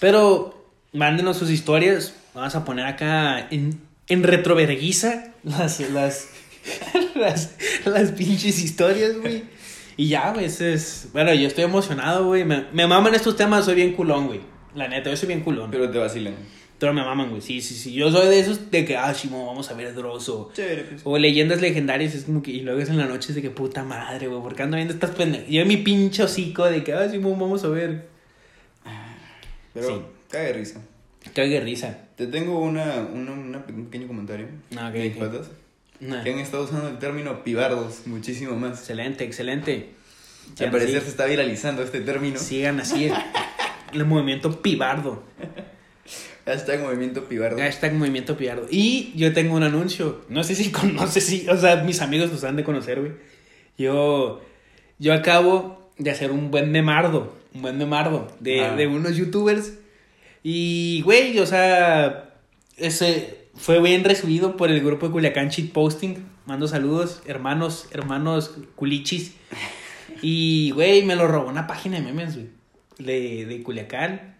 Pero, 0.01 0.67
mándenos 0.93 1.37
sus 1.37 1.51
historias. 1.51 2.17
Vamos 2.35 2.55
a 2.57 2.65
poner 2.65 2.87
acá 2.87 3.47
en, 3.51 3.81
en 4.09 4.23
retroverguiza 4.25 5.33
las, 5.45 5.81
las, 5.81 6.29
las, 7.17 7.55
las 7.85 8.13
pinches 8.13 8.63
historias, 8.63 9.19
güey. 9.19 9.45
Y 9.97 10.09
ya, 10.09 10.33
güey, 10.33 10.47
ese 10.47 10.73
es... 10.75 11.09
Bueno, 11.13 11.35
yo 11.35 11.47
estoy 11.47 11.65
emocionado, 11.65 12.27
güey. 12.27 12.45
Me, 12.45 12.65
me 12.73 12.87
maman 12.87 13.15
estos 13.15 13.37
temas, 13.37 13.65
soy 13.65 13.75
bien 13.75 13.93
culón, 13.93 14.27
güey. 14.29 14.41
La 14.75 14.89
neta, 14.89 15.11
yo 15.11 15.17
soy 15.17 15.29
bien 15.29 15.41
culón. 15.41 15.71
Pero 15.71 15.91
te 15.91 15.99
vacilan. 15.99 16.35
Pero 16.79 16.95
me 16.95 17.03
maman, 17.03 17.29
güey. 17.29 17.43
Sí, 17.43 17.61
sí, 17.61 17.75
sí. 17.75 17.93
Yo 17.93 18.11
soy 18.11 18.29
de 18.29 18.41
esos 18.41 18.71
de 18.71 18.85
que, 18.87 18.97
ah, 18.97 19.13
Shimo, 19.13 19.47
vamos 19.47 19.71
a 19.71 19.75
ver 19.75 19.95
Dross 19.95 20.29
o, 20.31 20.51
Chévere, 20.55 20.85
pues. 20.85 21.03
o 21.05 21.19
leyendas 21.19 21.61
legendarias. 21.61 22.15
Es 22.15 22.25
como 22.25 22.43
que, 22.43 22.53
y 22.53 22.61
luego 22.61 22.81
es 22.81 22.89
en 22.89 22.97
la 22.97 23.05
noche, 23.07 23.31
es 23.31 23.35
de 23.35 23.43
que 23.43 23.51
puta 23.51 23.85
madre, 23.85 24.29
güey. 24.29 24.41
¿Por 24.41 24.55
qué 24.55 24.63
ando 24.63 24.77
viendo 24.77 24.95
estas 24.95 25.11
pendejas? 25.11 25.49
Yo 25.49 25.61
en 25.61 25.69
mi 25.69 25.77
pinche 25.77 26.23
hocico 26.23 26.65
de 26.65 26.83
que, 26.83 26.95
ah, 26.95 27.07
Shimo, 27.07 27.37
vamos 27.37 27.63
a 27.65 27.69
ver. 27.69 28.09
Pero 29.75 29.87
Sí. 29.89 30.03
cae 30.31 30.47
de 30.47 30.53
risa. 30.55 30.81
Cague 31.35 31.61
risa. 31.61 31.99
Te 32.17 32.27
tengo 32.27 32.59
una, 32.61 32.97
una, 33.13 33.33
una 33.33 33.65
un 33.69 33.85
pequeño 33.87 34.07
comentario. 34.09 34.47
Ah, 34.77 34.89
ok, 34.89 34.95
de 34.95 35.09
mis 35.11 35.17
ok. 35.17 35.19
patas, 35.19 35.51
Nah. 36.01 36.23
Que 36.25 36.33
han 36.33 36.39
estado 36.39 36.65
usando 36.65 36.89
el 36.89 36.99
término 36.99 37.45
pibardos 37.45 38.07
muchísimo 38.07 38.57
más. 38.57 38.79
Excelente, 38.81 39.25
excelente. 39.25 39.91
Al 40.51 40.57
Sigan 40.57 40.73
parecer 40.73 40.97
así. 40.97 41.05
se 41.05 41.11
está 41.11 41.27
viralizando 41.27 41.83
este 41.83 42.01
término. 42.01 42.39
Sigan 42.39 42.81
así. 42.81 43.11
El 43.93 44.05
movimiento 44.07 44.63
pibardo. 44.63 45.23
Hashtag 46.47 46.81
movimiento 46.81 47.25
pibardo. 47.29 47.59
Hashtag 47.59 47.93
movimiento 47.95 48.37
pibardo. 48.37 48.67
Y 48.71 49.13
yo 49.15 49.33
tengo 49.33 49.55
un 49.55 49.63
anuncio. 49.63 50.25
No 50.29 50.43
sé 50.43 50.55
si, 50.55 50.71
con- 50.73 50.95
no 50.95 51.07
sé 51.07 51.21
si, 51.21 51.49
o 51.49 51.57
sea, 51.57 51.77
mis 51.85 52.01
amigos 52.01 52.31
los 52.33 52.43
han 52.45 52.57
de 52.57 52.65
conocer, 52.65 52.99
güey. 53.01 53.13
Yo, 53.79 54.41
yo 54.99 55.13
acabo 55.15 55.91
de 55.99 56.11
hacer 56.11 56.33
un 56.33 56.51
buen 56.51 56.73
memardo. 56.73 57.37
Un 57.55 57.63
buen 57.63 57.79
memardo 57.79 58.29
de, 58.41 58.61
Ah. 58.65 58.75
de 58.75 58.87
unos 58.87 59.17
youtubers. 59.17 59.75
Y, 60.43 61.03
güey, 61.03 61.39
o 61.39 61.47
sea, 61.47 62.35
ese 62.79 63.40
fue 63.61 63.79
bien 63.81 64.05
recibido 64.05 64.57
por 64.57 64.71
el 64.71 64.81
grupo 64.81 65.07
de 65.07 65.13
Culiacán 65.13 65.51
Cheat 65.51 65.73
Posting. 65.73 66.15
Mando 66.47 66.67
saludos, 66.67 67.23
hermanos, 67.27 67.89
hermanos 67.93 68.53
culichis. 68.75 69.35
Y, 70.23 70.71
güey, 70.71 71.03
me 71.03 71.15
lo 71.15 71.29
robó 71.29 71.49
una 71.49 71.67
página 71.67 71.99
de 71.99 72.03
memes, 72.03 72.37
güey. 72.37 72.49
De, 72.99 73.45
de 73.45 73.63
Culiacán. 73.63 74.37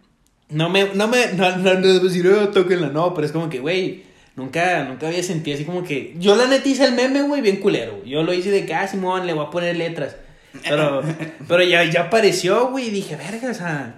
No 0.49 0.69
me, 0.69 0.85
no 0.95 1.07
me, 1.07 1.33
no, 1.33 1.55
no, 1.57 1.75
no 1.75 1.99
decir, 1.99 2.27
oh, 2.27 2.49
tóquenla, 2.49 2.89
no, 2.89 3.13
pero 3.13 3.25
es 3.25 3.31
como 3.31 3.47
que, 3.47 3.59
güey, 3.59 4.03
nunca, 4.35 4.83
nunca 4.85 5.07
había 5.07 5.23
sentido 5.23 5.55
así 5.55 5.65
como 5.65 5.83
que. 5.83 6.15
Yo 6.17 6.35
la 6.35 6.47
neta 6.47 6.67
hice 6.67 6.85
el 6.85 6.93
meme, 6.93 7.21
güey, 7.21 7.41
bien 7.41 7.57
culero. 7.57 8.03
Yo 8.03 8.23
lo 8.23 8.33
hice 8.33 8.49
de 8.49 8.65
que, 8.65 8.73
ah, 8.73 8.87
Simón, 8.87 9.27
le 9.27 9.33
voy 9.33 9.45
a 9.45 9.51
poner 9.51 9.77
letras. 9.77 10.15
Pero, 10.63 11.03
pero 11.47 11.63
ya, 11.63 11.83
ya 11.83 12.05
apareció, 12.05 12.69
güey, 12.69 12.87
y 12.87 12.91
dije, 12.91 13.15
verga, 13.15 13.51
o 13.51 13.53
sea, 13.53 13.97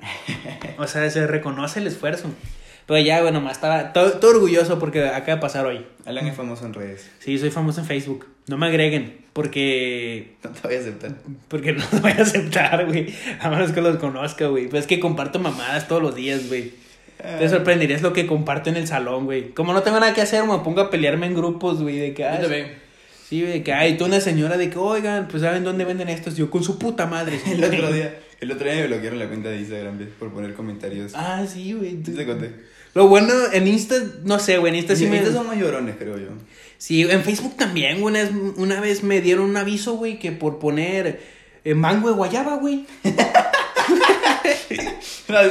o 0.78 0.86
sea, 0.86 1.10
se 1.10 1.26
reconoce 1.28 1.80
el 1.80 1.88
esfuerzo. 1.88 2.30
Pero 2.86 3.00
ya, 3.00 3.22
bueno, 3.22 3.40
más 3.42 3.54
estaba 3.54 3.94
todo, 3.94 4.14
todo 4.14 4.32
orgulloso 4.32 4.78
porque 4.80 5.06
acaba 5.06 5.36
de 5.36 5.42
pasar 5.42 5.66
hoy. 5.66 5.86
Alan 6.06 6.28
es 6.28 6.36
famoso 6.36 6.66
en 6.66 6.74
redes. 6.74 7.10
Sí, 7.20 7.38
soy 7.38 7.50
famoso 7.50 7.82
en 7.82 7.88
Facebook. 7.88 8.28
No 8.48 8.58
me 8.58 8.66
agreguen, 8.68 9.20
porque 9.32 10.34
No 10.44 10.50
te 10.50 10.68
voy 10.68 10.76
a 10.76 10.80
aceptar. 10.80 11.16
porque 11.48 11.72
no 11.74 11.84
lo 11.92 12.00
voy 12.00 12.12
a 12.12 12.22
aceptar, 12.22 12.86
güey. 12.86 13.14
A 13.40 13.50
menos 13.50 13.72
que 13.72 13.82
los 13.82 13.98
conozca, 13.98 14.48
güey. 14.48 14.68
Pues 14.68 14.82
es 14.82 14.88
que 14.88 15.00
comparto 15.00 15.40
mamadas 15.40 15.88
todos 15.88 16.02
los 16.02 16.16
días, 16.16 16.48
güey. 16.50 16.74
Te 17.18 17.48
sorprenderías 17.48 18.02
lo 18.02 18.12
que 18.12 18.28
comparto 18.28 18.70
en 18.70 18.76
el 18.76 18.86
salón, 18.86 19.26
güey. 19.26 19.52
Como 19.52 19.72
no 19.72 19.82
tengo 19.82 19.98
nada 20.00 20.14
que 20.14 20.20
hacer, 20.20 20.44
me 20.44 20.58
pongo 20.60 20.82
a 20.82 20.90
pelearme 20.90 21.26
en 21.28 21.36
grupos, 21.36 21.82
güey. 21.82 21.98
De 21.98 22.14
que, 22.14 22.26
ah, 22.26 22.42
Yo. 22.42 22.50
Sí, 23.30 23.42
güey, 23.42 23.54
de 23.54 23.64
que, 23.64 23.72
ay, 23.72 23.96
tú 23.98 24.04
una 24.06 24.20
señora 24.20 24.58
de 24.58 24.70
que, 24.70 24.78
oigan, 24.78 25.30
pues 25.30 25.42
saben 25.42 25.64
dónde 25.64 25.86
venden 25.86 26.10
estos. 26.10 26.36
Yo, 26.36 26.50
con 26.50 26.66
su 26.66 26.78
puta 26.78 27.06
madre. 27.06 27.40
El 27.50 27.64
otro 27.64 27.94
día, 27.94 28.14
el 28.42 28.52
otro 28.52 28.66
día 28.70 28.76
me 28.82 28.88
bloquearon 28.88 29.20
la 29.20 29.28
cuenta 29.28 29.48
de 29.50 29.60
Instagram 29.60 30.00
por 30.20 30.34
poner 30.34 30.54
comentarios. 30.54 31.14
Ah, 31.16 31.46
sí, 31.48 31.72
güey. 31.72 32.00
Sí 32.04 32.12
te 32.14 32.26
conté. 32.26 32.52
Lo 32.94 33.08
bueno, 33.08 33.34
en 33.52 33.68
Insta, 33.68 33.96
no 34.24 34.40
sé, 34.40 34.58
güey, 34.58 34.72
en 34.72 34.80
Insta 34.80 34.96
sí 34.96 35.08
me... 35.08 35.18
Estos 35.18 35.34
son 35.34 35.48
más 35.48 35.58
llorones, 35.58 35.96
creo 35.98 36.18
yo. 36.18 36.28
Sí, 36.78 37.02
en 37.02 37.24
Facebook 37.24 37.56
también, 37.58 38.02
güey. 38.02 38.16
Una 38.58 38.80
vez, 38.82 39.04
me 39.04 39.22
dieron 39.22 39.50
un 39.50 39.58
aviso, 39.58 39.94
güey, 39.94 40.20
que 40.20 40.32
por 40.32 40.60
poner 40.60 41.22
eh, 41.64 41.74
mango 41.76 42.10
de 42.10 42.16
guayaba, 42.16 42.58
güey. 42.58 42.86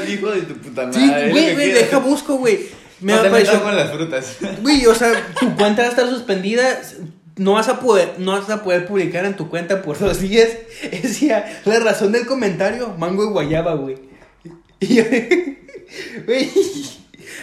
Hijo 0.08 0.30
de 0.30 0.42
tu 0.42 0.54
puta 0.54 0.86
madre. 0.86 1.00
Sí, 1.00 1.30
güey, 1.30 1.54
güey, 1.54 1.72
deja 1.72 1.98
busco, 1.98 2.36
güey. 2.36 2.68
Me 3.00 3.14
no 3.14 3.20
apareció. 3.20 3.62
con 3.62 3.74
las 3.74 3.90
frutas. 3.90 4.36
Güey, 4.62 4.86
o 4.86 4.94
sea, 4.94 5.12
tu 5.40 5.56
cuenta 5.56 5.82
va 5.82 5.88
a 5.88 5.90
estar 5.90 6.08
suspendida. 6.08 6.80
No 7.36 7.54
vas 7.54 7.68
a 7.68 7.80
poder, 7.80 8.14
no 8.18 8.32
vas 8.32 8.48
a 8.50 8.62
poder 8.62 8.86
publicar 8.86 9.24
en 9.24 9.34
tu 9.34 9.48
cuenta 9.48 9.82
por 9.82 9.98
dos 9.98 10.20
días. 10.20 10.50
Decía, 11.02 11.62
la 11.64 11.80
razón 11.80 12.12
del 12.12 12.26
comentario, 12.26 12.94
mango 12.98 13.24
de 13.24 13.32
guayaba, 13.32 13.74
güey. 13.74 13.96
Y 14.78 14.94
yo, 14.96 15.04
güey, 16.26 16.50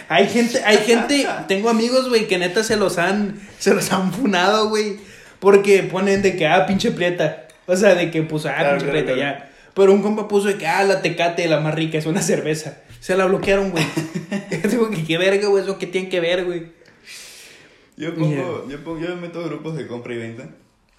hay 0.08 0.28
gente, 0.28 0.62
hay 0.64 0.78
gente, 0.86 1.26
tengo 1.48 1.68
amigos, 1.68 2.08
güey, 2.08 2.26
que 2.26 2.38
neta 2.38 2.64
se 2.64 2.76
los 2.76 2.98
han, 2.98 3.40
se 3.58 3.74
los 3.74 3.92
han 3.92 4.12
funado, 4.12 4.68
güey. 4.68 4.98
Porque 5.38 5.82
ponen 5.82 6.22
de 6.22 6.36
que, 6.36 6.46
ah, 6.46 6.66
pinche 6.66 6.90
prieta. 6.90 7.48
O 7.66 7.76
sea, 7.76 7.94
de 7.94 8.10
que, 8.10 8.22
pues, 8.22 8.46
ah, 8.46 8.54
Claro, 8.56 8.78
pinche 8.78 8.90
claro, 8.90 8.92
prieta, 8.92 9.14
claro. 9.14 9.38
ya. 9.38 9.50
Pero 9.74 9.92
un 9.92 10.02
compa 10.02 10.28
puso 10.28 10.48
de 10.48 10.56
que, 10.56 10.66
ah, 10.66 10.82
la 10.84 11.00
tecate, 11.02 11.48
la 11.48 11.60
más 11.60 11.74
rica, 11.74 11.96
es 11.96 12.06
una 12.06 12.20
cerveza. 12.22 12.78
Se 13.00 13.16
la 13.16 13.26
bloquearon, 13.26 13.70
güey. 13.70 13.84
Digo 14.70 14.90
que 14.90 15.04
qué 15.04 15.18
verga, 15.18 15.48
güey, 15.48 15.64
eso 15.64 15.78
que 15.78 15.86
tiene 15.86 16.08
que 16.08 16.20
ver, 16.20 16.44
güey. 16.44 16.66
Yo 17.96 18.14
pongo, 18.14 18.66
yo 18.68 18.82
pongo, 18.82 18.98
yo 18.98 19.08
me 19.14 19.22
meto 19.22 19.44
grupos 19.44 19.76
de 19.76 19.86
compra 19.86 20.14
y 20.14 20.18
venta. 20.18 20.48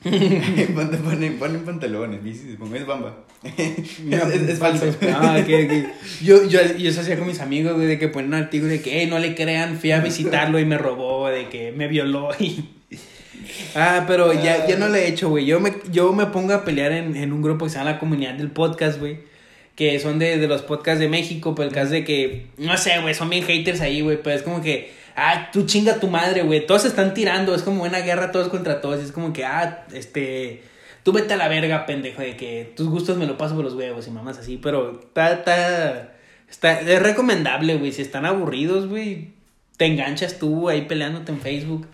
ponen, 0.74 1.02
ponen, 1.04 1.38
ponen 1.38 1.62
pantalones, 1.64 2.24
bicis, 2.24 2.56
pongo, 2.58 2.76
es 2.76 2.86
bamba. 2.88 3.24
es, 3.58 4.00
es- 4.10 4.50
es 4.50 4.60
falso. 4.60 4.86
Ah. 5.14 5.40
Yo, 6.22 6.44
yo, 6.48 6.60
yo 6.78 6.90
eso 6.90 7.02
hacía 7.02 7.18
con 7.18 7.28
mis 7.28 7.40
amigos, 7.40 7.76
güey, 7.76 7.86
de 7.88 8.00
que 8.00 8.08
ponen 8.08 8.30
un 8.30 8.34
artículo 8.36 8.72
de 8.72 8.82
que, 8.82 9.00
hey, 9.02 9.08
no 9.10 9.20
le 9.20 9.36
crean, 9.36 9.78
fui 9.80 9.92
a 9.92 10.00
visitarlo 10.02 10.60
y 10.60 10.66
me 10.66 10.78
robó, 10.78 11.28
de 11.30 11.50
que 11.50 11.72
me 11.72 11.88
violó 11.88 12.30
y... 12.40 12.66
Ah, 13.76 14.06
pero 14.08 14.34
ya, 14.34 14.68
ya 14.68 14.78
no 14.78 14.88
le 14.90 15.00
he 15.06 15.08
hecho, 15.08 15.30
güey. 15.30 15.46
Yo 15.46 15.60
me, 15.60 15.74
yo 15.92 16.14
me 16.14 16.28
pongo 16.28 16.54
a 16.54 16.64
pelear 16.64 16.92
en, 16.92 17.16
en 17.16 17.34
un 17.34 17.42
grupo 17.42 17.66
que 17.66 17.72
se 17.72 17.78
llama 17.78 17.92
La 17.92 18.00
Comunidad 18.00 18.34
del 18.36 18.52
Podcast, 18.52 19.00
güey. 19.00 19.18
Que 19.76 20.00
son 20.00 20.20
de, 20.20 20.38
de 20.38 20.48
los 20.48 20.62
podcasts 20.62 21.00
de 21.00 21.08
México, 21.10 21.56
pero 21.56 21.68
el 21.68 21.74
caso 21.74 21.92
de 21.92 22.04
que, 22.04 22.48
no 22.58 22.78
sé, 22.78 23.00
güey, 23.02 23.14
son 23.16 23.30
bien 23.30 23.44
haters 23.44 23.82
ahí, 23.82 24.02
güey. 24.02 24.22
Pero 24.22 24.36
es 24.36 24.44
como 24.44 24.62
que, 24.62 24.92
ah, 25.22 25.50
tú 25.54 25.66
chinga 25.66 26.00
tu 26.00 26.08
madre, 26.08 26.42
güey. 26.44 26.66
Todos 26.66 26.82
se 26.82 26.88
están 26.88 27.14
tirando, 27.14 27.54
es 27.54 27.62
como 27.62 27.84
una 27.84 28.00
guerra 28.00 28.32
todos 28.32 28.50
contra 28.50 28.82
todos. 28.82 29.00
y 29.02 29.04
Es 29.06 29.12
como 29.12 29.32
que, 29.34 29.46
ah, 29.46 29.86
este, 29.94 30.64
tú 31.04 31.12
vete 31.12 31.34
a 31.34 31.38
la 31.38 31.48
verga, 31.48 31.86
pendejo, 31.86 32.22
de 32.22 32.36
que 32.36 32.74
tus 32.76 32.88
gustos 32.88 33.18
me 33.18 33.28
lo 33.28 33.38
paso 33.38 33.56
por 33.56 33.64
los 33.64 33.76
huevos 33.76 34.08
y 34.08 34.12
mamás 34.12 34.40
así. 34.40 34.58
Pero 34.58 35.00
está, 35.00 35.34
está, 35.34 36.14
está, 36.50 36.80
es 36.82 37.02
recomendable, 37.02 37.76
güey. 37.78 37.92
Si 37.92 38.02
están 38.02 38.26
aburridos, 38.26 38.88
güey, 38.88 39.34
te 39.78 39.86
enganchas 39.86 40.40
tú 40.40 40.70
ahí 40.70 40.84
peleándote 40.84 41.32
en 41.32 41.40
Facebook. 41.40 41.88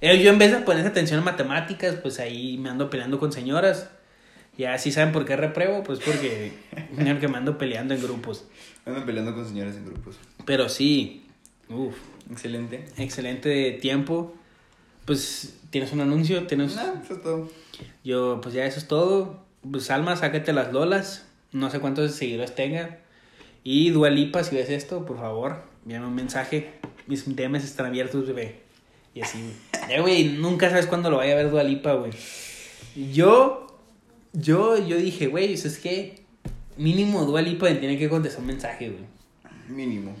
Eh, 0.00 0.22
Yo 0.22 0.30
en 0.30 0.38
vez 0.38 0.52
de 0.52 0.58
poner 0.58 0.86
atención 0.86 1.20
en 1.20 1.24
matemáticas, 1.24 1.94
pues 1.96 2.20
ahí 2.20 2.58
me 2.58 2.68
ando 2.68 2.90
peleando 2.90 3.18
con 3.18 3.32
señoras. 3.32 3.90
Ya 4.56 4.78
sí 4.78 4.92
saben 4.92 5.12
por 5.12 5.24
qué 5.24 5.34
repruebo, 5.34 5.82
pues 5.82 5.98
porque, 5.98 6.52
porque 6.94 7.28
me 7.28 7.38
ando 7.38 7.58
peleando 7.58 7.92
en 7.94 8.02
grupos. 8.02 8.44
Ando 8.86 9.04
peleando 9.04 9.34
con 9.34 9.48
señoras 9.48 9.74
en 9.74 9.86
grupos. 9.86 10.16
Pero 10.44 10.68
sí, 10.68 11.26
uff, 11.68 11.96
Excelente. 12.30 12.84
excelente 12.96 13.72
tiempo. 13.72 14.34
Pues 15.04 15.58
tienes 15.70 15.92
un 15.92 16.00
anuncio, 16.00 16.46
tienes... 16.46 16.76
Nah, 16.76 17.02
eso 17.02 17.14
es 17.14 17.22
todo. 17.22 17.50
Yo, 18.02 18.40
pues 18.42 18.54
ya 18.54 18.64
eso 18.64 18.78
es 18.78 18.88
todo. 18.88 19.44
Pues 19.70 19.90
Alma, 19.90 20.16
sácate 20.16 20.52
las 20.52 20.72
lolas. 20.72 21.26
No 21.52 21.70
sé 21.70 21.80
cuántos 21.80 22.12
seguidores 22.14 22.54
tenga. 22.54 22.98
Y 23.62 23.90
Dualipa, 23.90 24.44
si 24.44 24.56
ves 24.56 24.70
esto, 24.70 25.06
por 25.06 25.18
favor, 25.18 25.62
envíame 25.84 26.06
un 26.06 26.14
mensaje. 26.14 26.72
Mis 27.06 27.24
DMs 27.24 27.64
están 27.64 27.86
abiertos, 27.86 28.26
bebé. 28.26 28.60
Y 29.14 29.20
así, 29.20 29.38
güey. 29.38 29.94
Eh, 29.96 30.00
güey, 30.00 30.24
nunca 30.36 30.70
sabes 30.70 30.86
cuándo 30.86 31.10
lo 31.10 31.18
vaya 31.18 31.32
a 31.32 31.36
ver 31.36 31.50
Dualipa, 31.50 31.94
güey. 31.94 32.12
Yo, 33.12 33.66
yo, 34.32 34.76
yo 34.78 34.96
dije, 34.96 35.28
güey, 35.28 35.52
es 35.54 35.78
que 35.78 36.24
mínimo 36.76 37.24
Dualipa 37.24 37.68
tiene 37.78 37.98
que 37.98 38.08
contestar 38.08 38.40
un 38.40 38.48
mensaje, 38.48 38.90
güey. 38.90 39.04
Mínimo. 39.68 40.14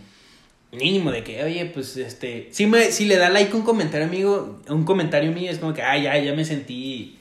Mínimo 0.76 1.10
de 1.12 1.22
que, 1.24 1.42
oye, 1.44 1.66
pues 1.66 1.96
este. 1.96 2.48
Si, 2.50 2.66
me, 2.66 2.90
si 2.92 3.04
le 3.06 3.16
da 3.16 3.30
like 3.30 3.52
a 3.52 3.56
un 3.56 3.62
comentario, 3.62 4.06
amigo, 4.06 4.60
un 4.68 4.84
comentario 4.84 5.32
mío, 5.32 5.50
es 5.50 5.58
como 5.58 5.72
que, 5.74 5.82
ah, 5.82 5.96
ya, 5.98 6.16
ya 6.18 6.34
me 6.34 6.44
sentí. 6.44 7.18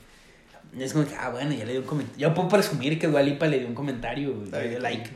Es 0.78 0.94
como 0.94 1.06
que, 1.08 1.16
ah, 1.16 1.30
bueno, 1.30 1.52
ya 1.54 1.66
le 1.66 1.74
dio 1.74 1.82
un 1.82 1.88
comentario. 1.88 2.20
Ya 2.20 2.34
puedo 2.34 2.50
presumir 2.50 2.98
que 3.00 3.08
Dualipa 3.08 3.46
le 3.48 3.60
dio 3.60 3.68
un 3.68 3.76
comentario, 3.76 4.34
güey, 4.34 4.50
le 4.52 4.70
dio 4.70 4.80
like. 4.80 5.10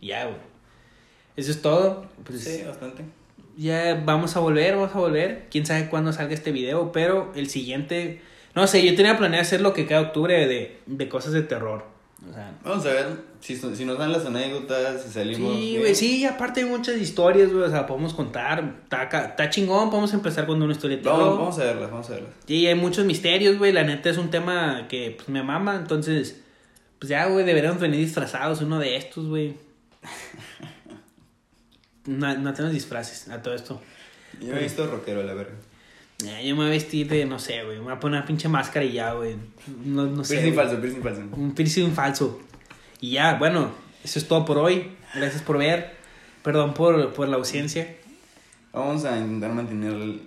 Y 0.00 0.08
Ya, 0.08 0.24
güey. 0.24 0.36
Eso 1.36 1.50
es 1.50 1.60
todo. 1.60 2.06
Pues 2.24 2.42
Sí, 2.42 2.62
bastante. 2.66 3.02
ya 3.58 4.02
vamos 4.04 4.36
a 4.36 4.40
volver, 4.40 4.74
vamos 4.76 4.94
a 4.94 4.98
volver. 4.98 5.46
Quién 5.50 5.66
sabe 5.66 5.88
cuándo 5.88 6.12
salga 6.12 6.32
este 6.34 6.50
video, 6.52 6.92
pero 6.92 7.32
el 7.36 7.48
siguiente 7.50 8.20
No 8.54 8.66
sé, 8.66 8.82
yo 8.86 8.94
tenía 8.96 9.18
planeado 9.18 9.42
hacer 9.42 9.60
lo 9.60 9.74
que 9.74 9.86
cada 9.86 10.00
octubre 10.00 10.46
de, 10.46 10.78
de 10.86 11.08
cosas 11.10 11.32
de 11.32 11.42
terror. 11.42 11.84
O 12.30 12.32
sea, 12.32 12.54
Vamos 12.64 12.86
a 12.86 12.88
ver 12.88 13.06
si, 13.46 13.76
si 13.76 13.84
nos 13.84 13.96
dan 13.96 14.10
las 14.10 14.26
anécdotas, 14.26 15.04
si 15.04 15.12
salimos. 15.12 15.56
Sí, 15.56 15.76
güey, 15.78 15.94
sí, 15.94 16.24
aparte 16.24 16.62
hay 16.62 16.66
muchas 16.66 16.96
historias, 16.96 17.52
güey, 17.52 17.62
o 17.62 17.70
sea, 17.70 17.86
podemos 17.86 18.12
contar, 18.12 18.82
está, 18.90 19.50
chingón, 19.50 19.88
podemos 19.88 20.12
empezar 20.14 20.46
con 20.46 20.60
una 20.60 20.72
historia 20.72 21.00
terror. 21.00 21.38
Vamos, 21.38 21.56
a 21.60 21.64
verlas, 21.64 21.88
vamos 21.88 22.10
a 22.10 22.14
verlas. 22.14 22.30
Sí, 22.44 22.66
hay 22.66 22.74
muchos 22.74 23.04
misterios, 23.04 23.56
güey, 23.56 23.70
la 23.70 23.84
neta 23.84 24.10
es 24.10 24.18
un 24.18 24.30
tema 24.30 24.88
que, 24.88 25.12
pues, 25.16 25.28
me 25.28 25.44
mama, 25.44 25.76
entonces, 25.76 26.40
pues 26.98 27.08
ya, 27.08 27.26
güey, 27.26 27.44
deberíamos 27.44 27.80
venir 27.80 28.00
disfrazados 28.00 28.62
uno 28.62 28.80
de 28.80 28.96
estos, 28.96 29.26
güey. 29.28 29.54
No, 32.06 32.38
no 32.38 32.52
tenemos 32.54 32.72
disfraces 32.72 33.28
a 33.30 33.42
todo 33.42 33.52
esto. 33.52 33.82
Yo 34.40 34.52
me 34.52 34.60
he 34.60 34.62
visto 34.62 34.86
rockero, 34.86 35.24
la 35.24 35.34
verga. 35.34 35.56
Ya, 36.18 36.40
yo 36.40 36.54
me 36.54 36.62
voy 36.62 36.66
a 36.66 36.70
vestir 36.70 37.08
de, 37.08 37.26
no 37.26 37.40
sé, 37.40 37.64
güey, 37.64 37.78
me 37.78 37.84
voy 37.84 37.92
a 37.94 38.00
poner 38.00 38.20
una 38.20 38.26
pinche 38.26 38.48
máscara 38.48 38.84
y 38.86 38.92
ya, 38.92 39.12
güey. 39.14 39.34
No, 39.84 40.06
no 40.06 40.22
sé. 40.22 40.34
Piercing 40.34 40.54
falso, 40.54 40.80
piercing 40.80 41.02
falso. 41.02 41.22
Un 41.32 41.52
piercing 41.52 41.92
falso. 41.92 42.40
Y 43.00 43.12
ya, 43.12 43.34
bueno, 43.34 43.72
eso 44.04 44.18
es 44.18 44.26
todo 44.28 44.44
por 44.44 44.58
hoy. 44.58 44.92
Gracias 45.14 45.42
por 45.42 45.58
ver. 45.58 45.94
Perdón 46.42 46.74
por, 46.74 47.12
por 47.12 47.28
la 47.28 47.36
ausencia. 47.36 47.96
Vamos 48.72 49.04
a 49.04 49.16
intentar 49.18 49.52
mantener 49.52 49.92
el- 49.92 50.22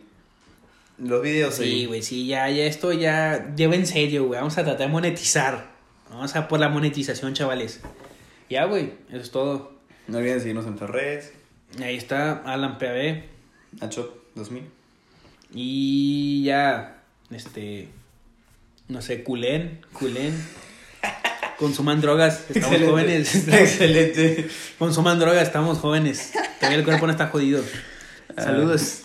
los 0.97 1.21
videos 1.21 1.59
ahí. 1.59 1.71
Sí, 1.81 1.85
güey, 1.85 2.01
sí, 2.03 2.27
ya, 2.27 2.49
ya 2.49 2.65
esto 2.65 2.91
ya 2.91 3.53
lleva 3.55 3.75
en 3.75 3.87
serio, 3.87 4.25
güey. 4.25 4.39
Vamos 4.39 4.57
a 4.57 4.63
tratar 4.63 4.87
de 4.87 4.91
monetizar. 4.93 5.69
Vamos 6.09 6.35
a 6.35 6.47
por 6.47 6.59
la 6.59 6.67
monetización, 6.69 7.33
chavales. 7.33 7.81
Ya, 8.49 8.65
güey, 8.65 8.93
eso 9.09 9.21
es 9.21 9.31
todo. 9.31 9.71
No 10.07 10.17
olviden 10.17 10.39
seguirnos 10.39 10.65
en 10.65 10.71
nuestras 10.71 10.89
redes. 10.89 11.33
Ahí 11.81 11.95
está 11.95 12.41
Alan 12.45 12.77
PAB. 12.79 13.23
Achop 13.79 14.11
2000. 14.35 14.63
Y 15.53 16.43
ya, 16.43 17.01
este, 17.31 17.87
no 18.87 19.01
sé, 19.01 19.23
culén, 19.23 19.81
culén. 19.93 20.33
Consuman 21.59 21.99
drogas, 21.99 22.45
estamos 22.49 22.71
Excelente. 22.71 22.89
jóvenes. 22.89 23.35
Excelente. 23.47 24.49
Consuman 24.79 25.19
drogas, 25.19 25.43
estamos 25.43 25.77
jóvenes. 25.79 26.31
Todavía 26.57 26.79
el 26.79 26.85
cuerpo 26.85 27.05
no 27.05 27.11
está 27.11 27.27
jodido. 27.27 27.61
Saludos. 28.37 29.01